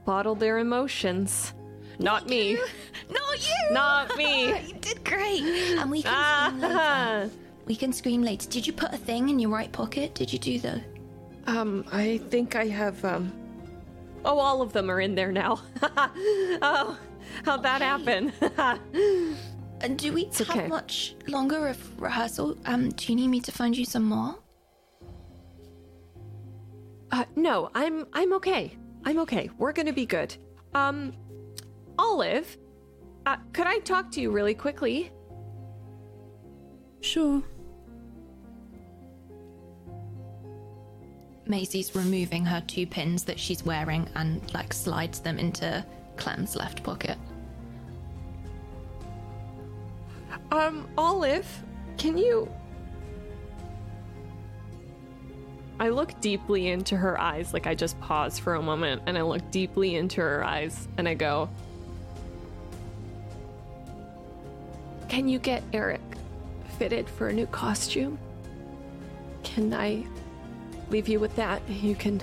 bottle 0.04 0.34
their 0.34 0.58
emotions? 0.58 1.54
Not 1.98 2.28
me. 2.28 2.58
Not 3.10 3.48
you. 3.48 3.72
Not 3.74 4.14
me. 4.18 4.48
you 4.66 4.74
did 4.74 5.02
great. 5.02 5.40
And 5.78 5.90
we 5.90 6.02
can 6.02 6.52
scream 6.52 6.60
later. 6.60 6.78
Ah. 6.78 7.26
We 7.64 7.76
can 7.76 7.92
scream 7.94 8.22
later. 8.22 8.46
Did 8.50 8.66
you 8.66 8.74
put 8.74 8.92
a 8.92 8.98
thing 8.98 9.30
in 9.30 9.38
your 9.38 9.50
right 9.50 9.72
pocket? 9.72 10.14
Did 10.14 10.30
you 10.34 10.38
do 10.38 10.58
the? 10.58 10.82
Um, 11.46 11.86
I 11.92 12.18
think 12.28 12.56
I 12.56 12.66
have, 12.66 13.02
um. 13.06 13.32
Oh, 14.26 14.38
all 14.38 14.60
of 14.60 14.74
them 14.74 14.90
are 14.90 15.00
in 15.00 15.14
there 15.14 15.32
now. 15.32 15.62
oh, 16.60 16.98
how'd 17.44 17.62
that 17.62 17.82
happen? 17.82 18.32
And 19.80 19.96
do 19.96 20.12
we 20.12 20.24
have 20.24 20.50
okay. 20.50 20.66
much 20.66 21.14
longer 21.28 21.68
of 21.68 22.02
rehearsal? 22.02 22.58
Um, 22.66 22.88
do 22.88 23.12
you 23.12 23.14
need 23.14 23.28
me 23.28 23.40
to 23.42 23.52
find 23.52 23.78
you 23.78 23.84
some 23.84 24.02
more? 24.02 24.36
uh, 27.10 27.24
no, 27.36 27.70
I'm 27.74 28.06
I'm 28.12 28.32
okay. 28.34 28.76
I'm 29.04 29.18
okay. 29.20 29.50
We're 29.58 29.72
gonna 29.72 29.92
be 29.92 30.06
good. 30.06 30.36
Um, 30.74 31.12
Olive, 31.98 32.56
uh, 33.26 33.36
could 33.52 33.66
I 33.66 33.78
talk 33.78 34.10
to 34.12 34.20
you 34.20 34.30
really 34.30 34.54
quickly? 34.54 35.10
Sure. 37.00 37.42
Maisie's 41.46 41.94
removing 41.94 42.44
her 42.44 42.62
two 42.66 42.86
pins 42.86 43.24
that 43.24 43.38
she's 43.38 43.64
wearing 43.64 44.06
and 44.14 44.42
like 44.52 44.74
slides 44.74 45.20
them 45.20 45.38
into 45.38 45.84
Clem's 46.18 46.56
left 46.56 46.82
pocket. 46.82 47.16
Um, 50.50 50.88
Olive, 50.96 51.46
can 51.96 52.18
you? 52.18 52.50
I 55.80 55.90
look 55.90 56.20
deeply 56.20 56.68
into 56.68 56.96
her 56.96 57.20
eyes, 57.20 57.52
like 57.52 57.66
I 57.66 57.74
just 57.74 57.98
pause 58.00 58.38
for 58.38 58.54
a 58.54 58.62
moment, 58.62 59.02
and 59.06 59.16
I 59.16 59.22
look 59.22 59.48
deeply 59.50 59.94
into 59.94 60.20
her 60.20 60.44
eyes, 60.44 60.88
and 60.96 61.08
I 61.08 61.14
go, 61.14 61.48
Can 65.08 65.28
you 65.28 65.38
get 65.38 65.62
Eric 65.72 66.00
fitted 66.78 67.08
for 67.08 67.28
a 67.28 67.32
new 67.32 67.46
costume? 67.46 68.18
Can 69.42 69.72
I 69.72 70.06
leave 70.90 71.08
you 71.08 71.18
with 71.18 71.34
that? 71.36 71.62
You 71.68 71.94
can. 71.94 72.22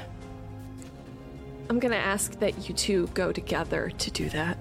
I'm 1.69 1.79
gonna 1.79 1.95
ask 1.95 2.39
that 2.39 2.67
you 2.67 2.75
two 2.75 3.07
go 3.13 3.31
together 3.31 3.91
to 3.97 4.11
do 4.11 4.29
that. 4.29 4.57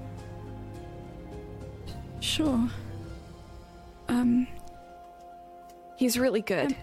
Sure. 2.21 2.69
Um, 4.09 4.47
He's 5.97 6.19
really 6.19 6.41
good. 6.41 6.75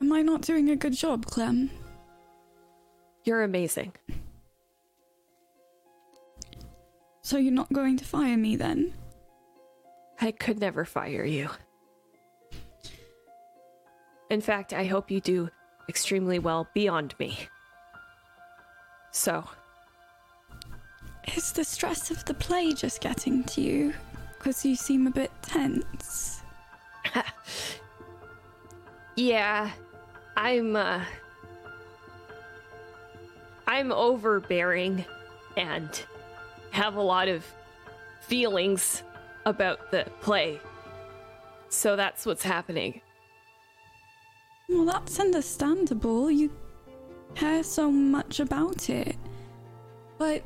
am 0.00 0.12
I 0.12 0.22
not 0.22 0.42
doing 0.42 0.70
a 0.70 0.76
good 0.76 0.92
job, 0.92 1.26
Clem? 1.26 1.70
You're 3.24 3.42
amazing. 3.42 3.92
So 7.22 7.38
you're 7.38 7.52
not 7.52 7.72
going 7.72 7.96
to 7.96 8.04
fire 8.04 8.36
me 8.36 8.56
then? 8.56 8.92
I 10.20 10.30
could 10.30 10.60
never 10.60 10.84
fire 10.84 11.24
you. 11.24 11.48
In 14.30 14.40
fact, 14.40 14.72
I 14.72 14.84
hope 14.84 15.10
you 15.10 15.20
do 15.20 15.48
extremely 15.88 16.38
well 16.38 16.68
beyond 16.74 17.14
me. 17.18 17.38
So, 19.14 19.44
Is 21.36 21.52
the 21.52 21.62
stress 21.62 22.10
of 22.10 22.24
the 22.24 22.34
play 22.34 22.72
just 22.72 23.00
getting 23.00 23.44
to 23.44 23.60
you? 23.60 23.94
Because 24.36 24.64
you 24.66 24.74
seem 24.74 25.06
a 25.06 25.10
bit 25.10 25.30
tense. 25.40 26.42
yeah, 29.16 29.70
I'm, 30.36 30.74
uh. 30.74 31.04
I'm 33.68 33.92
overbearing 33.92 35.04
and 35.56 36.02
have 36.72 36.96
a 36.96 37.02
lot 37.02 37.28
of 37.28 37.46
feelings 38.20 39.04
about 39.46 39.92
the 39.92 40.06
play. 40.22 40.60
So 41.68 41.94
that's 41.94 42.26
what's 42.26 42.42
happening. 42.42 43.00
Well, 44.68 44.84
that's 44.84 45.20
understandable. 45.20 46.32
You 46.32 46.50
care 47.34 47.62
so 47.62 47.90
much 47.90 48.40
about 48.40 48.88
it. 48.90 49.16
But 50.18 50.42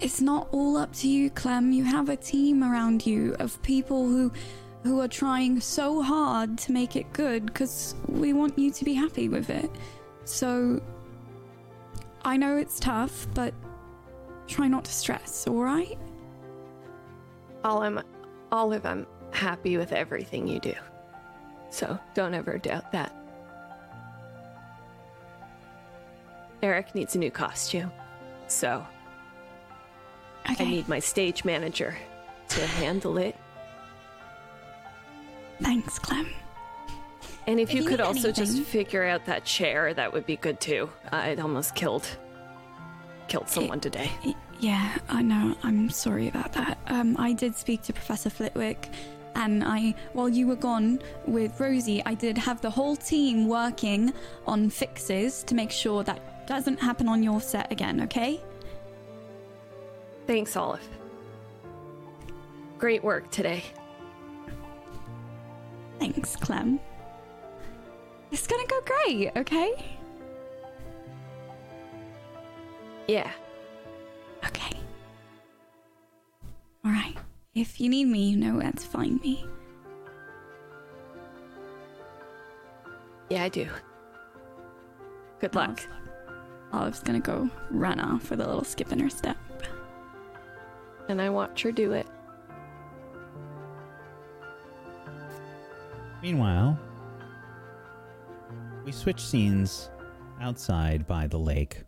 it's 0.00 0.20
not 0.20 0.48
all 0.52 0.76
up 0.76 0.92
to 0.94 1.08
you, 1.08 1.30
Clem. 1.30 1.72
You 1.72 1.84
have 1.84 2.08
a 2.08 2.16
team 2.16 2.62
around 2.62 3.06
you 3.06 3.34
of 3.38 3.60
people 3.62 4.06
who 4.06 4.32
who 4.84 5.00
are 5.00 5.08
trying 5.08 5.60
so 5.60 6.00
hard 6.02 6.56
to 6.56 6.72
make 6.72 6.94
it 6.94 7.12
good 7.12 7.44
because 7.46 7.96
we 8.06 8.32
want 8.32 8.56
you 8.56 8.70
to 8.70 8.84
be 8.84 8.94
happy 8.94 9.28
with 9.28 9.50
it. 9.50 9.70
So 10.24 10.80
I 12.24 12.36
know 12.36 12.56
it's 12.56 12.78
tough, 12.78 13.26
but 13.34 13.52
try 14.46 14.68
not 14.68 14.84
to 14.84 14.92
stress, 14.92 15.46
all 15.48 15.62
right? 15.62 15.98
Olive, 17.64 18.04
Olive, 18.52 18.86
I'm 18.86 19.06
happy 19.32 19.76
with 19.76 19.92
everything 19.92 20.46
you 20.46 20.60
do. 20.60 20.74
So 21.70 21.98
don't 22.14 22.34
ever 22.34 22.56
doubt 22.58 22.92
that. 22.92 23.17
Eric 26.62 26.94
needs 26.94 27.14
a 27.14 27.18
new 27.18 27.30
costume. 27.30 27.90
So 28.48 28.84
Okay. 30.50 30.64
I 30.64 30.68
need 30.68 30.88
my 30.88 30.98
stage 30.98 31.44
manager 31.44 31.96
to 32.48 32.66
handle 32.66 33.18
it. 33.18 33.36
Thanks, 35.60 35.98
Clem. 35.98 36.26
And 37.46 37.58
if 37.60 37.70
If 37.70 37.76
you 37.76 37.82
you 37.82 37.88
could 37.88 38.00
also 38.00 38.30
just 38.30 38.60
figure 38.62 39.04
out 39.04 39.24
that 39.26 39.44
chair, 39.44 39.92
that 39.94 40.12
would 40.12 40.26
be 40.26 40.36
good 40.36 40.60
too. 40.60 40.90
I 41.10 41.30
would 41.30 41.40
almost 41.40 41.74
killed 41.74 42.06
killed 43.28 43.48
someone 43.48 43.80
today. 43.80 44.10
Y- 44.24 44.34
Yeah, 44.60 44.96
I 45.08 45.20
know. 45.22 45.54
I'm 45.62 45.88
sorry 45.90 46.28
about 46.28 46.52
that. 46.54 46.78
Um, 46.88 47.14
I 47.18 47.32
did 47.34 47.54
speak 47.54 47.82
to 47.82 47.92
Professor 47.92 48.28
Flitwick, 48.30 48.88
and 49.36 49.62
I, 49.62 49.94
while 50.14 50.28
you 50.30 50.46
were 50.48 50.56
gone 50.56 51.00
with 51.26 51.60
Rosie, 51.60 52.02
I 52.06 52.14
did 52.14 52.36
have 52.38 52.60
the 52.62 52.70
whole 52.70 52.96
team 52.96 53.46
working 53.48 54.12
on 54.46 54.68
fixes 54.70 55.42
to 55.44 55.54
make 55.54 55.70
sure 55.70 56.02
that 56.04 56.18
doesn't 56.48 56.80
happen 56.80 57.08
on 57.08 57.22
your 57.22 57.42
set 57.42 57.70
again. 57.70 58.00
Okay? 58.00 58.40
Thanks, 60.26 60.56
Olive. 60.56 60.88
Great 62.78 63.04
work 63.04 63.30
today. 63.30 63.62
Thanks, 65.98 66.36
Clem. 66.36 66.80
It's 68.30 68.46
gonna 68.46 68.66
go 68.66 68.80
great. 68.80 69.30
Okay? 69.36 69.72
Yeah. 73.06 73.30
Okay. 74.46 74.76
All 76.84 76.90
right. 76.92 77.16
If 77.54 77.78
you 77.78 77.90
need 77.90 78.06
me, 78.06 78.30
you 78.30 78.36
know 78.38 78.56
where 78.56 78.72
to 78.72 78.86
find 78.86 79.20
me. 79.20 79.44
Yeah, 83.28 83.44
I 83.44 83.48
do. 83.50 83.68
Good 85.40 85.54
luck. 85.54 85.86
Olive's 86.72 87.00
gonna 87.00 87.20
go 87.20 87.48
run 87.70 88.00
off 88.00 88.30
with 88.30 88.40
a 88.40 88.46
little 88.46 88.64
skip 88.64 88.92
in 88.92 88.98
her 88.98 89.10
step. 89.10 89.36
And 91.08 91.22
I 91.22 91.30
watch 91.30 91.62
her 91.62 91.72
do 91.72 91.92
it. 91.92 92.06
Meanwhile, 96.22 96.78
we 98.84 98.92
switch 98.92 99.20
scenes 99.20 99.90
outside 100.40 101.06
by 101.06 101.26
the 101.26 101.38
lake 101.38 101.84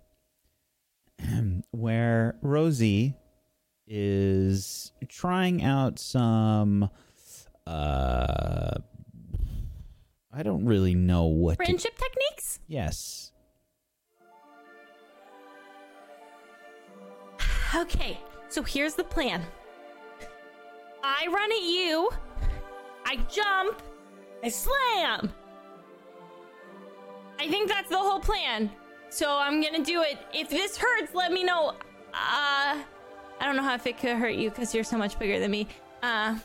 where 1.70 2.36
Rosie 2.43 3.15
is 3.86 4.93
trying 5.09 5.65
out 5.65 5.98
some 5.98 6.89
uh 7.66 8.74
I 10.32 10.43
don't 10.44 10.65
really 10.65 10.94
know 10.94 11.24
what 11.24 11.59
to 11.59 11.65
Friendship 11.65 11.98
techniques? 11.98 12.61
Yes. 12.69 13.30
Okay, 17.75 18.19
so 18.49 18.63
here's 18.63 18.95
the 18.95 19.05
plan. 19.05 19.43
I 21.03 21.27
run 21.31 21.51
at 21.53 21.63
you, 21.63 22.11
I 23.07 23.17
jump, 23.31 23.81
I 24.43 24.49
slam. 24.49 25.33
I 27.39 27.49
think 27.49 27.69
that's 27.69 27.89
the 27.89 27.97
whole 27.99 28.21
plan. 28.21 28.71
So 29.09 29.39
I'm 29.39 29.63
gonna 29.63 29.83
do 29.85 30.03
it. 30.03 30.19
If 30.35 30.51
this 30.51 30.77
hurts, 30.77 31.15
let 31.15 31.33
me 31.33 31.43
know. 31.43 31.71
Uh, 32.13 32.77
I 32.77 32.83
don't 33.41 33.57
know 33.57 33.63
how 33.63 33.75
if 33.75 33.87
it 33.87 33.99
could 33.99 34.17
hurt 34.17 34.35
you 34.35 34.51
because 34.51 34.75
you're 34.75 34.85
so 34.85 34.99
much 34.99 35.19
bigger 35.19 35.39
than 35.41 35.51
me. 35.51 35.67
Uh, 36.03 36.37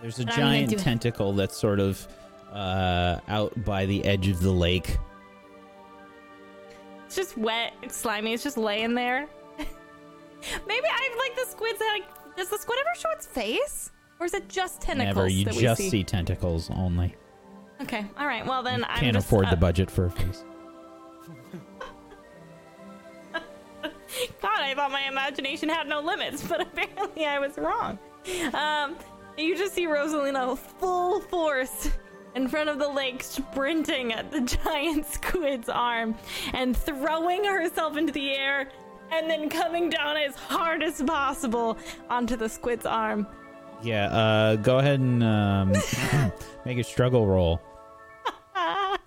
There's 0.00 0.18
a 0.18 0.24
But 0.24 0.34
I'm 0.34 0.38
gonna 0.40 0.50
giant 0.56 0.70
do 0.70 0.76
it. 0.76 0.80
tentacle 0.80 1.32
that's 1.34 1.56
sort 1.56 1.78
of 1.80 2.06
uh 2.52 3.20
out 3.28 3.52
by 3.64 3.84
the 3.86 4.02
edge 4.06 4.28
of 4.28 4.40
the 4.40 4.50
lake. 4.50 4.96
it's 7.06 7.14
just 7.16 7.36
wet, 7.36 7.74
it's 7.82 7.96
slimy, 7.96 8.32
it's 8.32 8.42
just 8.42 8.56
laying 8.56 8.94
there. 8.94 9.28
Maybe 10.66 10.86
I 10.86 11.16
like 11.18 11.36
the 11.36 11.50
squid's 11.50 11.80
like. 11.80 12.36
Does 12.36 12.48
the 12.48 12.58
squid 12.58 12.78
ever 12.80 12.98
show 12.98 13.10
its 13.10 13.26
face, 13.26 13.90
or 14.20 14.26
is 14.26 14.34
it 14.34 14.48
just 14.48 14.80
tentacles 14.80 15.16
Never. 15.16 15.28
You 15.28 15.44
that 15.46 15.54
we 15.54 15.62
just 15.62 15.80
see? 15.80 15.90
see 15.90 16.04
tentacles 16.04 16.70
only. 16.70 17.14
Okay, 17.80 18.06
all 18.18 18.26
right. 18.26 18.46
Well 18.46 18.62
then, 18.62 18.84
I'm 18.84 19.00
Can't 19.00 19.14
just, 19.14 19.26
afford 19.26 19.46
uh, 19.46 19.50
the 19.50 19.56
budget 19.56 19.90
for 19.90 20.06
a 20.06 20.10
face. 20.10 20.44
God, 24.40 24.60
I 24.60 24.74
thought 24.74 24.90
my 24.90 25.06
imagination 25.08 25.68
had 25.68 25.86
no 25.86 26.00
limits, 26.00 26.46
but 26.46 26.60
apparently 26.66 27.26
I 27.26 27.38
was 27.38 27.56
wrong. 27.58 27.98
Um, 28.52 28.96
you 29.36 29.56
just 29.56 29.74
see 29.74 29.86
Rosalina 29.86 30.56
full 30.58 31.20
force 31.20 31.90
in 32.34 32.48
front 32.48 32.68
of 32.68 32.78
the 32.78 32.88
lake, 32.88 33.22
sprinting 33.22 34.12
at 34.12 34.30
the 34.30 34.40
giant 34.64 35.06
squid's 35.06 35.68
arm 35.68 36.14
and 36.52 36.76
throwing 36.76 37.44
herself 37.44 37.96
into 37.96 38.12
the 38.12 38.34
air, 38.34 38.68
and 39.12 39.28
then 39.28 39.48
coming 39.48 39.90
down 39.90 40.16
as 40.16 40.34
hard 40.34 40.82
as 40.82 41.02
possible 41.02 41.76
onto 42.10 42.36
the 42.36 42.48
squid's 42.48 42.86
arm. 42.86 43.26
Yeah, 43.82 44.06
uh 44.06 44.56
go 44.56 44.78
ahead 44.78 45.00
and 45.00 45.22
um 45.22 45.72
make 46.64 46.78
a 46.78 46.84
struggle 46.84 47.26
roll. 47.26 47.60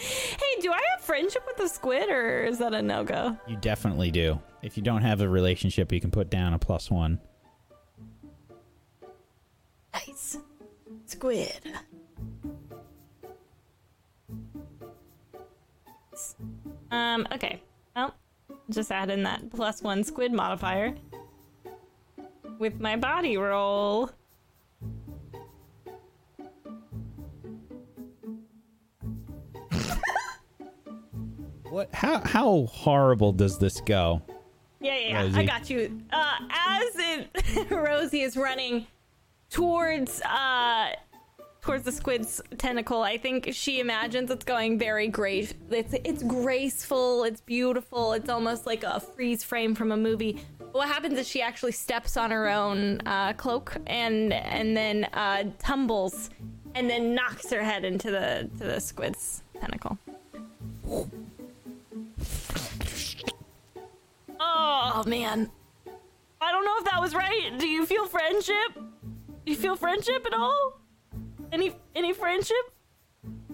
Hey, 0.00 0.60
do 0.60 0.72
I 0.72 0.80
have 0.92 1.00
friendship 1.00 1.42
with 1.44 1.56
the 1.56 1.66
squid, 1.66 2.08
or 2.08 2.44
is 2.44 2.58
that 2.58 2.72
a 2.72 2.80
no 2.80 3.02
go? 3.02 3.36
You 3.48 3.56
definitely 3.56 4.12
do. 4.12 4.40
If 4.62 4.76
you 4.76 4.82
don't 4.82 5.02
have 5.02 5.20
a 5.20 5.28
relationship, 5.28 5.90
you 5.90 6.00
can 6.00 6.12
put 6.12 6.30
down 6.30 6.54
a 6.54 6.58
plus 6.58 6.88
one. 6.88 7.20
Nice. 9.92 10.38
Squid. 11.06 11.60
Um, 16.90 17.26
okay. 17.32 17.60
Just 18.70 18.92
add 18.92 19.10
in 19.10 19.22
that 19.22 19.50
plus 19.50 19.82
one 19.82 20.04
squid 20.04 20.32
modifier. 20.32 20.94
With 22.58 22.80
my 22.80 22.96
body 22.96 23.36
roll. 23.36 24.10
What 31.70 31.94
how 31.94 32.20
how 32.20 32.66
horrible 32.70 33.32
does 33.32 33.58
this 33.58 33.80
go? 33.82 34.22
Yeah, 34.80 34.96
yeah, 34.96 35.22
yeah. 35.24 35.38
I 35.38 35.44
got 35.44 35.68
you. 35.68 36.00
Uh, 36.10 36.36
as 36.50 36.94
it, 36.96 37.70
Rosie 37.70 38.22
is 38.22 38.38
running 38.38 38.86
towards 39.50 40.22
uh 40.22 40.92
towards 41.68 41.84
the 41.84 41.92
squid's 41.92 42.40
tentacle, 42.56 43.02
I 43.02 43.18
think 43.18 43.50
she 43.52 43.78
imagines 43.78 44.30
it's 44.30 44.42
going 44.46 44.78
very 44.78 45.06
great. 45.06 45.52
It's 45.70 45.92
it's 46.02 46.22
graceful. 46.22 47.24
It's 47.24 47.42
beautiful. 47.42 48.14
It's 48.14 48.30
almost 48.30 48.64
like 48.64 48.84
a 48.84 48.98
freeze 48.98 49.44
frame 49.44 49.74
from 49.74 49.92
a 49.92 49.96
movie. 49.96 50.40
But 50.58 50.72
what 50.72 50.88
happens 50.88 51.18
is 51.18 51.28
she 51.28 51.42
actually 51.42 51.72
steps 51.72 52.16
on 52.16 52.30
her 52.30 52.48
own 52.48 53.02
uh, 53.04 53.34
cloak 53.34 53.76
and 53.86 54.32
and 54.32 54.74
then 54.74 55.04
uh, 55.12 55.44
tumbles 55.58 56.30
and 56.74 56.88
then 56.88 57.14
knocks 57.14 57.50
her 57.50 57.62
head 57.62 57.84
into 57.84 58.10
the 58.10 58.48
to 58.56 58.64
the 58.64 58.80
squid's 58.80 59.42
tentacle. 59.60 59.98
Oh 64.40 65.04
man. 65.06 65.50
I 66.40 66.50
don't 66.50 66.64
know 66.64 66.76
if 66.78 66.84
that 66.86 66.98
was 66.98 67.14
right. 67.14 67.50
Do 67.58 67.68
you 67.68 67.84
feel 67.84 68.06
friendship? 68.06 68.72
Do 68.74 69.52
you 69.52 69.56
feel 69.56 69.76
friendship 69.76 70.24
at 70.24 70.32
all? 70.32 70.80
Any 71.52 71.72
any 71.94 72.12
friendship? 72.12 72.56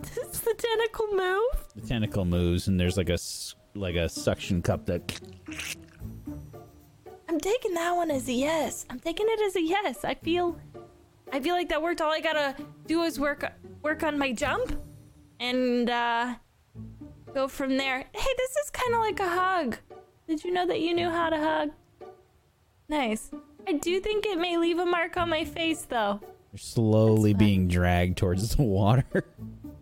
Does 0.01 0.41
the 0.41 0.55
tentacle 0.55 1.07
move? 1.13 1.67
The 1.77 1.87
tentacle 1.87 2.25
moves 2.25 2.69
and 2.69 2.79
there's 2.79 2.97
like 2.97 3.09
a 3.09 3.15
s- 3.15 3.55
like 3.75 3.95
a 3.97 4.09
suction 4.09 4.63
cup 4.63 4.87
that 4.87 5.21
I'm 7.29 7.41
taking 7.41 7.75
that 7.75 7.93
one 7.93 8.11
as 8.11 8.29
a 8.29 8.33
yes. 8.33 8.85
I'm 8.91 9.01
taking 9.01 9.27
it 9.29 9.41
as 9.41 9.57
a 9.57 9.63
yes. 9.63 10.05
I 10.05 10.15
feel 10.15 10.59
I 11.33 11.41
feel 11.41 11.55
like 11.55 11.69
that 11.71 11.83
worked. 11.83 12.01
All 12.01 12.13
I 12.13 12.21
gotta 12.21 12.55
do 12.87 13.03
is 13.03 13.19
work 13.19 13.51
work 13.83 14.03
on 14.03 14.19
my 14.19 14.33
jump 14.33 14.81
and 15.41 15.89
uh 15.91 16.35
go 17.33 17.49
from 17.49 17.77
there. 17.77 17.99
Hey, 18.13 18.33
this 18.37 18.57
is 18.65 18.71
kinda 18.71 18.99
like 18.99 19.21
a 19.21 19.29
hug. 19.29 19.79
Did 20.29 20.45
you 20.45 20.53
know 20.53 20.67
that 20.67 20.81
you 20.81 20.95
knew 20.95 21.11
how 21.11 21.31
to 21.31 21.39
hug? 21.39 21.71
Nice. 22.89 23.31
I 23.67 23.73
do 23.73 23.99
think 24.01 24.27
it 24.27 24.39
may 24.39 24.59
leave 24.59 24.79
a 24.79 24.87
mark 24.87 25.17
on 25.17 25.31
my 25.31 25.45
face 25.45 25.83
though. 25.83 26.21
They're 26.55 26.59
slowly 26.61 27.35
being 27.35 27.67
dragged 27.67 28.17
towards 28.17 28.55
the 28.55 28.63
water. 28.63 29.05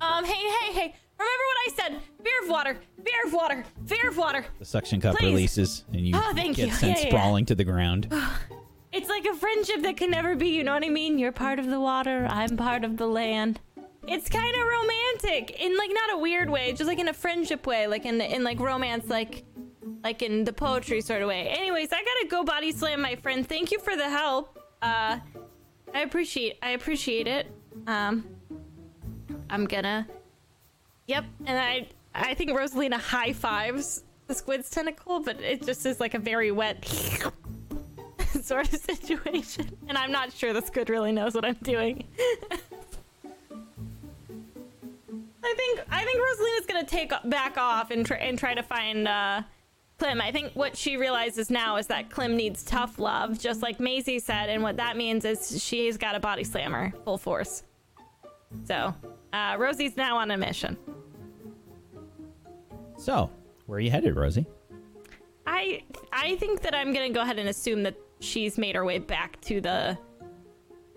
Um, 0.01 0.25
hey, 0.25 0.33
hey, 0.33 0.73
hey. 0.73 0.95
Remember 1.17 1.45
what 1.47 1.57
I 1.65 1.71
said? 1.77 2.01
Fear 2.25 2.43
of 2.43 2.49
water, 2.51 2.77
fear 3.05 3.15
of 3.25 3.33
water, 3.33 3.65
fear 3.87 4.09
of 4.09 4.17
water. 4.17 4.45
The 4.59 4.65
suction 4.65 5.01
cup 5.01 5.15
Please. 5.17 5.27
releases, 5.29 5.85
and 5.93 6.01
you 6.01 6.15
Oh, 6.17 6.33
thank 6.35 6.57
get 6.57 6.67
you. 6.67 6.73
sent 6.75 6.97
Yeah, 6.97 6.99
yeah, 6.99 7.05
yeah. 7.05 7.09
sprawling 7.11 7.47
to 7.47 7.55
the 7.55 7.63
ground. 7.65 8.13
It's 8.93 9.09
like 9.09 9.25
a 9.27 9.35
friendship 9.35 9.83
that 9.83 9.97
can 9.97 10.11
never 10.11 10.35
be, 10.35 10.49
you 10.49 10.65
know 10.65 10.75
what 10.75 10.85
I 10.85 10.89
mean? 10.89 11.21
You're 11.21 11.31
part 11.31 11.61
of 11.61 11.67
the 11.67 11.79
water, 11.79 12.27
I'm 12.29 12.57
part 12.57 12.83
of 12.85 12.97
the 12.97 13.07
land. 13.07 13.61
It's 14.09 14.29
kind 14.29 14.53
of 14.57 14.61
romantic 14.67 15.53
in 15.63 15.77
like 15.79 15.91
not 15.95 16.15
a 16.15 16.19
weird 16.19 16.51
way, 16.51 16.73
just 16.73 16.89
like 16.89 16.99
in 16.99 17.07
a 17.09 17.15
friendship 17.15 17.65
way, 17.65 17.87
like 17.87 18.05
in 18.07 18.21
in 18.21 18.43
like 18.43 18.59
romance 18.59 19.09
like 19.09 19.45
like 20.03 20.21
in 20.23 20.43
the 20.43 20.53
poetry 20.53 21.01
sort 21.01 21.23
of 21.23 21.29
way. 21.29 21.47
Anyways, 21.47 21.93
I 21.93 21.99
got 22.03 22.21
to 22.23 22.27
go 22.29 22.43
body 22.43 22.73
slam 22.73 23.01
my 23.03 23.15
friend. 23.15 23.49
Thank 23.49 23.71
you 23.71 23.79
for 23.79 23.95
the 23.97 24.09
help. 24.11 24.59
Uh 24.83 25.21
I 25.95 26.01
appreciate 26.01 26.59
I 26.63 26.71
appreciate 26.71 27.27
it. 27.27 27.47
Um 27.87 28.25
I'm 29.51 29.67
gonna 29.67 30.07
Yep, 31.07 31.25
and 31.47 31.59
I 31.59 31.89
I 32.15 32.35
think 32.35 32.51
Rosalina 32.51 32.95
high 32.99 33.33
fives 33.33 34.05
the 34.27 34.35
squid's 34.35 34.71
tentacle, 34.71 35.21
but 35.21 35.41
it 35.41 35.65
just 35.65 35.85
is 35.85 36.01
like 36.01 36.15
a 36.15 36.19
very 36.19 36.53
wet 36.53 36.85
sort 38.43 38.73
of 38.73 38.81
situation. 38.81 39.77
And 39.89 39.99
I'm 39.99 40.13
not 40.13 40.33
sure 40.33 40.53
the 40.53 40.63
squid 40.63 40.89
really 40.89 41.13
knows 41.13 41.35
what 41.35 41.45
I'm 41.45 41.59
doing. 41.63 42.05
I 45.45 45.55
think 45.55 45.81
I 45.91 46.05
think 46.05 46.21
Rosalina's 46.21 46.67
gonna 46.67 46.85
take 46.85 47.13
back 47.25 47.59
off 47.59 47.91
and 47.91 48.07
try 48.07 48.19
and 48.19 48.39
try 48.39 48.55
to 48.55 48.63
find 48.63 49.09
uh, 49.09 49.43
Clem. 50.03 50.21
I 50.21 50.33
think 50.33 50.53
what 50.55 50.77
she 50.77 50.97
realizes 50.97 51.49
now 51.49 51.77
is 51.77 51.87
that 51.87 52.11
Clem 52.11 52.37
needs 52.37 52.65
tough 52.65 52.99
love, 52.99 53.39
just 53.39 53.63
like 53.63 53.79
Maisie 53.79 54.19
said, 54.19 54.49
and 54.49 54.61
what 54.61 54.77
that 54.79 54.97
means 54.97 55.25
is 55.25 55.63
she's 55.63 55.97
got 55.97 56.17
a 56.17 56.21
body 56.21 56.43
slammer 56.43 56.93
full 57.05 57.19
force. 57.19 57.63
So 58.65 58.93
uh, 59.33 59.55
Rosie's 59.61 59.97
now 59.97 60.17
on 60.17 60.33
a 60.33 60.37
mission. 60.37 60.77
So, 62.97 63.31
where 63.67 63.77
are 63.77 63.81
you 63.81 63.93
headed, 63.93 64.17
Rosie? 64.17 64.45
I 65.47 65.85
I 66.13 66.35
think 66.35 66.63
that 66.63 66.75
I'm 66.75 66.93
gonna 66.93 67.11
go 67.11 67.21
ahead 67.21 67.39
and 67.39 67.49
assume 67.49 67.85
that 67.85 67.95
she's 68.19 68.59
made 68.59 68.75
her 68.75 68.85
way 68.85 68.99
back 68.99 69.41
to 69.43 69.61
the 69.61 69.97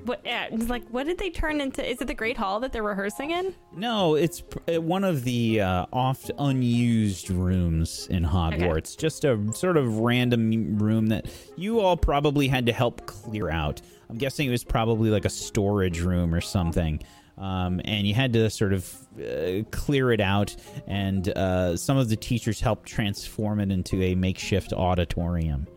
what 0.06 0.26
uh, 0.26 0.48
like 0.68 0.88
what 0.90 1.06
did 1.06 1.18
they 1.18 1.30
turn 1.30 1.60
into? 1.60 1.88
Is 1.88 2.02
it 2.02 2.08
the 2.08 2.14
Great 2.14 2.38
Hall 2.38 2.60
that 2.60 2.72
they're 2.72 2.84
rehearsing 2.84 3.32
in? 3.32 3.56
No, 3.76 4.16
it's 4.16 4.42
pr- 4.42 4.60
uh, 4.76 4.82
one 4.82 5.04
of 5.04 5.24
the 5.24 5.62
uh, 5.62 5.86
oft 5.92 6.32
unused 6.38 7.30
rooms 7.30 8.08
in 8.10 8.24
Hogwarts. 8.24 8.98
Just 8.98 9.26
a 9.26 9.52
sort 9.54 9.78
of 9.78 10.00
random 10.00 10.78
room 10.78 11.08
that 11.08 11.28
you 11.58 11.80
all 11.80 11.98
probably 11.98 12.48
had 12.48 12.66
to 12.68 12.74
help 12.74 13.06
clear 13.06 13.50
out. 13.50 13.82
I'm 14.10 14.18
guessing 14.18 14.48
it 14.48 14.52
was 14.52 14.64
probably 14.64 15.10
like 15.10 15.26
a 15.26 15.30
storage 15.30 16.00
room 16.00 16.34
or 16.34 16.42
something. 16.42 17.02
Um, 17.38 17.82
and 17.84 18.08
you 18.08 18.14
had 18.14 18.32
to 18.34 18.50
sort 18.50 18.72
of 18.72 18.96
uh, 19.20 19.64
clear 19.72 20.14
it 20.14 20.22
out, 20.22 20.56
and 20.88 21.28
uh, 21.30 21.76
some 21.76 21.98
of 21.98 22.08
the 22.08 22.16
teachers 22.16 22.62
helped 22.62 22.88
transform 22.88 23.60
it 23.60 23.72
into 23.72 24.02
a 24.02 24.16
makeshift 24.16 24.72
auditorium. 24.72 25.68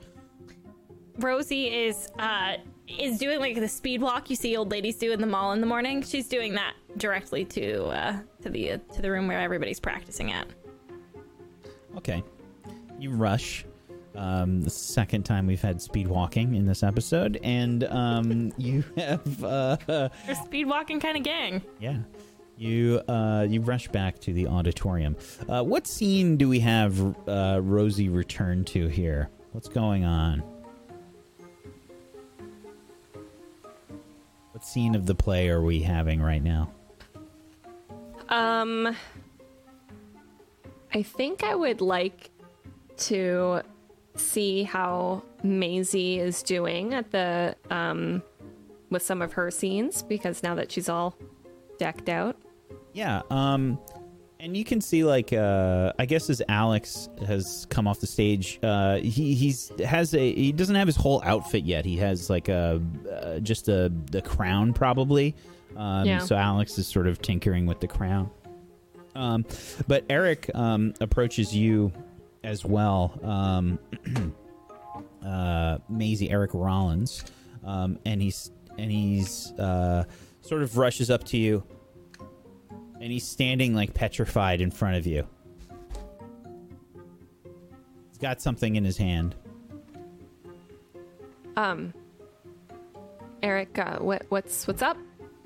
Rosie 1.18 1.66
is 1.66 2.08
uh 2.20 2.58
is 2.98 3.18
doing 3.18 3.38
like 3.40 3.56
the 3.56 3.68
speed 3.68 4.00
walk 4.00 4.30
you 4.30 4.36
see 4.36 4.56
old 4.56 4.70
ladies 4.70 4.96
do 4.96 5.12
in 5.12 5.20
the 5.20 5.26
mall 5.26 5.52
in 5.52 5.60
the 5.60 5.66
morning. 5.66 6.02
She's 6.02 6.28
doing 6.28 6.54
that 6.54 6.74
directly 6.96 7.44
to 7.44 7.84
uh 7.86 8.16
to 8.42 8.48
the 8.50 8.72
uh, 8.72 8.78
to 8.94 9.02
the 9.02 9.10
room 9.10 9.28
where 9.28 9.40
everybody's 9.40 9.80
practicing 9.80 10.32
at. 10.32 10.46
Okay. 11.96 12.22
You 12.98 13.10
rush. 13.10 13.64
Um, 14.14 14.62
the 14.62 14.70
second 14.70 15.22
time 15.24 15.46
we've 15.46 15.60
had 15.62 15.80
speed 15.80 16.08
walking 16.08 16.56
in 16.56 16.66
this 16.66 16.82
episode, 16.82 17.38
and 17.44 17.84
um, 17.84 18.52
you 18.58 18.82
have 18.96 19.44
uh, 19.44 19.76
You're 20.26 20.34
speed 20.34 20.64
walking 20.66 20.98
kind 20.98 21.16
of 21.16 21.22
gang. 21.22 21.62
yeah, 21.78 21.98
you 22.56 23.00
uh, 23.06 23.46
you 23.48 23.60
rush 23.60 23.86
back 23.88 24.18
to 24.20 24.32
the 24.32 24.48
auditorium. 24.48 25.14
Uh, 25.48 25.62
what 25.62 25.86
scene 25.86 26.36
do 26.36 26.48
we 26.48 26.58
have 26.58 26.98
uh, 27.28 27.60
Rosie 27.62 28.08
return 28.08 28.64
to 28.66 28.88
here? 28.88 29.30
What's 29.52 29.68
going 29.68 30.04
on? 30.04 30.42
What 34.58 34.64
scene 34.64 34.96
of 34.96 35.06
the 35.06 35.14
play 35.14 35.50
are 35.50 35.62
we 35.62 35.82
having 35.82 36.20
right 36.20 36.42
now? 36.42 36.72
Um, 38.28 38.96
I 40.92 41.00
think 41.00 41.44
I 41.44 41.54
would 41.54 41.80
like 41.80 42.30
to 42.96 43.62
see 44.16 44.64
how 44.64 45.22
Maisie 45.44 46.18
is 46.18 46.42
doing 46.42 46.92
at 46.92 47.12
the 47.12 47.54
um 47.70 48.20
with 48.90 49.02
some 49.02 49.22
of 49.22 49.34
her 49.34 49.48
scenes 49.52 50.02
because 50.02 50.42
now 50.42 50.56
that 50.56 50.72
she's 50.72 50.88
all 50.88 51.14
decked 51.78 52.08
out. 52.08 52.36
Yeah, 52.92 53.22
um 53.30 53.78
and 54.40 54.56
you 54.56 54.64
can 54.64 54.80
see 54.80 55.04
like 55.04 55.32
uh 55.32 55.92
I 55.98 56.06
guess 56.06 56.30
as 56.30 56.40
Alex 56.48 57.08
has 57.26 57.66
come 57.70 57.86
off 57.88 58.00
the 58.00 58.06
stage, 58.06 58.58
uh 58.62 58.96
he 58.98 59.34
he's 59.34 59.70
has 59.84 60.14
a 60.14 60.32
he 60.32 60.52
doesn't 60.52 60.74
have 60.76 60.86
his 60.86 60.96
whole 60.96 61.20
outfit 61.24 61.64
yet. 61.64 61.84
He 61.84 61.96
has 61.98 62.30
like 62.30 62.48
a 62.48 62.80
uh, 63.12 63.38
just 63.40 63.68
a 63.68 63.92
the 64.10 64.22
crown 64.22 64.72
probably. 64.72 65.34
Um 65.76 66.06
Yeah. 66.06 66.18
so 66.18 66.36
Alex 66.36 66.78
is 66.78 66.86
sort 66.86 67.06
of 67.06 67.20
tinkering 67.20 67.66
with 67.66 67.80
the 67.80 67.88
crown. 67.88 68.30
Um 69.14 69.44
but 69.86 70.04
Eric 70.08 70.50
um 70.54 70.94
approaches 71.00 71.54
you 71.54 71.92
as 72.44 72.64
well. 72.64 73.18
Um 73.24 73.78
uh 75.26 75.78
Maisie 75.88 76.30
Eric 76.30 76.52
Rollins. 76.54 77.24
Um 77.64 77.98
and 78.06 78.22
he's 78.22 78.50
and 78.78 78.90
he's 78.90 79.52
uh 79.58 80.04
sort 80.42 80.62
of 80.62 80.78
rushes 80.78 81.10
up 81.10 81.24
to 81.24 81.36
you 81.36 81.64
and 83.00 83.12
he's 83.12 83.26
standing 83.26 83.74
like 83.74 83.94
petrified 83.94 84.60
in 84.60 84.70
front 84.70 84.96
of 84.96 85.06
you. 85.06 85.26
He's 88.08 88.18
got 88.18 88.40
something 88.40 88.76
in 88.76 88.84
his 88.84 88.96
hand. 88.96 89.34
Um 91.56 91.92
Eric, 93.42 93.78
uh, 93.78 93.98
what 93.98 94.26
what's 94.30 94.66
what's 94.66 94.82
up? 94.82 94.96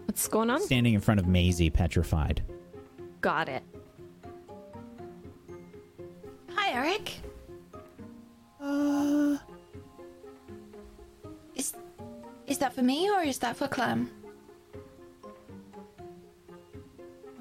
What's 0.06 0.26
going 0.28 0.50
on? 0.50 0.60
Standing 0.62 0.94
in 0.94 1.00
front 1.00 1.20
of 1.20 1.26
Maisie, 1.26 1.70
petrified. 1.70 2.42
Got 3.20 3.48
it. 3.48 3.62
Hi, 6.50 6.72
Eric. 6.72 7.12
Uh, 8.60 9.36
Is 11.54 11.74
is 12.46 12.58
that 12.58 12.72
for 12.72 12.82
me 12.82 13.10
or 13.10 13.22
is 13.22 13.38
that 13.38 13.56
for 13.56 13.68
Clem? 13.68 14.10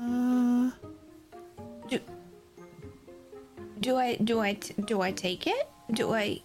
Uh, 0.02 0.72
Do 1.88 1.99
do 3.80 3.95
I 3.98 4.15
do 4.18 4.40
I 4.40 4.53
do 4.86 5.02
I 5.02 5.11
take 5.11 5.48
it? 5.48 5.69
Do 5.94 6.14
I? 6.14 6.41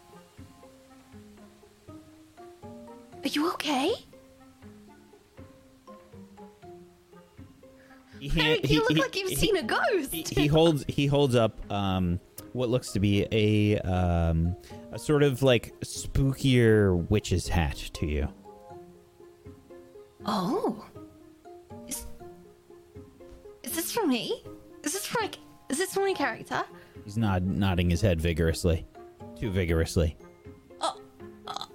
Are 3.24 3.28
you 3.28 3.50
okay? 3.54 3.92
He, 8.18 8.28
hand- 8.28 8.46
Eric, 8.46 8.66
he- 8.66 8.74
you 8.74 8.80
look 8.80 8.90
he- 8.92 9.00
like 9.02 9.16
you've 9.16 9.38
seen 9.38 9.56
a 9.56 9.62
ghost. 9.62 10.12
he, 10.12 10.22
he 10.28 10.46
holds 10.46 10.84
he 10.88 11.06
holds 11.06 11.34
up 11.34 11.58
um 11.70 12.18
what 12.52 12.68
looks 12.70 12.92
to 12.92 13.00
be 13.00 13.26
a 13.32 13.78
um 13.80 14.56
a 14.92 14.98
sort 14.98 15.22
of 15.22 15.42
like 15.42 15.74
spookier 15.80 17.08
witch's 17.10 17.48
hat 17.48 17.76
to 17.94 18.06
you. 18.06 18.28
Oh. 20.24 20.84
Is, 23.76 23.84
is 23.84 23.92
this 23.92 23.92
for 23.92 24.06
me? 24.06 24.42
Is 24.84 24.92
this 24.94 25.06
for 25.06 25.20
my, 25.20 25.30
is 25.68 25.76
this 25.76 25.92
for 25.92 26.00
my 26.00 26.14
character? 26.14 26.62
He's 27.04 27.18
nod, 27.18 27.44
nodding 27.44 27.90
his 27.90 28.00
head 28.00 28.18
vigorously, 28.18 28.86
too 29.38 29.50
vigorously. 29.50 30.16
Oh, 30.80 30.98
oh. 31.46 31.66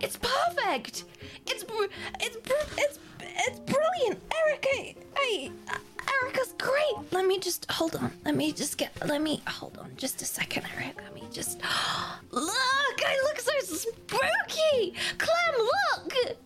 It's 0.00 0.16
perfect. 0.16 1.04
It's 1.46 1.64
br- 1.64 1.90
it's 2.20 2.36
br- 2.36 2.74
it's 2.78 3.00
it's 3.20 3.58
brilliant, 3.58 4.22
Erica. 4.46 5.00
Hey, 5.18 5.50
I, 5.68 5.78
Erica's 6.22 6.54
great. 6.56 7.12
Let 7.12 7.26
me 7.26 7.40
just 7.40 7.68
hold 7.68 7.96
on. 7.96 8.12
Let 8.24 8.36
me 8.36 8.52
just 8.52 8.78
get. 8.78 8.92
Let 9.04 9.22
me 9.22 9.42
hold 9.48 9.78
on 9.78 9.90
just 9.96 10.22
a 10.22 10.24
second, 10.24 10.64
Eric. 10.76 10.94
Let 11.02 11.14
me 11.14 11.24
just 11.32 11.60
look. 12.30 12.46
I 12.46 13.20
look 13.24 13.40
so 13.40 13.52
spooky. 13.76 14.94
Clem, 15.18 15.54
look. 15.58 16.36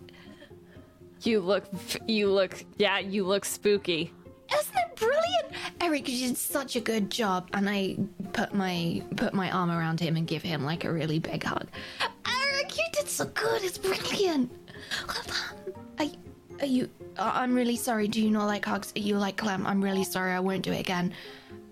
You 1.22 1.40
look 1.40 1.64
you 2.06 2.30
look 2.30 2.64
yeah, 2.78 3.00
you 3.00 3.24
look 3.26 3.44
spooky. 3.44 4.12
Isn't 4.52 4.74
it 4.76 4.96
brilliant? 4.96 5.74
Eric, 5.80 6.08
you 6.08 6.28
did 6.28 6.36
such 6.36 6.76
a 6.76 6.80
good 6.80 7.10
job, 7.10 7.48
and 7.52 7.68
I 7.68 7.96
put 8.32 8.54
my 8.54 9.02
put 9.16 9.34
my 9.34 9.50
arm 9.50 9.70
around 9.70 10.00
him 10.00 10.16
and 10.16 10.26
give 10.26 10.42
him 10.42 10.64
like 10.64 10.84
a 10.84 10.92
really 10.92 11.18
big 11.18 11.42
hug. 11.42 11.66
Eric, 12.00 12.76
you 12.76 12.84
did 12.92 13.08
so 13.08 13.24
good. 13.26 13.62
It's 13.62 13.78
brilliant. 13.78 14.50
Are, 15.98 16.06
are 16.60 16.66
you? 16.66 16.88
Uh, 17.16 17.32
I'm 17.34 17.54
really 17.54 17.76
sorry. 17.76 18.08
Do 18.08 18.20
you 18.20 18.30
not 18.30 18.46
like 18.46 18.64
hugs? 18.64 18.92
Are 18.96 19.00
you 19.00 19.16
like 19.18 19.36
Clem? 19.36 19.66
I'm 19.66 19.82
really 19.82 20.04
sorry. 20.04 20.32
I 20.32 20.40
won't 20.40 20.62
do 20.62 20.72
it 20.72 20.80
again. 20.80 21.12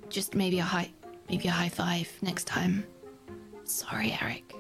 Just 0.08 0.34
maybe 0.34 0.58
a 0.58 0.64
high, 0.64 0.90
maybe 1.28 1.48
a 1.48 1.52
high 1.52 1.68
five 1.68 2.10
next 2.22 2.46
time. 2.46 2.84
Sorry, 3.64 4.16
Eric. 4.20 4.54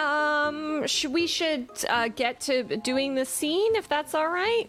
Um 0.00 0.86
should 0.86 1.12
we 1.12 1.26
should 1.26 1.68
uh, 1.88 2.08
get 2.08 2.40
to 2.42 2.62
doing 2.78 3.14
the 3.14 3.24
scene 3.24 3.76
if 3.76 3.86
that's 3.88 4.14
all 4.14 4.28
right? 4.30 4.68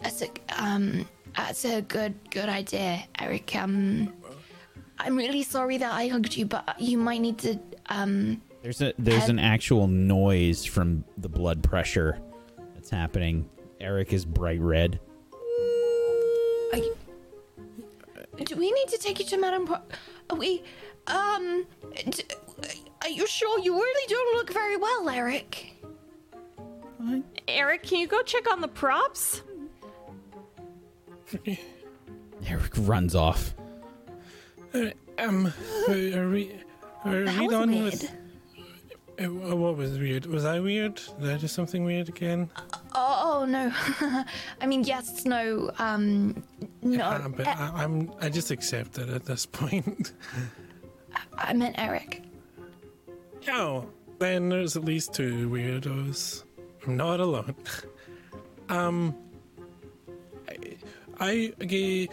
That's 0.00 0.22
a 0.22 0.28
um 0.56 1.08
that's 1.36 1.64
a 1.64 1.82
good 1.82 2.14
good 2.30 2.48
idea, 2.48 3.04
Eric. 3.18 3.54
Um 3.56 4.12
I'm 4.98 5.16
really 5.16 5.42
sorry 5.42 5.76
that 5.78 5.92
I 5.92 6.06
hugged 6.08 6.36
you, 6.36 6.46
but 6.46 6.80
you 6.80 6.98
might 6.98 7.20
need 7.20 7.38
to 7.38 7.58
um 7.88 8.40
There's 8.62 8.80
a 8.80 8.92
there's 8.98 9.22
Head- 9.22 9.30
an 9.30 9.38
actual 9.40 9.86
noise 9.88 10.64
from 10.64 11.04
the 11.18 11.28
blood 11.28 11.62
pressure 11.62 12.18
that's 12.74 12.90
happening. 12.90 13.48
Eric 13.80 14.12
is 14.12 14.24
bright 14.24 14.60
red. 14.60 15.00
are 16.72 16.78
you- 16.78 16.96
do 18.44 18.54
we 18.56 18.70
need 18.70 18.88
to 18.88 18.98
take 18.98 19.18
you 19.18 19.24
to 19.26 19.36
Madame 19.38 19.66
Pro- 19.66 19.82
are 20.30 20.36
we 20.36 20.62
um 21.08 21.66
d- 22.10 22.24
are 23.02 23.08
you 23.08 23.26
sure 23.26 23.58
you 23.60 23.74
really 23.74 24.06
don't 24.08 24.36
look 24.36 24.52
very 24.52 24.76
well, 24.76 25.08
Eric? 25.08 25.72
Eric, 27.48 27.82
can 27.84 27.98
you 27.98 28.06
go 28.06 28.22
check 28.22 28.50
on 28.50 28.60
the 28.60 28.68
props? 28.68 29.42
Eric 32.46 32.72
runs 32.78 33.14
off. 33.14 33.54
Uh, 34.74 34.90
um, 35.18 35.52
are 35.88 35.92
are 35.92 36.28
we 36.30 36.52
are 37.04 37.24
That 37.24 37.38
we 37.38 37.46
was 37.46 37.50
done 37.52 37.70
weird. 37.70 37.84
with? 37.84 38.12
Uh, 39.18 39.56
what 39.56 39.76
was 39.76 39.98
weird? 39.98 40.26
Was 40.26 40.44
I 40.44 40.60
weird? 40.60 41.00
Did 41.20 41.30
I 41.30 41.36
do 41.38 41.46
something 41.46 41.84
weird 41.84 42.08
again? 42.08 42.50
Oh, 42.94 43.40
oh 43.40 43.44
no. 43.46 43.72
I 44.60 44.66
mean 44.66 44.84
yes, 44.84 45.24
no, 45.24 45.70
um 45.78 46.42
no. 46.82 47.04
Uh, 47.04 47.28
but 47.28 47.46
I, 47.46 47.70
I'm 47.76 48.12
I 48.20 48.28
just 48.28 48.50
accept 48.50 48.98
it 48.98 49.08
at 49.08 49.24
this 49.24 49.46
point. 49.46 50.12
I 51.38 51.52
meant 51.54 51.76
Eric. 51.78 52.22
Oh, 53.48 53.86
then 54.18 54.48
there's 54.48 54.76
at 54.76 54.84
least 54.84 55.12
two 55.14 55.48
weirdos. 55.48 56.44
I'm 56.86 56.96
not 56.96 57.20
alone. 57.20 57.54
um, 58.68 59.14
I, 60.48 60.56
I 61.20 61.52
okay. 61.62 62.08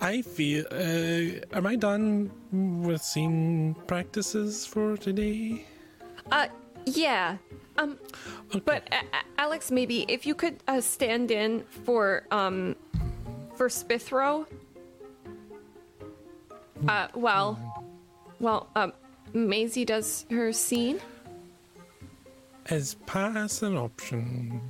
I 0.00 0.22
feel. 0.22 0.64
Uh, 0.70 1.40
am 1.56 1.66
I 1.66 1.76
done 1.76 2.30
with 2.52 3.02
scene 3.02 3.74
practices 3.86 4.66
for 4.66 4.96
today? 4.96 5.64
Uh 6.30 6.48
yeah. 6.86 7.36
Um 7.76 7.98
Okay. 8.50 8.60
but 8.64 8.88
a- 8.92 9.16
a- 9.16 9.24
Alex 9.38 9.70
maybe 9.70 10.04
if 10.08 10.26
you 10.26 10.34
could 10.34 10.62
uh, 10.68 10.80
stand 10.80 11.30
in 11.30 11.64
for 11.84 12.24
um 12.30 12.76
for 13.56 13.68
Spithro. 13.68 14.46
Uh 16.88 17.08
well 17.14 17.58
well 18.40 18.68
um 18.76 18.92
Maisie 19.34 19.84
does 19.84 20.24
her 20.30 20.52
scene. 20.52 21.00
Is 22.70 22.94
pass 23.06 23.62
an 23.62 23.76
option? 23.76 24.60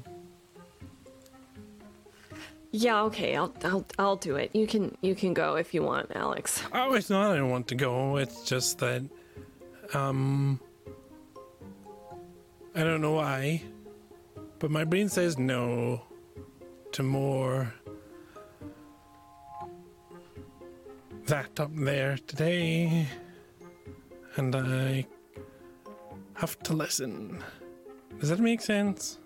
Yeah, 2.73 3.03
okay, 3.03 3.36
I'll 3.36 3.55
I'll 3.62 3.86
I'll 4.01 4.16
do 4.16 4.35
it. 4.35 4.51
You 4.53 4.66
can 4.66 4.97
you 5.01 5.15
can 5.15 5.32
go 5.32 5.55
if 5.55 5.74
you 5.74 5.85
want, 5.85 6.11
Alex. 6.16 6.61
Oh, 6.73 6.95
it's 6.95 7.09
not. 7.09 7.31
I 7.31 7.36
don't 7.36 7.51
want 7.51 7.69
to 7.69 7.77
go. 7.77 8.16
It's 8.16 8.43
just 8.43 8.81
that, 8.81 9.03
um, 9.93 10.59
I 12.74 12.82
don't 12.82 13.01
know 13.01 13.12
why, 13.12 13.62
but 14.59 14.73
my 14.73 14.82
brain 14.82 15.09
says 15.09 15.39
no 15.39 16.03
to 16.91 17.05
more 17.05 17.73
that 21.27 21.61
up 21.61 21.70
there 21.77 22.19
today, 22.27 23.07
and 24.36 24.55
I 24.55 25.06
have 26.35 26.59
to 26.65 26.73
listen. 26.73 27.43
Does 28.19 28.28
that 28.31 28.40
make 28.40 28.61
sense? 28.61 29.19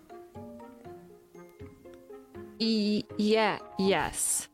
E- 2.58 3.04
yeah, 3.16 3.58
yes. 3.78 4.48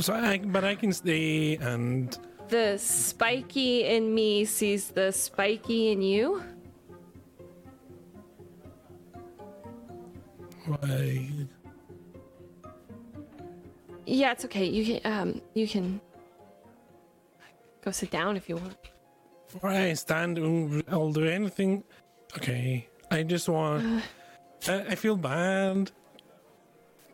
So 0.00 0.14
I, 0.14 0.38
but 0.38 0.64
I 0.64 0.74
can 0.74 0.92
stay 0.92 1.56
and 1.56 2.16
The 2.48 2.78
spiky 2.78 3.84
in 3.84 4.14
me 4.14 4.44
sees 4.44 4.88
the 4.90 5.12
spiky 5.12 5.92
in 5.92 6.02
you. 6.02 6.42
I, 10.82 11.28
Yeah, 14.06 14.32
it's 14.32 14.44
okay. 14.46 14.64
You 14.64 14.84
can 15.00 15.12
um 15.12 15.40
you 15.54 15.66
can 15.68 16.00
go 17.84 17.90
sit 17.90 18.10
down 18.10 18.36
if 18.36 18.48
you 18.48 18.56
want. 18.56 18.76
Before 19.52 19.70
I 19.70 19.92
stand, 19.94 20.38
I'll 20.88 21.12
do 21.12 21.24
anything. 21.26 21.84
Okay, 22.36 22.88
I 23.10 23.22
just 23.22 23.48
want. 23.48 24.02
I, 24.68 24.80
I 24.90 24.94
feel 24.94 25.16
bad 25.16 25.90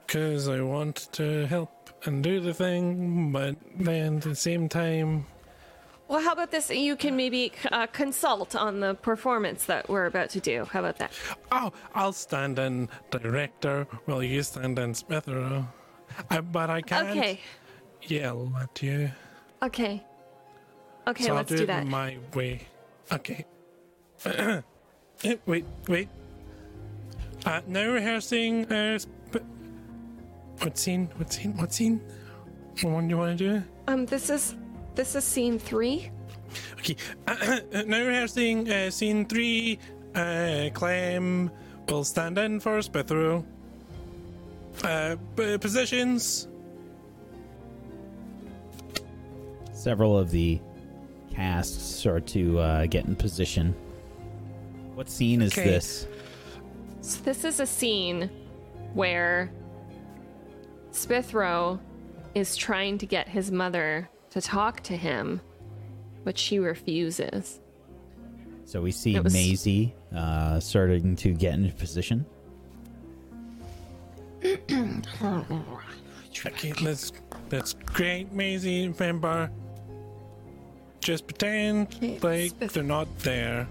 because 0.07 0.49
I 0.49 0.61
want 0.61 1.09
to 1.13 1.47
help 1.47 1.91
and 2.05 2.23
do 2.23 2.41
the 2.41 2.55
thing, 2.55 3.33
but 3.33 3.57
then 3.79 4.17
at 4.17 4.23
the 4.23 4.35
same 4.35 4.69
time, 4.69 5.27
Well, 6.09 6.21
how 6.21 6.33
about 6.33 6.51
this? 6.51 6.71
You 6.71 6.95
can 6.97 7.17
maybe 7.17 7.53
uh, 7.73 7.87
consult 7.89 8.55
on 8.55 8.81
the 8.81 8.95
performance 8.95 9.65
that 9.67 9.89
we're 9.89 10.07
about 10.07 10.31
to 10.31 10.41
do. 10.41 10.65
How 10.67 10.81
about 10.81 10.99
that? 10.99 11.13
oh, 11.53 11.73
I'll 11.95 12.13
stand 12.13 12.59
in 12.59 12.89
director 13.11 13.87
while 14.07 14.23
you 14.23 14.43
stand 14.43 14.79
in 14.79 14.93
Smithero. 14.93 15.67
I, 16.31 16.41
but 16.41 16.71
I 16.71 16.81
can't 16.83 17.11
Okay. 17.11 17.41
yell 18.03 18.53
at 18.61 18.83
you. 18.83 19.11
Okay. 19.63 20.05
Okay, 21.09 21.25
so 21.25 21.31
I'll 21.31 21.37
let's 21.37 21.49
do, 21.49 21.57
do 21.59 21.63
it 21.65 21.67
that. 21.69 21.87
my 21.87 22.19
way. 22.35 22.61
Okay. 23.11 23.45
Wait, 25.47 25.65
wait. 25.89 26.09
Uh, 27.45 27.61
now 27.67 27.91
rehearsing. 27.91 28.71
Uh, 28.71 28.97
sp- 29.03 29.43
what 30.61 30.79
scene? 30.79 31.09
What 31.17 31.33
scene? 31.33 31.57
What 31.57 31.73
scene? 31.73 32.01
What 32.83 32.93
one 32.93 33.09
do 33.09 33.15
you 33.15 33.19
want 33.19 33.37
to 33.39 33.59
do? 33.59 33.63
Um, 33.89 34.07
this 34.07 34.31
is 34.31 34.55
this 34.95 35.17
is 35.17 35.25
scene 35.25 35.59
three. 35.59 36.11
Okay. 36.79 36.95
now 37.87 38.05
rehearsing 38.07 38.71
uh, 38.71 38.91
scene 38.91 39.27
three. 39.27 39.81
Uh, 40.15 40.71
Clem 40.73 41.51
will 41.89 42.05
stand 42.05 42.39
in 42.39 42.61
for 42.61 42.79
Spithro. 42.79 43.45
Uh, 44.85 45.17
p- 45.37 45.59
positions. 45.59 46.47
Several 49.73 50.17
of 50.17 50.31
the 50.31 50.61
cast 51.49 51.99
start 52.01 52.27
to 52.27 52.59
uh, 52.59 52.87
get 52.87 53.05
in 53.05 53.15
position. 53.15 53.73
What 54.97 55.09
scene 55.09 55.41
is 55.41 55.53
Okay. 55.53 55.71
this? 55.71 56.09
So 57.01 57.21
this 57.23 57.45
is 57.45 57.61
a 57.61 57.67
scene 57.67 58.29
where 58.93 59.53
Spithro 60.91 61.79
is 62.35 62.57
trying 62.57 62.99
to 62.99 63.07
get 63.07 63.29
his 63.29 63.53
mother 63.53 64.09
to 64.31 64.41
talk 64.41 64.81
to 64.85 64.97
him, 64.97 65.41
but 66.25 66.37
she 66.37 66.59
refuses. 66.59 67.61
So 68.65 68.83
we 68.83 68.91
see 68.91 69.15
It 69.15 69.23
was- 69.23 69.33
Maisie 69.33 69.95
uh, 70.15 70.59
starting 70.59 71.15
to 71.17 71.33
get 71.33 71.55
into 71.55 71.73
position. 71.75 72.27
Okay, 76.47 76.73
that's 76.85 77.11
that's 77.49 77.73
great, 77.73 78.33
Maisie. 78.33 78.87
Remember, 78.89 79.51
just 81.01 81.27
pretend 81.27 82.23
like 82.23 82.59
they're 82.59 82.83
not 82.83 83.09
there. 83.21 83.69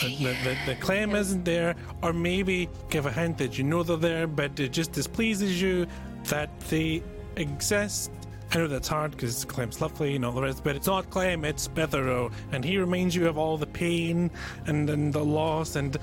The, 0.00 0.16
the, 0.16 0.24
the, 0.44 0.58
the 0.66 0.74
claim 0.76 1.14
isn't 1.14 1.44
there, 1.44 1.76
or 2.02 2.12
maybe 2.12 2.68
give 2.90 3.06
a 3.06 3.12
hint 3.12 3.38
that 3.38 3.56
you 3.58 3.64
know 3.64 3.82
they're 3.82 3.96
there, 3.96 4.26
but 4.26 4.58
it 4.58 4.72
just 4.72 4.92
displeases 4.92 5.60
you 5.60 5.86
that 6.24 6.58
they 6.62 7.02
exist. 7.36 8.10
I 8.52 8.58
know 8.58 8.66
that's 8.68 8.88
hard 8.88 9.12
because 9.12 9.44
Clem's 9.44 9.80
lovely 9.80 10.16
and 10.16 10.24
all 10.24 10.32
the 10.32 10.42
rest, 10.42 10.64
but 10.64 10.76
it's 10.76 10.86
not 10.86 11.08
Clem, 11.10 11.44
it's 11.44 11.68
Bethero, 11.68 12.32
and 12.52 12.64
he 12.64 12.78
reminds 12.78 13.14
you 13.14 13.28
of 13.28 13.38
all 13.38 13.56
the 13.56 13.66
pain 13.66 14.30
and, 14.66 14.90
and 14.90 15.12
the 15.12 15.24
loss 15.24 15.76
and 15.76 15.96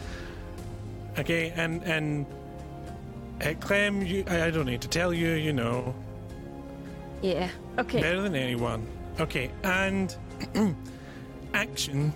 okay, 1.18 1.52
and 1.56 1.84
and 1.84 2.26
uh, 3.44 3.54
Clem, 3.60 4.02
you, 4.02 4.24
I, 4.28 4.46
I 4.46 4.52
don't 4.52 4.66
need 4.66 4.82
to 4.82 4.88
tell 4.88 5.14
you, 5.14 5.32
you 5.34 5.54
know 5.54 5.94
Yeah. 7.22 7.50
Okay. 7.78 8.02
better 8.02 8.22
than 8.22 8.36
anyone. 8.36 8.88
Okay, 9.20 9.52
and 9.64 10.16
action. 11.54 12.14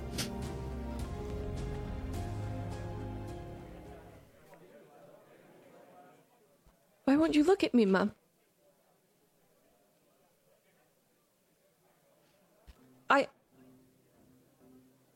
Why 7.03 7.17
won't 7.17 7.35
you 7.35 7.43
look 7.43 7.61
at 7.63 7.73
me, 7.73 7.85
Mum? 7.85 8.13
I. 13.09 13.27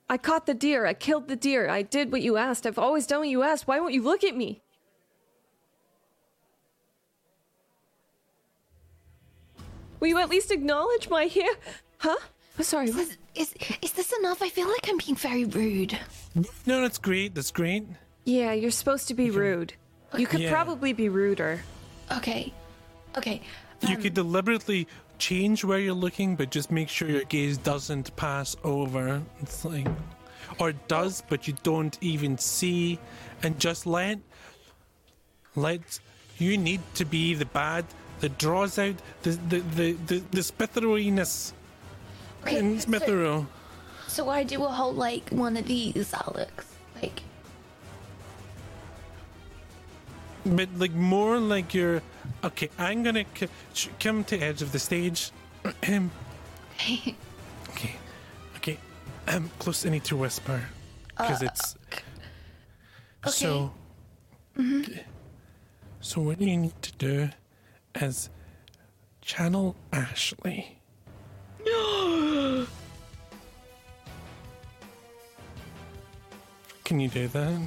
I 0.09 0.17
caught 0.17 0.45
the 0.45 0.53
deer. 0.53 0.85
I 0.85 0.93
killed 0.93 1.29
the 1.29 1.37
deer. 1.37 1.69
I 1.69 1.83
did 1.83 2.11
what 2.11 2.21
you 2.21 2.35
asked. 2.35 2.67
I've 2.67 2.77
always 2.77 3.07
done 3.07 3.19
what 3.19 3.29
you 3.29 3.43
asked. 3.43 3.65
Why 3.65 3.79
won't 3.79 3.93
you 3.93 4.03
look 4.03 4.25
at 4.25 4.35
me? 4.35 4.61
Will 9.99 10.07
you 10.07 10.17
at 10.19 10.29
least 10.29 10.51
acknowledge 10.51 11.09
my 11.09 11.25
hair? 11.25 11.49
Huh? 11.99 12.15
Oh, 12.59 12.63
sorry. 12.63 12.91
What? 12.91 13.01
Is, 13.01 13.17
is, 13.35 13.53
is 13.81 13.91
this 13.93 14.13
enough? 14.19 14.41
I 14.41 14.49
feel 14.49 14.67
like 14.67 14.87
I'm 14.87 14.97
being 14.97 15.15
very 15.15 15.45
rude. 15.45 15.97
No, 16.65 16.81
that's 16.81 16.97
great. 16.97 17.35
That's 17.35 17.51
great. 17.51 17.85
Yeah, 18.25 18.53
you're 18.53 18.71
supposed 18.71 19.07
to 19.07 19.13
be 19.13 19.31
rude. 19.31 19.73
You 20.17 20.27
could 20.27 20.41
Yeah. 20.41 20.51
probably 20.51 20.93
be 20.93 21.09
ruder. 21.09 21.61
Okay. 22.11 22.53
Okay. 23.17 23.41
You 23.81 23.95
um, 23.95 24.01
could 24.01 24.13
deliberately 24.13 24.87
change 25.17 25.63
where 25.63 25.79
you're 25.79 25.93
looking, 25.93 26.35
but 26.35 26.51
just 26.51 26.71
make 26.71 26.89
sure 26.89 27.09
your 27.09 27.23
gaze 27.23 27.57
doesn't 27.57 28.15
pass 28.15 28.55
over. 28.63 29.21
It's 29.41 29.65
like, 29.65 29.87
or 30.59 30.69
it 30.69 30.87
does, 30.87 31.23
but 31.27 31.47
you 31.47 31.55
don't 31.63 31.97
even 32.01 32.37
see, 32.37 32.99
and 33.43 33.59
just 33.59 33.85
let, 33.85 34.19
let. 35.55 35.99
You 36.39 36.55
need 36.55 36.81
to 36.95 37.05
be 37.05 37.33
the 37.33 37.45
bad 37.47 37.83
that 38.19 38.37
draws 38.37 38.77
out 38.79 38.95
the 39.23 39.31
the 39.49 39.59
the 39.59 39.93
the, 39.93 40.23
the 40.31 40.41
Spitheroiness 40.41 41.53
Okay, 42.43 42.59
in 42.59 42.79
so, 42.79 43.47
so 44.07 44.29
I 44.29 44.43
do 44.43 44.63
a 44.63 44.69
whole 44.69 44.93
like 44.93 45.29
one 45.31 45.57
of 45.57 45.65
these, 45.67 46.13
Alex. 46.13 46.65
Like, 47.01 47.21
But 50.45 50.69
like 50.77 50.93
more 50.93 51.39
like 51.39 51.73
you're 51.73 52.01
okay. 52.43 52.69
I'm 52.79 53.03
gonna 53.03 53.25
c- 53.35 53.47
sh- 53.73 53.89
come 53.99 54.23
to 54.25 54.37
edge 54.39 54.61
of 54.61 54.71
the 54.71 54.79
stage. 54.79 55.31
Um, 55.87 56.09
okay, 57.69 57.95
okay. 58.55 58.77
Um, 59.27 59.51
close. 59.59 59.85
I 59.85 59.89
need 59.89 60.05
to 60.05 60.15
whisper 60.15 60.61
because 61.17 61.41
it's 61.41 61.75
okay. 61.89 62.03
so. 63.25 63.71
Okay. 64.57 65.03
So 65.99 66.21
what 66.21 66.39
do 66.39 66.45
you 66.45 66.55
need 66.57 66.81
to 66.81 66.91
do 66.93 67.29
is 68.01 68.29
channel 69.21 69.75
Ashley. 69.91 70.77
Can 76.83 76.99
you 76.99 77.09
do 77.09 77.27
that? 77.27 77.61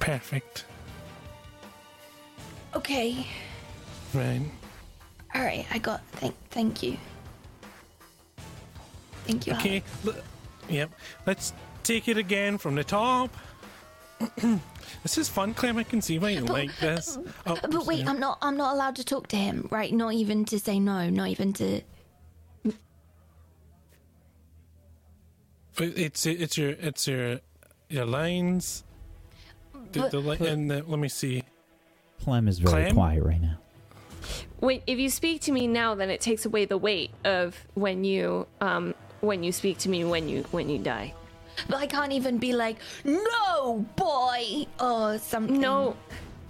Perfect. 0.00 0.64
okay. 2.74 3.26
Right. 4.14 4.40
All 5.34 5.42
right. 5.42 5.66
I 5.70 5.78
got. 5.78 6.02
Thank. 6.12 6.34
Thank 6.50 6.82
you. 6.82 6.96
Thank 9.26 9.46
you. 9.46 9.52
Okay. 9.54 9.82
l- 10.06 10.14
Yep. 10.70 10.90
Let's 11.26 11.52
take 11.82 12.08
it 12.08 12.16
again 12.18 12.58
from 12.58 12.74
the 12.74 12.84
top. 12.84 13.30
this 15.02 15.18
is 15.18 15.28
fun, 15.28 15.54
Clem. 15.54 15.76
I 15.78 15.82
can 15.84 16.00
see 16.02 16.18
why 16.18 16.30
you 16.30 16.40
like 16.40 16.76
this. 16.78 17.18
Oh, 17.46 17.58
But 17.62 17.86
wait, 17.86 18.00
yeah. 18.00 18.10
I'm 18.10 18.18
not. 18.20 18.38
I'm 18.42 18.56
not 18.56 18.74
allowed 18.74 18.96
to 18.96 19.04
talk 19.04 19.28
to 19.28 19.36
him, 19.36 19.68
right? 19.70 19.92
Not 19.92 20.14
even 20.14 20.44
to 20.46 20.58
say 20.58 20.78
no. 20.80 21.08
Not 21.10 21.28
even 21.28 21.52
to. 21.54 21.80
It's 25.80 26.26
it's 26.26 26.58
your 26.58 26.70
it's 26.70 27.06
your 27.06 27.38
your 27.88 28.04
lines. 28.04 28.84
The, 29.92 30.00
But- 30.00 30.10
the, 30.10 30.18
li- 30.18 30.48
and 30.48 30.70
the, 30.70 30.82
let 30.86 30.98
me 30.98 31.08
see. 31.08 31.44
Clem 32.22 32.48
is 32.48 32.58
very 32.58 32.82
Clem? 32.84 32.94
quiet 32.96 33.22
right 33.22 33.40
now. 33.40 33.58
Wait, 34.60 34.82
if 34.88 34.98
you 34.98 35.08
speak 35.08 35.40
to 35.42 35.52
me 35.52 35.68
now, 35.68 35.94
then 35.94 36.10
it 36.10 36.20
takes 36.20 36.44
away 36.44 36.64
the 36.64 36.76
weight 36.76 37.12
of 37.24 37.56
when 37.74 38.02
you 38.04 38.46
um 38.60 38.94
when 39.20 39.44
you 39.44 39.52
speak 39.52 39.78
to 39.78 39.88
me 39.88 40.04
when 40.04 40.28
you 40.28 40.42
when 40.50 40.68
you 40.68 40.78
die. 40.78 41.14
But 41.68 41.76
I 41.76 41.86
can't 41.86 42.12
even 42.12 42.38
be 42.38 42.52
like, 42.52 42.76
no, 43.04 43.86
boy, 43.96 44.66
or 44.80 45.18
something. 45.18 45.60
No, 45.60 45.96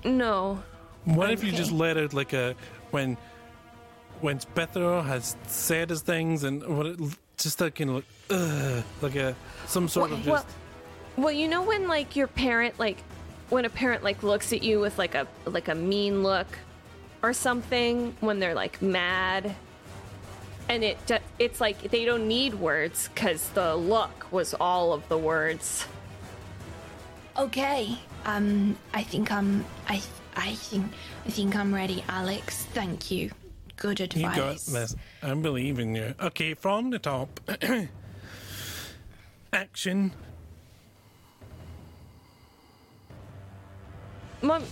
no. 0.05 0.63
What 1.05 1.31
if 1.31 1.43
you 1.43 1.53
just 1.53 1.73
let 1.73 1.97
it 1.97 2.13
like 2.13 2.33
a 2.33 2.55
when 2.91 3.17
when 4.21 4.39
Spithro 4.39 5.05
has 5.05 5.37
said 5.47 5.91
his 5.91 6.03
things 6.03 6.45
and 6.45 6.63
what 6.77 6.87
it, 6.87 7.01
just 7.37 7.59
that 7.59 7.75
kind 7.75 7.91
of 7.91 7.97
like 7.97 8.05
ugh, 8.31 8.85
like 9.01 9.17
a 9.17 9.35
some 9.67 9.89
sort 9.89 10.11
of 10.11 10.27
Well, 10.27 10.43
just 10.43 10.57
well, 11.17 11.33
you 11.33 11.49
know 11.49 11.63
when 11.63 11.89
like 11.89 12.17
your 12.17 12.27
parent 12.27 12.79
like 12.79 13.03
when 13.49 13.65
a 13.65 13.71
parent 13.71 14.03
like 14.03 14.23
looks 14.23 14.53
at 14.53 14.63
you 14.63 14.81
with 14.81 14.99
like 14.99 15.15
a 15.15 15.27
like 15.47 15.69
a 15.69 15.75
mean 15.75 16.23
look 16.23 16.47
or 17.23 17.33
something 17.33 18.15
when 18.21 18.39
they're 18.39 18.55
like 18.55 18.83
mad 18.83 19.55
and 20.69 20.85
it 20.85 20.99
it's 21.39 21.61
like 21.61 21.91
they 21.91 22.05
don't 22.05 22.29
need 22.29 22.55
words 22.55 23.09
cuz 23.15 23.49
the 23.51 23.75
look 23.75 24.31
was 24.31 24.55
all 24.55 24.93
of 24.93 25.09
the 25.09 25.19
words. 25.19 25.87
Okay. 27.39 27.97
Um, 28.25 28.77
I 28.93 29.05
think 29.05 29.31
I'm. 29.31 29.65
I. 29.89 30.03
I 30.37 30.55
think. 30.55 30.87
I 31.25 31.31
think 31.31 31.57
I'm 31.57 31.73
ready, 31.73 32.05
Alex. 32.09 32.65
Thank 32.75 33.11
you. 33.11 33.31
Good 33.77 34.01
advice 34.01 34.37
you 34.37 34.43
got 34.43 34.57
this. 34.57 34.97
I 35.23 35.35
believe 35.35 35.79
in 35.79 35.95
you. 35.95 36.15
Okay, 36.21 36.55
from 36.55 36.91
the 36.91 36.99
top. 36.99 37.41
Action. 39.53 40.13
Mom, 44.43 44.65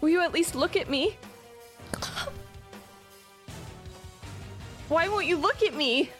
will 0.00 0.08
you 0.08 0.22
at 0.22 0.32
least 0.32 0.54
look 0.54 0.76
at 0.76 0.88
me? 0.88 1.16
Why 4.88 5.08
won't 5.08 5.26
you 5.26 5.36
look 5.36 5.62
at 5.62 5.74
me? 5.74 6.10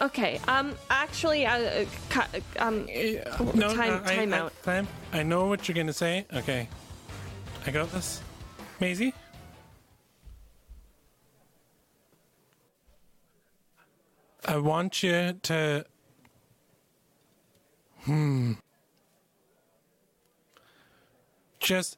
Okay, 0.00 0.40
um, 0.48 0.74
actually, 0.90 1.46
uh, 1.46 1.56
uh, 1.58 1.84
cu- 2.10 2.40
um, 2.58 2.86
No, 3.54 3.72
Time- 3.74 3.88
no, 3.88 4.02
I, 4.04 4.14
time 4.16 4.34
I, 4.34 4.38
out. 4.38 4.62
Time. 4.64 4.88
I 5.12 5.22
know 5.22 5.46
what 5.46 5.68
you're 5.68 5.76
gonna 5.76 5.92
say. 5.92 6.26
Okay, 6.34 6.68
I 7.66 7.70
got 7.70 7.90
this. 7.92 8.20
Maisie. 8.80 9.14
I 14.44 14.56
want 14.56 15.02
you 15.02 15.34
to. 15.42 15.86
Hmm. 18.04 18.54
Just 21.60 21.96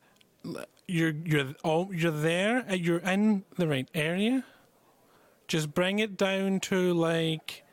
you're 0.86 1.10
you're 1.24 1.54
oh 1.64 1.90
you're 1.92 2.10
there. 2.10 2.64
You're 2.74 2.98
in 2.98 3.44
the 3.56 3.66
right 3.68 3.88
area. 3.94 4.44
Just 5.48 5.74
bring 5.74 5.98
it 5.98 6.16
down 6.16 6.60
to 6.60 6.92
like 6.94 7.64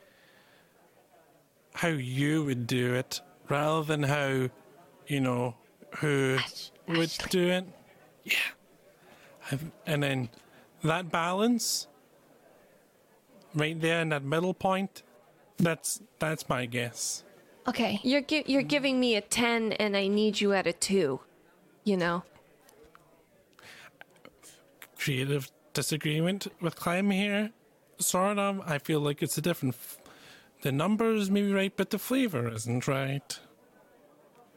how 1.73 1.87
you 1.89 2.43
would 2.43 2.67
do 2.67 2.93
it 2.93 3.21
rather 3.49 3.83
than 3.83 4.03
how 4.03 4.49
you 5.07 5.19
know 5.21 5.55
who 5.97 6.37
would 6.87 6.99
Ashley. 7.09 7.29
do 7.29 7.47
it. 7.47 7.65
Yeah. 8.23 8.33
I've- 9.51 9.71
And 9.85 10.03
then 10.03 10.29
that 10.83 11.11
balance 11.11 11.87
right 13.53 13.79
there 13.79 14.01
in 14.01 14.09
that 14.09 14.23
middle 14.23 14.53
point 14.53 15.03
that's 15.57 16.01
that's 16.19 16.47
my 16.49 16.65
guess. 16.65 17.23
Okay. 17.67 17.99
you're 18.03 18.21
gi- 18.21 18.45
you're 18.47 18.63
giving 18.63 18.99
me 18.99 19.15
a 19.15 19.21
ten, 19.21 19.73
and 19.73 19.95
I 19.95 20.07
need 20.07 20.41
you 20.41 20.53
at 20.53 20.65
a 20.67 20.73
two. 20.73 21.19
You 21.83 21.97
know. 21.97 22.23
Creative 25.01 25.49
disagreement 25.73 26.45
with 26.61 26.75
Clem 26.75 27.09
here. 27.09 27.49
Sort 27.97 28.37
of. 28.37 28.61
I 28.67 28.77
feel 28.77 28.99
like 28.99 29.23
it's 29.23 29.35
a 29.35 29.41
different. 29.41 29.73
F- 29.73 29.97
the 30.61 30.71
numbers 30.71 31.31
may 31.31 31.41
be 31.41 31.51
right, 31.51 31.73
but 31.75 31.89
the 31.89 31.97
flavor 31.97 32.47
isn't 32.49 32.87
right. 32.87 33.39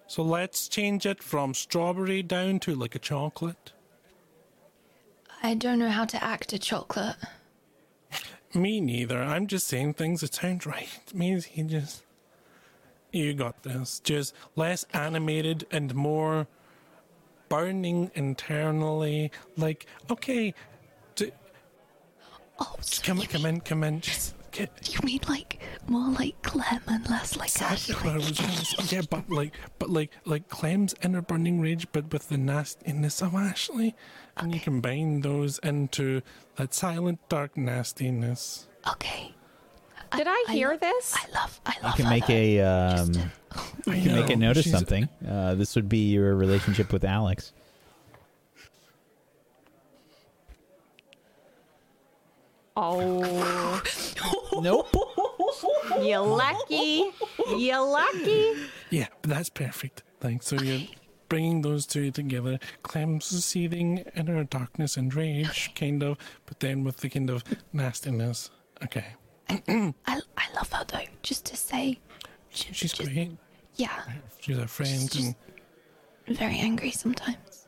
So 0.07 0.23
let's 0.23 0.69
change 0.69 1.07
it 1.07 1.23
from 1.23 1.55
strawberry 1.55 2.23
down 2.23 2.61
to 2.61 2.75
like 2.75 2.95
a 2.95 2.99
chocolate. 2.99 3.73
I 5.43 5.55
don't 5.55 5.79
know 5.79 5.89
how 5.89 6.05
to 6.05 6.23
act 6.23 6.53
a 6.53 6.59
chocolate. 6.59 7.17
Me 8.53 8.83
neither. 8.83 9.23
I'm 9.23 9.47
just 9.47 9.67
saying 9.67 9.95
things 9.95 10.21
that 10.21 10.35
sound 10.35 10.67
right. 10.67 10.89
It 11.07 11.15
means 11.15 11.47
he 11.47 11.63
just. 11.63 12.05
You 13.13 13.33
got 13.33 13.63
this. 13.63 13.99
Just 14.01 14.35
less 14.57 14.85
animated 14.93 15.67
and 15.71 15.95
more 15.95 16.49
burning 17.55 18.11
internally. 18.15 19.31
Like, 19.57 19.87
okay, 20.11 20.55
d- 21.15 21.33
Oh, 22.59 22.77
so 22.81 23.03
come, 23.03 23.21
come 23.23 23.43
mean, 23.43 23.55
in, 23.57 23.61
come 23.61 23.83
in. 23.85 24.01
Just 24.01 24.35
get. 24.53 24.71
you 24.93 24.99
mean 25.05 25.21
like 25.29 25.61
more 25.89 26.11
like 26.13 26.41
Clem 26.43 26.81
and 26.87 27.09
less 27.11 27.37
like 27.37 27.49
Exactly 27.49 27.95
Ashley? 27.95 28.11
what 28.11 28.15
I 28.15 28.17
was 28.29 28.37
trying 28.39 28.57
to 28.57 28.65
say. 28.65 28.97
Yeah, 28.97 29.03
but 29.11 29.29
like, 29.29 29.53
but 29.81 29.91
like, 29.91 30.13
like 30.25 30.49
Clem's 30.49 30.95
inner 31.03 31.21
burning 31.23 31.61
rage, 31.61 31.87
but 31.93 32.13
with 32.13 32.29
the 32.29 32.39
nastiness 32.39 33.21
of 33.23 33.35
Ashley, 33.35 33.97
and 34.37 34.55
you 34.55 34.61
combine 34.61 35.23
those 35.23 35.59
into 35.59 36.23
that 36.57 36.73
silent, 36.75 37.19
dark 37.29 37.57
nastiness. 37.57 38.69
Okay. 38.89 39.34
Did 40.17 40.27
I 40.29 40.45
hear 40.51 40.71
lo- 40.71 40.77
this? 40.77 41.15
I 41.17 41.31
love. 41.35 41.61
I 41.67 41.75
love. 41.83 41.99
You 41.99 42.05
can 42.05 42.11
make 42.11 42.27
though. 42.27 42.35
a 42.35 42.61
um, 42.61 43.13
Just- 43.13 43.27
I 43.89 43.95
you 43.95 44.03
can 44.11 44.15
make 44.21 44.31
a 44.31 44.37
know, 44.37 44.47
note 44.49 44.57
of 44.59 44.65
she's- 44.65 44.75
something. 44.77 45.09
Uh, 45.29 45.55
this 45.55 45.75
would 45.77 45.89
be 45.89 46.11
your 46.11 46.35
relationship 46.35 46.93
with 46.93 47.05
Alex. 47.05 47.53
Oh, 52.77 53.81
Nope. 54.61 54.89
you 56.03 56.19
lucky, 56.19 57.11
you 57.57 57.79
lucky. 57.79 58.55
Yeah, 58.91 59.07
that's 59.23 59.49
perfect. 59.49 60.03
Thanks. 60.21 60.47
So 60.49 60.57
you're 60.57 60.89
bringing 61.29 61.63
those 61.63 61.87
two 61.87 62.11
together. 62.11 62.59
Clem's 62.83 63.27
seething 63.45 63.99
inner 64.17 64.43
darkness 64.45 64.97
and 64.97 65.15
rage, 65.15 65.71
kind 65.77 66.03
of, 66.03 66.19
but 66.47 66.61
then 66.61 66.83
with 66.83 66.99
the 66.99 67.09
kind 67.09 67.31
of 67.31 67.45
nastiness. 67.73 68.51
Okay, 68.83 69.05
I, 69.49 69.93
I 70.07 70.47
love 70.55 70.73
her 70.73 70.85
though. 70.87 71.01
Just 71.23 71.45
to 71.47 71.57
say, 71.57 71.99
she- 72.51 72.73
she's 72.73 72.93
just- 72.93 73.11
great. 73.13 73.33
Yeah, 73.77 74.03
She's 74.41 74.59
our 74.59 74.69
friend, 74.69 75.11
just- 75.11 75.35
and 76.29 76.37
very 76.39 76.59
angry 76.59 76.91
sometimes. 76.93 77.67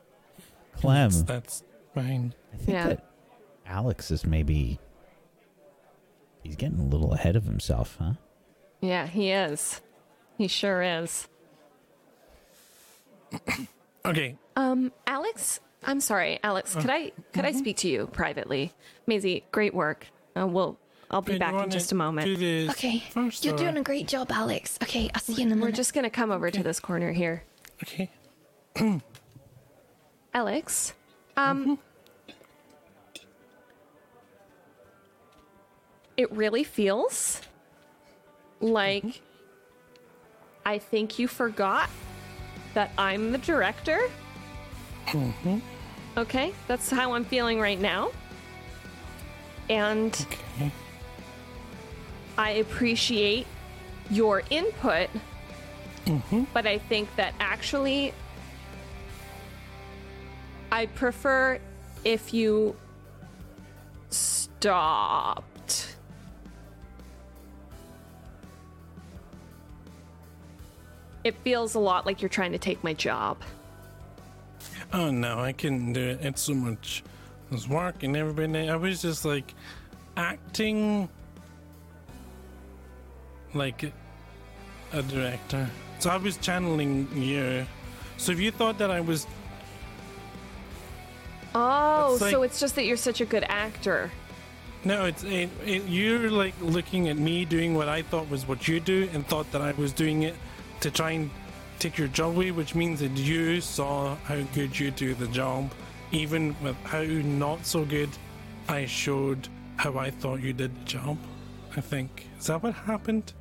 Clem, 0.77 1.11
that's, 1.11 1.23
that's 1.23 1.63
fine. 1.95 2.33
I 2.53 2.57
think 2.59 2.69
Yeah. 2.69 2.87
that 2.89 3.11
Alex 3.67 4.11
is 4.13 4.25
maybe 4.25 4.79
he's 6.45 6.55
getting 6.55 6.79
a 6.79 6.85
little 6.85 7.13
ahead 7.13 7.35
of 7.35 7.45
himself, 7.45 7.97
huh? 8.01 8.13
Yeah, 8.81 9.07
he 9.09 9.31
is. 9.33 9.81
He 10.39 10.47
sure 10.49 10.83
is. 10.83 11.27
Okay, 14.05 14.37
Um, 14.55 14.93
Alex, 15.09 15.59
I'm 15.83 15.99
sorry, 16.01 16.39
Alex. 16.45 16.77
Could 16.77 16.91
I 16.91 17.11
could 17.33 17.45
I 17.45 17.51
speak 17.51 17.79
to 17.79 17.89
you 17.89 18.07
privately? 18.07 18.73
Maisie, 19.09 19.45
great 19.51 19.75
work. 19.75 20.07
Uh, 20.39 20.47
we'll 20.47 20.79
I'll 21.11 21.23
be 21.23 21.39
back 21.39 21.55
in 21.65 21.71
just 21.71 21.93
a 21.93 21.95
moment. 21.95 22.29
Okay, 22.71 23.01
first, 23.11 23.45
you're 23.45 23.55
or- 23.55 23.59
doing 23.59 23.77
a 23.77 23.83
great 23.83 24.09
job, 24.09 24.31
Alex. 24.33 24.79
Okay, 24.83 25.11
I'll 25.15 25.21
see 25.21 25.35
you 25.35 25.43
in 25.43 25.53
a 25.53 25.57
minute. 25.57 25.65
We're 25.65 25.77
just 25.77 25.95
gonna 25.95 26.11
come 26.11 26.31
over 26.33 26.51
to 26.51 26.63
this 26.63 26.81
corner 26.81 27.13
here. 27.13 27.45
Okay. 27.83 28.11
Alex, 30.35 30.95
um, 31.37 31.79
it 36.17 36.31
really 36.33 36.65
feels 36.65 37.41
like 38.61 39.23
I 40.65 40.79
think 40.79 41.19
you 41.19 41.29
forgot 41.29 41.89
that 42.75 42.91
I'm 42.99 43.33
the 43.33 43.39
director. 43.39 44.01
Okay, 46.17 46.53
that's 46.67 46.91
how 46.91 47.13
I'm 47.13 47.25
feeling 47.25 47.61
right 47.61 47.81
now. 47.81 48.11
And 49.69 50.15
Okay. 50.59 50.73
I 52.39 52.51
appreciate 52.51 53.47
your 54.11 54.43
input, 54.51 55.09
mm-hmm. 56.05 56.45
but 56.53 56.67
I 56.67 56.79
think 56.79 57.15
that 57.17 57.35
actually 57.41 58.13
I 60.71 60.87
prefer 60.87 61.59
if 62.05 62.35
you 62.35 62.77
stopped. 64.11 65.97
It 71.25 71.35
feels 71.43 71.75
a 71.75 71.81
lot 71.81 72.07
like 72.07 72.23
you're 72.23 72.29
trying 72.29 72.53
to 72.53 72.59
take 72.59 72.85
my 72.85 72.93
job. 72.93 73.39
Oh 74.93 75.11
no, 75.11 75.41
I 75.41 75.53
couldn't 75.53 75.93
do 75.93 76.01
it. 76.01 76.21
It's 76.23 76.43
so 76.43 76.55
much. 76.55 77.03
I 77.51 77.55
was 77.55 77.69
working 77.69 78.15
every 78.15 78.47
day. 78.49 78.69
I 78.69 78.77
was 78.77 79.03
just 79.03 79.25
like 79.25 79.55
acting 80.17 81.09
like 83.57 83.93
a 84.93 85.03
director. 85.03 85.69
So 85.99 86.11
I 86.11 86.17
was 86.17 86.37
channeling 86.37 87.09
you. 87.15 87.67
So 88.19 88.33
if 88.33 88.41
you 88.41 88.51
thought 88.51 88.79
that 88.79 88.91
I 88.91 89.01
was, 89.01 89.27
Oh, 91.59 92.19
It's 92.21 92.31
so 92.31 92.43
it's 92.43 92.61
just 92.61 92.75
that 92.75 92.85
you're 92.85 92.99
such 92.99 93.23
a 93.23 93.25
good 93.25 93.45
actor. 93.49 94.11
No, 94.85 95.07
it's 95.07 95.25
it, 95.25 95.49
it, 95.65 95.85
you're 95.89 96.31
like 96.31 96.55
looking 96.61 97.09
at 97.09 97.17
me 97.17 97.47
doing 97.47 97.75
what 97.75 97.89
I 97.89 98.03
thought 98.03 98.29
was 98.29 98.47
what 98.47 98.69
you 98.69 98.79
do, 98.79 99.09
and 99.15 99.27
thought 99.27 99.51
that 99.53 99.63
I 99.63 99.73
was 99.73 99.93
doing 99.93 100.23
it 100.23 100.35
to 100.81 100.91
try 100.91 101.13
and 101.13 101.31
take 101.79 101.97
your 101.97 102.09
job 102.09 102.37
away, 102.37 102.51
which 102.51 102.75
means 102.75 103.01
that 103.01 103.13
you 103.13 103.63
saw 103.63 104.17
how 104.17 104.41
good 104.55 104.79
you 104.79 104.91
do 104.91 105.15
the 105.15 105.29
job, 105.29 105.73
even 106.13 106.55
with 106.63 106.77
how 106.85 107.03
not 107.03 107.65
so 107.65 107.85
good 107.87 108.11
I 108.69 108.85
showed 108.85 109.49
how 109.77 109.97
I 109.99 110.11
thought 110.11 110.41
you 110.43 110.53
did 110.53 110.79
the 110.79 110.85
job. 110.85 111.17
I 111.75 111.81
think 111.81 112.27
is 112.39 112.47
that 112.47 112.63
what 112.63 112.75
happened? 112.75 113.33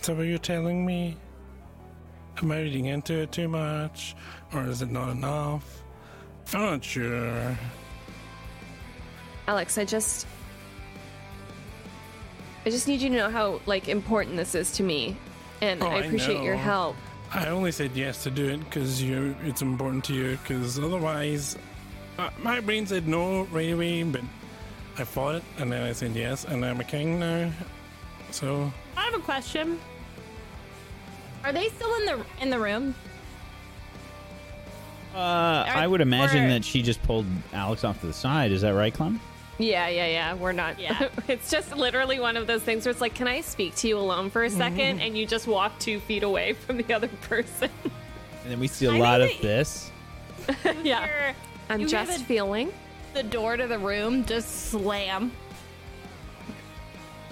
Is 0.00 0.08
are 0.08 0.24
you're 0.24 0.38
telling 0.38 0.86
me? 0.86 1.16
Am 2.40 2.50
I 2.50 2.60
reading 2.60 2.86
into 2.86 3.18
it 3.18 3.32
too 3.32 3.48
much, 3.48 4.16
or 4.54 4.64
is 4.66 4.80
it 4.80 4.90
not 4.90 5.10
enough? 5.10 5.82
I'm 6.54 6.60
not 6.60 6.84
sure. 6.84 7.58
Alex, 9.46 9.76
I 9.76 9.84
just 9.84 10.26
I 12.64 12.70
just 12.70 12.88
need 12.88 13.02
you 13.02 13.10
to 13.10 13.14
know 13.14 13.28
how 13.28 13.60
like 13.66 13.88
important 13.88 14.36
this 14.36 14.54
is 14.54 14.72
to 14.72 14.82
me. 14.82 15.18
And 15.60 15.82
Oh, 15.82 15.86
I 15.86 15.96
I 15.96 15.98
appreciate 15.98 16.42
your 16.42 16.56
help. 16.56 16.96
I 17.34 17.48
only 17.48 17.70
said 17.70 17.90
yes 17.94 18.22
to 18.22 18.30
do 18.30 18.48
it 18.48 18.60
because 18.60 19.02
you 19.02 19.36
it's 19.44 19.60
important 19.60 20.04
to 20.04 20.14
you. 20.14 20.38
Because 20.42 20.78
otherwise, 20.78 21.58
uh, 22.18 22.30
my 22.42 22.60
brain 22.60 22.86
said 22.86 23.06
no 23.06 23.42
right 23.52 23.72
away, 23.72 24.02
but 24.04 24.22
I 24.98 25.04
fought 25.04 25.34
it, 25.34 25.42
and 25.58 25.70
then 25.70 25.82
I 25.82 25.92
said 25.92 26.12
yes, 26.16 26.44
and 26.46 26.64
I'm 26.64 26.80
a 26.80 26.84
king 26.84 27.20
now. 27.20 27.52
So 28.30 28.72
I 28.96 29.02
have 29.02 29.14
a 29.14 29.18
question. 29.18 29.78
Are 31.44 31.52
they 31.52 31.68
still 31.68 31.94
in 31.96 32.06
the 32.06 32.24
in 32.40 32.50
the 32.50 32.58
room? 32.58 32.94
Uh, 35.14 35.18
I 35.66 35.86
would 35.86 36.00
imagine 36.00 36.48
that 36.50 36.64
she 36.64 36.82
just 36.82 37.02
pulled 37.02 37.26
Alex 37.52 37.82
off 37.82 38.00
to 38.00 38.06
the 38.06 38.12
side. 38.12 38.52
Is 38.52 38.60
that 38.62 38.74
right, 38.74 38.94
Clem? 38.94 39.20
Yeah, 39.58 39.88
yeah, 39.88 40.06
yeah. 40.06 40.34
We're 40.34 40.52
not. 40.52 40.78
Yeah. 40.78 41.08
it's 41.28 41.50
just 41.50 41.74
literally 41.76 42.20
one 42.20 42.36
of 42.36 42.46
those 42.46 42.62
things 42.62 42.84
where 42.86 42.92
it's 42.92 43.00
like, 43.00 43.14
can 43.14 43.26
I 43.26 43.40
speak 43.40 43.74
to 43.76 43.88
you 43.88 43.98
alone 43.98 44.30
for 44.30 44.44
a 44.44 44.48
2nd 44.48 44.76
Mm-hmm. 44.76 45.00
And 45.00 45.18
you 45.18 45.26
just 45.26 45.46
walk 45.48 45.76
two 45.80 45.98
feet 46.00 46.22
away 46.22 46.52
from 46.66 46.76
the 46.78 46.94
other 46.94 47.08
person. 47.22 47.70
And 47.84 48.52
then 48.52 48.60
we 48.60 48.68
see 48.68 48.86
a 48.86 48.92
I 48.92 48.98
lot 48.98 49.20
of 49.20 49.28
that- 49.28 49.42
this. 49.42 49.90
yeah. 50.84 51.04
Hear 51.06 51.34
I'm 51.68 51.86
just 51.88 52.20
a- 52.20 52.24
feeling. 52.24 52.72
the 53.12 53.22
door 53.24 53.56
to 53.56 53.66
the 53.66 53.78
room 53.78 54.24
just 54.24 54.70
slam 54.70 55.32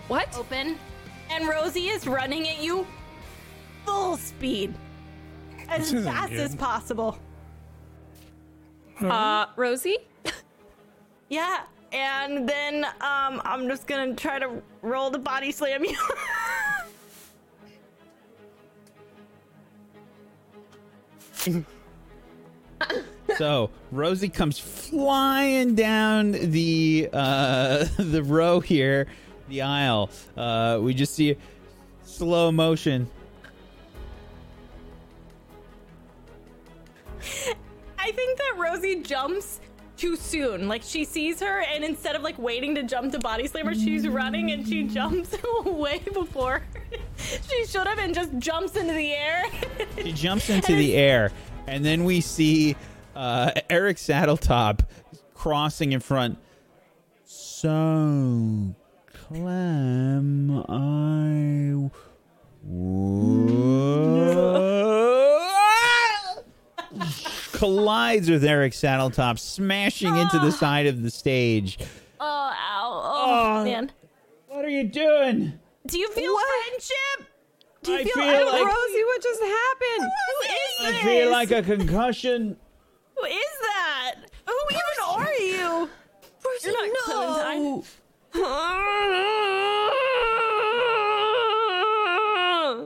What? 0.09 0.37
open, 0.37 0.77
and 1.31 1.49
Rosie 1.49 1.89
is 1.89 2.07
running 2.09 2.49
at 2.49 2.61
you 2.63 2.87
full 3.89 4.17
speed, 4.17 4.75
as 5.69 5.79
This 5.91 5.93
isn't 5.95 6.13
fast 6.13 6.33
as 6.33 6.51
good. 6.51 6.59
possible. 6.61 7.19
Uh, 9.01 9.47
Rosie? 9.57 9.99
Yeah, 11.31 11.65
and 11.93 12.49
then 12.49 12.87
um, 13.03 13.43
I'm 13.45 13.69
just 13.69 13.87
gonna 13.87 14.15
try 14.15 14.39
to 14.39 14.63
roll 14.81 15.11
the 15.11 15.19
body 15.19 15.53
slam 15.53 15.85
you. 15.85 15.95
So 23.37 23.71
Rosie 23.93 24.29
comes 24.31 24.59
flying 24.59 25.75
down 25.75 26.33
the 26.33 27.09
uh, 27.13 27.85
the 27.99 28.23
row 28.23 28.59
here, 28.61 29.07
the 29.49 29.63
aisle. 29.63 30.11
Uh, 30.37 30.79
we 30.81 30.95
just 30.95 31.15
see 31.15 31.37
slow 32.05 32.51
motion. 32.51 33.09
I 37.99 38.13
think 38.13 38.39
that 38.39 38.55
Rosie 38.59 39.03
jumps 39.03 39.61
too 39.97 40.17
soon. 40.17 40.69
Like 40.69 40.83
she 40.83 41.05
sees 41.05 41.41
her, 41.41 41.63
and 41.63 41.85
instead 41.85 42.17
of 42.17 42.23
like 42.23 42.39
waiting 42.39 42.75
to 42.77 42.83
jump 42.83 43.13
to 43.13 43.19
body 43.19 43.47
slam 43.47 43.67
her, 43.67 43.75
she's 43.75 44.07
running 44.09 44.53
and 44.53 44.67
she 44.67 44.85
jumps 44.85 45.37
way 45.65 46.01
before 46.13 46.63
she 47.17 47.67
should 47.67 47.87
have, 47.87 47.99
and 47.99 48.15
just 48.15 48.37
jumps 48.39 48.77
into 48.77 48.93
the 48.93 49.13
air. 49.13 49.45
She 49.97 50.13
jumps 50.15 50.49
into 50.49 50.75
the 50.75 50.95
air, 50.95 51.33
and 51.67 51.85
then 51.85 52.05
we 52.05 52.21
see 52.21 52.77
uh, 53.15 53.51
Eric 53.69 53.97
Saddletop 53.97 54.87
crossing 55.35 55.93
in 55.93 56.01
front. 56.01 56.39
So, 57.25 58.75
Clem, 59.13 60.65
I. 60.69 61.49
Collides 67.53 68.29
with 68.31 68.45
Eric 68.45 68.73
Saddletop, 68.73 69.39
smashing 69.39 70.17
into 70.17 70.39
the 70.39 70.51
side 70.53 70.87
of 70.87 71.03
the 71.03 71.11
stage. 71.11 71.79
oh, 72.21 72.25
ow! 72.27 73.01
Oh, 73.05 73.61
Oh. 73.61 73.65
man. 73.65 73.91
What 74.49 74.65
are 74.65 74.69
you 74.71 74.85
doing? 74.85 75.53
Do 75.87 75.99
you 75.99 76.09
feel 76.13 76.37
friendship? 76.37 77.29
Do 77.83 77.93
you 77.93 77.99
I 77.99 78.05
feel, 78.05 78.15
feel 78.15 78.25
I 78.25 78.43
like- 78.43 78.67
Rosie, 78.67 79.05
what 79.05 79.23
just 79.23 79.43
happened? 79.43 80.11
who 80.11 80.43
is 80.45 80.81
I 80.81 80.91
this? 80.93 81.03
feel 81.03 81.31
like 81.31 81.51
a 81.53 81.63
concussion. 81.63 82.57
Who 83.17 83.25
is 83.25 83.59
that? 83.63 84.15
Who 84.47 84.55
even 84.71 84.81
are 85.07 85.35
you? 85.35 85.89
You're 86.65 86.73
not 86.73 86.89
Clementine. 87.05 87.85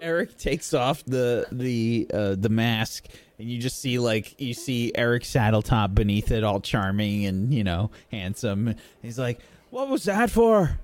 Eric 0.03 0.37
takes 0.37 0.75
off 0.75 1.05
the 1.05 1.47
the 1.53 2.07
uh, 2.13 2.35
the 2.39 2.49
mask, 2.49 3.07
and 3.43 3.51
you 3.51 3.59
just 3.59 3.81
see 3.81 3.99
like 3.99 4.41
you 4.41 4.55
see 4.55 4.93
Eric 4.95 5.25
Saddletop 5.25 5.95
beneath 5.95 6.31
it, 6.31 6.45
all 6.45 6.61
charming 6.61 7.27
and 7.27 7.53
you 7.53 7.65
know 7.65 7.91
handsome. 8.11 8.75
He's 9.03 9.19
like, 9.19 9.41
"What 9.71 9.89
was 9.89 10.05
that 10.05 10.31
for?" 10.31 10.79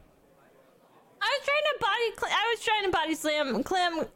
I 1.20 1.38
was 1.38 1.44
trying 1.44 1.62
to 1.64 1.78
body. 1.80 2.20
Cl- 2.20 2.32
I 2.38 2.54
was 2.54 2.64
trying 2.64 2.84
to 2.84 2.90
body 2.90 3.14
slam 3.14 3.62
Clem, 3.62 4.06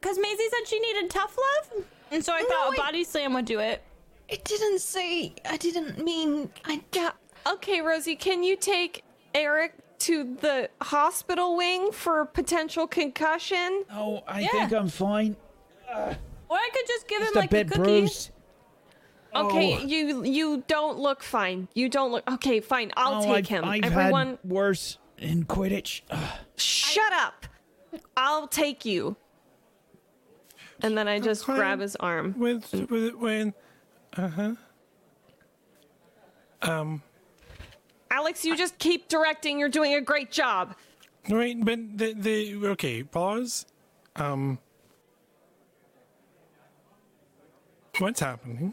because 0.00 0.18
Maisie 0.18 0.48
said 0.50 0.66
she 0.66 0.80
needed 0.80 1.10
tough 1.10 1.36
love, 1.36 1.84
and 2.10 2.24
so 2.24 2.32
I 2.32 2.42
thought 2.42 2.72
a 2.76 2.80
I- 2.80 2.86
body 2.86 3.04
slam 3.04 3.34
would 3.34 3.44
do 3.44 3.58
it. 3.60 3.82
It 4.28 4.44
didn't 4.44 4.80
say. 4.80 5.34
I 5.48 5.56
didn't 5.58 6.02
mean. 6.02 6.50
I. 6.64 6.82
got. 6.92 7.16
Okay, 7.46 7.80
Rosie, 7.80 8.16
can 8.16 8.42
you 8.42 8.56
take 8.56 9.02
Eric 9.34 9.74
to 10.00 10.36
the 10.40 10.68
hospital 10.82 11.56
wing 11.56 11.92
for 11.92 12.24
potential 12.26 12.86
concussion? 12.86 13.84
Oh, 13.92 14.22
I 14.26 14.40
Yeah. 14.40 14.48
think 14.48 14.72
I'm 14.72 14.88
fine. 14.88 15.36
Or 16.48 16.56
I 16.56 16.68
could 16.72 16.86
just 16.86 17.08
give 17.08 17.20
Just 17.20 17.32
him 17.32 17.36
a 17.36 17.40
like 17.40 17.50
bit 17.50 17.66
a 17.66 17.70
cookie. 17.70 17.82
bruised. 17.82 18.30
Okay, 19.36 19.74
Oh. 19.80 19.84
you 19.84 20.24
you 20.24 20.64
don't 20.68 20.98
look 20.98 21.22
fine. 21.22 21.68
You 21.74 21.88
don't 21.90 22.10
look 22.12 22.28
Okay, 22.30 22.60
fine. 22.60 22.90
I'll 22.96 23.22
Oh, 23.22 23.26
take 23.26 23.36
I've, 23.44 23.48
him. 23.48 23.64
I've 23.64 23.84
Everyone 23.84 24.26
had 24.30 24.38
worse 24.44 24.98
in 25.18 25.44
Quidditch. 25.44 26.00
Ugh. 26.10 26.30
shut 26.56 27.12
up. 27.12 27.46
I'll 28.16 28.48
take 28.48 28.84
you. 28.84 29.16
And 30.82 30.96
then 30.96 31.08
I 31.08 31.18
just 31.20 31.44
grab 31.44 31.80
his 31.80 31.94
arm. 31.96 32.34
with 32.38 32.72
with 32.90 33.14
when, 33.16 33.52
uh 34.16 34.28
huh. 34.28 34.54
Um. 36.62 37.02
Alex, 38.10 38.44
you 38.44 38.56
just 38.56 38.78
keep 38.78 39.08
directing. 39.08 39.58
You're 39.58 39.68
doing 39.68 39.94
a 39.94 40.00
great 40.00 40.30
job. 40.30 40.74
Right, 41.28 41.56
but 41.62 41.78
the 41.98 42.14
the 42.14 42.66
okay. 42.68 43.02
Pause. 43.02 43.66
Um. 44.16 44.58
What's 47.98 48.20
happening? 48.20 48.72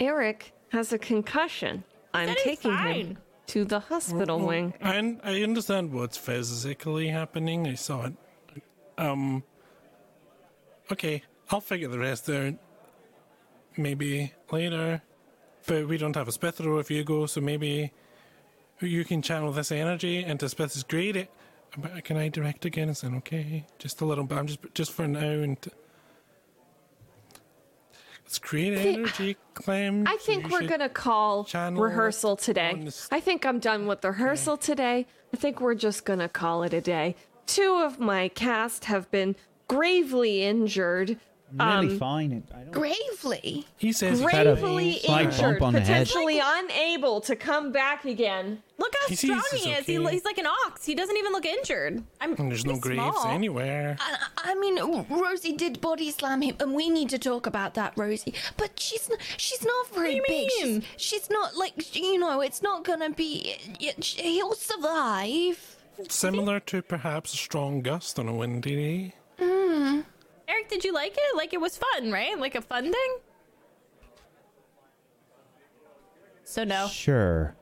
Eric 0.00 0.52
has 0.70 0.92
a 0.92 0.98
concussion. 0.98 1.84
I'm 2.12 2.28
Said 2.28 2.36
he's 2.38 2.44
taking 2.58 2.70
him 2.72 2.78
fine. 2.78 3.18
to 3.48 3.64
the 3.64 3.78
hospital 3.80 4.40
wing. 4.40 4.74
I 4.82 5.16
I 5.22 5.42
understand 5.42 5.92
what's 5.92 6.16
physically 6.18 7.08
happening. 7.08 7.66
I 7.66 7.74
saw 7.74 8.06
it. 8.06 8.14
Um. 8.98 9.44
Okay, 10.90 11.22
I'll 11.50 11.60
figure 11.60 11.88
the 11.88 11.98
rest 11.98 12.28
out. 12.28 12.54
Maybe 13.76 14.32
later. 14.50 15.02
But 15.66 15.86
we 15.86 15.96
don't 15.96 16.16
have 16.16 16.26
a 16.26 16.32
Spithro 16.32 16.80
if 16.80 16.90
you 16.90 17.04
go, 17.04 17.26
so 17.26 17.40
maybe 17.40 17.92
you 18.80 19.04
can 19.04 19.22
channel 19.22 19.52
this 19.52 19.70
energy 19.70 20.24
into 20.24 20.48
Spith's 20.48 20.82
great. 20.82 21.14
It, 21.14 21.30
but 21.78 22.02
can 22.02 22.16
I 22.16 22.28
direct 22.28 22.64
again? 22.64 22.88
Is 22.88 23.02
that 23.02 23.12
okay? 23.14 23.64
Just 23.78 24.00
a 24.00 24.04
little 24.04 24.24
bit. 24.24 24.38
I'm 24.38 24.46
just 24.48 24.60
just 24.74 24.90
for 24.90 25.06
now 25.06 25.20
and. 25.20 25.56
Let's 28.32 28.38
create 28.38 28.96
energy, 28.96 29.36
Clem. 29.52 30.06
I 30.08 30.16
think 30.16 30.50
we're 30.50 30.66
gonna 30.66 30.88
call 30.88 31.46
rehearsal 31.72 32.34
today. 32.34 32.88
I 33.10 33.20
think 33.20 33.44
I'm 33.44 33.58
done 33.58 33.86
with 33.86 34.00
the 34.00 34.12
rehearsal 34.12 34.56
today. 34.56 35.06
I 35.34 35.36
think 35.36 35.60
we're 35.60 35.74
just 35.74 36.06
gonna 36.06 36.30
call 36.30 36.62
it 36.62 36.72
a 36.72 36.80
day. 36.80 37.14
Two 37.44 37.82
of 37.84 38.00
my 38.00 38.28
cast 38.28 38.86
have 38.86 39.10
been 39.10 39.36
gravely 39.68 40.44
injured 40.44 41.18
Really 41.54 41.92
Um, 41.92 41.98
fine. 41.98 42.42
I 42.54 42.60
don't 42.60 42.70
Gravely. 42.72 43.66
He 43.76 43.92
says 43.92 44.20
he 44.20 44.24
had 44.30 44.46
a 44.46 44.54
Gravely 44.54 45.00
bump 45.06 45.20
injured, 45.34 45.62
on 45.62 45.72
the 45.74 45.80
head. 45.80 46.06
potentially 46.06 46.40
unable 46.42 47.20
to 47.22 47.36
come 47.36 47.72
back 47.72 48.04
again. 48.06 48.62
Look 48.78 48.92
how 49.00 49.08
He 49.08 49.16
strong 49.16 49.42
he 49.52 49.70
is. 49.70 49.84
He, 49.86 50.02
he's 50.08 50.24
like 50.24 50.38
an 50.38 50.46
ox. 50.46 50.84
He 50.86 50.94
doesn't 50.94 51.16
even 51.16 51.32
look 51.32 51.44
injured. 51.44 52.02
I'm. 52.20 52.32
And 52.36 52.50
there's 52.50 52.64
no 52.64 52.72
he's 52.72 52.80
graves 52.82 53.00
small. 53.02 53.26
anywhere. 53.28 53.96
I, 54.00 54.16
I 54.52 54.54
mean, 54.54 54.78
Rosie 55.10 55.52
did 55.52 55.80
body 55.80 56.10
slam 56.10 56.40
him, 56.42 56.56
and 56.58 56.74
we 56.74 56.88
need 56.88 57.10
to 57.10 57.18
talk 57.18 57.46
about 57.46 57.74
that, 57.74 57.92
Rosie. 57.96 58.34
But 58.56 58.80
she's 58.80 59.10
n- 59.10 59.18
she's 59.36 59.62
not 59.64 59.88
very 59.94 60.10
do 60.10 60.16
you 60.16 60.24
big. 60.26 60.50
She's, 60.50 60.64
mean? 60.66 60.82
she's 60.96 61.30
not 61.30 61.56
like 61.56 61.94
you 61.94 62.18
know. 62.18 62.40
It's 62.40 62.62
not 62.62 62.82
gonna 62.84 63.10
be. 63.10 63.56
y- 63.80 63.94
He'll 64.00 64.54
survive. 64.54 65.76
Similar 66.08 66.58
to 66.60 66.80
perhaps 66.82 67.34
a 67.34 67.36
strong 67.36 67.82
gust 67.82 68.18
on 68.18 68.26
a 68.26 68.34
windy 68.34 68.74
day. 68.76 69.14
Eric, 70.48 70.68
did 70.68 70.84
you 70.84 70.92
like 70.92 71.12
it? 71.16 71.36
Like 71.36 71.52
it 71.52 71.60
was 71.60 71.76
fun, 71.78 72.10
right? 72.12 72.38
Like 72.38 72.54
a 72.54 72.60
fun 72.62 72.84
thing. 72.92 73.16
So 76.44 76.64
no. 76.64 76.86
Sure. 76.88 77.54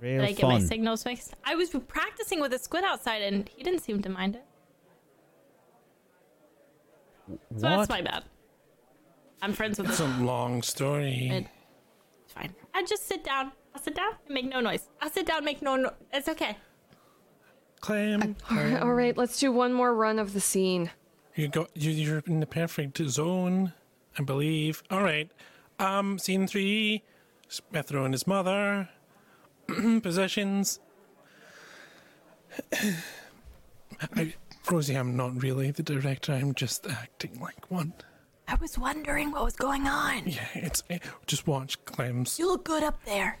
Real 0.00 0.20
Did 0.20 0.28
I 0.30 0.32
get 0.32 0.46
my 0.48 0.60
signals 0.60 1.04
mixed? 1.04 1.34
I 1.44 1.54
was 1.54 1.70
practicing 1.88 2.40
with 2.40 2.52
a 2.54 2.58
squid 2.58 2.84
outside, 2.84 3.20
and 3.22 3.48
he 3.48 3.62
didn't 3.62 3.80
seem 3.80 4.00
to 4.02 4.08
mind 4.08 4.36
it. 4.36 4.44
So 7.28 7.68
what? 7.68 7.76
that's 7.76 7.88
my 7.88 8.00
bad. 8.00 8.24
I'm 9.42 9.52
friends 9.52 9.78
with 9.78 9.88
It's 9.88 9.98
this. 9.98 10.06
a 10.06 10.22
long 10.22 10.62
story. 10.62 11.28
It- 11.28 11.46
It's 12.24 12.32
fine. 12.32 12.54
I 12.74 12.82
just 12.84 13.06
sit 13.06 13.24
down. 13.24 13.52
I'll 13.74 13.82
sit 13.82 13.94
down 13.94 14.12
and 14.26 14.34
make 14.34 14.46
no 14.46 14.60
noise. 14.60 14.88
I'll 15.00 15.10
sit 15.10 15.26
down, 15.26 15.44
make 15.44 15.60
no 15.62 15.76
noise. 15.76 15.92
It's 16.12 16.28
okay. 16.28 16.56
Clem, 17.80 18.36
All 18.82 18.92
right, 18.92 19.16
let's 19.16 19.38
do 19.40 19.50
one 19.52 19.72
more 19.72 19.94
run 19.94 20.18
of 20.18 20.32
the 20.34 20.40
scene. 20.40 20.90
You 21.34 21.48
got 21.48 21.70
you, 21.74 21.90
you're 21.90 22.22
in 22.26 22.40
the 22.40 22.46
perfect 22.46 22.98
zone, 22.98 23.72
I 24.18 24.22
believe. 24.22 24.82
All 24.90 25.02
right. 25.02 25.30
Um, 25.78 26.18
scene 26.18 26.46
three: 26.46 27.02
Spithro 27.48 28.04
and 28.04 28.14
his 28.14 28.26
mother. 28.26 28.88
Possessions. 30.02 30.80
I, 34.16 34.34
Rosie, 34.70 34.94
I'm 34.94 35.16
not 35.16 35.42
really 35.42 35.70
the 35.70 35.82
director. 35.82 36.32
I'm 36.32 36.54
just 36.54 36.86
acting 36.86 37.38
like 37.40 37.70
one. 37.70 37.92
I 38.48 38.56
was 38.56 38.76
wondering 38.76 39.30
what 39.30 39.44
was 39.44 39.54
going 39.54 39.86
on. 39.86 40.26
Yeah, 40.26 40.46
it's 40.54 40.82
eh, 40.90 40.98
just 41.26 41.46
watch 41.46 41.82
Clem's. 41.84 42.38
You 42.38 42.48
look 42.48 42.64
good 42.64 42.82
up 42.82 43.04
there. 43.04 43.38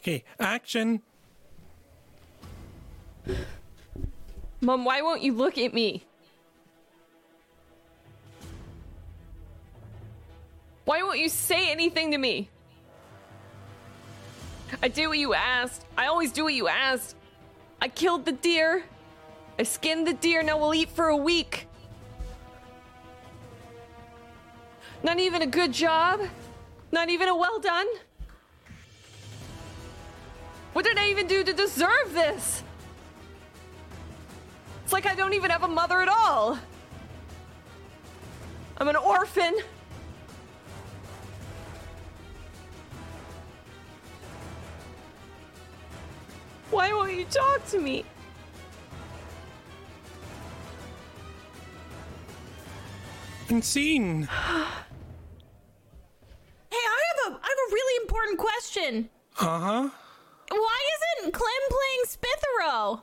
Okay, 0.00 0.24
action. 0.38 1.02
Mom, 4.60 4.84
why 4.84 5.02
won't 5.02 5.22
you 5.22 5.32
look 5.32 5.58
at 5.58 5.74
me? 5.74 6.04
Why 10.90 11.04
won't 11.04 11.20
you 11.20 11.28
say 11.28 11.70
anything 11.70 12.10
to 12.10 12.18
me? 12.18 12.48
I 14.82 14.88
did 14.88 15.06
what 15.06 15.18
you 15.18 15.34
asked. 15.34 15.84
I 15.96 16.06
always 16.06 16.32
do 16.32 16.42
what 16.42 16.54
you 16.54 16.66
asked. 16.66 17.14
I 17.80 17.86
killed 17.86 18.24
the 18.24 18.32
deer. 18.32 18.82
I 19.56 19.62
skinned 19.62 20.04
the 20.08 20.14
deer. 20.14 20.42
Now 20.42 20.58
we'll 20.58 20.74
eat 20.74 20.88
for 20.88 21.06
a 21.06 21.16
week. 21.16 21.68
Not 25.04 25.20
even 25.20 25.42
a 25.42 25.46
good 25.46 25.70
job. 25.70 26.22
Not 26.90 27.08
even 27.08 27.28
a 27.28 27.36
well 27.36 27.60
done. 27.60 27.86
What 30.72 30.84
did 30.84 30.98
I 30.98 31.08
even 31.10 31.28
do 31.28 31.44
to 31.44 31.52
deserve 31.52 32.14
this? 32.14 32.64
It's 34.82 34.92
like 34.92 35.06
I 35.06 35.14
don't 35.14 35.34
even 35.34 35.52
have 35.52 35.62
a 35.62 35.68
mother 35.68 36.00
at 36.00 36.08
all. 36.08 36.58
I'm 38.78 38.88
an 38.88 38.96
orphan. 38.96 39.54
Why 46.70 46.92
won't 46.92 47.12
you 47.12 47.24
talk 47.24 47.66
to 47.70 47.78
me? 47.78 48.04
And 53.48 53.64
scene. 53.64 54.28
Hey, 56.72 56.76
I 56.76 57.02
have 57.08 57.18
a 57.32 57.36
I 57.36 57.48
have 57.48 57.52
a 57.68 57.72
really 57.72 57.96
important 58.02 58.38
question. 58.38 59.10
Uh 59.40 59.58
huh. 59.58 59.88
Why 60.50 60.78
isn't 61.18 61.32
Clem 61.32 61.50
playing 61.68 62.04
Spithro? 62.06 63.00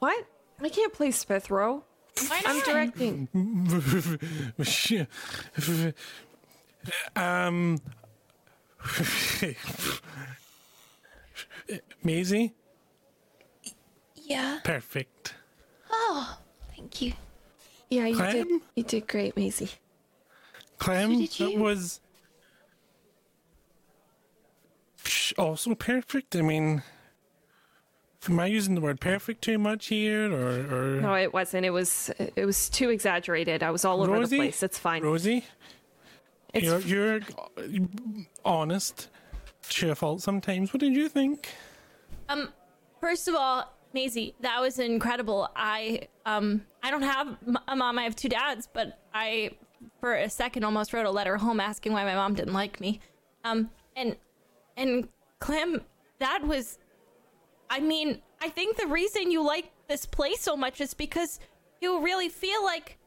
What? 0.00 0.26
I 0.60 0.68
can't 0.68 0.92
play 0.92 1.10
Spithro. 1.10 1.84
Why 2.26 2.42
I'm 2.44 2.60
directing. 2.64 3.28
um. 7.16 7.78
Maisie, 12.02 12.52
Yeah. 14.14 14.60
perfect. 14.64 15.34
Oh, 15.90 16.38
thank 16.74 17.00
you. 17.02 17.12
Yeah, 17.90 18.06
you 18.06 18.16
did. 18.16 18.48
You 18.74 18.82
did 18.82 19.06
great, 19.06 19.36
Maisie. 19.36 19.70
Clem, 20.78 21.18
did 21.18 21.30
that 21.30 21.52
you? 21.52 21.58
was 21.58 22.00
also 25.38 25.74
perfect. 25.74 26.34
I 26.36 26.42
mean, 26.42 26.82
am 28.28 28.40
I 28.40 28.46
using 28.46 28.74
the 28.74 28.80
word 28.80 29.00
perfect 29.00 29.42
too 29.42 29.58
much 29.58 29.86
here, 29.86 30.32
or, 30.32 30.96
or 30.96 31.00
No, 31.00 31.14
it 31.14 31.32
wasn't. 31.32 31.64
It 31.64 31.70
was. 31.70 32.10
It 32.18 32.44
was 32.44 32.68
too 32.68 32.90
exaggerated. 32.90 33.62
I 33.62 33.70
was 33.70 33.84
all 33.84 34.02
over 34.02 34.26
the 34.26 34.36
place. 34.36 34.62
It's 34.62 34.78
fine. 34.78 35.02
Rosie? 35.02 35.44
It's 36.52 36.64
You're, 36.66 36.80
you're 36.80 37.20
honest 38.44 39.08
fault 39.94 40.22
sometimes. 40.22 40.72
What 40.72 40.80
did 40.80 40.94
you 40.94 41.08
think? 41.08 41.48
Um, 42.28 42.52
first 43.00 43.28
of 43.28 43.34
all, 43.34 43.72
Maisie, 43.92 44.34
that 44.40 44.60
was 44.60 44.78
incredible. 44.78 45.48
I 45.54 46.08
um, 46.26 46.64
I 46.82 46.90
don't 46.90 47.02
have 47.02 47.36
a 47.68 47.76
mom. 47.76 47.98
I 47.98 48.02
have 48.02 48.16
two 48.16 48.28
dads, 48.28 48.68
but 48.72 48.98
I, 49.12 49.52
for 50.00 50.14
a 50.14 50.28
second, 50.28 50.64
almost 50.64 50.92
wrote 50.92 51.06
a 51.06 51.10
letter 51.10 51.36
home 51.36 51.60
asking 51.60 51.92
why 51.92 52.04
my 52.04 52.14
mom 52.14 52.34
didn't 52.34 52.54
like 52.54 52.80
me. 52.80 53.00
Um, 53.44 53.70
and 53.94 54.16
and 54.76 55.08
Clem, 55.38 55.82
that 56.18 56.44
was, 56.44 56.78
I 57.70 57.80
mean, 57.80 58.20
I 58.40 58.48
think 58.48 58.76
the 58.76 58.86
reason 58.86 59.30
you 59.30 59.44
like 59.44 59.70
this 59.88 60.06
place 60.06 60.40
so 60.40 60.56
much 60.56 60.80
is 60.80 60.94
because 60.94 61.38
you 61.80 62.02
really 62.02 62.28
feel 62.28 62.64
like 62.64 62.98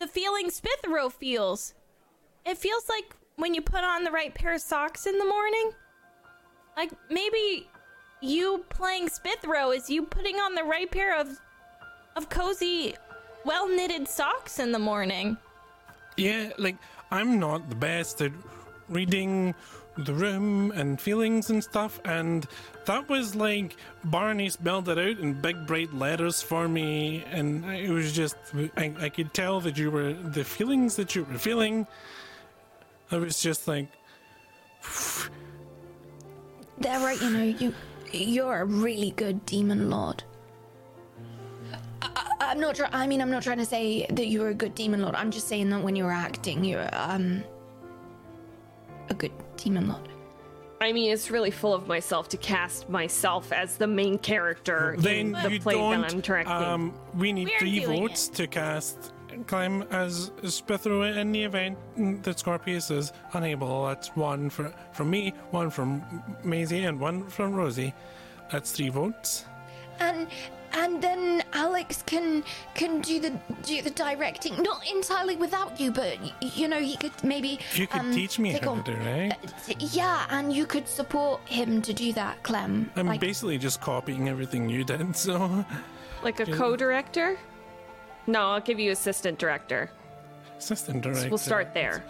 the 0.00 0.08
feeling 0.08 0.48
Spithro 0.48 1.12
feels. 1.12 1.74
It 2.44 2.56
feels 2.56 2.88
like 2.88 3.14
when 3.40 3.54
you 3.54 3.62
put 3.62 3.82
on 3.82 4.04
the 4.04 4.10
right 4.10 4.34
pair 4.34 4.54
of 4.54 4.60
socks 4.60 5.06
in 5.06 5.18
the 5.18 5.24
morning. 5.24 5.72
Like 6.76 6.92
maybe 7.10 7.68
you 8.20 8.64
playing 8.68 9.08
Spithro 9.08 9.74
is 9.74 9.90
you 9.90 10.02
putting 10.02 10.36
on 10.36 10.54
the 10.54 10.64
right 10.64 10.90
pair 10.90 11.18
of 11.18 11.40
of 12.16 12.28
cozy, 12.28 12.94
well 13.44 13.68
knitted 13.68 14.08
socks 14.08 14.58
in 14.58 14.72
the 14.72 14.78
morning. 14.78 15.36
Yeah, 16.16 16.50
like 16.58 16.76
I'm 17.10 17.38
not 17.38 17.68
the 17.68 17.76
best 17.76 18.20
at 18.20 18.32
reading 18.88 19.54
the 19.96 20.12
room 20.12 20.72
and 20.72 21.00
feelings 21.00 21.50
and 21.50 21.62
stuff, 21.62 22.00
and 22.04 22.46
that 22.86 23.08
was 23.08 23.34
like 23.34 23.76
Barney 24.04 24.48
spelled 24.48 24.88
it 24.88 24.98
out 24.98 25.18
in 25.18 25.40
big 25.40 25.66
bright 25.66 25.92
letters 25.94 26.42
for 26.42 26.68
me, 26.68 27.24
and 27.30 27.64
it 27.64 27.90
was 27.90 28.12
just 28.12 28.36
I, 28.76 28.92
I 29.00 29.08
could 29.08 29.32
tell 29.34 29.60
that 29.60 29.78
you 29.78 29.90
were 29.90 30.12
the 30.12 30.44
feelings 30.44 30.96
that 30.96 31.14
you 31.14 31.24
were 31.24 31.38
feeling. 31.38 31.86
I 33.10 33.16
was 33.16 33.40
just 33.40 33.66
like, 33.66 33.88
They're 36.78 37.00
right, 37.00 37.20
you 37.20 37.30
know, 37.30 37.42
you 37.42 37.74
you're 38.12 38.60
a 38.60 38.64
really 38.64 39.12
good 39.12 39.44
demon 39.46 39.90
lord. 39.90 40.22
I, 42.02 42.08
I, 42.16 42.36
I'm 42.40 42.60
not 42.60 42.74
trying. 42.74 42.92
I 42.92 43.06
mean, 43.06 43.20
I'm 43.20 43.30
not 43.30 43.42
trying 43.42 43.58
to 43.58 43.64
say 43.64 44.06
that 44.10 44.26
you're 44.26 44.48
a 44.48 44.54
good 44.54 44.74
demon 44.74 45.02
lord. 45.02 45.14
I'm 45.14 45.30
just 45.30 45.48
saying 45.48 45.70
that 45.70 45.82
when 45.82 45.94
you're 45.96 46.10
acting, 46.10 46.64
you're 46.64 46.88
um 46.92 47.42
a 49.08 49.14
good 49.14 49.32
demon 49.56 49.88
lord. 49.88 50.08
I 50.82 50.92
mean, 50.92 51.12
it's 51.12 51.30
really 51.30 51.50
full 51.50 51.74
of 51.74 51.86
myself 51.86 52.28
to 52.30 52.38
cast 52.38 52.88
myself 52.88 53.52
as 53.52 53.76
the 53.76 53.86
main 53.86 54.16
character 54.16 54.94
in 54.94 55.00
then 55.02 55.32
the 55.32 55.52
you 55.52 55.60
play 55.60 55.74
that 55.74 56.12
I'm 56.12 56.20
directing. 56.20 56.52
Um, 56.54 56.94
we 57.14 57.32
need 57.34 57.48
We 57.48 57.54
are 57.54 57.58
three 57.58 57.80
doing 57.80 58.00
votes 58.00 58.28
to 58.28 58.46
cast 58.46 59.12
Clem 59.46 59.82
as 59.90 60.30
Spithro 60.42 61.16
in 61.16 61.32
the 61.32 61.44
event 61.44 61.78
that 62.22 62.38
Scorpius 62.38 62.90
is 62.90 63.12
unable. 63.32 63.86
That's 63.86 64.08
one 64.16 64.50
for 64.50 64.72
from 64.92 65.10
me, 65.10 65.32
one 65.50 65.70
from 65.70 66.02
Maisie, 66.44 66.84
and 66.84 66.98
one 67.00 67.28
from 67.28 67.54
Rosie. 67.54 67.94
That's 68.50 68.72
three 68.72 68.88
votes. 68.88 69.44
And 69.98 70.28
and 70.72 71.02
then 71.02 71.42
Alex 71.52 72.02
can 72.06 72.44
can 72.74 73.00
do 73.00 73.20
the 73.20 73.30
do 73.62 73.82
the 73.82 73.90
directing, 73.90 74.62
not 74.62 74.80
entirely 74.88 75.36
without 75.36 75.80
you, 75.80 75.90
but 75.90 76.18
you 76.56 76.68
know 76.68 76.80
he 76.80 76.96
could 76.96 77.12
maybe. 77.24 77.58
You 77.74 77.86
could 77.86 78.00
um, 78.00 78.12
teach 78.14 78.38
me 78.38 78.52
how 78.52 78.70
on- 78.72 78.84
to 78.84 78.94
do 78.94 79.00
it. 79.00 79.32
Uh, 79.32 79.74
Yeah, 79.78 80.26
and 80.30 80.52
you 80.52 80.66
could 80.66 80.86
support 80.88 81.40
him 81.46 81.82
to 81.82 81.92
do 81.92 82.12
that, 82.14 82.42
Clem. 82.42 82.90
I'm 82.96 83.06
like, 83.06 83.20
basically 83.20 83.58
just 83.58 83.80
copying 83.80 84.28
everything 84.28 84.68
you 84.68 84.84
did, 84.84 85.16
so 85.26 85.64
like 86.22 86.40
a 86.40 86.46
co-director? 86.46 87.38
No, 88.30 88.42
I'll 88.50 88.60
give 88.60 88.78
you 88.78 88.92
assistant 88.92 89.40
director. 89.40 89.90
Assistant 90.56 91.02
director. 91.02 91.28
We'll 91.28 91.38
start 91.38 91.74
there. 91.74 92.04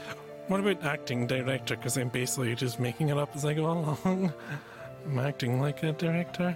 What 0.49 0.61
about 0.61 0.85
acting 0.85 1.27
director? 1.27 1.77
Because 1.77 1.97
I'm 1.97 2.11
basically 2.11 2.55
just 2.55 2.79
making 2.79 3.09
it 3.09 3.17
up 3.17 3.35
as 3.35 3.47
I 3.47 3.55
go 3.55 3.71
along. 3.71 4.33
I'm 5.07 5.19
acting 5.19 5.61
like 5.61 5.83
a 5.83 5.93
director. 5.93 6.55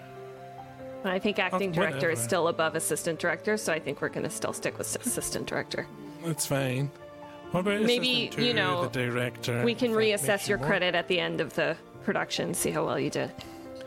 I 1.04 1.18
think 1.18 1.38
oh, 1.38 1.42
acting 1.42 1.72
director 1.72 2.10
is 2.10 2.18
still 2.18 2.48
above 2.48 2.74
assistant 2.74 3.18
director, 3.18 3.56
so 3.56 3.72
I 3.72 3.78
think 3.78 4.02
we're 4.02 4.08
going 4.10 4.24
to 4.24 4.30
still 4.30 4.52
stick 4.52 4.76
with 4.76 4.94
assistant 4.96 5.46
director. 5.46 5.86
That's 6.24 6.44
fine. 6.46 6.90
What 7.50 7.60
about 7.60 7.82
Maybe, 7.82 8.24
assistant 8.26 8.46
you 8.46 8.54
know, 8.54 8.84
the 8.84 8.90
director? 8.90 9.64
We 9.64 9.74
can 9.74 9.92
reassess 9.92 10.48
your 10.48 10.58
you 10.58 10.64
credit 10.64 10.94
at 10.94 11.08
the 11.08 11.20
end 11.20 11.40
of 11.40 11.54
the 11.54 11.76
production, 12.04 12.52
see 12.52 12.70
how 12.70 12.84
well 12.84 12.98
you 12.98 13.10
did. 13.10 13.32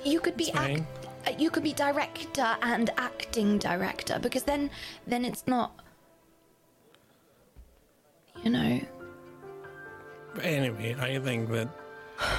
You 0.04 0.20
could 0.20 0.38
be 0.38 0.46
It's 0.46 0.58
fine. 0.58 0.80
act, 0.80 0.97
you 1.38 1.50
could 1.50 1.64
be 1.64 1.74
director 1.74 2.56
and 2.62 2.90
acting 2.98 3.58
director 3.58 4.20
because 4.20 4.44
then 4.44 4.70
then 5.06 5.26
it's 5.26 5.46
not 5.48 5.72
you 8.44 8.50
know 8.52 8.80
anyway, 10.44 10.96
I 11.00 11.18
think 11.20 11.50
that, 11.50 11.68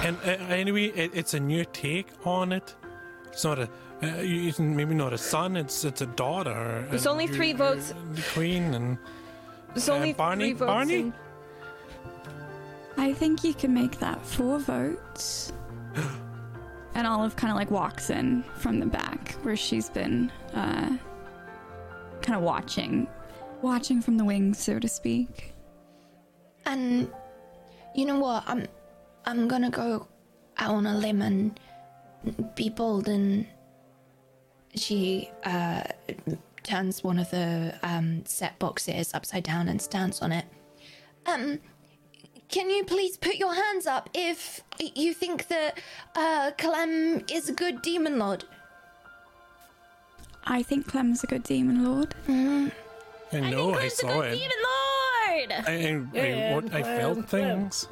and 0.03 0.15
uh, 0.23 0.29
anyway, 0.53 0.85
it, 0.85 1.11
it's 1.13 1.33
a 1.33 1.39
new 1.39 1.65
take 1.65 2.07
on 2.25 2.53
it. 2.53 2.73
It's 3.27 3.43
not 3.43 3.59
a, 3.59 3.69
uh, 4.01 4.21
you- 4.21 4.47
it's 4.47 4.59
maybe 4.59 4.95
not 4.95 5.11
a 5.11 5.17
son. 5.17 5.57
It's 5.57 5.83
it's 5.83 5.99
a 6.01 6.05
daughter. 6.05 6.87
There's 6.89 7.05
only 7.07 7.25
you're- 7.25 7.35
three 7.35 7.53
votes. 7.53 7.93
The 8.13 8.21
queen 8.33 8.73
and 8.73 8.97
There's 9.73 9.89
Uh, 9.89 9.95
only 9.95 10.13
Barney- 10.13 10.45
three 10.45 10.53
votes. 10.53 10.67
Barney? 10.69 10.95
in- 10.99 11.13
I 12.97 13.13
think 13.13 13.43
you 13.43 13.53
can 13.53 13.73
make 13.73 13.99
that 13.99 14.25
four 14.25 14.59
votes. 14.59 15.51
and 16.99 17.07
Olive 17.07 17.35
kind 17.35 17.49
of 17.51 17.57
like 17.57 17.71
walks 17.71 18.09
in 18.09 18.43
from 18.57 18.79
the 18.79 18.85
back 18.85 19.31
where 19.43 19.55
she's 19.55 19.89
been 19.89 20.31
uh, 20.53 20.97
kind 22.21 22.35
of 22.37 22.41
watching, 22.41 23.07
watching 23.61 24.01
from 24.01 24.17
the 24.17 24.23
wings, 24.25 24.59
so 24.59 24.77
to 24.79 24.87
speak. 24.87 25.53
and 26.65 27.09
you 27.95 28.05
know 28.05 28.19
what 28.19 28.43
i'm 28.47 28.67
i'm 29.25 29.47
gonna 29.47 29.69
go 29.71 30.07
out 30.57 30.75
on 30.75 30.85
a 30.85 30.95
limb 30.97 31.21
and 31.23 31.59
be 32.55 32.69
bold 32.69 33.07
and 33.07 33.47
she 34.75 35.29
uh 35.43 35.81
turns 36.63 37.03
one 37.03 37.17
of 37.17 37.29
the 37.31 37.73
um 37.81 38.23
set 38.25 38.57
boxes 38.59 39.13
upside 39.15 39.43
down 39.43 39.67
and 39.69 39.81
stands 39.81 40.21
on 40.21 40.31
it 40.31 40.45
um 41.25 41.57
can 42.49 42.69
you 42.69 42.83
please 42.83 43.17
put 43.17 43.35
your 43.35 43.53
hands 43.53 43.85
up 43.85 44.09
if 44.13 44.61
you 44.95 45.13
think 45.13 45.47
that 45.47 45.79
uh 46.15 46.51
Clem 46.57 47.23
is 47.31 47.49
a 47.49 47.53
good 47.53 47.81
demon 47.81 48.17
lord 48.19 48.43
I 50.45 50.63
think 50.63 50.87
Clem's 50.87 51.23
a 51.23 51.27
good 51.27 51.43
demon 51.43 51.83
lord. 51.83 52.15
I 52.27 53.39
know 53.39 53.69
I, 53.71 53.73
Clem's 53.77 53.93
a 53.93 53.95
saw 53.97 54.21
good 54.21 54.33
it. 54.33 54.37
demon 54.39 54.57
lord. 54.69 55.51
I, 55.67 56.17
I, 56.17 56.21
I, 56.49 56.55
what, 56.55 56.73
I 56.73 56.81
felt 56.83 57.29
things. 57.29 57.87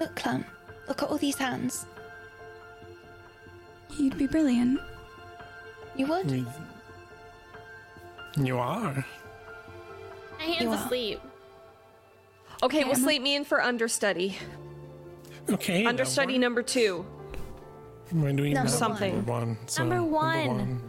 look 0.00 0.16
Clem 0.16 0.44
look 0.88 1.02
at 1.02 1.08
all 1.08 1.18
these 1.18 1.36
hands 1.36 1.86
You'd 3.96 4.18
be 4.18 4.26
brilliant. 4.26 4.80
you 5.94 6.06
would 6.06 6.28
You- 6.30 6.46
You 8.36 8.58
are. 8.58 9.06
My 10.38 10.44
hand's 10.44 10.62
You 10.62 10.70
are. 10.70 10.76
Asleep. 12.64 12.72
Okay, 12.72 12.78
Okay, 12.80 12.84
we'll 12.84 12.94
Emma. 12.94 13.04
slate 13.04 13.22
me 13.22 13.36
in 13.36 13.44
for 13.44 13.62
understudy. 13.62 14.36
Okay. 15.50 15.84
Uh, 15.84 15.88
understudy 15.88 16.34
works. 16.34 16.40
number 16.40 16.62
two. 16.62 17.04
We're 18.12 18.32
doing 18.32 18.54
Number 18.54 18.70
number 18.80 19.30
one. 19.32 19.58
so 19.66 19.84
Number 19.84 20.02
one. 20.02 20.48
one. 20.48 20.82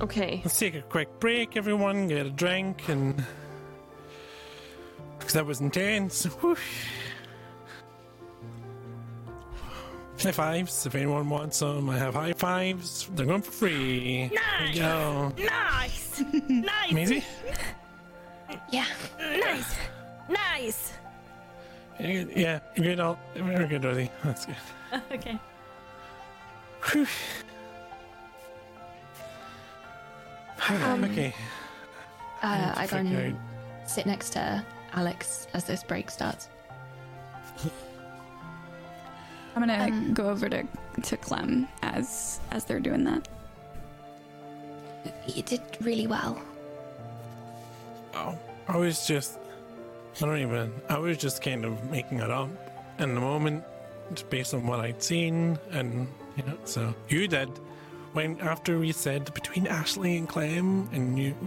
Okay. 0.00 0.40
Let's 0.44 0.58
take 0.58 0.74
a 0.74 0.82
quick 0.82 1.08
break, 1.20 1.56
everyone. 1.56 2.08
Get 2.08 2.26
a 2.26 2.30
drink 2.30 2.88
and. 2.88 3.24
Because 5.18 5.34
that 5.34 5.46
was 5.46 5.60
intense. 5.60 6.24
Whew. 6.24 6.56
High 10.22 10.32
fives. 10.32 10.86
If 10.86 10.94
anyone 10.94 11.28
wants 11.28 11.58
some, 11.58 11.90
I 11.90 11.98
have 11.98 12.14
high 12.14 12.32
fives. 12.32 13.08
They're 13.14 13.26
going 13.26 13.42
for 13.42 13.50
free. 13.50 14.30
There 14.32 14.66
you 14.68 14.80
go. 14.80 15.32
Nice. 15.38 16.22
nice. 16.48 16.92
Maisie? 16.92 17.24
yeah 18.70 18.86
Nice. 19.18 19.76
Nice. 20.28 20.92
Yeah, 22.00 22.24
Yeah, 22.34 22.60
you're 22.76 22.86
good. 22.86 23.00
All, 23.00 23.18
very 23.34 23.68
good, 23.68 23.84
Rosie. 23.84 24.10
That's 24.22 24.46
good. 24.46 24.56
Okay. 25.12 25.38
Whew. 26.92 27.06
Um, 30.68 31.04
okay. 31.04 31.34
uh, 32.42 32.72
i 32.76 32.86
go 32.86 32.98
Figure 32.98 33.18
and 33.18 33.38
sit 33.86 34.06
next 34.06 34.30
to 34.30 34.64
alex 34.92 35.48
as 35.52 35.64
this 35.64 35.82
break 35.82 36.10
starts 36.10 36.48
I'm 39.54 39.62
gonna 39.62 39.84
Um, 39.84 40.14
go 40.14 40.28
over 40.30 40.48
to 40.48 40.64
to 41.02 41.16
Clem 41.16 41.68
as 41.82 42.40
as 42.50 42.64
they're 42.64 42.80
doing 42.80 43.04
that. 43.04 43.28
you 45.26 45.42
did 45.42 45.60
really 45.80 46.06
well 46.06 46.40
Oh, 48.14 48.38
I 48.68 48.76
was 48.76 49.06
just. 49.06 49.38
I 50.22 50.26
don't 50.26 50.38
even. 50.38 50.72
I 50.88 50.98
was 50.98 51.18
just 51.18 51.42
kind 51.42 51.64
of 51.64 51.90
making 51.90 52.20
it 52.20 52.30
up 52.30 52.48
in 53.00 53.12
the 53.14 53.20
moment, 53.20 53.64
just 54.12 54.30
based 54.30 54.54
on 54.54 54.66
what 54.68 54.78
I'd 54.78 55.02
seen, 55.02 55.58
and 55.72 56.06
you 56.36 56.44
know. 56.44 56.56
So 56.64 56.94
you 57.08 57.26
did 57.26 57.48
when 58.12 58.40
after 58.40 58.78
we 58.78 58.92
said 58.92 59.34
between 59.34 59.66
Ashley 59.66 60.16
and 60.16 60.28
Clem, 60.28 60.88
and 60.92 61.18
you. 61.18 61.34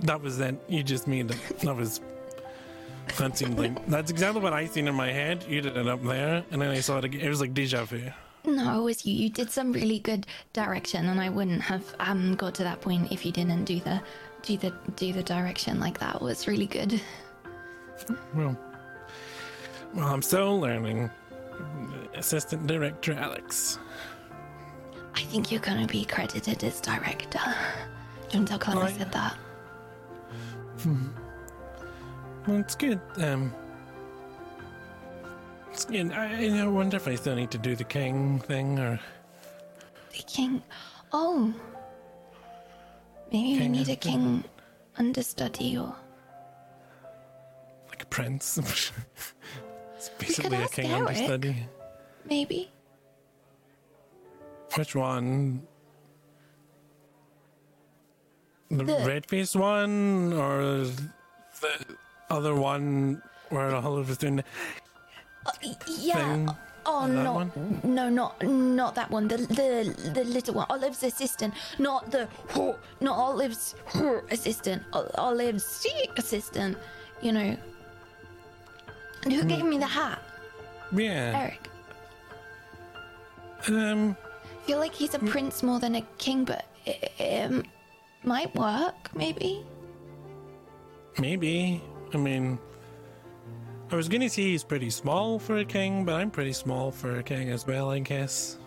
That 0.00 0.20
was 0.20 0.36
then. 0.38 0.58
You 0.68 0.82
just 0.82 1.06
made 1.06 1.30
it. 1.30 1.58
That 1.60 1.76
was. 1.76 2.00
That 3.18 3.36
seemed 3.36 3.58
like 3.58 3.86
that's 3.86 4.10
exactly 4.10 4.40
what 4.40 4.52
I 4.52 4.66
seen 4.66 4.88
in 4.88 4.94
my 4.94 5.12
head. 5.12 5.44
You 5.48 5.60
did 5.60 5.76
it 5.76 5.86
up 5.86 6.02
there, 6.02 6.44
and 6.50 6.62
then 6.62 6.70
I 6.70 6.80
saw 6.80 6.98
it 6.98 7.04
again. 7.04 7.20
It 7.20 7.28
was 7.28 7.40
like 7.40 7.54
deja 7.54 7.84
vu. 7.84 8.10
No, 8.44 8.80
it 8.80 8.82
was 8.82 9.06
you. 9.06 9.14
You 9.14 9.28
did 9.28 9.50
some 9.50 9.72
really 9.72 10.00
good 10.00 10.26
direction, 10.52 11.08
and 11.08 11.20
I 11.20 11.28
wouldn't 11.28 11.62
have 11.62 11.94
um 12.00 12.34
got 12.34 12.54
to 12.56 12.64
that 12.64 12.80
point 12.80 13.12
if 13.12 13.24
you 13.24 13.32
didn't 13.32 13.64
do 13.64 13.80
the 13.80 14.00
do 14.42 14.56
the 14.56 14.72
do 14.96 15.12
the 15.12 15.22
direction 15.22 15.78
like 15.78 15.98
that. 15.98 16.16
It 16.16 16.22
was 16.22 16.48
really 16.48 16.66
good. 16.66 17.00
Well, 18.34 18.58
well, 19.94 20.08
I'm 20.08 20.22
still 20.22 20.58
learning. 20.58 21.10
Assistant 22.14 22.66
director 22.66 23.12
Alex. 23.12 23.78
I 25.14 25.20
think 25.20 25.52
you're 25.52 25.60
gonna 25.60 25.86
be 25.86 26.04
credited 26.04 26.64
as 26.64 26.80
director. 26.80 27.40
Don't 28.30 28.46
tell 28.46 28.58
Clem 28.58 28.78
I 28.78 28.90
said 28.92 29.12
that. 29.12 29.36
Well, 32.46 32.58
it's 32.58 32.74
good. 32.74 33.00
Um, 33.18 33.54
it's 35.70 35.84
good. 35.84 36.12
I, 36.12 36.66
wonder 36.66 36.96
if 36.96 37.06
I 37.06 37.14
still 37.14 37.36
need 37.36 37.50
to 37.52 37.58
do 37.58 37.76
the 37.76 37.84
king 37.84 38.40
thing 38.40 38.78
or 38.78 38.98
The 40.12 40.22
king. 40.26 40.62
Oh, 41.12 41.52
maybe 43.32 43.52
we 43.52 43.58
King 43.58 43.72
need 43.72 43.88
a 43.88 43.96
king 43.96 44.44
understudy, 44.98 45.76
or 45.78 45.94
like 47.88 48.02
a 48.02 48.06
prince. 48.06 48.58
it's 49.96 50.08
basically 50.18 50.56
a 50.56 50.60
ask 50.60 50.74
king 50.74 50.90
Eric. 50.90 51.08
understudy. 51.08 51.56
maybe. 52.28 52.70
Which 54.76 54.94
one? 54.96 55.62
The, 58.70 58.84
The- 58.84 59.04
red 59.06 59.26
faced 59.26 59.54
one 59.54 60.32
or 60.32 60.86
the 61.60 61.96
other 62.32 62.54
one 62.54 63.22
where 63.50 63.74
Olive 63.74 64.08
was 64.08 64.18
doing 64.18 64.36
the 64.36 64.44
Uh, 65.46 65.52
yeah. 65.86 66.16
thing? 66.16 66.48
Oh 66.84 67.06
no, 67.06 67.32
one? 67.34 67.52
no, 67.84 68.08
not 68.08 68.42
not 68.42 68.94
that 68.96 69.08
one. 69.10 69.28
The 69.28 69.36
the 69.60 70.10
the 70.18 70.24
little 70.24 70.54
one, 70.54 70.66
Olive's 70.68 71.02
assistant, 71.04 71.54
not 71.78 72.10
the 72.10 72.26
not 73.00 73.16
Olive's 73.16 73.76
assistant. 74.30 74.82
Ol- 74.92 75.10
Olive's 75.16 75.86
assistant. 76.16 76.76
You 77.20 77.32
know. 77.32 77.56
And 79.22 79.32
who 79.32 79.44
gave 79.44 79.64
me 79.64 79.78
the 79.78 79.86
hat? 79.86 80.18
Yeah. 80.90 81.38
Eric. 81.42 81.70
Um. 83.68 84.16
I 84.42 84.66
feel 84.66 84.78
like 84.78 84.94
he's 84.94 85.14
a 85.14 85.18
prince 85.20 85.62
more 85.62 85.78
than 85.78 85.94
a 85.94 86.02
king, 86.18 86.44
but 86.44 86.64
it, 86.86 87.12
it 87.18 87.66
might 88.24 88.54
work, 88.54 89.10
maybe. 89.14 89.64
Maybe. 91.18 91.82
I 92.14 92.18
mean, 92.18 92.58
I 93.90 93.96
was 93.96 94.08
gonna 94.08 94.28
say 94.28 94.42
he's 94.42 94.64
pretty 94.64 94.90
small 94.90 95.38
for 95.38 95.58
a 95.58 95.64
king, 95.64 96.04
but 96.04 96.14
I'm 96.14 96.30
pretty 96.30 96.52
small 96.52 96.90
for 96.90 97.18
a 97.18 97.22
king 97.22 97.50
as 97.50 97.66
well, 97.66 97.90
I 97.90 97.98
guess. 97.98 98.58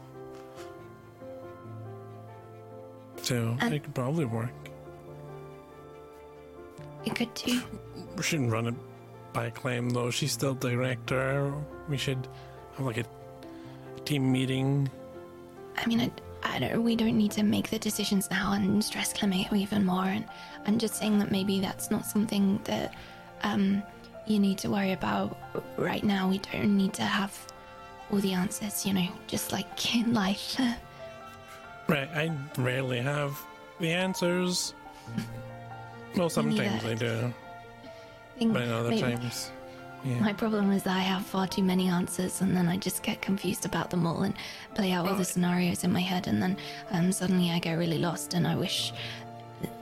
So 3.21 3.57
And- 3.59 3.73
it 3.73 3.83
could 3.83 3.95
probably 3.95 4.25
work. 4.25 4.51
It 7.05 7.15
could 7.15 7.33
too. 7.35 7.61
We 8.15 8.23
shouldn't 8.23 8.51
run 8.51 8.67
it 8.67 8.75
by 9.33 9.49
Clem 9.49 9.89
though. 9.89 10.11
She's 10.11 10.31
still 10.31 10.53
director. 10.55 11.53
We 11.89 11.97
should 11.97 12.27
have 12.77 12.85
like 12.85 12.97
a 12.97 13.05
team 14.05 14.31
meeting. 14.31 14.89
I 15.77 15.85
mean, 15.87 16.01
I, 16.01 16.11
I 16.43 16.59
don't. 16.59 16.83
We 16.83 16.95
don't 16.95 17.17
need 17.17 17.31
to 17.31 17.43
make 17.43 17.69
the 17.69 17.79
decisions 17.79 18.29
now 18.31 18.53
and 18.53 18.83
stress 18.83 19.13
Clem 19.13 19.33
even 19.33 19.85
more. 19.85 20.05
And 20.05 20.25
I'm 20.65 20.77
just 20.79 20.95
saying 20.95 21.19
that 21.19 21.31
maybe 21.31 21.59
that's 21.59 21.91
not 21.91 22.05
something 22.05 22.59
that 22.63 22.93
um, 23.43 23.83
you 24.25 24.39
need 24.39 24.57
to 24.59 24.69
worry 24.69 24.91
about 24.91 25.37
right 25.77 26.03
now. 26.03 26.29
We 26.29 26.39
don't 26.39 26.75
need 26.77 26.93
to 26.93 27.03
have 27.03 27.37
all 28.11 28.19
the 28.19 28.33
answers, 28.33 28.85
you 28.85 28.93
know, 28.93 29.07
just 29.27 29.51
like 29.51 29.95
in 29.95 30.13
life. 30.13 30.59
Right, 31.87 32.09
I 32.15 32.31
rarely 32.57 32.99
have 33.01 33.39
the 33.79 33.91
answers. 33.91 34.73
Well, 36.17 36.29
sometimes 36.29 36.85
I 36.85 36.93
do, 36.93 37.33
I 37.83 38.39
think 38.39 38.53
but 38.53 38.61
in 38.61 38.71
other 38.71 38.89
maybe- 38.89 39.01
times, 39.01 39.51
yeah. 40.05 40.19
My 40.19 40.33
problem 40.33 40.71
is 40.71 40.83
that 40.83 40.95
I 40.95 40.99
have 41.01 41.25
far 41.25 41.47
too 41.47 41.63
many 41.63 41.87
answers, 41.89 42.41
and 42.41 42.55
then 42.55 42.67
I 42.67 42.77
just 42.77 43.01
get 43.01 43.21
confused 43.23 43.65
about 43.65 43.89
them 43.89 44.05
all 44.05 44.21
and 44.21 44.35
play 44.75 44.91
out 44.91 45.07
all 45.07 45.15
the 45.15 45.25
scenarios 45.25 45.83
in 45.83 45.91
my 45.91 45.99
head, 45.99 46.27
and 46.27 46.41
then 46.41 46.57
um, 46.91 47.11
suddenly 47.11 47.49
I 47.49 47.57
get 47.59 47.73
really 47.73 47.97
lost. 47.97 48.35
And 48.35 48.47
I 48.47 48.55
wish 48.55 48.93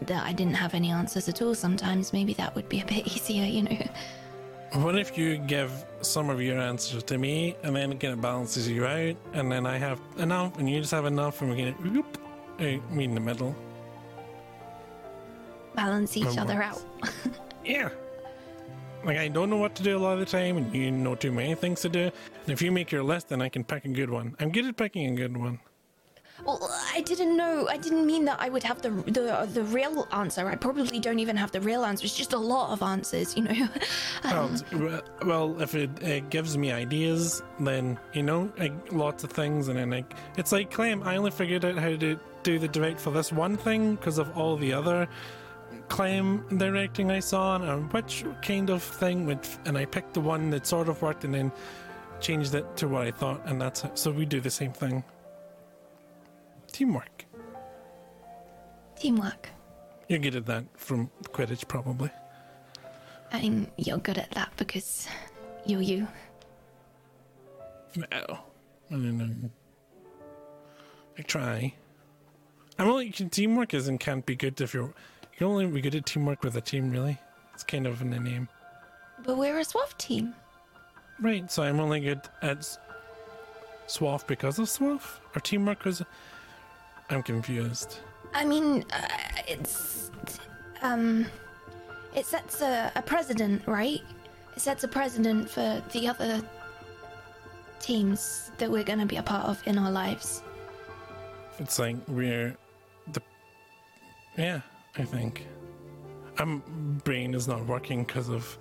that 0.01 0.26
I 0.26 0.34
didn't 0.34 0.55
have 0.55 0.73
any 0.73 0.91
answers 0.91 1.30
at 1.30 1.41
all. 1.41 1.55
Sometimes 1.55 2.14
maybe 2.14 2.34
that 2.34 2.55
would 2.55 2.69
be 2.69 2.81
a 2.81 2.85
bit 2.85 3.07
easier, 3.15 3.45
you 3.45 3.64
know. 3.64 3.88
What 4.73 4.97
if 4.97 5.18
you 5.18 5.38
give 5.38 5.72
some 6.01 6.30
of 6.31 6.41
your 6.41 6.60
answers 6.60 7.03
to 7.03 7.18
me, 7.18 7.55
and 7.61 7.76
then 7.76 7.91
it 7.91 7.99
kind 7.99 8.14
of 8.14 8.22
balances 8.22 8.68
you 8.68 8.85
out, 8.85 9.15
and 9.34 9.51
then 9.51 9.68
I 9.68 9.77
have 9.77 9.99
enough, 10.18 10.57
and 10.57 10.68
you 10.68 10.80
just 10.80 10.91
have 10.91 11.05
enough, 11.05 11.41
and 11.41 11.51
we 11.51 11.57
get 11.57 11.80
whoop, 11.80 12.18
uh, 12.60 12.64
meet 12.89 13.05
in 13.05 13.14
the 13.14 13.22
middle. 13.22 13.55
Balance 15.76 16.18
each 16.18 16.38
other 16.38 16.61
out. 16.64 16.84
Yeah. 17.65 17.89
Like 19.05 19.18
I 19.18 19.27
don't 19.27 19.49
know 19.49 19.57
what 19.57 19.76
to 19.76 19.84
do 19.84 19.97
a 19.97 19.99
lot 19.99 20.14
of 20.14 20.19
the 20.19 20.26
time, 20.26 20.57
and 20.57 20.73
you 20.73 20.91
know 20.91 21.15
too 21.15 21.31
many 21.31 21.55
things 21.55 21.81
to 21.81 21.89
do. 21.89 22.03
And 22.03 22.47
if 22.47 22.61
you 22.61 22.72
make 22.72 22.91
your 22.91 23.03
list, 23.03 23.30
then 23.30 23.41
I 23.41 23.49
can 23.49 23.64
pick 23.64 23.85
a 23.85 23.89
good 23.89 24.10
one. 24.10 24.35
I'm 24.39 24.51
good 24.51 24.65
at 24.65 24.77
picking 24.77 25.14
a 25.14 25.15
good 25.15 25.35
one. 25.35 25.60
Well, 26.45 26.69
I 26.93 27.01
didn't 27.01 27.38
know. 27.38 27.68
I 27.69 27.77
didn't 27.77 28.05
mean 28.05 28.26
that 28.26 28.38
I 28.39 28.49
would 28.49 28.64
have 28.64 28.81
the 28.81 28.89
the 28.89 29.47
the 29.53 29.64
real 29.64 30.07
answer. 30.11 30.47
I 30.47 30.55
probably 30.55 30.99
don't 30.99 31.19
even 31.19 31.38
have 31.38 31.51
the 31.51 31.61
real 31.61 31.85
answer. 31.85 32.05
It's 32.05 32.18
just 32.18 32.34
a 32.34 32.38
lot 32.38 32.72
of 32.72 32.81
answers, 32.84 33.35
you 33.38 33.43
know. 33.43 33.68
Well, 34.23 34.51
Um, 34.72 35.01
well, 35.26 35.61
if 35.61 35.76
it, 35.76 35.91
it 36.01 36.30
gives 36.30 36.57
me 36.57 36.72
ideas, 36.72 37.41
then 37.60 37.99
you 38.14 38.23
know, 38.23 38.51
like, 38.57 38.73
lots 38.91 39.23
of 39.23 39.31
things, 39.31 39.68
and 39.68 39.77
then 39.77 39.91
like 39.91 40.11
it's 40.38 40.51
like 40.51 40.72
Clem. 40.72 41.03
I 41.03 41.18
only 41.18 41.31
figured 41.31 41.65
out 41.65 41.77
how 41.77 41.95
to 41.95 42.19
do 42.43 42.60
the 42.60 42.68
direct 42.68 42.99
for 42.99 43.11
this 43.11 43.31
one 43.31 43.55
thing 43.55 43.95
because 43.95 44.18
of 44.18 44.35
all 44.38 44.57
the 44.57 44.73
other 44.73 45.07
Clem 45.88 46.45
directing 46.57 47.11
I 47.11 47.19
saw, 47.19 47.55
and 47.55 47.91
which 47.93 48.26
kind 48.41 48.69
of 48.69 48.81
thing 48.84 49.26
would, 49.27 49.39
and 49.65 49.77
I 49.77 49.85
picked 49.85 50.14
the 50.14 50.22
one 50.22 50.49
that 50.49 50.65
sort 50.65 50.89
of 50.89 51.01
worked, 51.01 51.23
and 51.26 51.34
then 51.34 51.51
changed 52.19 52.55
it 52.55 52.65
to 52.77 52.88
what 52.88 53.03
I 53.07 53.11
thought, 53.11 53.41
and 53.45 53.61
that's 53.61 53.84
it. 53.84 53.97
So 53.97 54.11
we 54.11 54.26
do 54.26 54.39
the 54.41 54.49
same 54.51 54.73
thing. 54.73 55.03
Teamwork. 56.74 57.26
teamwork. 58.95 59.50
You're 60.10 60.20
good 60.20 60.36
at 60.36 60.45
that 60.48 60.66
from 60.76 61.10
Quidditch, 61.26 61.68
probably. 61.68 62.10
I 63.32 63.41
mean, 63.41 63.72
you're 63.78 64.00
good 64.00 64.18
at 64.18 64.32
that 64.32 64.52
because 64.58 65.08
you're 65.66 65.82
you. 65.82 66.08
No. 67.95 68.08
I 68.12 68.38
don't 68.90 69.18
know. 69.18 69.50
I 71.18 71.22
try. 71.22 71.74
I'm 72.80 72.88
only 72.90 73.12
teamwork 73.12 73.74
isn't 73.74 74.00
can't 74.00 74.26
be 74.26 74.36
good 74.36 74.60
if 74.60 74.74
you're 74.74 74.86
you 74.86 75.38
can 75.38 75.48
only 75.48 75.68
be 75.68 75.82
good 75.82 75.95
at 75.95 76.06
teamwork 76.08 76.44
with 76.44 76.56
a 76.56 76.62
team 76.62 76.91
really. 76.91 77.18
It's 77.54 77.64
kind 77.64 77.86
of 77.86 78.02
in 78.02 78.10
the 78.10 78.20
name. 78.20 78.50
But 79.24 79.38
we're 79.38 79.60
a 79.60 79.64
SWAF 79.64 79.95
team. 79.98 80.34
Right, 81.22 81.50
so 81.52 81.62
I'm 81.64 81.80
only 81.80 82.00
good 82.00 82.22
at 82.41 82.68
SWAF 83.88 84.26
because 84.26 84.58
of 84.58 84.68
SWAF? 84.68 85.20
Or 85.36 85.40
teamwork 85.40 85.80
because 85.80 86.02
I'm 87.09 87.23
confused. 87.23 87.99
I 88.34 88.45
mean, 88.45 88.85
uh, 88.91 89.07
it's 89.47 90.11
um, 90.81 91.25
it 92.15 92.25
sets 92.25 92.61
a, 92.61 92.91
a 92.95 93.01
precedent, 93.01 93.61
right? 93.67 94.01
It 94.55 94.61
sets 94.61 94.84
a 94.84 94.88
precedent 94.88 95.49
for 95.49 95.81
the 95.91 96.07
other 96.07 96.41
teams 97.80 98.51
that 98.57 98.69
we're 98.71 98.84
going 98.84 98.99
to 98.99 99.05
be 99.05 99.17
a 99.17 99.23
part 99.23 99.45
of 99.45 99.61
in 99.67 99.77
our 99.77 99.91
lives. 99.91 100.43
It's 101.59 101.77
like 101.80 101.97
we're 102.07 102.55
the 103.11 103.21
Yeah, 104.38 104.61
I 104.97 105.03
think. 105.03 105.47
I'm 106.39 106.99
brain 107.03 107.35
is 107.35 107.47
not 107.47 107.65
working 107.67 108.03
because 108.03 108.30
of 108.30 108.57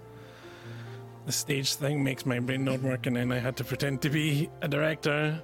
the 1.24 1.32
stage 1.32 1.74
thing 1.74 2.05
makes 2.05 2.27
my 2.27 2.39
brain 2.40 2.64
not 2.64 2.81
work 2.82 3.06
and 3.06 3.16
then 3.16 3.32
I 3.32 3.39
had 3.39 3.56
to 3.59 3.64
pretend 3.64 4.02
to 4.02 4.10
be 4.10 4.51
a 4.60 4.69
director 4.69 5.40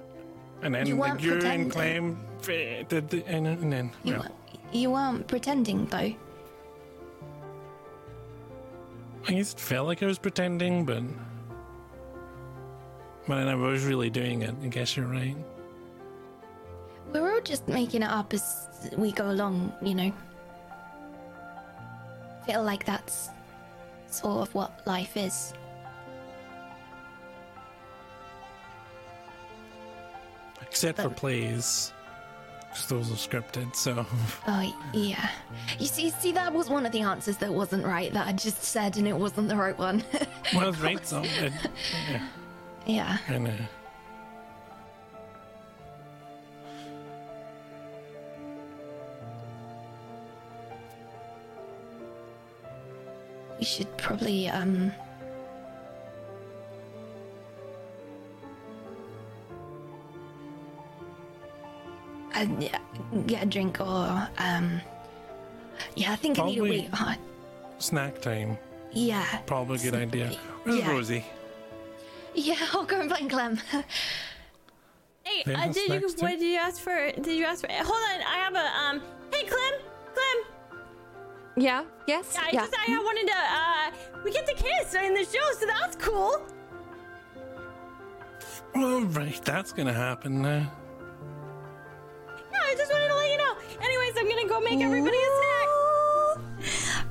and 0.61 0.75
then 0.75 0.85
You 0.85 0.95
the 0.97 1.15
pretending. 1.17 1.69
Clem 1.71 2.28
and, 2.47 3.71
then 3.73 3.91
You, 4.03 4.13
weren't- 4.13 4.31
you 4.71 4.91
weren't 4.91 5.27
pretending, 5.27 5.85
though. 5.87 6.13
I 9.27 9.33
guess 9.33 9.53
it 9.53 9.59
felt 9.59 9.85
like 9.87 10.01
I 10.01 10.05
was 10.05 10.17
pretending 10.17 10.85
but 10.85 11.03
but 13.27 13.47
I 13.47 13.53
was 13.53 13.83
really 13.85 14.09
doing 14.09 14.41
it 14.41 14.55
I 14.63 14.67
guess 14.67 14.95
you're 14.97 15.05
right 15.05 15.35
We're 17.13 17.31
all 17.33 17.41
just 17.41 17.67
making 17.67 18.01
it 18.01 18.09
up 18.09 18.33
as 18.33 18.89
we 18.97 19.11
go 19.11 19.29
along, 19.29 19.73
you 19.83 19.93
know. 19.93 20.13
Feel 22.45 22.63
like 22.63 22.85
that's 22.85 23.29
sort 24.09 24.47
of 24.47 24.55
what 24.55 24.81
life 24.87 25.15
is. 25.17 25.53
except 30.61 31.01
for 31.01 31.09
plays 31.09 31.91
those 32.87 33.11
are 33.11 33.15
scripted 33.15 33.75
so 33.75 34.05
Oh 34.47 34.75
yeah. 34.93 35.29
You 35.77 35.87
see, 35.87 36.09
see, 36.09 36.31
that 36.33 36.53
was 36.53 36.69
one 36.69 36.85
of 36.85 36.91
the 36.91 37.01
answers 37.01 37.37
that 37.37 37.53
wasn't 37.53 37.85
right. 37.85 38.11
That 38.13 38.27
I 38.27 38.33
just 38.33 38.63
said, 38.63 38.97
and 38.97 39.07
it 39.07 39.15
wasn't 39.15 39.49
the 39.49 39.55
right 39.55 39.77
one. 39.77 40.03
well 40.55 40.71
right 40.73 41.05
so 41.05 41.21
it, 41.23 41.53
yeah 42.07 42.27
yeah. 42.89 43.17
I 43.27 43.37
know 43.37 43.53
We 53.59 53.65
should 53.65 53.97
probably 53.97 54.47
um. 54.49 54.93
Uh, 62.39 62.45
yeah, 62.59 62.77
get 63.27 63.43
a 63.43 63.45
drink 63.45 63.81
or 63.81 64.27
um. 64.37 64.81
Yeah, 65.95 66.13
I 66.13 66.15
think 66.15 66.39
I 66.39 66.45
need 66.45 66.55
to 66.55 66.61
Probably- 66.61 66.79
wait. 66.81 66.89
Uh, 66.93 67.15
snack 67.79 68.21
time 68.21 68.57
yeah. 68.91 69.25
probably 69.45 69.77
a 69.77 69.91
good 69.91 69.95
idea 69.95 70.31
where's 70.63 70.79
Yeah. 70.79 70.91
Rosie 70.91 71.25
Yeah, 72.33 72.55
I'll 72.73 72.83
go 72.85 72.99
and 72.99 73.09
find 73.09 73.29
Clem. 73.29 73.57
Hey, 75.23 75.53
uh, 75.53 75.67
did 75.67 75.87
you? 75.87 76.09
What 76.19 76.31
did 76.31 76.41
you 76.41 76.57
ask 76.57 76.81
for? 76.81 77.11
Did 77.11 77.27
you 77.27 77.45
ask 77.45 77.61
for? 77.61 77.71
Hold 77.71 77.87
on, 77.87 78.21
I 78.21 78.37
have 78.37 78.55
a 78.55 78.67
um. 78.83 79.01
Hey, 79.33 79.45
Clem, 79.45 79.73
Clem. 80.13 80.83
Yeah. 81.57 81.83
Yes. 82.07 82.35
I 82.37 82.49
yeah. 82.51 82.61
just 82.61 82.75
I 82.75 82.97
wanted 82.97 83.27
to. 83.27 83.37
Uh, 83.37 84.21
we 84.23 84.31
get 84.31 84.47
to 84.47 84.55
kiss 84.55 84.93
in 84.95 85.13
the 85.13 85.23
show, 85.23 85.47
so 85.59 85.65
that's 85.67 85.95
cool. 85.97 86.41
All 88.75 89.01
right, 89.01 89.41
that's 89.43 89.71
gonna 89.71 89.93
happen 89.93 90.41
now. 90.41 90.71
Yeah, 92.69 92.75
I 92.75 92.77
just 92.77 92.91
wanted 92.91 93.07
to 93.07 93.15
let 93.15 93.31
you 93.31 93.37
know. 93.37 93.55
Anyways, 93.81 94.13
I'm 94.17 94.29
gonna 94.29 94.47
go 94.47 94.59
make 94.59 94.79
everybody 94.81 95.17
a 95.17 95.29
snack. 95.39 95.67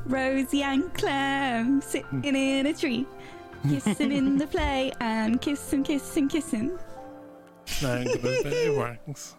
Rosie 0.07 0.63
and 0.63 0.95
Clem 0.95 1.81
sitting 1.81 2.23
in 2.25 2.67
a 2.67 2.75
tree, 2.75 3.07
kissing 3.69 4.13
in 4.13 4.39
the 4.39 4.47
play 4.47 4.93
and 5.01 5.41
kissing, 5.41 5.83
kissing, 5.83 6.29
kissing. 6.29 6.79
No, 7.83 7.95
it 7.95 8.23
goes, 8.23 8.43
but 8.43 8.53
it 8.53 8.77
works. 8.77 9.35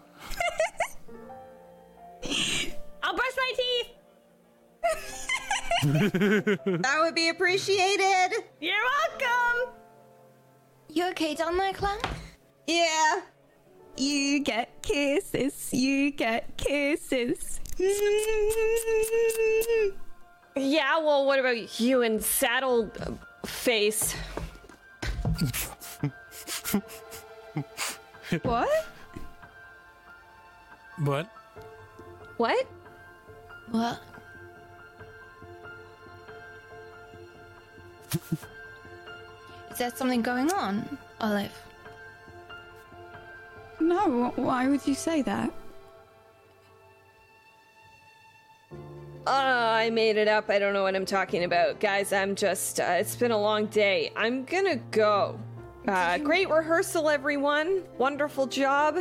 I'll 3.01 3.15
brush 3.15 3.35
my 3.37 3.53
teeth. 3.55 3.87
That 6.65 6.97
would 7.01 7.15
be 7.15 7.29
appreciated. 7.29 8.43
You're 8.59 8.75
welcome. 9.09 9.73
You 10.89 11.07
okay 11.11 11.33
down 11.35 11.55
there, 11.55 11.71
Clem? 11.71 11.97
Yeah. 12.67 13.21
You 13.95 14.39
get 14.41 14.78
kisses, 14.89 15.73
you 15.73 16.11
get 16.11 16.57
kisses. 16.57 17.59
Yeah. 20.55 20.97
Well, 20.97 21.25
what 21.25 21.39
about 21.39 21.79
you 21.79 22.01
and 22.01 22.21
Saddle 22.21 22.91
uh, 22.99 23.11
Face? 23.45 24.15
What? 28.43 28.69
But 30.99 31.27
What? 32.37 32.67
What? 33.71 33.99
Is 39.71 39.77
there 39.77 39.91
something 39.91 40.21
going 40.21 40.51
on, 40.51 40.97
Olive? 41.21 41.68
No, 43.79 44.33
why 44.35 44.67
would 44.67 44.85
you 44.85 44.93
say 44.93 45.21
that? 45.23 45.53
Uh, 49.25 49.31
I 49.31 49.89
made 49.91 50.17
it 50.17 50.27
up. 50.27 50.49
I 50.49 50.57
don't 50.59 50.73
know 50.73 50.83
what 50.83 50.95
I'm 50.95 51.05
talking 51.05 51.43
about. 51.43 51.79
Guys, 51.79 52.11
I'm 52.11 52.35
just, 52.35 52.79
uh, 52.79 52.97
it's 52.99 53.15
been 53.15 53.31
a 53.31 53.39
long 53.39 53.67
day. 53.67 54.11
I'm 54.15 54.43
gonna 54.43 54.77
go. 54.91 55.39
Uh, 55.87 56.17
great 56.17 56.49
rehearsal, 56.49 57.09
everyone. 57.09 57.83
Wonderful 57.97 58.47
job. 58.47 58.97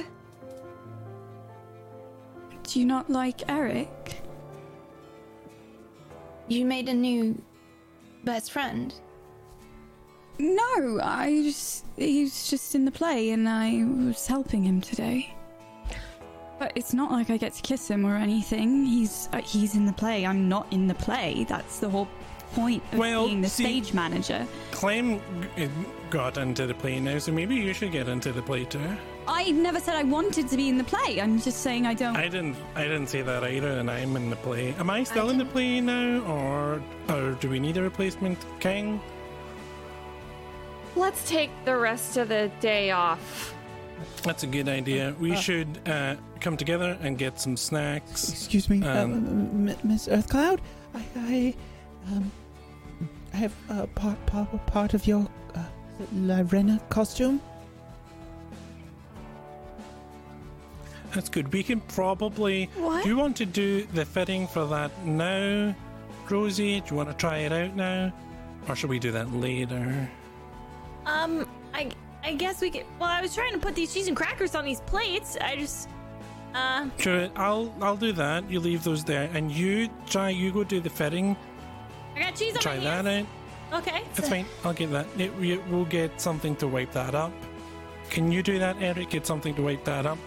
Do 2.63 2.79
you 2.79 2.85
not 2.85 3.09
like 3.09 3.49
Eric? 3.49 4.21
You 6.49 6.65
made 6.65 6.89
a 6.89 6.95
new 6.95 7.41
best 8.25 8.53
friend. 8.53 8.95
No, 10.39 11.01
I 11.03 11.41
just. 11.45 11.85
He's 11.97 12.49
just 12.49 12.75
in 12.77 12.85
the 12.85 12.93
play 12.93 13.31
and 13.31 13.49
I 13.49 13.83
was 14.07 14.27
helping 14.27 14.63
him 14.63 14.81
today. 14.81 15.35
But 16.61 16.73
it's 16.77 16.93
not 16.95 17.11
like 17.11 17.31
I 17.31 17.37
get 17.37 17.55
to 17.55 17.63
kiss 17.63 17.89
him 17.89 18.05
or 18.07 18.17
anything. 18.17 18.85
He's 18.85 19.29
uh, 19.33 19.41
he's 19.43 19.75
in 19.75 19.85
the 19.87 19.93
play. 19.93 20.25
I'm 20.27 20.49
not 20.49 20.73
in 20.73 20.87
the 20.87 20.95
play. 20.95 21.45
That's 21.49 21.81
the 21.81 21.89
whole 21.89 22.09
point 22.53 22.83
of 22.93 22.99
Well, 22.99 23.27
being 23.27 23.41
the 23.43 23.49
see- 23.49 23.65
stage 23.65 23.93
manager. 23.95 24.47
Clem 24.71 25.21
g- 25.57 25.69
got 26.11 26.39
into 26.39 26.67
the 26.67 26.75
play 26.75 26.99
now, 27.01 27.19
so 27.19 27.31
maybe 27.33 27.57
you 27.57 27.73
should 27.75 27.93
get 27.93 28.09
into 28.09 28.33
the 28.33 28.43
play 28.43 28.65
too. 28.65 28.81
I 29.27 29.51
never 29.51 29.79
said 29.81 29.95
I 29.97 30.05
wanted 30.05 30.49
to 30.49 30.57
be 30.57 30.69
in 30.69 30.79
the 30.79 30.85
play. 30.85 31.21
I'm 31.21 31.41
just 31.41 31.61
saying 31.63 31.87
I 31.87 31.95
don't. 31.95 32.17
I 32.17 32.29
didn't. 32.29 32.57
I 32.77 32.85
didn't 32.85 33.09
say 33.09 33.23
that 33.23 33.43
either, 33.45 33.73
and 33.79 33.91
I'm 33.91 34.17
in 34.17 34.31
the 34.31 34.37
play. 34.37 34.73
Am 34.79 34.89
I 34.89 35.03
still 35.05 35.31
in 35.31 35.39
the 35.39 35.45
play 35.45 35.81
now, 35.81 36.21
or 36.21 36.83
or 37.09 37.33
do 37.33 37.51
we 37.51 37.59
need 37.61 37.77
a 37.77 37.83
replacement, 37.83 38.39
King? 38.61 39.01
Let's 40.99 41.29
take 41.29 41.51
the 41.65 41.77
rest 41.77 42.17
of 42.17 42.29
the 42.29 42.51
day 42.61 42.91
off. 42.91 43.55
That's 44.23 44.43
a 44.43 44.47
good 44.47 44.69
idea. 44.69 45.15
We 45.19 45.37
should 45.37 45.81
uh, 45.87 46.17
come 46.41 46.57
together 46.57 46.99
and 47.01 47.17
get 47.17 47.41
some 47.41 47.57
snacks. 47.57 48.29
Excuse 48.31 48.69
me, 48.69 48.83
uh, 48.83 49.05
Um, 49.05 49.13
M- 49.13 49.69
M- 49.69 49.77
Miss 49.85 50.09
Earthcloud. 50.09 50.61
I, 50.95 51.03
I, 51.17 51.55
um, 52.09 52.31
I 53.33 53.37
have 53.37 53.55
uh, 53.71 53.87
part, 53.95 54.25
part, 54.27 54.67
part 54.67 54.95
of 54.95 55.07
your 55.07 55.29
uh, 55.55 55.65
Lyrena 56.15 56.81
costume. 56.89 57.41
That's 61.13 61.29
good. 61.29 61.53
We 61.53 61.63
can 61.63 61.81
probably. 61.81 62.67
What? 62.77 63.03
Do 63.05 63.09
you 63.09 63.17
want 63.17 63.37
to 63.39 63.47
do 63.47 63.85
the 63.95 64.05
fitting 64.05 64.47
for 64.47 64.67
that 64.67 64.91
now, 65.07 65.75
Rosie? 66.29 66.81
Do 66.81 66.87
you 66.91 66.97
want 66.97 67.09
to 67.09 67.15
try 67.17 67.39
it 67.39 67.53
out 67.53 67.75
now, 67.75 68.13
or 68.69 68.77
should 68.77 68.91
we 68.91 68.99
do 68.99 69.11
that 69.13 69.33
later? 69.33 70.11
Um, 71.09 71.49
I 71.75 71.91
I 72.23 72.35
guess 72.35 72.61
we 72.61 72.71
could. 72.71 72.85
Well, 72.99 73.09
I 73.09 73.21
was 73.21 73.35
trying 73.35 73.53
to 73.53 73.59
put 73.59 73.75
these 73.75 73.93
cheese 73.95 74.09
and 74.09 74.17
crackers 74.17 74.55
on 74.55 74.65
these 74.65 74.81
plates. 74.83 75.37
I 75.41 75.57
just, 75.57 75.89
uh, 76.55 76.87
Sure, 76.99 77.29
I'll 77.37 77.73
I'll 77.81 77.97
do 77.97 78.13
that. 78.13 78.49
You 78.51 78.61
leave 78.61 78.85
those 78.85 79.05
there, 79.05 79.31
and 79.33 79.51
you 79.51 79.89
try. 80.07 80.31
You 80.31 80.53
go 80.53 80.65
do 80.65 80.81
the 80.81 80.91
fitting. 80.91 81.37
I 82.17 82.21
got 82.21 82.35
cheese 82.37 82.55
on 82.57 82.61
Try 82.63 82.77
my 82.79 82.85
that 82.85 83.05
hands. 83.05 83.29
out. 83.73 83.79
Okay. 83.81 84.03
That's 84.15 84.29
fine. 84.29 84.47
I'll 84.65 84.73
get 84.73 84.91
that. 84.93 85.07
It, 85.19 85.35
we, 85.37 85.57
we'll 85.71 85.85
get 85.85 86.21
something 86.21 86.57
to 86.57 86.67
wipe 86.67 86.93
that 86.93 87.15
up. 87.15 87.33
Can 88.11 88.33
you 88.33 88.43
do 88.43 88.59
that, 88.59 88.77
Eric? 88.81 89.11
Get 89.11 89.27
something 89.27 89.55
to 89.55 89.63
wipe 89.63 89.85
that 89.85 90.07
up, 90.07 90.19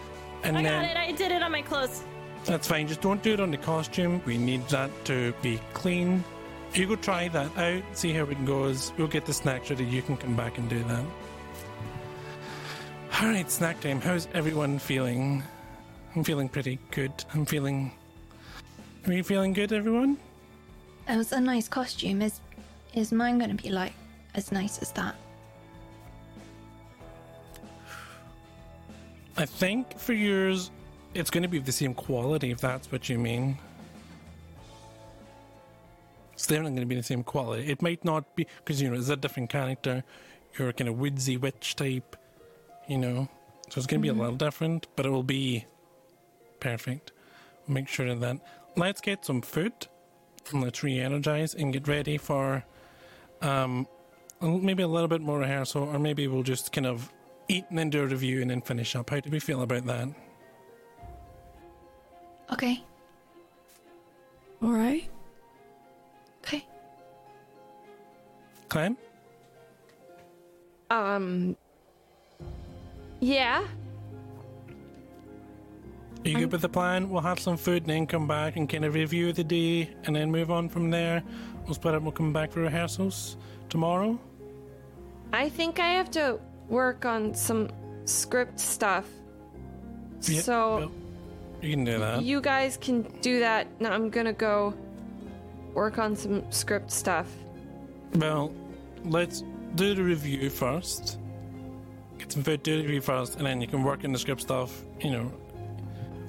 and 0.44 0.56
I 0.56 0.62
got 0.62 0.68
then 0.68 0.84
it. 0.84 0.96
I 0.96 1.12
did 1.12 1.32
it 1.32 1.42
on 1.42 1.50
my 1.52 1.62
clothes. 1.62 2.02
that's 2.44 2.66
fine. 2.68 2.86
Just 2.88 3.00
don't 3.00 3.22
do 3.22 3.34
it 3.34 3.40
on 3.40 3.50
the 3.50 3.56
costume. 3.58 4.22
We 4.24 4.38
need 4.38 4.66
that 4.68 4.90
to 5.06 5.32
be 5.42 5.60
clean. 5.74 6.24
You 6.74 6.86
go 6.86 6.96
try 6.96 7.28
that 7.28 7.56
out. 7.58 7.82
See 7.92 8.12
how 8.12 8.24
it 8.24 8.44
goes. 8.46 8.92
We'll 8.96 9.06
get 9.06 9.26
the 9.26 9.34
snacks 9.34 9.68
ready. 9.68 9.84
You 9.84 10.00
can 10.00 10.16
come 10.16 10.34
back 10.34 10.56
and 10.56 10.70
do 10.70 10.82
that. 10.84 11.04
All 13.20 13.28
right, 13.28 13.50
snack 13.50 13.80
time. 13.80 14.00
How's 14.00 14.26
everyone 14.32 14.78
feeling? 14.78 15.42
I'm 16.16 16.24
feeling 16.24 16.48
pretty 16.48 16.78
good. 16.90 17.12
I'm 17.34 17.44
feeling. 17.44 17.92
Are 19.06 19.12
you 19.12 19.22
feeling 19.22 19.52
good, 19.52 19.72
everyone? 19.72 20.16
That 21.06 21.18
was 21.18 21.32
a 21.32 21.40
nice 21.40 21.68
costume. 21.68 22.22
Is 22.22 22.40
is 22.94 23.12
mine 23.12 23.38
going 23.38 23.54
to 23.54 23.62
be 23.62 23.68
like 23.68 23.92
as 24.34 24.50
nice 24.50 24.78
as 24.78 24.92
that? 24.92 25.14
I 29.36 29.44
think 29.44 29.98
for 29.98 30.14
yours, 30.14 30.70
it's 31.14 31.30
going 31.30 31.42
to 31.42 31.48
be 31.48 31.58
the 31.58 31.72
same 31.72 31.94
quality, 31.94 32.50
if 32.50 32.60
that's 32.60 32.90
what 32.90 33.08
you 33.08 33.18
mean. 33.18 33.58
It's 36.42 36.48
definitely 36.48 36.72
going 36.72 36.80
to 36.80 36.86
be 36.86 36.96
the 36.96 37.04
same 37.04 37.22
quality. 37.22 37.70
It 37.70 37.82
might 37.82 38.04
not 38.04 38.34
be, 38.34 38.48
because, 38.64 38.82
you 38.82 38.90
know, 38.90 38.96
it's 38.96 39.08
a 39.08 39.14
different 39.14 39.48
character. 39.48 40.02
You're 40.58 40.70
a 40.70 40.72
kind 40.72 40.88
of 40.88 40.98
woodsy 40.98 41.36
witch 41.36 41.76
type, 41.76 42.16
you 42.88 42.98
know. 42.98 43.28
So 43.70 43.78
it's 43.78 43.86
going 43.86 44.00
to 44.00 44.02
be 44.02 44.08
a 44.08 44.12
little 44.12 44.34
different, 44.34 44.88
but 44.96 45.06
it 45.06 45.10
will 45.10 45.22
be 45.22 45.66
perfect. 46.58 47.12
Make 47.68 47.86
sure 47.86 48.08
of 48.08 48.18
that. 48.18 48.40
Let's 48.74 49.00
get 49.00 49.24
some 49.24 49.40
food. 49.40 49.86
and 50.50 50.64
Let's 50.64 50.82
re 50.82 50.98
energize 50.98 51.54
and 51.54 51.72
get 51.72 51.86
ready 51.86 52.18
for 52.18 52.64
um, 53.40 53.86
maybe 54.40 54.82
a 54.82 54.88
little 54.88 55.06
bit 55.06 55.20
more 55.20 55.38
rehearsal, 55.38 55.84
or 55.84 56.00
maybe 56.00 56.26
we'll 56.26 56.42
just 56.42 56.72
kind 56.72 56.88
of 56.88 57.12
eat 57.46 57.66
and 57.68 57.78
then 57.78 57.88
do 57.88 58.02
a 58.02 58.06
review 58.06 58.42
and 58.42 58.50
then 58.50 58.62
finish 58.62 58.96
up. 58.96 59.10
How 59.10 59.20
do 59.20 59.30
we 59.30 59.38
feel 59.38 59.62
about 59.62 59.86
that? 59.86 60.08
Okay. 62.52 62.82
All 64.60 64.72
right. 64.72 65.08
Clem? 68.72 68.96
Um. 70.88 71.54
Yeah. 73.20 73.66
Are 76.24 76.28
you 76.28 76.38
good 76.38 76.52
with 76.52 76.62
the 76.62 76.70
plan? 76.70 77.10
We'll 77.10 77.20
have 77.20 77.38
some 77.38 77.58
food 77.58 77.82
and 77.82 77.90
then 77.90 78.06
come 78.06 78.26
back 78.26 78.56
and 78.56 78.66
kind 78.66 78.86
of 78.86 78.94
review 78.94 79.34
the 79.34 79.44
day 79.44 79.90
and 80.04 80.16
then 80.16 80.30
move 80.30 80.50
on 80.50 80.70
from 80.70 80.88
there. 80.88 81.22
We'll 81.66 81.74
split 81.74 81.94
up, 81.94 82.02
we'll 82.02 82.12
come 82.12 82.32
back 82.32 82.50
for 82.50 82.60
rehearsals 82.60 83.36
tomorrow. 83.68 84.18
I 85.34 85.50
think 85.50 85.78
I 85.78 85.88
have 85.88 86.10
to 86.12 86.40
work 86.70 87.04
on 87.04 87.34
some 87.34 87.68
script 88.06 88.58
stuff. 88.58 89.06
Yeah, 90.22 90.40
so 90.40 90.76
well, 90.78 90.92
you 91.60 91.72
can 91.72 91.84
do 91.84 91.98
that. 91.98 92.22
you 92.22 92.40
guys 92.40 92.78
can 92.78 93.02
do 93.20 93.40
that. 93.40 93.66
Now 93.82 93.92
I'm 93.92 94.08
gonna 94.08 94.32
go 94.32 94.72
work 95.74 95.98
on 95.98 96.16
some 96.16 96.50
script 96.50 96.90
stuff. 96.90 97.26
Well, 98.14 98.52
let's 99.04 99.44
do 99.74 99.94
the 99.94 100.02
review 100.02 100.50
first. 100.50 101.18
Get 102.18 102.32
some 102.32 102.42
food, 102.42 102.62
do 102.62 102.76
the 102.76 102.82
review 102.82 103.00
first, 103.00 103.36
and 103.36 103.46
then 103.46 103.60
you 103.60 103.66
can 103.66 103.82
work 103.82 104.04
in 104.04 104.12
the 104.12 104.18
script 104.18 104.42
stuff, 104.42 104.82
you 105.00 105.10
know, 105.10 105.32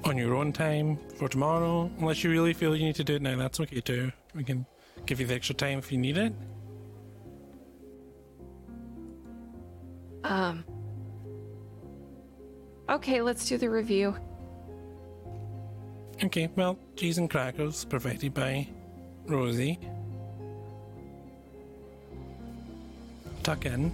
on 0.06 0.18
your 0.18 0.36
own 0.36 0.52
time 0.52 0.98
for 1.18 1.28
tomorrow. 1.30 1.90
Unless 2.00 2.24
you 2.24 2.32
really 2.32 2.54
feel 2.54 2.76
you 2.76 2.86
need 2.86 2.96
to 2.96 3.04
do 3.04 3.16
it 3.16 3.22
now, 3.22 3.36
that's 3.38 3.60
okay 3.60 3.82
too. 3.82 4.12
We 4.34 4.44
can 4.44 4.66
give 5.06 5.20
you 5.20 5.28
the 5.28 5.36
extra 5.36 5.56
time 5.56 5.80
if 5.80 5.92
you 5.92 5.98
need 5.98 6.18
it. 6.18 6.34
Um. 10.24 10.64
Okay, 12.90 13.22
let's 13.22 13.48
do 13.48 13.58
the 13.58 13.70
review. 13.70 14.16
Okay, 16.24 16.50
well, 16.56 16.78
cheese 16.96 17.18
and 17.18 17.30
crackers 17.30 17.86
provided 17.86 18.34
by 18.34 18.68
Rosie. 19.26 19.80
Tuck 23.44 23.66
in. 23.66 23.92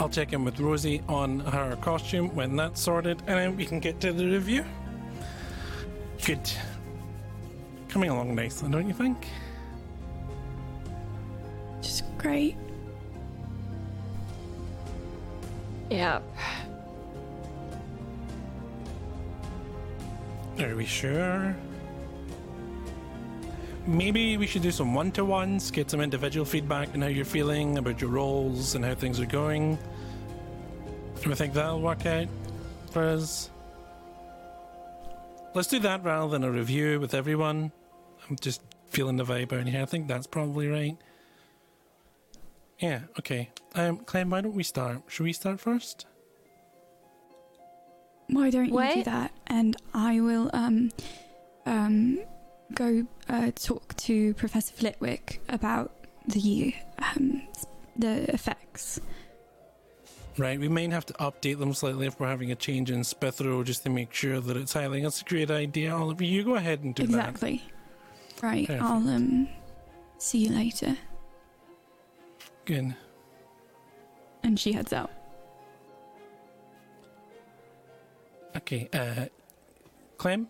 I'll 0.00 0.08
check 0.08 0.32
in 0.32 0.44
with 0.44 0.58
Rosie 0.58 1.00
on 1.08 1.40
her 1.40 1.76
costume 1.76 2.34
when 2.34 2.56
that's 2.56 2.80
sorted, 2.80 3.22
and 3.28 3.38
then 3.38 3.56
we 3.56 3.64
can 3.64 3.78
get 3.78 4.00
to 4.00 4.12
the 4.12 4.26
review. 4.26 4.64
Good. 6.24 6.50
Coming 7.88 8.10
along 8.10 8.34
nicely, 8.34 8.68
don't 8.68 8.88
you 8.88 8.94
think? 8.94 9.28
Just 11.80 12.04
great. 12.18 12.56
Yep. 15.90 16.22
Are 20.60 20.76
we 20.76 20.84
sure? 20.84 21.56
Maybe 23.88 24.36
we 24.36 24.46
should 24.46 24.60
do 24.60 24.70
some 24.70 24.92
one 24.92 25.10
to 25.12 25.24
ones, 25.24 25.70
get 25.70 25.90
some 25.90 26.02
individual 26.02 26.44
feedback 26.44 26.90
on 26.92 27.00
how 27.00 27.08
you're 27.08 27.24
feeling 27.24 27.78
about 27.78 28.02
your 28.02 28.10
roles 28.10 28.74
and 28.74 28.84
how 28.84 28.94
things 28.94 29.18
are 29.18 29.24
going. 29.24 29.78
Do 31.22 31.30
we 31.30 31.34
think 31.34 31.54
that'll 31.54 31.80
work 31.80 32.04
out 32.04 32.28
for 32.90 33.02
us? 33.02 33.48
Let's 35.54 35.68
do 35.68 35.78
that 35.78 36.04
rather 36.04 36.30
than 36.30 36.44
a 36.44 36.50
review 36.50 37.00
with 37.00 37.14
everyone. 37.14 37.72
I'm 38.28 38.36
just 38.36 38.60
feeling 38.88 39.16
the 39.16 39.24
vibe 39.24 39.58
out 39.58 39.66
here. 39.66 39.80
I 39.80 39.86
think 39.86 40.06
that's 40.06 40.26
probably 40.26 40.68
right. 40.68 40.98
Yeah, 42.80 43.00
okay. 43.18 43.48
Um, 43.74 44.00
Clem, 44.00 44.28
why 44.28 44.42
don't 44.42 44.54
we 44.54 44.64
start? 44.64 45.00
Should 45.06 45.24
we 45.24 45.32
start 45.32 45.60
first? 45.60 46.04
Why 48.26 48.50
don't 48.50 48.68
you 48.68 48.94
do 48.96 49.04
that? 49.04 49.32
And 49.46 49.76
I 49.94 50.20
will 50.20 50.50
um 50.52 50.90
um 51.64 52.18
go 52.74 53.06
uh, 53.28 53.50
talk 53.54 53.94
to 53.96 54.34
Professor 54.34 54.72
Flitwick 54.74 55.40
about 55.48 55.92
the 56.26 56.74
um 57.14 57.42
the 57.96 58.32
effects. 58.32 59.00
Right, 60.36 60.58
we 60.60 60.68
might 60.68 60.92
have 60.92 61.04
to 61.06 61.12
update 61.14 61.58
them 61.58 61.74
slightly 61.74 62.06
if 62.06 62.20
we're 62.20 62.28
having 62.28 62.52
a 62.52 62.54
change 62.54 62.92
in 62.92 63.00
Spithro 63.00 63.64
just 63.64 63.82
to 63.82 63.90
make 63.90 64.14
sure 64.14 64.38
that 64.38 64.56
it's 64.56 64.72
highlighting. 64.72 65.02
That's 65.02 65.20
a 65.20 65.24
great 65.24 65.50
idea, 65.50 65.92
Oliver. 65.92 66.22
You 66.22 66.44
go 66.44 66.54
ahead 66.54 66.84
and 66.84 66.94
do 66.94 67.02
that. 67.08 67.08
exactly. 67.08 67.62
Right. 68.40 68.66
Perfect. 68.68 68.82
I'll 68.84 69.08
um 69.08 69.48
see 70.18 70.38
you 70.46 70.50
later. 70.50 70.96
Good. 72.64 72.94
And 74.44 74.58
she 74.60 74.72
heads 74.72 74.92
out. 74.92 75.10
Okay, 78.56 78.88
uh, 78.92 79.26
Clem? 80.16 80.48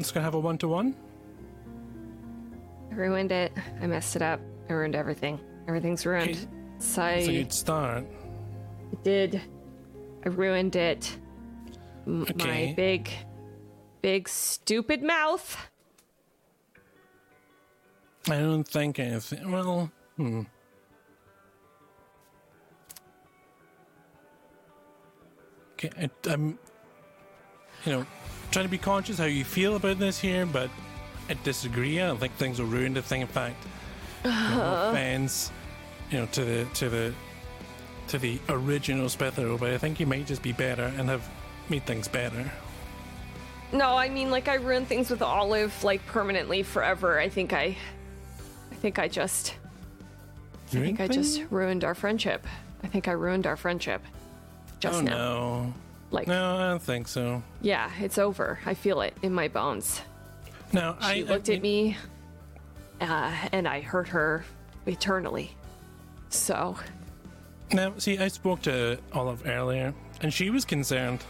Let's 0.00 0.12
go 0.12 0.20
have 0.22 0.32
a 0.34 0.40
one 0.40 0.56
to 0.56 0.66
one. 0.68 0.96
I 2.90 2.94
ruined 2.94 3.32
it. 3.32 3.52
I 3.82 3.86
messed 3.86 4.16
it 4.16 4.22
up. 4.22 4.40
I 4.70 4.72
ruined 4.72 4.96
everything. 4.96 5.38
Everything's 5.68 6.06
ruined. 6.06 6.30
Okay. 6.30 6.48
So 6.78 7.02
I 7.02 7.26
good 7.26 7.52
start. 7.52 8.06
did. 9.04 9.42
I 10.24 10.30
ruined 10.30 10.74
it. 10.74 11.18
M- 12.06 12.22
Okay. 12.22 12.68
My 12.68 12.72
big, 12.74 13.10
big, 14.00 14.26
stupid 14.26 15.02
mouth. 15.02 15.68
I 18.30 18.38
don't 18.38 18.66
think 18.66 18.98
anything. 18.98 19.52
Well, 19.52 19.92
hmm. 20.16 20.44
Okay, 25.74 25.90
I, 26.00 26.30
I'm, 26.32 26.58
you 27.84 27.92
know, 27.92 28.06
trying 28.50 28.64
to 28.64 28.70
be 28.70 28.78
conscious 28.78 29.18
how 29.18 29.24
you 29.24 29.44
feel 29.44 29.76
about 29.76 29.98
this 29.98 30.18
here, 30.20 30.46
but 30.46 30.70
I 31.28 31.34
disagree. 31.44 32.00
I 32.00 32.08
don't 32.08 32.18
think 32.18 32.34
things 32.34 32.58
will 32.58 32.66
ruin 32.66 32.94
the 32.94 33.02
thing. 33.02 33.20
in 33.20 33.26
fact, 33.26 33.64
you 34.24 34.30
know, 34.30 34.36
no 34.36 34.62
uh-huh. 34.62 34.90
offense, 34.90 35.50
you 36.10 36.18
know, 36.18 36.26
to 36.26 36.44
the 36.44 36.64
to 36.74 36.88
the 36.88 37.14
to 38.08 38.18
the 38.18 38.40
original 38.48 39.06
Spithro, 39.06 39.58
but 39.58 39.70
I 39.70 39.78
think 39.78 40.00
you 40.00 40.06
might 40.06 40.26
just 40.26 40.42
be 40.42 40.52
better 40.52 40.92
and 40.98 41.08
have 41.08 41.28
made 41.68 41.86
things 41.86 42.08
better. 42.08 42.50
No, 43.72 43.96
I 43.96 44.08
mean 44.08 44.30
like 44.30 44.48
I 44.48 44.54
ruined 44.54 44.88
things 44.88 45.10
with 45.10 45.22
Olive 45.22 45.84
like 45.84 46.04
permanently 46.06 46.64
forever. 46.64 47.20
I 47.20 47.28
think 47.28 47.52
I, 47.52 47.76
I 48.72 48.74
think 48.74 48.98
I 48.98 49.06
just, 49.06 49.54
I 50.66 50.70
think 50.70 51.00
I 51.00 51.06
just 51.06 51.42
ruined 51.50 51.84
our 51.84 51.94
friendship. 51.94 52.46
I 52.82 52.88
think 52.88 53.06
I 53.06 53.12
ruined 53.12 53.46
our 53.46 53.56
friendship. 53.56 54.02
Just 54.80 54.98
oh 54.98 55.02
now. 55.02 55.12
no, 55.12 55.74
Like, 56.10 56.26
no, 56.26 56.56
I 56.56 56.68
don't 56.70 56.82
think 56.82 57.06
so. 57.08 57.42
yeah, 57.62 57.90
it's 58.00 58.18
over. 58.18 58.58
I 58.66 58.74
feel 58.74 59.00
it 59.02 59.16
in 59.22 59.32
my 59.32 59.48
bones. 59.48 60.00
No, 60.72 60.96
She 61.00 61.06
I 61.06 61.20
looked 61.22 61.48
I, 61.50 61.54
at 61.54 61.62
me, 61.62 61.96
uh, 63.00 63.32
and 63.52 63.66
I 63.68 63.80
hurt 63.80 64.08
her 64.08 64.44
eternally. 64.86 65.50
So, 66.28 66.76
Now, 67.72 67.92
see, 67.98 68.18
I 68.18 68.28
spoke 68.28 68.62
to 68.62 68.98
Olive 69.12 69.46
earlier, 69.46 69.94
and 70.20 70.32
she 70.32 70.50
was 70.50 70.64
concerned 70.64 71.20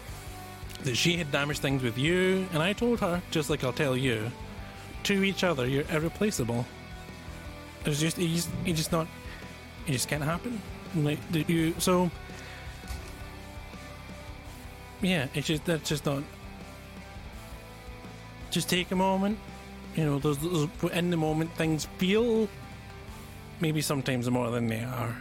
that 0.84 0.96
she 0.96 1.16
had 1.16 1.30
damaged 1.30 1.60
things 1.60 1.82
with 1.82 1.98
you, 1.98 2.46
and 2.52 2.62
I 2.62 2.72
told 2.72 3.00
her, 3.00 3.22
just 3.30 3.50
like 3.50 3.62
I'll 3.64 3.72
tell 3.72 3.96
you, 3.96 4.30
to 5.04 5.24
each 5.24 5.44
other, 5.44 5.66
you're 5.66 5.84
irreplaceable. 5.90 6.64
It's 7.84 8.00
just, 8.00 8.18
you 8.18 8.28
just, 8.28 8.48
you 8.64 8.74
just 8.74 8.92
not, 8.92 9.06
it 9.86 9.92
just 9.92 10.08
can't 10.08 10.22
happen. 10.22 10.60
Like, 10.94 11.18
you, 11.48 11.74
so, 11.78 12.10
yeah, 15.02 15.26
it's 15.34 15.46
just, 15.46 15.64
that's 15.64 15.88
just 15.88 16.06
not, 16.06 16.22
just 18.50 18.68
take 18.68 18.90
a 18.90 18.96
moment, 18.96 19.38
you 19.96 20.04
know, 20.04 20.18
those, 20.18 20.38
those 20.38 20.68
in 20.92 21.10
the 21.10 21.16
moment 21.16 21.54
things 21.56 21.86
feel 21.98 22.48
maybe 23.60 23.80
sometimes 23.80 24.28
more 24.30 24.50
than 24.50 24.66
they 24.68 24.82
are. 24.82 25.16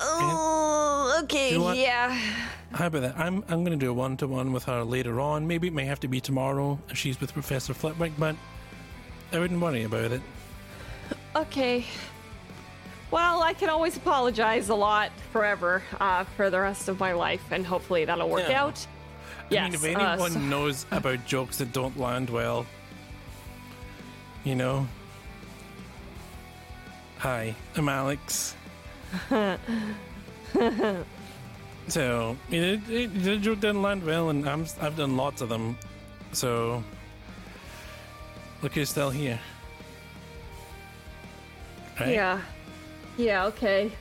oh, 0.00 1.20
okay, 1.24 1.52
You 1.52 1.58
know 1.58 1.72
yeah. 1.72 2.18
How 2.72 2.86
about 2.86 3.02
that? 3.02 3.18
I'm 3.18 3.44
I'm 3.48 3.64
going 3.64 3.78
to 3.78 3.84
do 3.84 3.90
a 3.90 3.94
one 3.94 4.16
to 4.18 4.26
one 4.26 4.52
with 4.52 4.64
her 4.64 4.82
later 4.82 5.20
on. 5.20 5.46
Maybe 5.46 5.68
it 5.68 5.74
may 5.74 5.84
have 5.84 6.00
to 6.00 6.08
be 6.08 6.20
tomorrow 6.20 6.78
if 6.88 6.96
she's 6.96 7.20
with 7.20 7.32
Professor 7.32 7.74
Flitwick, 7.74 8.12
but 8.18 8.34
I 9.32 9.38
wouldn't 9.38 9.60
worry 9.60 9.84
about 9.84 10.12
it. 10.12 10.22
Okay. 11.36 11.84
Well, 13.12 13.42
I 13.42 13.52
can 13.52 13.68
always 13.68 13.94
apologize 13.96 14.70
a 14.70 14.74
lot 14.74 15.12
forever 15.32 15.82
uh, 16.00 16.24
for 16.24 16.48
the 16.48 16.58
rest 16.58 16.88
of 16.88 16.98
my 16.98 17.12
life, 17.12 17.42
and 17.50 17.64
hopefully 17.66 18.06
that'll 18.06 18.28
work 18.30 18.48
Yeah. 18.48 18.62
out. 18.64 18.86
I 19.50 19.54
Yes. 19.54 19.64
mean, 19.64 19.74
if 19.74 19.84
uh, 19.96 20.00
anyone 20.00 20.30
so- 20.32 20.38
knows 20.40 20.86
about 20.92 21.26
jokes 21.26 21.58
that 21.58 21.72
don't 21.74 21.98
land 21.98 22.30
well, 22.30 22.64
you 24.44 24.54
know. 24.54 24.88
Hi, 27.18 27.54
I'm 27.76 27.88
Alex. 27.88 28.56
so, 31.88 32.36
it, 32.50 32.80
it, 32.88 33.22
the 33.22 33.36
joke 33.36 33.60
didn't 33.60 33.82
land 33.82 34.04
well, 34.04 34.30
and 34.30 34.48
I'm, 34.48 34.64
I've 34.80 34.96
done 34.96 35.18
lots 35.18 35.42
of 35.42 35.50
them. 35.50 35.76
So, 36.32 36.82
look 38.62 38.72
who's 38.72 38.88
still 38.88 39.10
here. 39.10 39.38
Right? 42.00 42.14
Yeah. 42.14 42.40
Yeah. 43.16 43.46
Okay. 43.46 43.92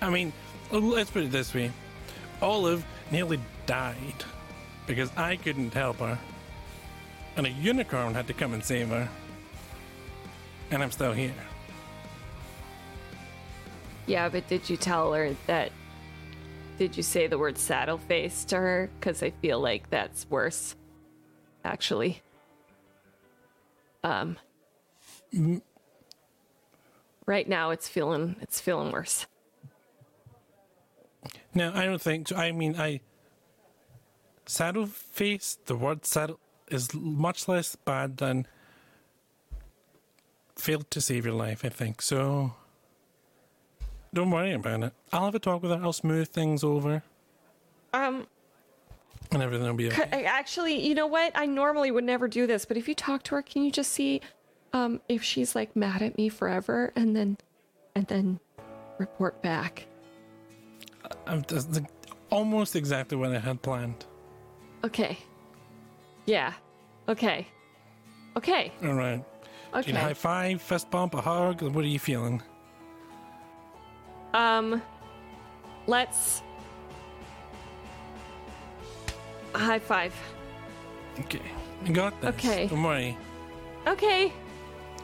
I 0.00 0.10
mean, 0.10 0.32
let's 0.70 1.10
put 1.10 1.24
it 1.24 1.30
this 1.30 1.54
way 1.54 1.70
Olive 2.42 2.84
nearly 3.10 3.40
died 3.66 4.24
because 4.86 5.10
I 5.16 5.36
couldn't 5.36 5.72
help 5.74 5.98
her, 5.98 6.18
and 7.36 7.46
a 7.46 7.50
unicorn 7.50 8.14
had 8.14 8.26
to 8.28 8.32
come 8.32 8.54
and 8.54 8.64
save 8.64 8.88
her. 8.88 9.08
And 10.70 10.82
I'm 10.82 10.90
still 10.90 11.12
here. 11.12 11.34
Yeah, 14.06 14.28
but 14.28 14.46
did 14.48 14.68
you 14.68 14.76
tell 14.76 15.12
her 15.12 15.34
that? 15.46 15.72
Did 16.78 16.96
you 16.96 17.02
say 17.02 17.26
the 17.26 17.38
word 17.38 17.56
saddle 17.56 17.98
face 17.98 18.44
to 18.46 18.56
her? 18.56 18.90
Because 18.98 19.22
I 19.22 19.30
feel 19.30 19.60
like 19.60 19.88
that's 19.90 20.28
worse. 20.28 20.76
Actually. 21.64 22.22
Um. 24.04 24.36
Right 27.26 27.48
now, 27.48 27.70
it's 27.70 27.88
feeling 27.88 28.36
it's 28.40 28.60
feeling 28.60 28.92
worse. 28.92 29.26
No, 31.54 31.72
I 31.74 31.84
don't 31.84 32.00
think. 32.00 32.32
I 32.32 32.52
mean, 32.52 32.76
I. 32.78 33.00
Saddle 34.48 34.86
face, 34.86 35.58
the 35.66 35.74
word 35.74 36.06
saddle 36.06 36.38
is 36.68 36.94
much 36.94 37.48
less 37.48 37.74
bad 37.74 38.18
than 38.18 38.46
failed 40.56 40.88
to 40.92 41.00
save 41.00 41.24
your 41.26 41.34
life, 41.34 41.64
I 41.64 41.68
think. 41.68 42.00
So. 42.00 42.54
Don't 44.14 44.30
worry 44.30 44.52
about 44.52 44.82
it. 44.84 44.92
I'll 45.12 45.24
have 45.26 45.34
a 45.34 45.38
talk 45.38 45.62
with 45.62 45.72
her. 45.72 45.80
I'll 45.82 45.92
smooth 45.92 46.28
things 46.28 46.64
over, 46.64 47.02
Um. 47.92 48.26
and 49.30 49.42
everything 49.42 49.66
will 49.66 49.74
be 49.74 49.88
okay. 49.88 50.24
Actually, 50.24 50.86
you 50.86 50.94
know 50.94 51.06
what? 51.08 51.32
I 51.34 51.44
normally 51.44 51.90
would 51.90 52.04
never 52.04 52.26
do 52.26 52.46
this, 52.46 52.64
but 52.64 52.78
if 52.78 52.88
you 52.88 52.94
talk 52.94 53.24
to 53.24 53.34
her, 53.34 53.42
can 53.42 53.62
you 53.64 53.70
just 53.70 53.92
see 53.92 54.22
um 54.76 55.00
if 55.08 55.22
she's 55.22 55.54
like 55.54 55.74
mad 55.74 56.02
at 56.02 56.16
me 56.16 56.28
forever 56.28 56.92
and 56.96 57.16
then 57.16 57.36
and 57.94 58.06
then 58.06 58.38
report 58.98 59.40
back? 59.42 59.86
That's 61.26 61.64
the, 61.66 61.86
almost 62.30 62.76
exactly 62.76 63.16
what 63.16 63.30
I 63.32 63.38
had 63.38 63.62
planned. 63.62 64.04
Okay. 64.84 65.18
Yeah. 66.26 66.52
Okay. 67.08 67.46
Okay. 68.36 68.72
All 68.84 68.94
right. 68.94 69.24
You 69.84 69.94
high 69.94 70.06
Okay. 70.06 70.14
five, 70.14 70.62
fist 70.62 70.90
bump, 70.90 71.14
a 71.14 71.20
hug? 71.20 71.62
What 71.62 71.84
are 71.84 71.88
you 71.88 71.98
feeling? 71.98 72.42
Um 74.34 74.82
let's 75.86 76.42
high 79.54 79.78
five. 79.78 80.14
Okay. 81.20 81.40
You 81.84 81.94
got 81.94 82.20
this. 82.20 82.34
Okay. 82.34 82.66
Don't 82.66 82.82
worry. 82.82 83.16
Okay. 83.86 84.32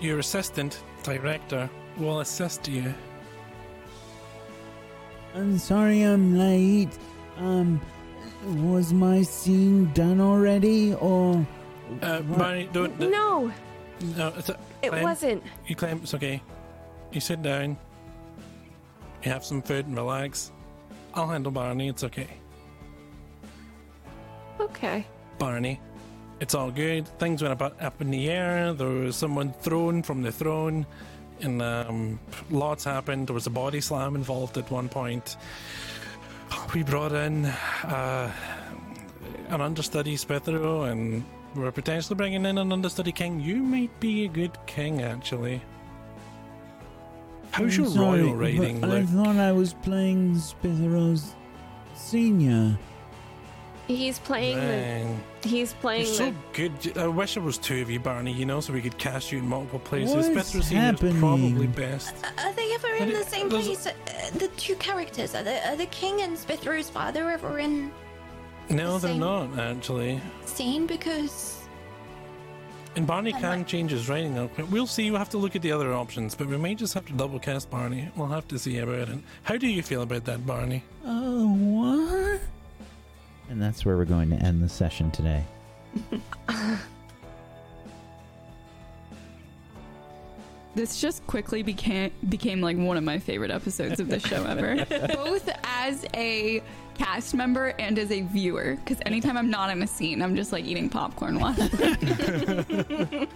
Your 0.02 0.18
assistant, 0.18 0.82
director, 1.04 1.70
will 1.96 2.20
assist 2.20 2.66
you. 2.66 2.92
I'm 5.32 5.56
sorry 5.58 6.02
I'm 6.02 6.36
late. 6.36 6.90
Um, 7.38 7.80
was 8.44 8.92
my 8.92 9.22
scene 9.22 9.92
done 9.92 10.20
already, 10.20 10.94
or 10.94 11.46
Uh, 12.02 12.20
Barney, 12.22 12.68
don't. 12.72 12.98
No, 12.98 13.08
No, 13.08 13.52
no 14.16 14.32
it's 14.36 14.48
a, 14.48 14.58
it 14.82 14.88
Clem, 14.90 15.02
wasn't. 15.04 15.42
You 15.68 15.76
Clem 15.76 16.00
it's 16.02 16.14
okay. 16.14 16.42
You 17.12 17.20
sit 17.20 17.40
down. 17.40 17.76
You 19.22 19.30
have 19.30 19.44
some 19.44 19.62
food 19.62 19.86
and 19.86 19.94
relax. 19.96 20.50
I'll 21.14 21.28
handle 21.28 21.52
Barney. 21.52 21.88
It's 21.88 22.02
okay. 22.02 22.26
Okay. 24.58 25.06
Barney. 25.38 25.80
It's 26.42 26.56
all 26.56 26.72
good. 26.72 27.06
Things 27.20 27.40
went 27.40 27.62
up, 27.62 27.80
up 27.80 28.00
in 28.00 28.10
the 28.10 28.28
air. 28.28 28.72
There 28.74 28.88
was 28.88 29.14
someone 29.14 29.52
thrown 29.52 30.02
from 30.02 30.22
the 30.22 30.32
throne, 30.32 30.84
and 31.40 31.62
um, 31.62 32.18
lots 32.50 32.82
happened. 32.82 33.28
There 33.28 33.34
was 33.34 33.46
a 33.46 33.50
body 33.50 33.80
slam 33.80 34.16
involved 34.16 34.58
at 34.58 34.68
one 34.68 34.88
point. 34.88 35.36
We 36.74 36.82
brought 36.82 37.12
in 37.12 37.44
uh, 37.44 38.32
an 39.50 39.60
understudy 39.60 40.16
Spithro, 40.16 40.90
and 40.90 41.24
we're 41.54 41.70
potentially 41.70 42.16
bringing 42.16 42.44
in 42.44 42.58
an 42.58 42.72
understudy 42.72 43.12
king. 43.12 43.40
You 43.40 43.58
might 43.62 44.00
be 44.00 44.24
a 44.24 44.28
good 44.28 44.58
king, 44.66 45.00
actually. 45.00 45.62
How's 47.52 47.78
I'm 47.78 47.84
your 47.84 47.92
sorry, 47.92 48.22
royal 48.24 48.80
but 48.80 48.90
I 48.90 49.04
thought 49.04 49.36
I 49.36 49.52
was 49.52 49.74
playing 49.74 50.34
Spithros 50.34 51.34
Senior. 51.94 52.76
He's 53.96 54.18
playing 54.18 54.56
Dang. 54.58 55.22
the. 55.42 55.48
He's 55.48 55.72
playing 55.74 56.02
You're 56.06 56.10
the. 56.12 56.16
so 56.16 56.34
good. 56.52 56.98
I 56.98 57.06
wish 57.08 57.34
there 57.34 57.42
was 57.42 57.58
two 57.58 57.82
of 57.82 57.90
you, 57.90 58.00
Barney. 58.00 58.32
You 58.32 58.46
know, 58.46 58.60
so 58.60 58.72
we 58.72 58.80
could 58.82 58.96
cast 58.98 59.32
you 59.32 59.38
in 59.38 59.48
multiple 59.48 59.78
places. 59.80 60.14
What's 60.14 60.26
Spectre 60.28 60.62
Senior 60.66 60.82
is 60.84 60.90
happening? 61.00 61.18
probably 61.20 61.66
best. 61.66 62.14
Are 62.38 62.52
they 62.52 62.72
ever 62.74 62.88
in 62.94 63.08
it- 63.10 63.24
the 63.24 63.30
same 63.30 63.48
there's- 63.48 63.66
place? 63.66 63.86
Uh, 63.86 64.38
the 64.38 64.48
two 64.56 64.76
characters 64.76 65.34
are 65.34 65.42
the, 65.42 65.68
are 65.68 65.76
the 65.76 65.86
king 65.86 66.22
and 66.22 66.36
Spithro's 66.36 66.88
father 66.90 67.28
ever 67.30 67.58
in 67.58 67.90
No, 68.70 68.94
the 68.98 69.06
they're 69.08 69.10
same- 69.12 69.20
not 69.20 69.58
actually. 69.58 70.20
scene? 70.46 70.86
Because 70.86 71.58
And 72.94 73.06
Barney 73.06 73.32
I 73.34 73.40
can 73.40 73.58
might- 73.60 73.66
change 73.66 73.90
his 73.90 74.08
writing 74.08 74.36
up. 74.38 74.50
We'll 74.70 74.86
see. 74.86 75.10
We'll 75.10 75.18
have 75.18 75.30
to 75.30 75.38
look 75.38 75.56
at 75.56 75.62
the 75.62 75.72
other 75.72 75.92
options, 75.94 76.34
but 76.34 76.46
we 76.46 76.56
may 76.58 76.74
just 76.74 76.92
have 76.94 77.06
to 77.06 77.12
double 77.14 77.38
cast 77.38 77.70
Barney. 77.70 78.10
We'll 78.16 78.28
have 78.28 78.46
to 78.48 78.58
see 78.58 78.78
about 78.78 79.08
it. 79.08 79.18
How 79.44 79.56
do 79.56 79.66
you 79.66 79.82
feel 79.82 80.02
about 80.02 80.24
that, 80.26 80.46
Barney? 80.46 80.82
Oh, 81.04 81.52
what? 81.54 82.40
And 83.52 83.60
that's 83.60 83.84
where 83.84 83.98
we're 83.98 84.06
going 84.06 84.30
to 84.30 84.36
end 84.36 84.62
the 84.62 84.68
session 84.68 85.10
today. 85.10 85.44
This 90.74 91.02
just 91.02 91.26
quickly 91.26 91.62
became 91.62 92.10
became 92.30 92.62
like 92.62 92.78
one 92.78 92.96
of 92.96 93.04
my 93.04 93.18
favorite 93.18 93.50
episodes 93.50 94.00
of 94.00 94.08
the 94.08 94.18
show 94.18 94.42
ever. 94.46 94.86
Both 95.14 95.50
as 95.64 96.06
a 96.14 96.62
cast 96.94 97.34
member 97.34 97.74
and 97.78 97.98
as 97.98 98.10
a 98.10 98.22
viewer, 98.22 98.76
because 98.76 98.96
anytime 99.04 99.36
I'm 99.36 99.50
not 99.50 99.68
in 99.68 99.82
a 99.82 99.86
scene, 99.86 100.22
I'm 100.22 100.34
just 100.34 100.50
like 100.50 100.64
eating 100.64 100.88
popcorn 100.88 101.38
while. 101.38 101.52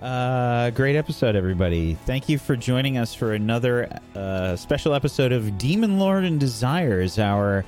Uh, 0.00 0.70
great 0.70 0.94
episode, 0.94 1.36
everybody. 1.36 1.94
Thank 2.04 2.28
you 2.28 2.38
for 2.38 2.54
joining 2.54 2.98
us 2.98 3.14
for 3.14 3.32
another 3.32 3.88
uh, 4.14 4.54
special 4.56 4.92
episode 4.92 5.32
of 5.32 5.56
Demon 5.56 5.98
Lord 5.98 6.24
and 6.24 6.38
Desires, 6.38 7.18
our 7.18 7.64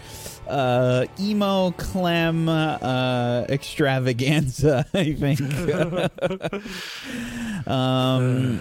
uh, 0.46 1.06
emo 1.18 1.70
clam 1.72 2.48
uh, 2.48 3.46
extravaganza, 3.48 4.84
I 4.94 5.14
think. 5.14 5.40
um, 7.66 8.60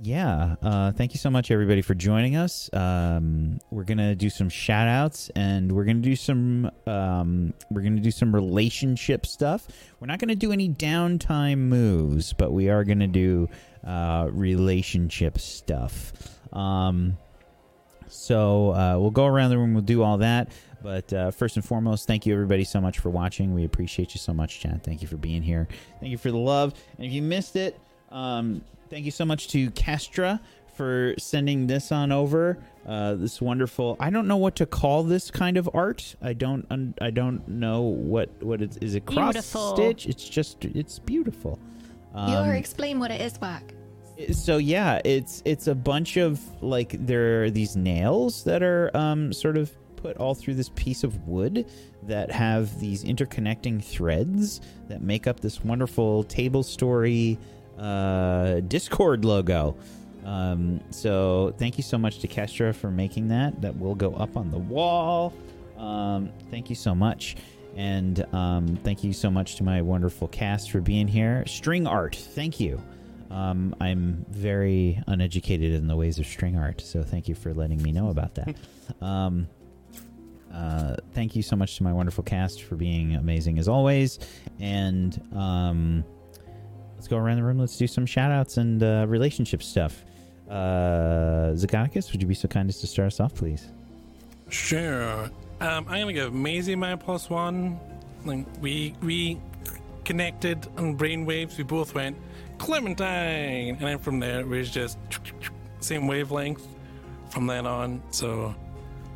yeah. 0.00 0.56
Uh, 0.62 0.92
thank 0.92 1.14
you 1.14 1.18
so 1.18 1.30
much, 1.30 1.50
everybody, 1.50 1.80
for 1.80 1.94
joining 1.94 2.36
us. 2.36 2.68
Um, 2.72 3.58
we're 3.70 3.84
gonna 3.84 4.14
do 4.14 4.28
some 4.28 4.48
shout 4.48 4.88
outs 4.88 5.30
and 5.34 5.72
we're 5.72 5.84
gonna 5.84 6.00
do 6.00 6.16
some 6.16 6.70
um, 6.86 7.54
we're 7.70 7.82
gonna 7.82 8.00
do 8.00 8.10
some 8.10 8.34
relationship 8.34 9.24
stuff. 9.24 9.66
We're 10.00 10.06
not 10.06 10.18
gonna 10.18 10.34
do 10.34 10.52
any 10.52 10.68
downtime 10.68 11.58
moves, 11.58 12.32
but 12.32 12.52
we 12.52 12.68
are 12.68 12.84
gonna 12.84 13.06
do 13.06 13.48
uh, 13.86 14.28
relationship 14.30 15.38
stuff. 15.38 16.12
Um, 16.52 17.16
so 18.08 18.74
uh, 18.74 18.98
we'll 18.98 19.10
go 19.10 19.26
around 19.26 19.50
the 19.50 19.58
room. 19.58 19.72
We'll 19.72 19.82
do 19.82 20.02
all 20.02 20.18
that. 20.18 20.52
But 20.82 21.12
uh, 21.12 21.30
first 21.30 21.56
and 21.56 21.64
foremost, 21.64 22.06
thank 22.06 22.26
you 22.26 22.34
everybody 22.34 22.64
so 22.64 22.80
much 22.80 22.98
for 22.98 23.10
watching. 23.10 23.54
We 23.54 23.64
appreciate 23.64 24.14
you 24.14 24.18
so 24.18 24.32
much, 24.34 24.60
Chad. 24.60 24.82
Thank 24.84 25.02
you 25.02 25.08
for 25.08 25.16
being 25.16 25.42
here. 25.42 25.66
Thank 26.00 26.12
you 26.12 26.18
for 26.18 26.30
the 26.30 26.36
love. 26.36 26.74
And 26.96 27.06
if 27.06 27.12
you 27.12 27.22
missed 27.22 27.56
it, 27.56 27.80
um, 28.16 28.62
thank 28.90 29.04
you 29.04 29.10
so 29.10 29.24
much 29.24 29.48
to 29.48 29.70
Castra 29.72 30.40
for 30.76 31.14
sending 31.18 31.66
this 31.66 31.92
on 31.92 32.12
over. 32.12 32.58
Uh, 32.86 33.14
this 33.14 33.40
wonderful. 33.40 33.96
I 33.98 34.10
don't 34.10 34.26
know 34.28 34.36
what 34.36 34.56
to 34.56 34.66
call 34.66 35.02
this 35.02 35.30
kind 35.30 35.56
of 35.56 35.68
art. 35.74 36.14
I 36.22 36.32
don't. 36.32 36.66
Un, 36.70 36.94
I 37.00 37.10
don't 37.10 37.46
know 37.48 37.82
what 37.82 38.30
what 38.42 38.62
it 38.62 38.78
is. 38.82 38.94
It 38.94 39.06
cross 39.06 39.34
Beautiful. 39.34 39.74
stitch. 39.76 40.06
It's 40.06 40.28
just. 40.28 40.64
It's 40.64 40.98
beautiful. 40.98 41.58
Um, 42.14 42.32
Yor, 42.32 42.54
explain 42.54 42.98
what 42.98 43.10
it 43.10 43.20
is, 43.20 43.38
Whack. 43.40 43.74
so 44.32 44.56
yeah 44.56 44.98
it's 45.04 45.42
it's 45.44 45.66
a 45.66 45.74
bunch 45.74 46.16
of 46.16 46.40
like 46.62 46.96
there 47.06 47.44
are 47.44 47.50
these 47.50 47.76
nails 47.76 48.44
that 48.44 48.62
are 48.62 48.90
um 48.96 49.30
sort 49.30 49.58
of 49.58 49.70
put 49.96 50.16
all 50.16 50.34
through 50.34 50.54
this 50.54 50.70
piece 50.74 51.04
of 51.04 51.28
wood 51.28 51.66
that 52.04 52.30
have 52.30 52.80
these 52.80 53.04
interconnecting 53.04 53.84
threads 53.84 54.62
that 54.88 55.02
make 55.02 55.26
up 55.26 55.40
this 55.40 55.62
wonderful 55.62 56.24
table 56.24 56.62
story 56.62 57.36
uh 57.78 58.60
discord 58.60 59.24
logo 59.24 59.76
um 60.24 60.80
so 60.90 61.54
thank 61.58 61.76
you 61.76 61.82
so 61.82 61.98
much 61.98 62.18
to 62.20 62.28
kestra 62.28 62.74
for 62.74 62.90
making 62.90 63.28
that 63.28 63.60
that 63.60 63.78
will 63.78 63.94
go 63.94 64.14
up 64.14 64.36
on 64.36 64.50
the 64.50 64.58
wall 64.58 65.32
um 65.78 66.30
thank 66.50 66.70
you 66.70 66.76
so 66.76 66.94
much 66.94 67.36
and 67.76 68.24
um, 68.34 68.78
thank 68.82 69.04
you 69.04 69.12
so 69.12 69.30
much 69.30 69.56
to 69.56 69.62
my 69.62 69.82
wonderful 69.82 70.28
cast 70.28 70.70
for 70.70 70.80
being 70.80 71.06
here. 71.06 71.44
String 71.46 71.86
art, 71.86 72.16
thank 72.16 72.58
you. 72.58 72.80
Um, 73.30 73.76
I'm 73.80 74.24
very 74.30 75.02
uneducated 75.06 75.74
in 75.74 75.86
the 75.86 75.94
ways 75.94 76.18
of 76.18 76.26
string 76.26 76.56
art, 76.56 76.80
so 76.80 77.02
thank 77.02 77.28
you 77.28 77.34
for 77.34 77.52
letting 77.52 77.82
me 77.82 77.92
know 77.92 78.08
about 78.08 78.34
that. 78.36 78.56
um, 79.02 79.46
uh, 80.52 80.96
thank 81.12 81.36
you 81.36 81.42
so 81.42 81.54
much 81.54 81.76
to 81.76 81.82
my 81.82 81.92
wonderful 81.92 82.24
cast 82.24 82.62
for 82.62 82.76
being 82.76 83.14
amazing 83.14 83.58
as 83.58 83.68
always. 83.68 84.18
And 84.58 85.20
um, 85.34 86.02
let's 87.06 87.12
go 87.12 87.18
around 87.18 87.36
the 87.36 87.44
room. 87.44 87.60
Let's 87.60 87.76
do 87.76 87.86
some 87.86 88.04
shout 88.04 88.32
outs 88.32 88.56
and 88.56 88.82
uh, 88.82 89.06
relationship 89.06 89.62
stuff. 89.62 90.04
Uh, 90.50 91.52
Zagonicus, 91.54 92.10
would 92.10 92.20
you 92.20 92.26
be 92.26 92.34
so 92.34 92.48
kind 92.48 92.68
as 92.68 92.80
to 92.80 92.88
start 92.88 93.06
us 93.06 93.20
off, 93.20 93.32
please? 93.32 93.68
Sure. 94.48 95.30
Um, 95.60 95.86
I'm 95.88 96.00
gonna 96.00 96.12
give 96.12 96.34
Maisie 96.34 96.74
my 96.74 96.96
plus 96.96 97.30
one. 97.30 97.78
Like 98.24 98.44
we 98.60 98.94
we 99.02 99.40
connected 100.04 100.66
on 100.76 100.98
brainwaves. 100.98 101.56
We 101.56 101.62
both 101.62 101.94
went 101.94 102.16
Clementine, 102.58 103.76
and 103.76 103.80
then 103.80 103.98
from 104.00 104.18
there 104.18 104.40
it 104.40 104.48
was 104.48 104.68
just 104.68 104.98
same 105.78 106.08
wavelength 106.08 106.66
from 107.30 107.46
then 107.46 107.66
on. 107.66 108.02
So 108.10 108.52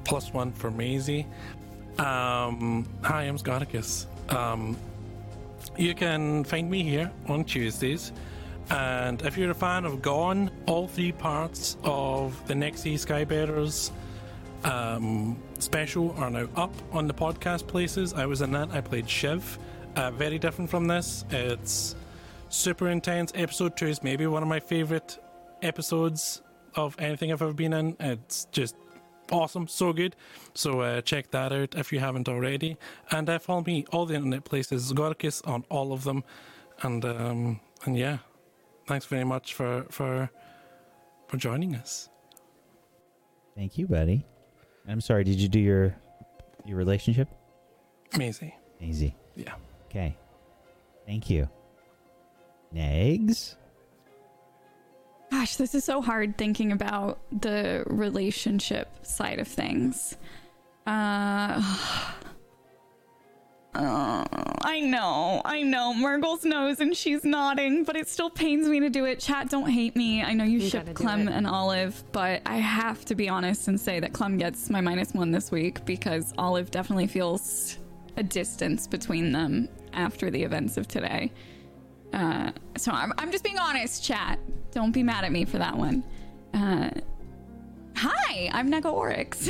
plus 0.04 0.32
one 0.32 0.52
for 0.52 0.70
Maisie. 0.70 1.26
Um, 1.98 2.88
hi, 3.02 3.22
I'm 3.24 3.36
Scoticus. 3.36 4.06
Um, 4.32 4.76
you 5.76 5.94
can 5.94 6.44
find 6.44 6.70
me 6.70 6.82
here 6.82 7.10
on 7.26 7.44
Tuesdays. 7.44 8.12
And 8.70 9.20
if 9.22 9.36
you're 9.36 9.50
a 9.50 9.54
fan 9.54 9.84
of 9.84 10.00
Gone, 10.00 10.50
all 10.66 10.86
three 10.86 11.12
parts 11.12 11.76
of 11.82 12.46
the 12.46 12.54
Nexi 12.54 12.94
Skybearers 12.94 13.90
um, 14.64 15.42
special 15.58 16.12
are 16.12 16.30
now 16.30 16.48
up 16.56 16.72
on 16.92 17.06
the 17.06 17.14
podcast 17.14 17.66
places. 17.66 18.12
I 18.12 18.26
was 18.26 18.42
in 18.42 18.52
that. 18.52 18.70
I 18.70 18.80
played 18.80 19.08
Shiv. 19.08 19.58
Uh, 19.96 20.10
very 20.12 20.38
different 20.38 20.70
from 20.70 20.86
this. 20.86 21.24
It's 21.30 21.96
super 22.48 22.88
intense. 22.88 23.32
Episode 23.34 23.76
two 23.76 23.86
is 23.86 24.02
maybe 24.02 24.26
one 24.26 24.42
of 24.42 24.48
my 24.48 24.60
favorite 24.60 25.18
episodes 25.62 26.42
of 26.74 26.94
anything 26.98 27.32
I've 27.32 27.42
ever 27.42 27.52
been 27.52 27.72
in. 27.72 27.96
It's 27.98 28.46
just 28.52 28.76
awesome, 29.30 29.68
so 29.68 29.92
good. 29.92 30.16
So 30.54 30.80
uh, 30.80 31.00
check 31.00 31.30
that 31.30 31.52
out 31.52 31.74
if 31.74 31.92
you 31.92 32.00
haven't 32.00 32.28
already. 32.28 32.76
And 33.10 33.28
uh, 33.28 33.38
follow 33.38 33.62
me 33.62 33.84
all 33.92 34.06
the 34.06 34.14
internet 34.14 34.44
places, 34.44 34.92
Gorkis 34.92 35.46
on 35.46 35.64
all 35.68 35.92
of 35.92 36.04
them. 36.04 36.24
And 36.82 37.04
um, 37.04 37.60
and 37.84 37.96
yeah, 37.96 38.18
thanks 38.86 39.06
very 39.06 39.24
much 39.24 39.54
for 39.54 39.86
for 39.90 40.30
for 41.28 41.36
joining 41.36 41.74
us. 41.74 42.08
Thank 43.56 43.78
you, 43.78 43.86
buddy. 43.86 44.26
I'm 44.88 45.00
sorry, 45.00 45.24
did 45.24 45.40
you 45.40 45.48
do 45.48 45.60
your 45.60 45.94
your 46.64 46.76
relationship? 46.76 47.28
Amazing. 48.14 48.52
Easy. 48.80 49.14
Yeah. 49.36 49.54
Okay. 49.86 50.16
Thank 51.06 51.28
you. 51.28 51.48
Negs? 52.74 53.56
Gosh, 55.30 55.56
this 55.56 55.74
is 55.74 55.84
so 55.84 56.02
hard 56.02 56.36
thinking 56.36 56.72
about 56.72 57.18
the 57.30 57.84
relationship 57.86 58.88
side 59.06 59.38
of 59.38 59.46
things. 59.46 60.16
Uh, 60.86 61.62
uh, 63.74 64.24
I 64.62 64.80
know, 64.80 65.40
I 65.44 65.62
know. 65.62 65.94
Murgles 65.94 66.44
knows 66.44 66.80
and 66.80 66.96
she's 66.96 67.22
nodding, 67.24 67.84
but 67.84 67.96
it 67.96 68.08
still 68.08 68.28
pains 68.28 68.66
me 68.68 68.80
to 68.80 68.90
do 68.90 69.04
it. 69.04 69.20
Chat, 69.20 69.48
don't 69.48 69.70
hate 69.70 69.94
me. 69.94 70.22
I 70.22 70.32
know 70.32 70.44
you, 70.44 70.58
You 70.58 70.68
ship 70.68 70.94
Clem 70.94 71.28
and 71.28 71.46
Olive, 71.46 72.02
but 72.10 72.42
I 72.44 72.56
have 72.56 73.04
to 73.06 73.14
be 73.14 73.28
honest 73.28 73.68
and 73.68 73.80
say 73.80 74.00
that 74.00 74.12
Clem 74.12 74.36
gets 74.36 74.68
my 74.68 74.80
minus 74.80 75.14
one 75.14 75.30
this 75.30 75.52
week 75.52 75.84
because 75.84 76.34
Olive 76.38 76.72
definitely 76.72 77.06
feels 77.06 77.78
a 78.16 78.22
distance 78.24 78.88
between 78.88 79.30
them 79.30 79.68
after 79.92 80.30
the 80.30 80.42
events 80.42 80.76
of 80.76 80.88
today. 80.88 81.30
Uh, 82.12 82.50
so 82.76 82.92
I'm, 82.92 83.12
I'm 83.18 83.30
just 83.30 83.44
being 83.44 83.58
honest, 83.58 84.04
chat. 84.04 84.38
Don't 84.72 84.92
be 84.92 85.02
mad 85.02 85.24
at 85.24 85.32
me 85.32 85.44
for 85.44 85.58
that 85.58 85.76
one. 85.76 86.04
Uh, 86.54 86.90
hi, 87.96 88.50
I'm 88.52 88.70
Nega 88.70 88.92
Oryx. 88.92 89.48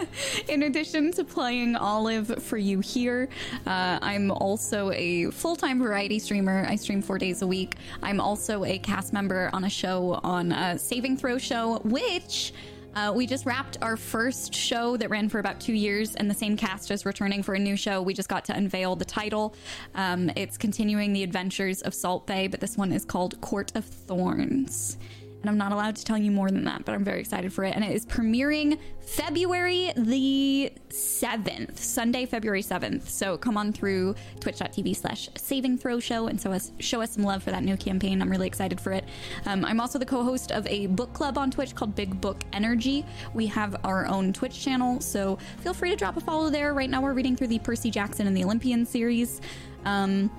In 0.48 0.64
addition 0.64 1.12
to 1.12 1.24
playing 1.24 1.76
Olive 1.76 2.42
for 2.42 2.58
you 2.58 2.80
here, 2.80 3.28
uh, 3.66 3.98
I'm 4.02 4.30
also 4.30 4.90
a 4.92 5.30
full 5.30 5.56
time 5.56 5.82
variety 5.82 6.18
streamer. 6.18 6.64
I 6.68 6.76
stream 6.76 7.02
four 7.02 7.18
days 7.18 7.42
a 7.42 7.46
week. 7.46 7.76
I'm 8.02 8.20
also 8.20 8.64
a 8.64 8.78
cast 8.78 9.12
member 9.12 9.50
on 9.52 9.64
a 9.64 9.70
show 9.70 10.20
on 10.22 10.52
a 10.52 10.78
Saving 10.78 11.16
Throw 11.16 11.38
show, 11.38 11.78
which. 11.84 12.52
Uh, 12.94 13.12
we 13.14 13.26
just 13.26 13.46
wrapped 13.46 13.78
our 13.80 13.96
first 13.96 14.54
show 14.54 14.96
that 14.98 15.08
ran 15.08 15.28
for 15.28 15.38
about 15.38 15.60
two 15.60 15.72
years, 15.72 16.14
and 16.14 16.30
the 16.30 16.34
same 16.34 16.56
cast 16.56 16.90
is 16.90 17.06
returning 17.06 17.42
for 17.42 17.54
a 17.54 17.58
new 17.58 17.76
show. 17.76 18.02
We 18.02 18.12
just 18.12 18.28
got 18.28 18.44
to 18.46 18.56
unveil 18.56 18.96
the 18.96 19.04
title. 19.04 19.54
Um, 19.94 20.30
it's 20.36 20.58
continuing 20.58 21.12
the 21.12 21.22
adventures 21.22 21.80
of 21.82 21.94
Salt 21.94 22.26
Bay, 22.26 22.48
but 22.48 22.60
this 22.60 22.76
one 22.76 22.92
is 22.92 23.04
called 23.04 23.40
Court 23.40 23.72
of 23.74 23.84
Thorns. 23.84 24.98
And 25.42 25.50
I'm 25.50 25.58
not 25.58 25.72
allowed 25.72 25.96
to 25.96 26.04
tell 26.04 26.16
you 26.16 26.30
more 26.30 26.50
than 26.50 26.64
that, 26.64 26.84
but 26.84 26.94
I'm 26.94 27.02
very 27.02 27.20
excited 27.20 27.52
for 27.52 27.64
it. 27.64 27.74
And 27.74 27.84
it 27.84 27.90
is 27.90 28.06
premiering 28.06 28.78
February 29.00 29.92
the 29.96 30.72
7th, 30.88 31.78
Sunday, 31.78 32.26
February 32.26 32.62
7th. 32.62 33.08
So 33.08 33.36
come 33.36 33.56
on 33.56 33.72
through 33.72 34.14
twitch.tv 34.38 34.94
slash 34.94 35.28
saving 35.36 35.78
throw 35.78 35.98
show 35.98 36.28
and 36.28 36.40
so 36.40 36.52
us, 36.52 36.70
show 36.78 37.02
us 37.02 37.10
some 37.10 37.24
love 37.24 37.42
for 37.42 37.50
that 37.50 37.64
new 37.64 37.76
campaign. 37.76 38.22
I'm 38.22 38.30
really 38.30 38.46
excited 38.46 38.80
for 38.80 38.92
it. 38.92 39.04
Um, 39.44 39.64
I'm 39.64 39.80
also 39.80 39.98
the 39.98 40.06
co 40.06 40.22
host 40.22 40.52
of 40.52 40.64
a 40.68 40.86
book 40.86 41.12
club 41.12 41.36
on 41.36 41.50
Twitch 41.50 41.74
called 41.74 41.96
Big 41.96 42.20
Book 42.20 42.44
Energy. 42.52 43.04
We 43.34 43.46
have 43.48 43.84
our 43.84 44.06
own 44.06 44.32
Twitch 44.32 44.62
channel, 44.62 45.00
so 45.00 45.38
feel 45.58 45.74
free 45.74 45.90
to 45.90 45.96
drop 45.96 46.16
a 46.16 46.20
follow 46.20 46.50
there. 46.50 46.72
Right 46.72 46.88
now, 46.88 47.02
we're 47.02 47.14
reading 47.14 47.34
through 47.34 47.48
the 47.48 47.58
Percy 47.58 47.90
Jackson 47.90 48.28
and 48.28 48.36
the 48.36 48.44
Olympian 48.44 48.86
series. 48.86 49.40
Um, 49.84 50.30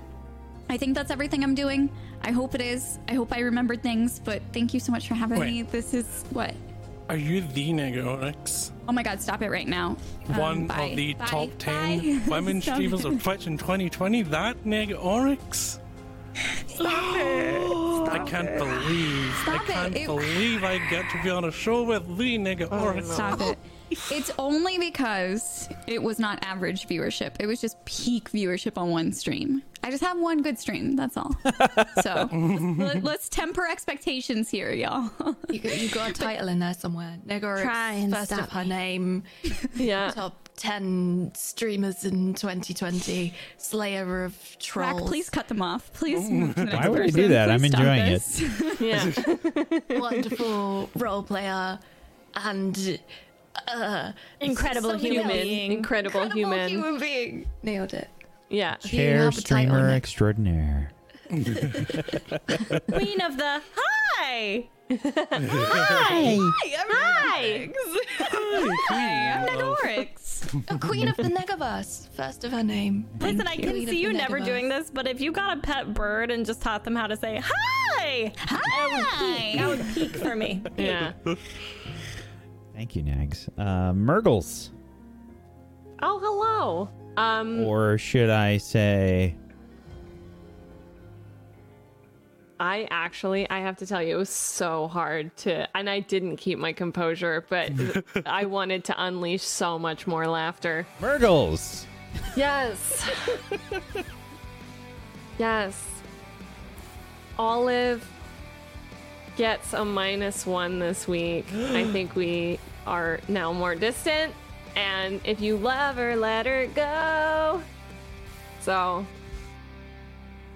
I 0.70 0.78
think 0.78 0.96
that's 0.96 1.12
everything 1.12 1.44
I'm 1.44 1.56
doing. 1.56 1.90
I 2.24 2.32
hope 2.32 2.56
it 2.56 2.62
is. 2.62 3.00
I 3.10 3.14
hope 3.16 3.34
I 3.34 3.40
remembered 3.40 3.84
things, 3.84 4.20
but 4.20 4.42
thank 4.54 4.74
you 4.74 4.80
so 4.80 4.92
much 4.92 5.08
for 5.08 5.14
having 5.16 5.40
Wait. 5.40 5.52
me. 5.52 5.62
This 5.64 5.94
is 5.94 6.24
what? 6.32 6.54
Are 7.10 7.18
you 7.18 7.42
the 7.42 7.72
Negaoryx? 7.72 8.72
Oh 8.88 8.94
my 8.94 9.04
god, 9.04 9.22
stop 9.22 9.42
it 9.42 9.50
right 9.52 9.68
now. 9.68 9.98
Um, 10.30 10.38
One 10.38 10.68
bye. 10.68 10.82
of 10.84 10.96
the 10.96 11.14
Bye. 11.16 11.26
top 11.26 11.50
10 11.60 12.00
Bye. 12.00 12.22
women 12.30 12.62
Stop 12.62 12.76
streamers 12.76 13.04
of 13.06 13.22
Twitch 13.22 13.46
in 13.48 13.58
2020? 13.58 14.22
That 14.24 14.64
Negaoryx? 14.64 15.80
I 16.80 18.24
can't 18.26 18.58
believe, 18.58 19.36
Stop 19.44 19.62
I 19.62 19.66
can't 19.66 19.96
It- 19.96 20.06
believe 20.08 20.64
I 20.64 20.78
get 20.90 21.10
to 21.12 21.22
be 21.24 21.30
on 21.30 21.46
a 21.46 21.52
show 21.52 21.84
with 21.84 22.18
the 22.18 22.38
Negaoryx. 22.38 23.06
Stop 23.06 23.42
it. 23.42 23.58
It's 24.12 24.32
only 24.38 24.78
because 24.78 25.70
it 25.88 26.02
was 26.02 26.20
not 26.20 26.44
average 26.46 26.88
viewership. 26.88 27.36
It 27.40 27.46
was 27.48 27.60
just 27.62 27.84
peak 27.86 28.30
viewership 28.32 28.78
on 28.78 28.90
one 28.90 29.12
stream. 29.12 29.62
I 29.86 29.92
just 29.92 30.04
have 30.04 30.18
one 30.18 30.42
good 30.42 30.58
stream. 30.58 30.96
That's 30.96 31.18
all. 31.18 31.36
So 32.02 32.30
let, 32.78 33.06
us 33.06 33.28
temper 33.28 33.68
expectations 33.68 34.50
here, 34.50 34.72
y'all. 34.72 35.10
You 35.50 35.60
got, 35.60 35.78
you 35.82 35.90
got 35.90 36.10
a 36.12 36.14
title 36.14 36.48
in 36.48 36.60
there 36.60 36.74
somewhere. 36.74 37.18
Negaoryx, 37.28 37.64
Try 37.64 37.92
and 37.94 38.14
first 38.14 38.28
stop 38.28 38.44
of 38.44 38.50
her 38.52 38.64
me. 38.64 38.70
name, 38.70 39.24
Yeah. 39.76 40.12
top 40.12 40.48
10 40.56 41.32
streamers 41.36 42.06
in 42.06 42.34
2020, 42.36 43.34
slayer 43.58 44.24
of 44.24 44.34
Rack, 44.34 44.60
trolls. 44.96 45.10
please 45.10 45.30
cut 45.30 45.48
them 45.50 45.62
off. 45.62 45.92
Please 45.94 46.30
move 46.30 46.56
to 46.56 46.62
the 46.62 46.66
next 46.66 46.78
Why 46.78 46.88
would 46.90 47.02
I 47.02 47.06
person. 47.06 47.22
do 47.22 47.28
that? 47.30 47.50
I'm 47.52 47.60
Please 47.60 47.72
stop 47.72 47.82
enjoying 47.82 48.06
it. 48.08 49.20
this. 49.20 49.90
Yeah. 49.90 50.00
Wonderful 50.00 50.90
role 50.96 51.24
player 51.24 51.80
and 52.36 53.00
uh, 53.68 54.12
Incredible 54.42 54.92
something 54.92 55.12
human 55.12 55.32
else. 55.32 55.42
being. 55.42 55.72
Incredible, 55.72 56.22
Incredible 56.22 56.52
human. 56.54 56.70
human 56.70 57.00
being. 57.00 57.46
Nailed 57.64 57.94
it. 57.94 58.10
Yeah. 58.50 58.76
you 58.84 58.90
Chair 58.90 59.18
have 59.24 59.38
a 59.38 59.42
streamer 59.42 59.90
extraordinaire. 59.90 60.92
Queen 61.30 61.42
of 63.22 63.38
the 63.38 63.62
Hi! 63.76 64.70
Hi. 64.92 66.38
Hi! 66.62 67.70
I'm 68.92 69.48
Negaoryx. 69.48 70.70
A 70.70 70.78
queen 70.88 71.08
of 71.08 71.16
the 71.18 71.24
Negaverse, 71.24 72.10
first 72.10 72.44
of 72.44 72.52
her 72.52 72.62
name. 72.64 73.08
Listen, 73.20 73.38
Thank 73.46 73.50
I 73.50 73.56
can 73.56 73.72
Queen 73.72 73.88
see 73.88 74.00
you 74.02 74.14
never 74.14 74.40
doing 74.40 74.70
this, 74.70 74.92
but 74.92 75.08
if 75.08 75.20
you 75.22 75.32
got 75.32 75.58
a 75.58 75.62
pet 75.62 75.94
bird 75.94 76.30
and 76.30 76.46
just 76.46 76.62
taught 76.62 76.84
them 76.84 76.96
how 76.96 77.08
to 77.08 77.18
say 77.18 77.42
hi, 77.44 78.34
Hi. 78.38 79.56
that 79.58 79.68
would 79.68 79.86
peak 79.96 80.16
for 80.18 80.36
me. 80.36 80.62
Yeah. 80.78 81.14
Thank 82.74 82.96
you, 82.96 83.04
Nags. 83.04 83.50
Uh, 83.58 83.94
Murgles. 83.94 84.72
Oh, 86.02 86.20
hello. 86.20 86.90
Um, 87.16 87.64
Or 87.64 87.98
should 87.98 88.30
I 88.30 88.58
say 88.58 89.36
I 92.64 92.88
actually, 92.92 93.50
I 93.50 93.60
have 93.60 93.76
to 93.80 93.86
tell 93.86 94.02
you, 94.02 94.16
it 94.16 94.18
was 94.18 94.30
so 94.30 94.88
hard 94.88 95.36
to, 95.38 95.68
and 95.76 95.90
I 95.90 96.00
didn't 96.00 96.38
keep 96.38 96.58
my 96.58 96.72
composure, 96.72 97.46
but 97.50 97.72
I 98.26 98.46
wanted 98.46 98.86
to 98.86 99.04
unleash 99.04 99.42
so 99.42 99.78
much 99.78 100.08
more 100.08 100.28
laughter. 100.28 100.88
Murgles? 101.02 101.86
Yes. 102.38 103.10
yes. 105.38 105.86
Olive 107.38 108.08
gets 109.36 109.74
a 109.74 109.84
minus 109.84 110.46
one 110.46 110.80
this 110.80 111.08
week. 111.08 111.46
I 111.54 111.86
think 111.92 112.16
we 112.16 112.60
are 112.86 113.20
now 113.28 113.54
more 113.54 113.76
distant. 113.76 114.34
And 114.76 115.22
if 115.24 115.42
you 115.42 115.58
love 115.58 115.98
her, 115.98 116.16
let 116.16 116.46
her 116.46 116.68
go. 116.68 117.62
So 118.62 119.06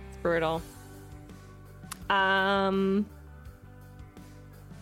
it's 0.09 0.17
brutal. 0.17 0.61
Um 2.09 3.05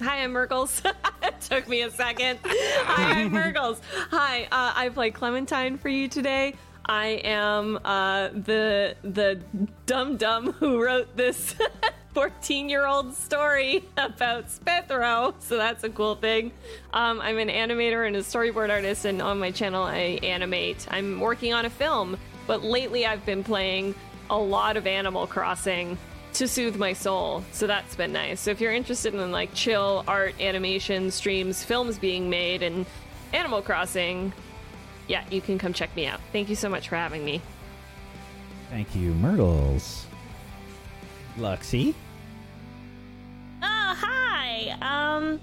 Hi, 0.01 0.23
I'm 0.23 0.33
Merkles. 0.33 0.85
it 1.23 1.41
took 1.41 1.69
me 1.69 1.83
a 1.83 1.89
second. 1.89 2.39
Hi, 2.43 3.21
I'm 3.21 3.31
Merkles. 3.31 3.79
Hi, 4.11 4.43
uh, 4.43 4.73
I 4.75 4.89
play 4.89 5.09
Clementine 5.09 5.77
for 5.77 5.87
you 5.87 6.09
today. 6.09 6.53
I 6.85 7.21
am 7.23 7.79
uh, 7.83 8.27
the 8.27 8.95
the 9.03 9.39
dumb 9.85 10.17
dumb 10.17 10.51
who 10.51 10.83
wrote 10.83 11.15
this 11.15 11.55
14 12.15 12.69
year 12.69 12.87
old 12.87 13.13
story 13.13 13.83
about 13.97 14.47
Spithro, 14.47 15.33
so 15.39 15.57
that's 15.57 15.83
a 15.83 15.89
cool 15.89 16.15
thing. 16.15 16.53
Um, 16.93 17.19
I'm 17.19 17.37
an 17.37 17.49
animator 17.49 18.07
and 18.07 18.15
a 18.15 18.21
storyboard 18.21 18.69
artist, 18.69 19.03
and 19.03 19.21
on 19.21 19.37
my 19.37 19.51
channel 19.51 19.83
I 19.83 20.19
animate. 20.23 20.87
I'm 20.89 21.19
working 21.19 21.53
on 21.53 21.65
a 21.65 21.69
film, 21.69 22.17
but 22.47 22.63
lately 22.63 23.05
I've 23.05 23.25
been 23.25 23.43
playing 23.43 23.95
a 24.29 24.37
lot 24.37 24.77
of 24.77 24.87
Animal 24.87 25.27
Crossing 25.27 25.97
to 26.33 26.47
soothe 26.47 26.77
my 26.77 26.93
soul. 26.93 27.43
So 27.51 27.67
that's 27.67 27.97
been 27.97 28.13
nice. 28.13 28.39
So 28.39 28.51
if 28.51 28.61
you're 28.61 28.71
interested 28.71 29.13
in 29.13 29.31
like 29.33 29.53
chill 29.53 30.05
art, 30.07 30.39
animation, 30.39 31.11
streams, 31.11 31.65
films 31.65 31.99
being 31.99 32.29
made, 32.29 32.63
and 32.63 32.85
Animal 33.33 33.61
Crossing, 33.61 34.31
yeah, 35.09 35.25
you 35.29 35.41
can 35.41 35.57
come 35.57 35.73
check 35.73 35.93
me 35.97 36.07
out. 36.07 36.21
Thank 36.31 36.47
you 36.47 36.55
so 36.55 36.69
much 36.69 36.87
for 36.87 36.95
having 36.95 37.25
me. 37.25 37.41
Thank 38.69 38.95
you, 38.95 39.13
Myrtles. 39.15 40.05
Luxie? 41.37 41.93
Hi. 43.93 44.77
Um, 44.81 45.39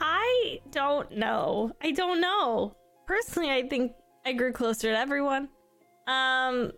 I 0.00 0.60
don't 0.70 1.10
know. 1.16 1.72
I 1.82 1.90
don't 1.90 2.20
know. 2.20 2.76
Personally, 3.06 3.50
I 3.50 3.68
think 3.68 3.92
I 4.24 4.32
grew 4.32 4.52
closer 4.52 4.92
to 4.92 4.98
everyone. 4.98 5.48
Um, 6.06 6.72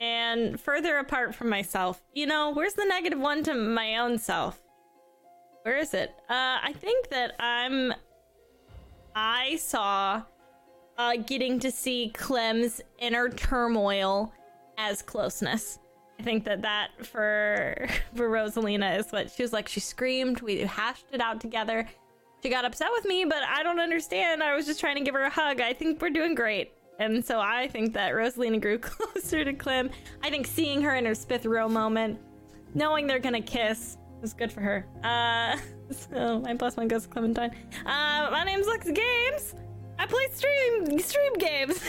and 0.00 0.60
further 0.60 0.98
apart 0.98 1.34
from 1.34 1.48
myself. 1.48 2.02
You 2.12 2.26
know, 2.26 2.50
where's 2.52 2.74
the 2.74 2.84
negative 2.84 3.18
one 3.18 3.42
to 3.44 3.54
my 3.54 3.98
own 3.98 4.18
self? 4.18 4.60
Where 5.62 5.78
is 5.78 5.94
it? 5.94 6.10
Uh, 6.28 6.58
I 6.62 6.72
think 6.76 7.08
that 7.10 7.34
I'm. 7.40 7.92
I 9.14 9.56
saw 9.56 10.22
uh, 10.98 11.16
getting 11.26 11.58
to 11.60 11.70
see 11.70 12.10
Clem's 12.14 12.80
inner 12.98 13.28
turmoil 13.28 14.32
as 14.78 15.02
closeness. 15.02 15.78
I 16.18 16.22
think 16.22 16.44
that 16.44 16.62
that 16.62 16.90
for 17.04 17.88
for 18.14 18.28
Rosalina 18.28 18.98
is 18.98 19.10
what 19.12 19.30
she 19.30 19.42
was 19.42 19.52
like. 19.52 19.68
She 19.68 19.80
screamed. 19.80 20.40
We 20.40 20.60
hashed 20.60 21.06
it 21.12 21.20
out 21.20 21.40
together. 21.40 21.86
She 22.42 22.50
got 22.50 22.64
upset 22.64 22.88
with 22.92 23.06
me, 23.06 23.24
but 23.24 23.42
I 23.42 23.62
don't 23.62 23.80
understand. 23.80 24.42
I 24.42 24.54
was 24.54 24.66
just 24.66 24.78
trying 24.78 24.96
to 24.96 25.02
give 25.02 25.14
her 25.14 25.22
a 25.22 25.30
hug. 25.30 25.60
I 25.60 25.72
think 25.72 26.00
we're 26.00 26.10
doing 26.10 26.34
great. 26.34 26.72
And 26.98 27.24
so 27.24 27.40
I 27.40 27.68
think 27.68 27.92
that 27.94 28.12
Rosalina 28.12 28.60
grew 28.60 28.78
closer 28.80 29.44
to 29.44 29.52
Clem. 29.52 29.90
I 30.22 30.30
think 30.30 30.46
seeing 30.46 30.80
her 30.82 30.94
in 30.94 31.04
her 31.06 31.12
Spithro 31.12 31.70
moment, 31.70 32.18
knowing 32.74 33.06
they're 33.06 33.18
gonna 33.18 33.42
kiss, 33.42 33.98
was 34.20 34.32
good 34.32 34.52
for 34.52 34.60
her. 34.60 34.86
Uh, 35.02 35.56
so 35.92 36.40
my 36.40 36.54
plus 36.54 36.76
one 36.76 36.88
goes 36.88 37.02
to 37.02 37.08
Clementine. 37.08 37.50
Uh, 37.84 38.28
my 38.30 38.44
name's 38.44 38.66
Lex 38.66 38.86
Games. 38.90 39.54
I 39.98 40.06
play 40.06 40.26
stream 40.32 40.98
stream 40.98 41.32
games 41.38 41.80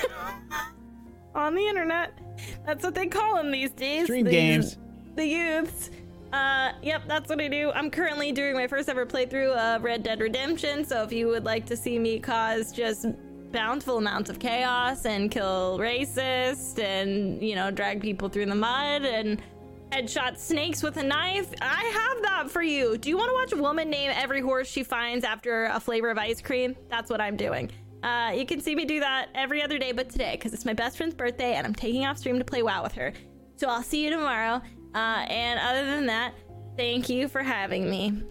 on 1.38 1.56
the 1.56 1.66
internet. 1.66 2.18
That's 2.66 2.84
what 2.84 2.96
they 2.96 3.08
call 3.08 3.36
them 3.36 3.52
these 3.52 3.72
days. 3.72 4.06
Stream 4.06 4.26
the- 4.26 4.32
games. 4.32 4.78
The 5.16 5.26
youths. 5.26 5.90
Uh, 6.34 6.74
yep, 6.84 7.04
that's 7.08 7.30
what 7.30 7.40
I 7.40 7.48
do. 7.48 7.72
I'm 7.72 7.90
currently 7.90 8.32
doing 8.32 8.54
my 8.54 8.68
first 8.68 8.90
ever 8.90 9.06
playthrough 9.06 9.56
of 9.56 9.84
Red 9.84 10.04
Dead 10.04 10.20
Redemption. 10.20 10.84
So 10.84 11.04
if 11.04 11.14
you 11.14 11.28
would 11.28 11.46
like 11.46 11.66
to 11.68 11.78
see 11.78 11.98
me 11.98 12.20
cause 12.20 12.74
just 12.74 13.06
bountiful 13.52 13.98
amounts 13.98 14.30
of 14.30 14.40
chaos 14.40 15.06
and 15.06 15.32
kill 15.32 15.80
racists 15.80 16.78
and 16.80 17.42
you 17.42 17.56
know 17.56 17.72
drag 17.72 18.02
people 18.02 18.28
through 18.28 18.46
the 18.46 18.54
mud 18.54 19.06
and 19.06 19.42
headshot 19.90 20.38
snakes 20.38 20.84
with 20.84 20.98
a 20.98 21.04
knife, 21.04 21.50
I 21.62 21.84
have 21.86 22.22
that 22.24 22.52
for 22.52 22.62
you. 22.62 22.98
Do 22.98 23.08
you 23.10 23.18
want 23.18 23.30
to 23.30 23.34
watch 23.34 23.54
a 23.54 23.62
woman 23.64 23.90
name 23.90 24.12
every 24.14 24.42
horse 24.42 24.68
she 24.68 24.84
finds 24.84 25.24
after 25.24 25.68
a 25.68 25.80
flavor 25.80 26.10
of 26.10 26.18
ice 26.18 26.42
cream? 26.42 26.76
That's 26.90 27.10
what 27.10 27.22
I'm 27.22 27.38
doing. 27.38 27.72
Uh, 28.08 28.32
you 28.32 28.46
can 28.46 28.62
see 28.62 28.74
me 28.74 28.86
do 28.86 29.02
that 29.02 29.28
every 29.36 29.62
other 29.62 29.78
day 29.78 29.92
but 29.92 30.10
today 30.10 30.38
because 30.38 30.54
it's 30.54 30.64
my 30.64 30.72
best 30.72 30.96
friend's 30.96 31.14
birthday 31.14 31.56
and 31.56 31.68
I'm 31.68 31.76
taking 31.76 32.06
off 32.06 32.18
stream 32.18 32.40
to 32.40 32.46
play 32.46 32.64
WoW 32.64 32.82
with 32.82 32.94
her. 32.94 33.12
So 33.58 33.68
I'll 33.68 33.84
see 33.84 34.06
you 34.06 34.10
tomorrow. 34.10 34.62
Uh, 34.96 35.26
and 35.28 35.60
other 35.60 35.86
than 35.86 36.06
that, 36.06 36.34
thank 36.78 37.10
you 37.10 37.28
for 37.28 37.44
having 37.44 37.90
me. 37.90 38.24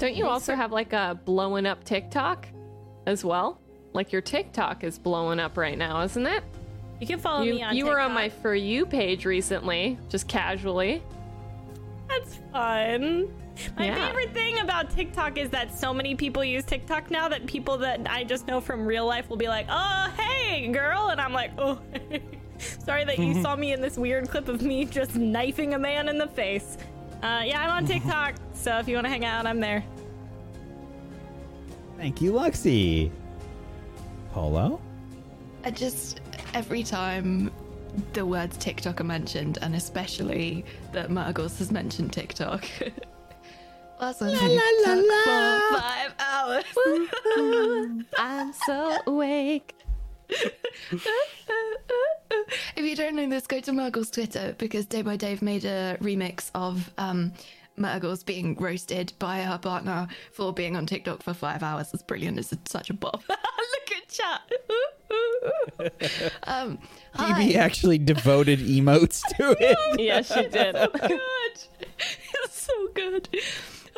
Don't 0.00 0.16
you 0.16 0.26
also 0.26 0.56
have 0.56 0.72
like 0.72 0.92
a 0.92 1.16
blowing 1.24 1.64
up 1.64 1.84
TikTok 1.84 2.48
as 3.06 3.24
well? 3.24 3.60
Like 3.92 4.10
your 4.10 4.20
TikTok 4.20 4.82
is 4.82 4.98
blowing 4.98 5.38
up 5.38 5.56
right 5.56 5.78
now, 5.78 6.02
isn't 6.02 6.26
it? 6.26 6.42
You 7.00 7.06
can 7.06 7.20
follow 7.20 7.42
You, 7.42 7.54
me 7.54 7.62
on 7.62 7.76
you 7.76 7.86
were 7.86 8.00
on 8.00 8.12
my 8.12 8.28
For 8.28 8.56
You 8.56 8.84
page 8.84 9.24
recently, 9.24 9.96
just 10.08 10.26
casually. 10.26 11.04
That's 12.08 12.40
fun. 12.50 13.32
My 13.76 13.86
Yeah. 13.86 14.06
favorite 14.06 14.32
thing 14.34 14.58
about 14.60 14.90
TikTok 14.90 15.38
is 15.38 15.50
that 15.50 15.76
so 15.76 15.92
many 15.92 16.14
people 16.14 16.44
use 16.44 16.64
TikTok 16.64 17.10
now 17.10 17.28
that 17.28 17.46
people 17.46 17.78
that 17.78 18.00
I 18.08 18.24
just 18.24 18.46
know 18.46 18.60
from 18.60 18.86
real 18.86 19.06
life 19.06 19.28
will 19.28 19.36
be 19.36 19.48
like, 19.48 19.66
"Oh, 19.68 20.10
hey, 20.18 20.68
girl," 20.68 21.08
and 21.08 21.20
I'm 21.20 21.32
like, 21.32 21.50
"Oh, 21.58 21.78
hey. 21.92 22.22
sorry 22.84 23.04
that 23.04 23.18
you 23.18 23.34
saw 23.42 23.56
me 23.56 23.72
in 23.72 23.80
this 23.80 23.96
weird 23.96 24.28
clip 24.28 24.48
of 24.48 24.62
me 24.62 24.84
just 24.84 25.14
knifing 25.16 25.74
a 25.74 25.78
man 25.78 26.08
in 26.08 26.18
the 26.18 26.26
face." 26.28 26.78
Uh, 27.22 27.42
yeah, 27.44 27.60
I'm 27.62 27.70
on 27.70 27.86
TikTok, 27.92 28.34
so 28.54 28.78
if 28.78 28.86
you 28.88 28.94
want 28.94 29.06
to 29.06 29.10
hang 29.10 29.24
out, 29.24 29.46
I'm 29.46 29.60
there. 29.60 29.82
Thank 31.96 32.20
you, 32.20 32.32
Luxie. 32.32 33.10
Polo? 34.32 34.80
I 35.64 35.70
just 35.72 36.20
every 36.54 36.84
time 36.84 37.50
the 38.12 38.24
words 38.24 38.56
TikTok 38.58 39.00
are 39.00 39.04
mentioned, 39.04 39.58
and 39.62 39.74
especially 39.74 40.64
that 40.92 41.10
Margos 41.10 41.58
has 41.58 41.72
mentioned 41.72 42.12
TikTok. 42.12 42.64
Last 44.00 44.20
one, 44.20 44.30
TikTok 44.30 44.98
for 45.24 45.80
five 45.80 46.14
hours. 46.20 46.64
I'm 48.18 48.52
so 48.52 48.98
awake. 49.06 49.74
if 50.28 50.94
you 52.76 52.94
don't 52.94 53.16
know 53.16 53.28
this, 53.28 53.46
go 53.46 53.60
to 53.60 53.72
Murgle's 53.72 54.10
Twitter 54.10 54.54
because 54.58 54.86
Day 54.86 55.02
by 55.02 55.16
Dave 55.16 55.42
made 55.42 55.64
a 55.64 55.96
remix 56.00 56.50
of 56.54 56.92
um, 56.98 57.32
Murgle's 57.76 58.22
being 58.22 58.54
roasted 58.56 59.12
by 59.18 59.42
her 59.42 59.58
partner 59.58 60.08
for 60.32 60.52
being 60.52 60.76
on 60.76 60.86
TikTok 60.86 61.22
for 61.22 61.34
five 61.34 61.62
hours. 61.62 61.92
It's 61.92 62.02
brilliant. 62.02 62.38
It's 62.38 62.52
such 62.66 62.90
a 62.90 62.94
bop. 62.94 63.22
Look 63.28 63.38
at 63.96 64.08
chat. 64.08 64.40
um, 66.44 66.78
PB 67.14 67.52
hi. 67.52 67.52
actually 67.52 67.98
devoted 67.98 68.60
emotes 68.60 69.22
to 69.36 69.56
it. 69.58 69.78
Yes, 70.00 70.32
she 70.32 70.46
did. 70.48 70.76
Oh, 70.76 70.88
God. 70.88 71.10
It's 72.44 72.66
so 72.66 72.88
good. 72.94 73.28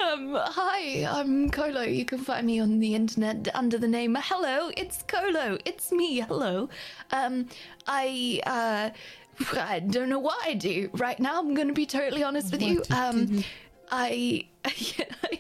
Um, 0.01 0.35
hi, 0.35 1.07
I'm 1.07 1.51
Colo. 1.51 1.83
You 1.83 2.05
can 2.05 2.19
find 2.19 2.47
me 2.47 2.59
on 2.59 2.79
the 2.79 2.95
internet 2.95 3.49
under 3.55 3.77
the 3.77 3.89
name 3.89 4.17
Hello, 4.19 4.71
it's 4.77 5.03
Colo. 5.03 5.59
It's 5.65 5.93
me. 5.93 6.21
Hello. 6.21 6.69
Um, 7.11 7.49
I 7.87 8.41
uh 8.47 8.91
I 9.59 9.81
don't 9.81 10.09
know 10.09 10.19
what 10.19 10.39
I 10.47 10.55
do 10.55 10.91
right 10.95 11.19
now. 11.21 11.39
I'm 11.39 11.55
going 11.55 11.69
to 11.69 11.75
be 11.75 11.87
totally 11.87 12.23
honest 12.23 12.53
with 12.53 12.63
you. 12.63 12.83
Um 12.91 13.45
I 13.91 14.47
yeah, 14.77 15.05
I 15.25 15.39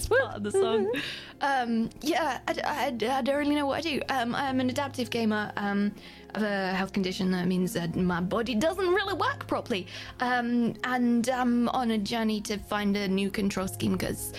part 0.00 0.36
of 0.36 0.42
the 0.42 0.50
song. 0.50 0.90
Um, 1.40 1.90
yeah, 2.00 2.38
I, 2.46 2.54
I, 2.64 2.86
I 2.86 3.22
don't 3.22 3.36
really 3.36 3.54
know 3.54 3.66
what 3.66 3.78
I 3.78 3.80
do. 3.80 4.00
Um, 4.08 4.34
I'm 4.34 4.60
an 4.60 4.70
adaptive 4.70 5.10
gamer. 5.10 5.52
Um, 5.56 5.92
I 6.34 6.38
have 6.38 6.48
a 6.48 6.72
health 6.74 6.92
condition 6.92 7.30
that 7.32 7.46
means 7.46 7.72
that 7.74 7.96
my 7.96 8.20
body 8.20 8.54
doesn't 8.54 8.88
really 8.88 9.14
work 9.14 9.46
properly. 9.46 9.86
Um, 10.20 10.74
and 10.84 11.28
I'm 11.28 11.68
on 11.70 11.90
a 11.90 11.98
journey 11.98 12.40
to 12.42 12.58
find 12.58 12.96
a 12.96 13.08
new 13.08 13.30
control 13.30 13.68
scheme 13.68 13.92
because 13.92 14.32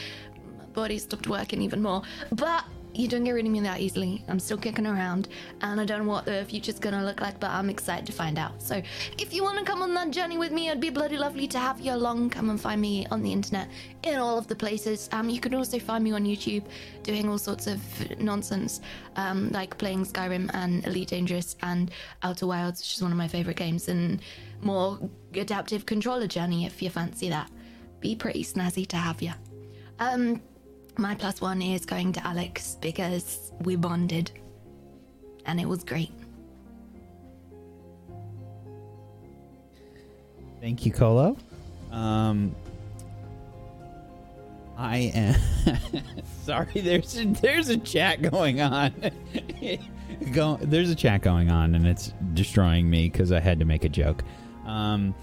my 0.58 0.66
body 0.74 0.98
stopped 0.98 1.28
working 1.28 1.62
even 1.62 1.82
more. 1.82 2.02
But 2.32 2.64
you 2.94 3.08
don't 3.08 3.24
get 3.24 3.32
rid 3.32 3.46
of 3.46 3.52
me 3.52 3.60
that 3.62 3.80
easily. 3.80 4.24
I'm 4.28 4.40
still 4.40 4.58
kicking 4.58 4.86
around, 4.86 5.28
and 5.62 5.82
I 5.82 5.86
don't 5.86 6.06
know 6.06 6.12
what 6.12 6.26
the 6.26 6.46
future's 6.48 6.80
gonna 6.80 7.04
look 7.04 7.22
like, 7.22 7.40
but 7.40 7.50
I'm 7.50 7.70
excited 7.70 8.06
to 8.06 8.12
find 8.12 8.38
out. 8.38 8.62
So, 8.62 8.82
if 9.18 9.34
you 9.34 9.44
want 9.44 9.58
to 9.60 9.66
come 9.66 9.82
on 9.82 9.94
that 9.96 10.12
journey 10.12 10.38
with 10.38 10.52
me, 10.52 10.70
it'd 10.70 10.80
be 10.80 10.90
bloody 10.90 11.18
lovely 11.18 11.48
to 11.48 11.60
have 11.60 11.80
you 11.80 11.94
along. 11.94 12.30
Come 12.30 12.50
and 12.50 12.60
find 12.60 12.80
me 12.80 13.06
on 13.08 13.22
the 13.24 13.32
internet 13.32 13.70
in 14.04 14.20
all 14.20 14.38
of 14.38 14.48
the 14.48 14.56
places. 14.56 15.10
Um, 15.12 15.30
you 15.30 15.40
can 15.40 15.54
also 15.56 15.80
find 15.80 16.04
me 16.04 16.12
on 16.12 16.26
YouTube 16.26 16.66
doing 17.02 17.28
all 17.28 17.38
sorts 17.38 17.68
of 17.68 17.82
nonsense, 18.20 18.82
um, 19.16 19.50
like 19.52 19.78
playing 19.78 20.06
Skyrim 20.06 20.50
and 20.54 20.86
Elite 20.86 21.10
Dangerous 21.10 21.56
and 21.64 21.92
Outer 22.22 22.48
Wilds, 22.48 22.82
which 22.82 22.96
is 22.96 23.02
one 23.02 23.12
of 23.12 23.18
my 23.18 23.28
favorite 23.28 23.58
games, 23.58 23.88
and 23.88 24.22
more 24.62 25.00
adaptive 25.34 25.86
controller 25.86 26.28
journey 26.28 26.66
if 26.66 26.82
you 26.82 26.90
fancy 26.90 27.30
that. 27.30 27.50
Be 28.00 28.16
pretty 28.16 28.44
snazzy 28.44 28.86
to 28.88 28.98
have 28.98 29.22
you. 29.22 29.32
Um, 30.00 30.42
my 30.98 31.16
plus 31.16 31.42
one 31.42 31.62
is 31.62 31.86
going 31.86 32.14
to 32.14 32.26
Alex 32.26 32.78
because 32.82 33.52
we 33.62 33.76
bonded 33.76 34.32
and 35.46 35.60
it 35.60 35.68
was 35.68 35.84
great. 35.84 36.12
Thank 40.62 40.86
you, 40.86 40.94
Colo. 40.94 41.36
Um, 41.92 42.56
I 44.78 45.12
am 45.14 45.36
sorry. 46.44 46.82
There's 46.82 47.20
a, 47.20 47.26
there's 47.26 47.70
a 47.70 47.78
chat 47.78 48.22
going 48.22 48.62
on. 48.62 48.94
Go, 50.32 50.58
there's 50.62 50.90
a 50.90 50.96
chat 50.96 51.22
going 51.22 51.52
on, 51.52 51.76
and 51.76 51.86
it's 51.86 52.14
destroying 52.34 52.90
me 52.90 53.10
because 53.10 53.32
I 53.32 53.42
had 53.42 53.60
to 53.60 53.66
make 53.66 53.84
a 53.84 53.90
joke. 53.90 54.24
Um, 54.66 55.14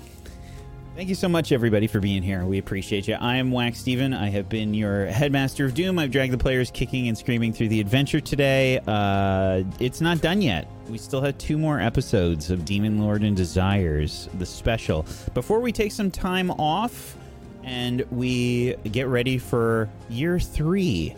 thank 0.97 1.09
you 1.09 1.15
so 1.15 1.29
much, 1.29 1.53
everybody, 1.53 1.87
for 1.87 2.01
being 2.01 2.23
here. 2.23 2.45
We 2.45 2.59
appreciate 2.59 3.09
you. 3.09 3.15
I 3.15 3.37
am 3.37 3.51
Wax 3.51 3.79
Steven. 3.79 4.13
I 4.13 4.29
have 4.31 4.49
been 4.49 4.75
your 4.75 5.07
headmaster 5.07 5.65
of 5.65 5.75
Doom. 5.75 5.99
I've 5.99 6.11
dragged 6.11 6.33
the 6.33 6.39
players 6.39 6.71
kicking 6.71 7.09
and 7.09 7.17
screaming 7.17 7.53
through 7.53 7.69
the 7.69 7.81
adventure 7.81 8.21
today. 8.21 8.81
Uh, 8.87 9.65
it's 9.79 10.01
not 10.01 10.21
done 10.21 10.43
yet. 10.43 10.69
We 10.89 10.99
still 10.99 11.21
have 11.23 11.39
two 11.39 11.59
more 11.59 11.81
episodes 11.81 12.51
of 12.51 12.65
Demon 12.65 12.99
Lord 13.01 13.23
and 13.23 13.37
Desires, 13.37 14.29
the 14.39 14.47
special. 14.47 15.07
Before 15.35 15.61
we 15.61 15.73
take 15.73 15.93
some 15.93 16.11
time 16.11 16.51
off 16.53 17.17
and 17.63 18.05
we 18.11 18.75
get 18.91 19.07
ready 19.07 19.39
for 19.39 19.89
year 20.09 20.41
three. 20.41 21.15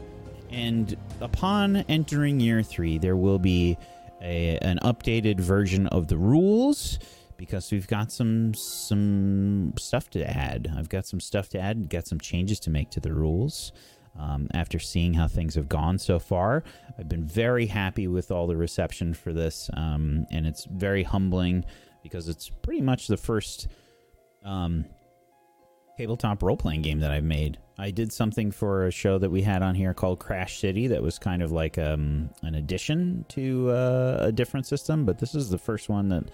And 0.51 0.97
upon 1.21 1.77
entering 1.89 2.41
year 2.41 2.63
three, 2.63 2.99
there 2.99 3.17
will 3.17 3.39
be 3.39 3.79
a, 4.21 4.59
an 4.59 4.79
updated 4.83 5.41
version 5.41 5.87
of 5.89 6.09
the 6.09 6.17
rules 6.17 6.99
because 7.43 7.73
we've 7.73 7.89
got 7.89 8.13
some 8.13 8.55
some 8.55 9.73
stuff 9.77 10.09
to 10.09 10.25
add. 10.25 10.73
I've 10.79 10.89
got 10.89 11.07
some 11.07 11.19
stuff 11.19 11.49
to 11.49 11.59
add, 11.59 11.91
got 11.91 12.07
some 12.07 12.21
changes 12.21 12.61
to 12.61 12.71
make 12.71 12.91
to 12.91 13.01
the 13.01 13.13
rules. 13.13 13.73
Um, 14.17 14.47
after 14.55 14.79
seeing 14.79 15.15
how 15.15 15.27
things 15.27 15.57
have 15.57 15.69
gone 15.69 15.99
so 15.99 16.21
far, 16.21 16.63
I've 16.97 17.09
been 17.09 17.25
very 17.25 17.67
happy 17.67 18.07
with 18.07 18.31
all 18.31 18.47
the 18.47 18.57
reception 18.57 19.13
for 19.13 19.33
this, 19.33 19.69
um, 19.75 20.25
and 20.31 20.47
it's 20.47 20.67
very 20.67 21.03
humbling 21.03 21.65
because 22.05 22.29
it's 22.29 22.49
pretty 22.49 22.81
much 22.81 23.09
the 23.09 23.17
first 23.17 23.67
um, 24.45 24.85
tabletop 25.99 26.45
role 26.45 26.57
playing 26.57 26.83
game 26.83 27.01
that 27.01 27.11
I've 27.11 27.25
made. 27.25 27.59
I 27.77 27.91
did 27.91 28.13
something 28.13 28.53
for 28.53 28.87
a 28.87 28.93
show 28.93 29.19
that 29.19 29.31
we 29.31 29.43
had 29.43 29.63
on 29.63 29.75
here 29.75 29.95
called 29.95 30.21
Crash 30.21 30.61
City 30.61 30.87
that 30.89 31.03
was 31.03 31.19
kind 31.19 31.43
of 31.43 31.51
like 31.51 31.77
um, 31.77 32.31
an 32.43 32.55
addition 32.55 33.25
to 33.31 33.71
uh, 33.71 34.19
a 34.21 34.31
different 34.31 34.67
system, 34.67 35.05
but 35.05 35.19
this 35.19 35.35
is 35.35 35.51
the 35.51 35.59
first 35.59 35.89
one 35.89 36.09
that 36.11 36.25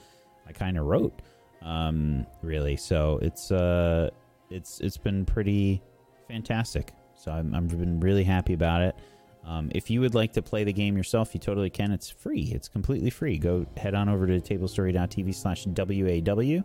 I 0.49 0.53
kind 0.53 0.79
of 0.79 0.87
wrote, 0.87 1.21
um, 1.63 2.27
really. 2.43 2.77
So 2.77 3.19
it's 3.23 3.53
uh, 3.53 4.11
it's 4.51 4.81
it's 4.81 4.97
been 4.97 5.25
pretty 5.25 5.83
fantastic. 6.27 6.93
So 7.15 7.31
I'm 7.31 7.55
I've 7.55 7.69
been 7.69 8.01
really 8.01 8.25
happy 8.25 8.55
about 8.55 8.83
it. 8.83 8.97
Um, 9.45 9.71
if 9.75 9.89
you 9.89 10.01
would 10.01 10.15
like 10.15 10.33
to 10.35 10.43
play 10.43 10.65
the 10.65 10.73
game 10.73 10.97
yourself, 10.97 11.33
you 11.33 11.41
totally 11.41 11.71
can. 11.71 11.91
It's 11.91 12.11
free. 12.11 12.51
It's 12.55 12.69
completely 12.69 13.11
free. 13.11 13.39
Go 13.39 13.67
head 13.77 13.95
on 13.95 14.09
over 14.09 14.27
to 14.27 14.41
tablestory.tv 14.41 15.35
slash 15.35 15.67
WAW 15.67 16.63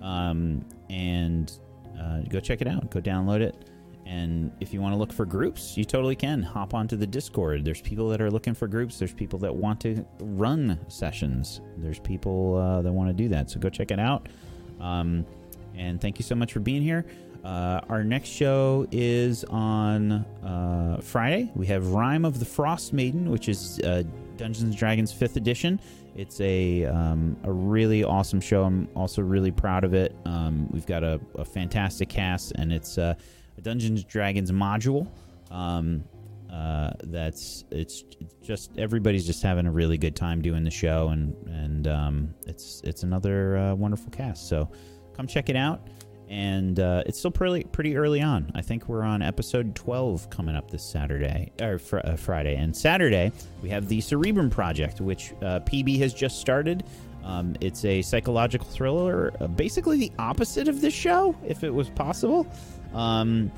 um, 0.00 0.64
and 0.88 1.58
uh, 2.00 2.20
go 2.28 2.40
check 2.40 2.60
it 2.60 2.68
out. 2.68 2.90
Go 2.90 3.00
download 3.00 3.40
it. 3.40 3.70
And 4.08 4.50
if 4.60 4.72
you 4.72 4.80
want 4.80 4.94
to 4.94 4.96
look 4.96 5.12
for 5.12 5.26
groups, 5.26 5.76
you 5.76 5.84
totally 5.84 6.16
can. 6.16 6.42
Hop 6.42 6.72
onto 6.72 6.96
the 6.96 7.06
Discord. 7.06 7.62
There's 7.62 7.82
people 7.82 8.08
that 8.08 8.22
are 8.22 8.30
looking 8.30 8.54
for 8.54 8.66
groups. 8.66 8.98
There's 8.98 9.12
people 9.12 9.38
that 9.40 9.54
want 9.54 9.82
to 9.82 10.02
run 10.18 10.80
sessions. 10.88 11.60
There's 11.76 11.98
people 11.98 12.56
uh, 12.56 12.80
that 12.80 12.90
want 12.90 13.10
to 13.10 13.12
do 13.12 13.28
that. 13.28 13.50
So 13.50 13.60
go 13.60 13.68
check 13.68 13.90
it 13.90 14.00
out. 14.00 14.26
Um, 14.80 15.26
and 15.76 16.00
thank 16.00 16.18
you 16.18 16.24
so 16.24 16.34
much 16.34 16.54
for 16.54 16.60
being 16.60 16.80
here. 16.80 17.04
Uh, 17.44 17.82
our 17.90 18.02
next 18.02 18.30
show 18.30 18.86
is 18.90 19.44
on 19.44 20.12
uh, 20.42 21.00
Friday. 21.02 21.52
We 21.54 21.66
have 21.66 21.88
Rime 21.88 22.24
of 22.24 22.38
the 22.40 22.46
Frostmaiden, 22.46 23.26
which 23.26 23.50
is 23.50 23.78
uh, 23.80 24.04
Dungeons 24.38 24.70
and 24.70 24.76
Dragons 24.76 25.12
5th 25.12 25.36
edition. 25.36 25.80
It's 26.16 26.40
a 26.40 26.84
um, 26.86 27.36
a 27.44 27.52
really 27.52 28.02
awesome 28.02 28.40
show. 28.40 28.64
I'm 28.64 28.88
also 28.96 29.22
really 29.22 29.52
proud 29.52 29.84
of 29.84 29.94
it. 29.94 30.16
Um, 30.24 30.66
we've 30.72 30.86
got 30.86 31.04
a, 31.04 31.20
a 31.36 31.44
fantastic 31.44 32.08
cast, 32.08 32.52
and 32.56 32.72
it's 32.72 32.98
uh, 32.98 33.14
a 33.58 33.60
Dungeons 33.60 34.04
Dragons 34.04 34.50
module. 34.52 35.08
Um, 35.50 36.04
uh, 36.50 36.92
that's 37.04 37.64
it's 37.70 38.04
just 38.42 38.70
everybody's 38.78 39.26
just 39.26 39.42
having 39.42 39.66
a 39.66 39.70
really 39.70 39.98
good 39.98 40.16
time 40.16 40.40
doing 40.40 40.64
the 40.64 40.70
show, 40.70 41.08
and 41.08 41.34
and 41.48 41.86
um, 41.88 42.34
it's 42.46 42.80
it's 42.84 43.02
another 43.02 43.58
uh, 43.58 43.74
wonderful 43.74 44.10
cast. 44.10 44.48
So 44.48 44.70
come 45.14 45.26
check 45.26 45.50
it 45.50 45.56
out. 45.56 45.86
And 46.30 46.78
uh, 46.78 47.04
it's 47.06 47.18
still 47.18 47.30
pretty 47.30 47.64
pretty 47.64 47.96
early 47.96 48.20
on. 48.20 48.50
I 48.54 48.60
think 48.60 48.86
we're 48.86 49.02
on 49.02 49.22
episode 49.22 49.74
12 49.74 50.28
coming 50.28 50.54
up 50.54 50.70
this 50.70 50.82
Saturday 50.82 51.52
or 51.58 51.78
fr- 51.78 52.00
uh, 52.04 52.16
Friday. 52.16 52.56
And 52.56 52.76
Saturday 52.76 53.32
we 53.62 53.70
have 53.70 53.88
the 53.88 54.02
Cerebrum 54.02 54.50
Project, 54.50 55.00
which 55.00 55.32
uh, 55.40 55.60
PB 55.60 55.98
has 56.00 56.12
just 56.12 56.38
started. 56.38 56.84
Um, 57.24 57.56
it's 57.62 57.84
a 57.84 58.02
psychological 58.02 58.66
thriller, 58.66 59.32
uh, 59.40 59.46
basically 59.46 59.98
the 59.98 60.12
opposite 60.18 60.68
of 60.68 60.82
this 60.82 60.94
show, 60.94 61.34
if 61.46 61.64
it 61.64 61.72
was 61.72 61.88
possible. 61.90 62.46
Um, 62.94 63.50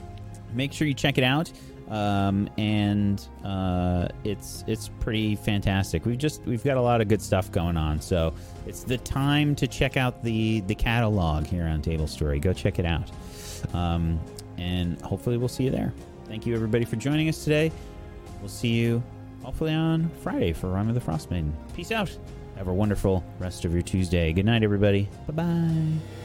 make 0.55 0.73
sure 0.73 0.87
you 0.87 0.95
check 0.95 1.19
it 1.19 1.25
out. 1.25 1.51
um, 1.91 2.49
and 2.57 3.27
uh, 3.45 4.07
it's 4.23 4.63
it's 4.69 4.89
pretty 5.01 5.35
fantastic. 5.35 6.07
We've 6.07 6.17
just 6.19 6.41
we've 6.47 6.63
got 6.63 6.77
a 6.77 6.81
lot 6.81 7.01
of 7.01 7.09
good 7.09 7.21
stuff 7.21 7.51
going 7.51 7.77
on, 7.77 8.01
so 8.01 8.33
it's 8.67 8.85
the 8.85 8.99
time 8.99 9.57
to 9.57 9.67
check 9.67 9.97
out 9.97 10.23
the 10.23 10.61
the 10.63 10.75
catalog 10.75 11.47
here 11.47 11.65
on 11.67 11.83
Table 11.83 12.07
Story. 12.07 12.39
Go 12.39 12.53
check 12.53 12.79
it 12.79 12.85
out, 12.87 13.11
um, 13.75 14.21
and 14.57 15.01
hopefully 15.03 15.37
we'll 15.37 15.49
see 15.49 15.65
you 15.65 15.71
there. 15.71 15.93
Thank 16.27 16.47
you 16.47 16.55
everybody 16.55 16.85
for 16.85 16.95
joining 16.95 17.29
us 17.29 17.43
today. 17.43 17.73
We'll 18.39 18.49
see 18.49 18.69
you 18.69 19.03
hopefully 19.43 19.73
on 19.75 20.09
Friday 20.23 20.53
for 20.53 20.69
Rime 20.69 20.89
of 20.89 20.95
the 20.95 21.01
Frostmaiden. 21.01 21.51
Peace 21.75 21.91
out. 21.91 22.17
Have 22.57 22.69
a 22.69 22.73
wonderful 22.75 23.25
rest 23.41 23.65
of 23.65 23.73
your 23.73 23.83
Tuesday. 23.83 24.33
Good 24.33 24.45
night, 24.47 24.63
everybody. 24.63 25.09
Bye 25.27 25.33
bye. 25.33 26.20